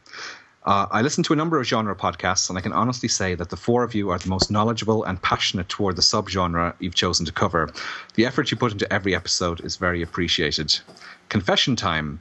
[0.65, 3.49] Uh, I listen to a number of genre podcasts, and I can honestly say that
[3.49, 7.23] the four of you are the most knowledgeable and passionate toward the subgenre you've chosen
[7.27, 7.71] to cover.
[8.15, 10.79] The effort you put into every episode is very appreciated.
[11.29, 12.19] Confession time.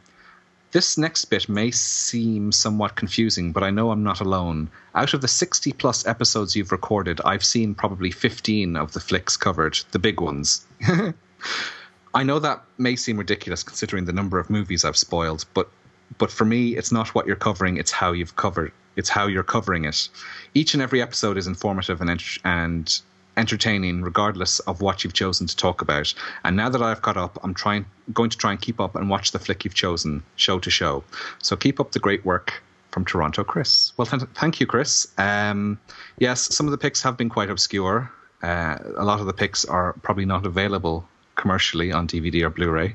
[0.72, 4.68] This next bit may seem somewhat confusing, but I know I'm not alone.
[4.94, 9.38] Out of the 60 plus episodes you've recorded, I've seen probably 15 of the flicks
[9.38, 10.66] covered, the big ones.
[12.14, 15.70] I know that may seem ridiculous considering the number of movies I've spoiled, but
[16.18, 19.42] but for me it's not what you're covering, it's how you've covered it's how you're
[19.42, 20.08] covering it.
[20.54, 23.00] Each and every episode is informative and and
[23.36, 26.14] entertaining regardless of what you've chosen to talk about.
[26.44, 29.10] And now that I've caught up, I'm trying going to try and keep up and
[29.10, 31.02] watch the flick you've chosen show to show.
[31.42, 33.92] So keep up the great work from Toronto, Chris.
[33.96, 35.08] Well, th- thank you, Chris.
[35.18, 35.80] Um,
[36.18, 38.08] yes, some of the picks have been quite obscure.
[38.40, 42.94] Uh, a lot of the picks are probably not available commercially on DVD or Blu-ray,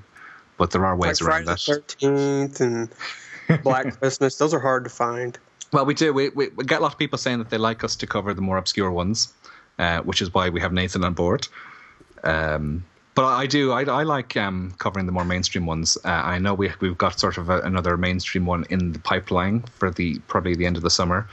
[0.60, 1.88] but there are ways like around Friday that.
[2.00, 4.38] the 13th and Black Christmas.
[4.38, 5.40] Those are hard to find.
[5.74, 6.14] Well, we do.
[6.14, 8.34] We, we, we get a lot of people saying that they like us to cover
[8.34, 9.34] the more obscure ones,
[9.80, 11.48] uh, which is why we have Nathan on board.
[12.24, 12.84] Um,
[13.16, 13.72] but I do.
[13.72, 15.98] I, I like um, covering the more mainstream ones.
[16.06, 19.62] Uh, I know we we've got sort of a, another mainstream one in the pipeline
[19.76, 21.28] for the probably the end of the summer.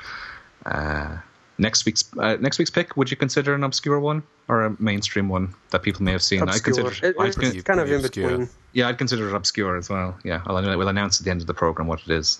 [0.64, 1.18] Uh,
[1.58, 2.96] next week's uh, next week's pick.
[2.96, 6.42] Would you consider an obscure one or a mainstream one that people may have seen?
[6.42, 6.90] I consider.
[7.02, 8.48] It- it's con- kind of in between.
[8.76, 10.18] Yeah, I'd consider it obscure as well.
[10.22, 12.38] Yeah, I'll, we'll announce at the end of the program what it is.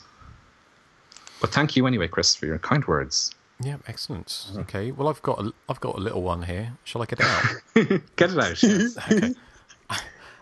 [1.41, 3.35] But thank you anyway, Chris, for your kind words.
[3.59, 4.49] Yeah, excellent.
[4.59, 6.75] Okay, well, I've got a, I've got a little one here.
[6.85, 8.03] Shall I get it out?
[8.17, 9.11] Get it out.
[9.13, 9.35] okay.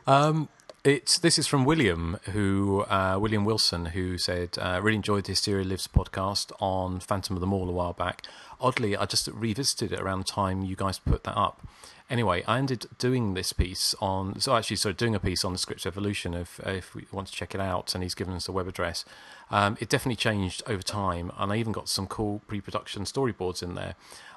[0.08, 0.48] Um,
[0.82, 5.30] it's this is from William, who uh, William Wilson, who said uh, really enjoyed the
[5.30, 8.22] Hysteria Lives podcast on Phantom of the Mall a while back.
[8.60, 11.64] Oddly, I just revisited it around the time you guys put that up.
[12.10, 15.58] Anyway, I ended doing this piece on, so actually, so doing a piece on the
[15.58, 16.34] Script Evolution.
[16.34, 19.04] If if we want to check it out, and he's given us a web address.
[19.50, 23.74] Um, it definitely changed over time, and I even got some cool pre-production storyboards in
[23.74, 23.94] there.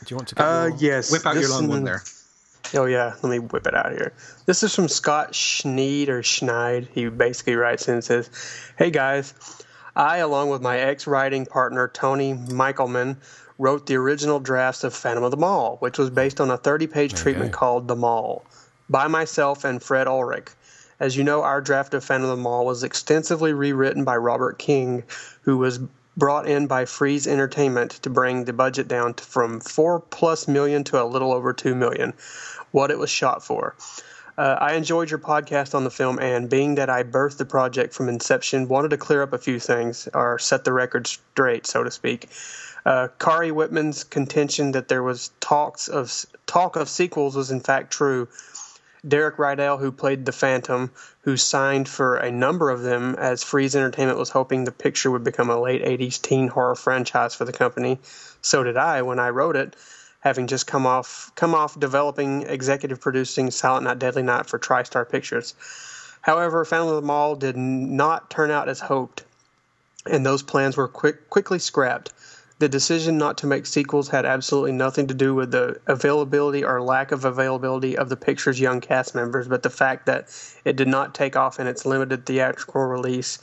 [0.09, 0.35] you want to?
[0.35, 1.13] Get Uh, yes.
[1.13, 2.03] Whip out your long one there.
[2.75, 4.13] Oh yeah, let me whip it out here.
[4.47, 6.89] This is from Scott Schneid or Schneid.
[6.89, 8.31] He basically writes in and says,
[8.79, 9.35] "Hey guys,
[9.97, 13.17] I, along with my ex-writing partner Tony Michaelman,
[13.59, 17.15] wrote the original drafts of Phantom of the Mall, which was based on a 30-page
[17.15, 18.45] treatment called The Mall,
[18.89, 20.49] by myself and Fred Ulrich.
[20.99, 24.59] As you know, our draft of Phantom of the Mall was extensively rewritten by Robert
[24.59, 25.03] King,
[25.43, 25.81] who was
[26.17, 30.85] brought in by Fries Entertainment to bring the budget down to, from four plus million
[30.85, 32.13] to a little over two million,
[32.71, 33.75] what it was shot for.
[34.41, 37.93] Uh, I enjoyed your podcast on the film, and being that I birthed the project
[37.93, 41.85] from inception, wanted to clear up a few things or set the record straight, so
[41.85, 42.31] to speak.
[42.87, 46.11] Uh, Kari Whitman's contention that there was talks of
[46.47, 48.29] talk of sequels was in fact true.
[49.07, 53.77] Derek Rydell, who played the Phantom, who signed for a number of them, as Fries
[53.77, 57.53] Entertainment was hoping the picture would become a late 80s teen horror franchise for the
[57.53, 57.99] company.
[58.41, 59.77] So did I when I wrote it,
[60.21, 65.09] having just come off come off developing, executive producing Silent Night, Deadly Night for TriStar
[65.09, 65.55] Pictures.
[66.23, 69.25] However, Phantom of the Mall did not turn out as hoped,
[70.07, 72.13] and those plans were quick, quickly scrapped.
[72.59, 76.83] The decision not to make sequels had absolutely nothing to do with the availability or
[76.83, 80.29] lack of availability of the picture's young cast members, but the fact that
[80.67, 83.39] it did not take off in its limited theatrical release.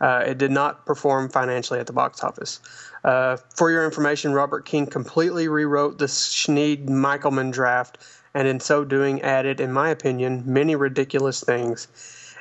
[0.00, 2.60] Uh, it did not perform financially at the box office.
[3.04, 7.98] Uh, for your information, Robert King completely rewrote the Schneid Michaelman draft,
[8.34, 11.88] and in so doing, added, in my opinion, many ridiculous things.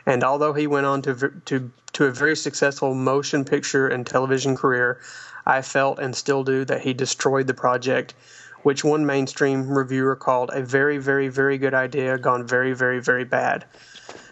[0.05, 4.55] And although he went on to to to a very successful motion picture and television
[4.55, 4.99] career,
[5.45, 8.13] I felt and still do that he destroyed the project,
[8.63, 13.25] which one mainstream reviewer called a very, very, very good idea gone very, very, very
[13.25, 13.65] bad.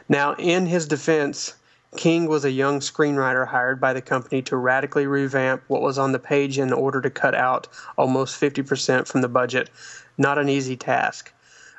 [0.07, 1.53] Now, in his defense,
[1.97, 6.11] King was a young screenwriter hired by the company to radically revamp what was on
[6.11, 9.69] the page in order to cut out almost 50% from the budget.
[10.17, 11.33] Not an easy task.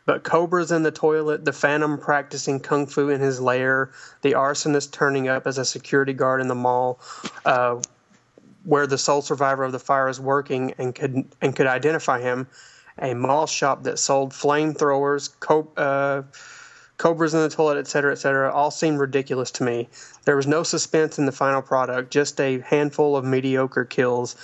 [0.07, 3.91] But cobras in the toilet, the phantom practicing kung fu in his lair,
[4.23, 6.99] the arsonist turning up as a security guard in the mall,
[7.45, 7.81] uh,
[8.65, 12.49] where the sole survivor of the fire is working and could and could identify him,
[12.99, 15.31] a mall shop that sold flamethrowers,
[15.77, 16.23] uh,
[17.01, 19.89] cobras in the toilet, et cetera, et cetera, all seemed ridiculous to me.
[20.27, 24.37] There was no suspense in the final product, just a handful of mediocre kills,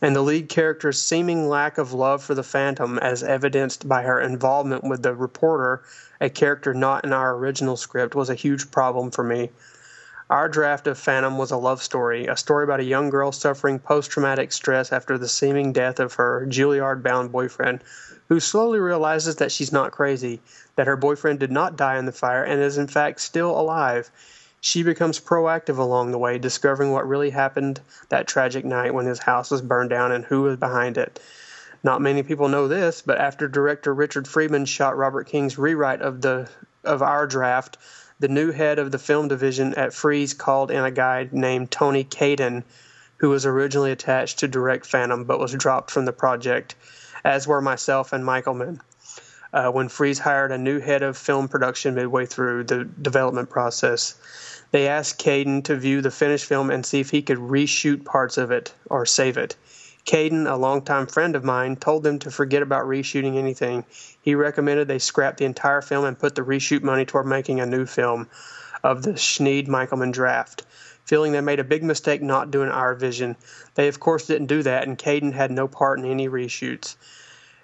[0.00, 4.20] and the lead character's seeming lack of love for the Phantom, as evidenced by her
[4.20, 5.82] involvement with the reporter,
[6.20, 9.50] a character not in our original script, was a huge problem for me.
[10.30, 13.80] Our draft of Phantom was a love story, a story about a young girl suffering
[13.80, 17.82] post traumatic stress after the seeming death of her Juilliard bound boyfriend,
[18.28, 20.40] who slowly realizes that she's not crazy,
[20.76, 24.10] that her boyfriend did not die in the fire and is in fact still alive.
[24.60, 29.20] She becomes proactive along the way, discovering what really happened that tragic night when his
[29.20, 31.20] house was burned down and who was behind it.
[31.84, 36.20] Not many people know this, but after director Richard Friedman shot Robert King's rewrite of
[36.20, 36.48] the
[36.82, 37.78] of our draft,
[38.18, 42.02] the new head of the film division at Fries called in a guy named Tony
[42.02, 42.64] Caden,
[43.18, 46.74] who was originally attached to direct Phantom but was dropped from the project,
[47.26, 48.80] as were myself and Michaelman.
[49.52, 54.14] Uh, when Fries hired a new head of film production midway through the development process,
[54.70, 58.38] they asked Caden to view the finished film and see if he could reshoot parts
[58.38, 59.56] of it or save it.
[60.04, 63.84] Caden, a longtime friend of mine, told them to forget about reshooting anything.
[64.22, 67.66] He recommended they scrap the entire film and put the reshoot money toward making a
[67.66, 68.28] new film
[68.84, 70.64] of the Schneid Michaelman draft.
[71.06, 73.36] Feeling they made a big mistake not doing our vision,
[73.76, 76.96] they of course didn't do that, and Caden had no part in any reshoots.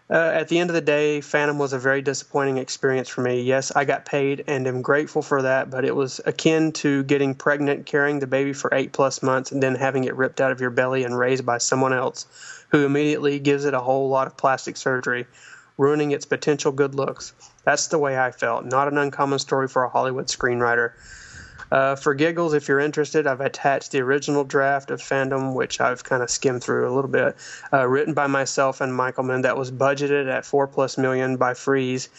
[0.09, 3.43] Uh, at the end of the day, Phantom was a very disappointing experience for me.
[3.43, 7.35] Yes, I got paid and am grateful for that, but it was akin to getting
[7.35, 10.61] pregnant, carrying the baby for eight plus months, and then having it ripped out of
[10.61, 12.27] your belly and raised by someone else
[12.69, 15.27] who immediately gives it a whole lot of plastic surgery,
[15.79, 17.33] ruining its potential good looks.
[17.65, 18.67] That's the way I felt.
[18.67, 20.93] Not an uncommon story for a Hollywood screenwriter.
[21.73, 26.05] Uh, for giggles, if you're interested, I've attached the original draft of Phantom, which I've
[26.05, 27.34] kind of skimmed through a little bit,
[27.73, 32.10] uh, written by myself and Michaelman, that was budgeted at four plus million by Fries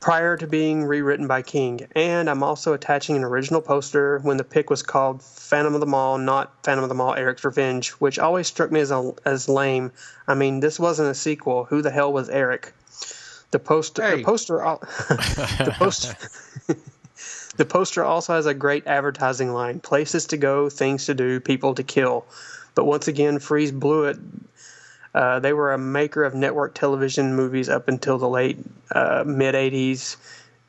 [0.00, 1.88] prior to being rewritten by King.
[1.94, 5.86] And I'm also attaching an original poster when the pick was called Phantom of the
[5.86, 9.46] Mall, not Phantom of the Mall Eric's Revenge, which always struck me as, a, as
[9.46, 9.92] lame.
[10.26, 11.64] I mean, this wasn't a sequel.
[11.64, 12.72] Who the hell was Eric?
[13.50, 16.16] The poster, the poster, the poster.
[17.60, 21.74] The poster also has a great advertising line places to go, things to do, people
[21.74, 22.24] to kill.
[22.74, 24.16] But once again, Fries blew it.
[25.14, 28.56] Uh, they were a maker of network television movies up until the late
[28.94, 30.16] uh, mid 80s,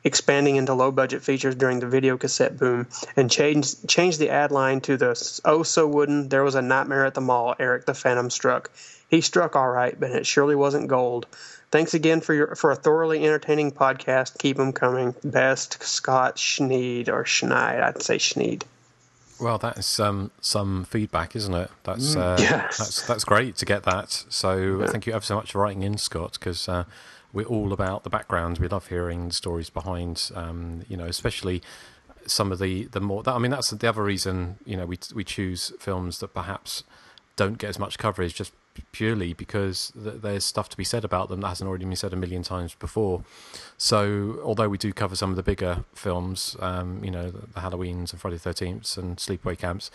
[0.04, 4.50] expanding into low budget features during the video cassette boom, and changed, changed the ad
[4.50, 7.94] line to the oh so wooden, there was a nightmare at the mall, Eric the
[7.94, 8.70] Phantom struck.
[9.08, 11.26] He struck all right, but it surely wasn't gold.
[11.72, 14.38] Thanks again for your for a thoroughly entertaining podcast.
[14.38, 15.14] Keep them coming.
[15.24, 17.82] Best Scott Schneid or Schneid.
[17.82, 18.62] I'd say Schneid.
[19.40, 21.70] Well, that's um, some feedback, isn't it?
[21.82, 22.20] That's Mm.
[22.20, 22.78] uh, Yes.
[22.78, 24.10] that's that's great to get that.
[24.28, 24.86] So Yeah.
[24.86, 26.84] thank you ever so much for writing in, Scott, because uh,
[27.32, 28.58] we're all about the background.
[28.58, 31.62] We love hearing the stories behind, um, you know, especially
[32.26, 33.22] some of the the more.
[33.24, 36.84] That, I mean, that's the other reason you know we we choose films that perhaps
[37.34, 38.52] don't get as much coverage just
[38.92, 42.12] purely because th- there's stuff to be said about them that hasn't already been said
[42.12, 43.24] a million times before.
[43.78, 47.60] So, although we do cover some of the bigger films, um, you know, the, the
[47.60, 49.90] Halloweens and Friday the Thirteenth and Sleepaway Camps,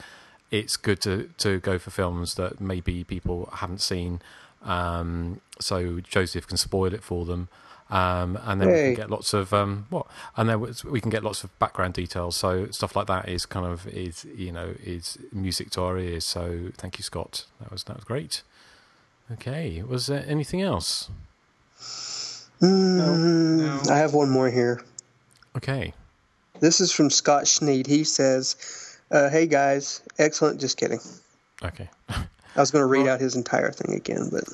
[0.51, 4.21] it's good to to go for films that maybe people haven't seen.
[4.63, 7.49] Um, so Joseph can spoil it for them.
[7.89, 11.23] Um, and then we can get lots of um, what, and then we can get
[11.23, 12.35] lots of background details.
[12.35, 16.25] So stuff like that is kind of is you know is music to our ears.
[16.25, 17.45] So thank you, Scott.
[17.61, 18.41] That was that was great.
[19.31, 21.09] Okay, was there anything else?
[22.61, 24.81] Mm, I have one more here.
[25.55, 25.93] Okay.
[26.59, 27.85] This is from Scott Schneid.
[27.85, 28.55] He says,
[29.11, 30.99] uh, "Hey guys, excellent." Just kidding.
[31.63, 31.89] Okay.
[32.09, 34.45] I was going to read out his entire thing again, but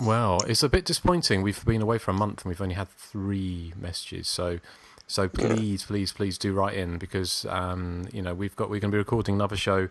[0.00, 1.42] Well, it's a bit disappointing.
[1.42, 4.28] We've been away for a month and we've only had three messages.
[4.28, 4.58] So,
[5.06, 8.90] so please, please, please do write in because um, you know we've got we're going
[8.90, 9.88] to be recording another show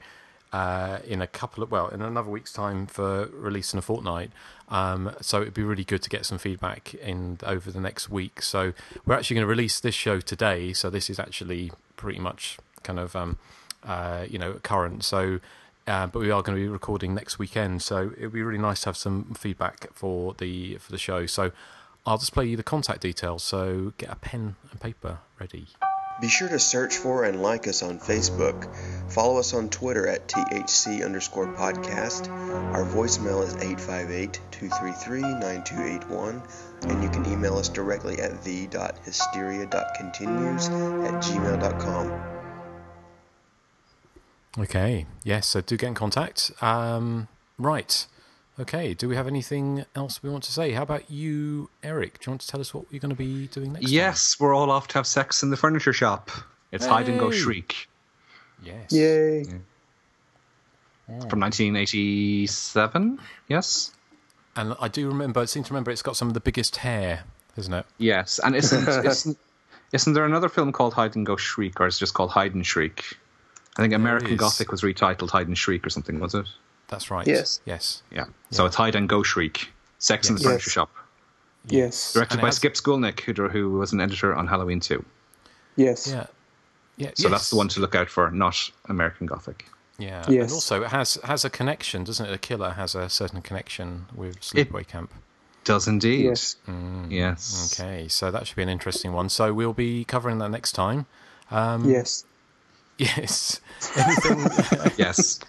[0.52, 4.32] uh, in a couple of well in another week's time for release in a fortnight.
[4.70, 8.42] Um, so it'd be really good to get some feedback in over the next week.
[8.42, 8.74] So
[9.06, 10.74] we're actually going to release this show today.
[10.74, 13.38] So this is actually pretty much kind of um,
[13.84, 15.04] uh, you know current.
[15.04, 15.40] So.
[15.88, 18.82] Uh, but we are going to be recording next weekend, so it'd be really nice
[18.82, 21.26] to have some feedback for the for the show.
[21.26, 21.52] So
[22.06, 23.44] I'll display you the contact details.
[23.44, 25.68] So get a pen and paper ready.
[26.20, 28.68] Be sure to search for and like us on Facebook.
[29.12, 32.28] Follow us on Twitter at THC underscore podcast.
[32.74, 36.42] Our voicemail is 858 233 9281.
[36.84, 42.22] And you can email us directly at the.hysteria.continues at gmail.com.
[44.60, 45.06] Okay.
[45.24, 45.48] Yes.
[45.48, 46.52] So do get in contact.
[46.62, 48.06] Um, right.
[48.60, 48.94] Okay.
[48.94, 50.72] Do we have anything else we want to say?
[50.72, 52.20] How about you, Eric?
[52.20, 53.90] Do you want to tell us what you're going to be doing next?
[53.90, 56.30] Yes, we're all off to have sex in the furniture shop.
[56.72, 57.88] It's Hide and Go Shriek
[58.64, 58.92] Yes.
[58.92, 59.46] yay!
[61.10, 61.20] Oh.
[61.28, 63.20] from 1987.
[63.48, 63.92] Yes.
[64.56, 65.40] And I do remember.
[65.42, 67.24] I seem to remember it's got some of the biggest hair,
[67.58, 67.86] isn't it?
[67.98, 69.38] Yes, and isn't isn't
[69.94, 72.54] isn't there another film called Hide and Go Shriek, or is it just called Hide
[72.54, 73.18] and Shriek?
[73.78, 74.36] I think American.
[74.38, 76.46] Gothic was retitled Hide and Shriek or something, was it?
[76.92, 77.26] That's right.
[77.26, 77.62] Yes.
[77.66, 78.04] Yes.
[78.12, 78.26] Yeah.
[78.52, 80.62] So it's Hide and Go Shriek, Sex in the Yes.
[80.62, 80.90] Shop,
[81.68, 85.04] Yes, directed And by has- Skip Schoolnik, who, who was an editor on Halloween 2.
[85.78, 86.26] yes, Yeah.
[86.98, 87.12] Yeah.
[87.16, 87.32] So yes.
[87.32, 89.66] that's the one to look out for, not American Gothic.
[89.98, 90.44] Yeah, Yes.
[90.46, 92.34] and also it has has a connection, doesn't it?
[92.34, 95.12] A killer has a certain connection with It- Sleepaway Camp.
[95.64, 96.26] Does indeed.
[96.26, 96.56] Yes.
[97.10, 97.80] Yes.
[97.80, 99.30] Okay, so that should be an interesting one.
[99.30, 101.06] So we'll be covering that next time.
[101.52, 102.26] Um, Yes.
[102.98, 103.62] Yes.
[103.96, 104.92] Anything?
[104.98, 105.40] yes.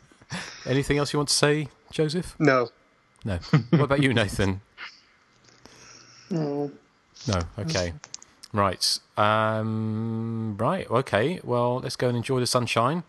[0.67, 2.37] Anything else you want to say, Joseph?
[2.39, 2.69] No.
[3.25, 3.39] No.
[3.71, 4.61] What about you, Nathan?
[6.31, 6.71] No.
[7.29, 7.41] No.
[7.59, 7.93] Okay.
[8.55, 8.99] Right.
[9.19, 10.91] Um, right.
[10.91, 11.41] Okay.
[11.45, 13.03] Well, let's go and enjoy the sunshine.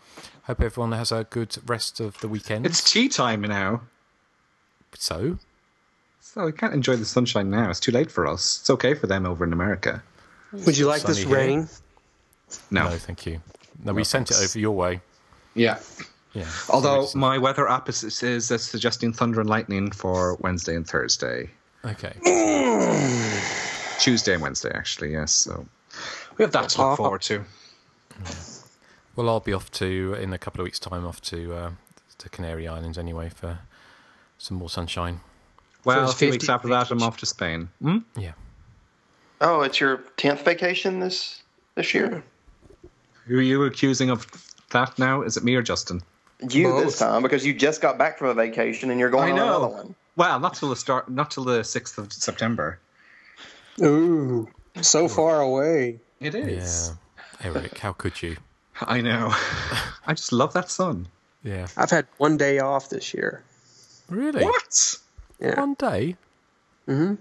[0.43, 2.65] Hope everyone has a good rest of the weekend.
[2.65, 3.82] It's tea time now.
[4.98, 5.38] So?
[6.19, 7.69] So we can't enjoy the sunshine now.
[7.69, 8.59] It's too late for us.
[8.59, 10.03] It's okay for them over in America.
[10.51, 11.38] Would you like this Sunny here.
[11.38, 11.69] rain?
[12.72, 12.90] No.
[12.90, 13.40] No, thank you.
[13.83, 14.99] No, we sent it over your way.
[15.56, 15.80] Yeah.
[16.34, 16.48] Yeah.
[16.70, 21.50] Although my weather app is, is, is suggesting thunder and lightning for Wednesday and Thursday.
[21.86, 22.14] Okay.
[24.00, 25.32] Tuesday and Wednesday, actually, yes.
[25.32, 25.66] So
[26.38, 27.44] we have that to look forward to.
[29.16, 31.72] Well, I'll be off to in a couple of weeks' time off to uh,
[32.18, 33.60] to Canary Islands anyway for
[34.38, 35.20] some more sunshine.
[35.86, 37.70] Well, it's a few weeks after that, I'm off to Spain.
[37.82, 38.00] Hmm?
[38.16, 38.32] Yeah.
[39.42, 41.44] Oh, it's your tenth vacation this
[41.76, 42.24] this year.
[43.28, 44.26] Who are you accusing of
[44.72, 45.22] that now?
[45.22, 46.02] Is it me or Justin?
[46.50, 49.32] You this time because you just got back from a vacation and you're going I
[49.32, 49.48] on know.
[49.58, 49.96] another one.
[50.16, 52.80] Well, not till the start, not till the sixth of September.
[53.82, 54.48] Ooh,
[54.82, 56.00] so far away.
[56.20, 56.92] It is.
[57.42, 57.48] Yeah.
[57.52, 58.38] Eric, how could you?
[58.82, 59.30] I know.
[60.08, 61.08] I just love that sun.
[61.44, 61.68] Yeah.
[61.76, 63.44] I've had one day off this year.
[64.10, 64.44] Really?
[64.44, 64.96] What?
[65.40, 65.60] Yeah.
[65.60, 66.16] One day?
[66.86, 67.16] hmm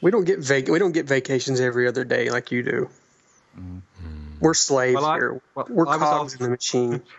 [0.00, 2.88] We don't get vac- we don't get vacations every other day like you do.
[4.40, 5.40] We're slaves Well, I- here.
[5.54, 7.02] well, We're I cogs off- in the machine.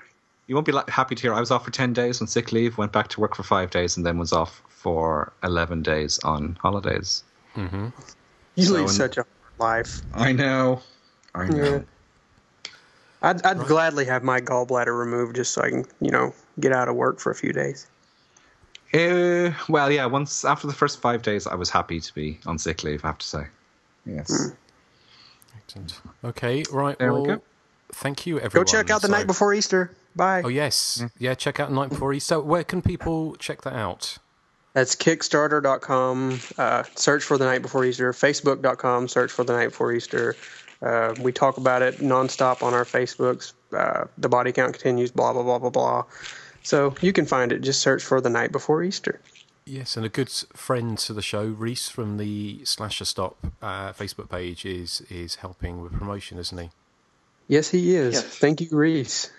[0.48, 2.78] You won't be happy to hear I was off for 10 days on sick leave,
[2.78, 6.58] went back to work for five days, and then was off for 11 days on
[6.62, 7.24] holidays.
[7.56, 7.88] Mm-hmm.
[8.56, 10.02] You So lead such a hard life.
[10.14, 10.82] I know.
[11.36, 11.64] I know.
[11.66, 12.70] Yeah.
[13.22, 16.88] I'd, I'd gladly have my gallbladder removed just so I can, you know, get out
[16.88, 17.88] of work for a few days.
[18.94, 22.58] Uh, well, yeah, once after the first five days, I was happy to be on
[22.58, 23.44] sick leave, I have to say.
[24.06, 24.54] Yes.
[25.58, 26.00] Excellent.
[26.24, 26.98] Okay, right.
[26.98, 27.42] There we well, go.
[27.94, 28.66] Thank you, everyone.
[28.66, 29.92] Go check out the So- night before Easter.
[30.16, 30.42] Bye.
[30.44, 31.04] Oh, yes.
[31.20, 32.36] Yeah, check out The Night Before Easter.
[32.36, 34.18] So where can people check that out?
[34.74, 36.40] That's Kickstarter.com.
[36.58, 38.12] Uh, search for the night before Easter.
[38.14, 39.08] Facebook.com.
[39.08, 40.36] Search for the night before Easter.
[40.82, 43.54] Uh, we talk about it nonstop on our Facebooks.
[43.76, 45.12] Uh, the body count continues.
[45.12, 46.04] Blah blah blah blah blah.
[46.64, 47.60] So you can find it.
[47.62, 49.20] Just search for the night before Easter.
[49.66, 54.30] Yes, and a good friend to the show, Reese from the Slasher Stop uh, Facebook
[54.30, 56.70] page, is is helping with promotion, isn't he?
[57.48, 58.16] Yes, he is.
[58.16, 58.24] Yes.
[58.26, 59.32] Thank you, Reese.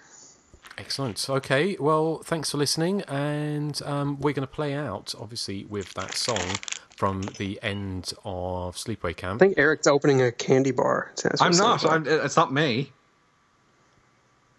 [0.78, 1.28] Excellent.
[1.28, 6.14] Okay, well, thanks for listening, and um, we're going to play out, obviously, with that
[6.14, 6.56] song
[6.96, 9.42] from the end of Sleepaway Camp.
[9.42, 11.12] I think Eric's opening a candy bar.
[11.40, 11.80] I'm not.
[11.80, 11.84] sounds.
[11.84, 12.92] I'm, it's not me.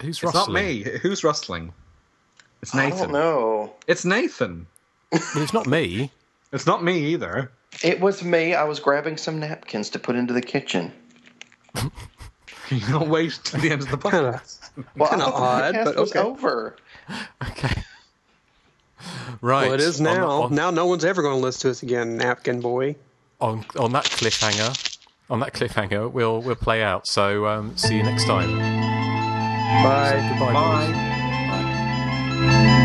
[0.02, 0.84] Who's It's not me.
[1.02, 1.74] Who's rustling?
[2.62, 3.12] It's I Nathan.
[3.12, 3.74] don't know.
[3.88, 4.68] It's Nathan.
[5.12, 6.12] Well, it's not me.
[6.52, 7.52] It's not me either.
[7.84, 8.54] It was me.
[8.54, 10.92] I was grabbing some napkins to put into the kitchen.
[12.70, 14.70] You don't wait till the end of the Kind podcast.
[14.96, 16.20] Well, Kinda I thought the odd, podcast but was okay.
[16.20, 16.76] over.
[17.50, 17.84] Okay.
[19.42, 19.66] Right.
[19.68, 20.28] Well, it is on- now.
[20.44, 22.98] On, now no one's ever going to listen to us again, Napkin Boy.
[23.40, 24.98] on, on that cliffhanger,
[25.30, 27.08] on that cliffhanger, we'll we'll play out.
[27.08, 28.50] So um, see you next time.
[29.84, 30.10] Bye.
[30.12, 30.54] So goodbye.
[30.54, 30.88] Bye.
[32.68, 32.79] boys.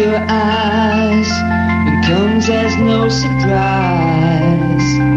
[0.00, 5.09] Your eyes, it comes as no surprise.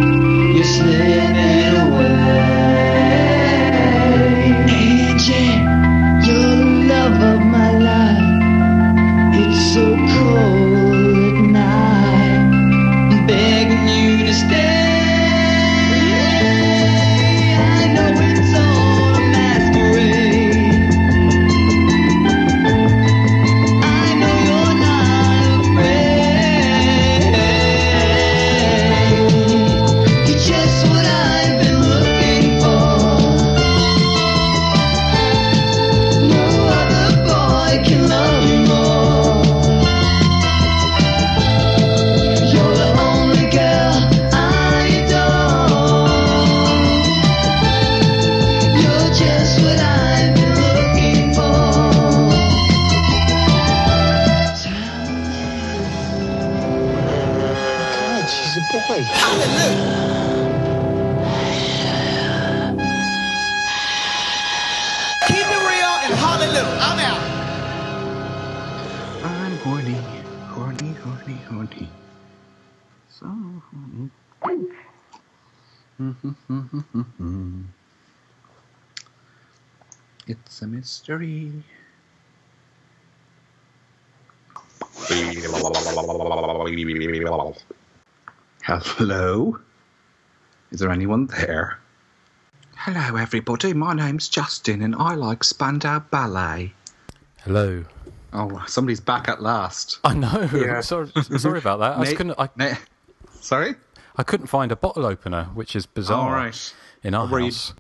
[80.26, 81.52] It's a mystery.
[88.66, 89.60] Hello?
[90.72, 91.80] Is there anyone there?
[92.76, 93.74] Hello, everybody.
[93.74, 96.74] My name's Justin, and I like Spandau Ballet.
[97.42, 97.84] Hello.
[98.32, 100.00] Oh, somebody's back at last.
[100.06, 100.48] I know.
[100.82, 101.98] Sorry, sorry about that.
[101.98, 102.40] I just couldn't.
[102.40, 102.77] I,
[103.42, 103.76] Sorry.
[104.16, 106.30] I couldn't find a bottle opener, which is bizarre.
[106.30, 106.74] All right.
[107.03, 107.74] In our Were you house.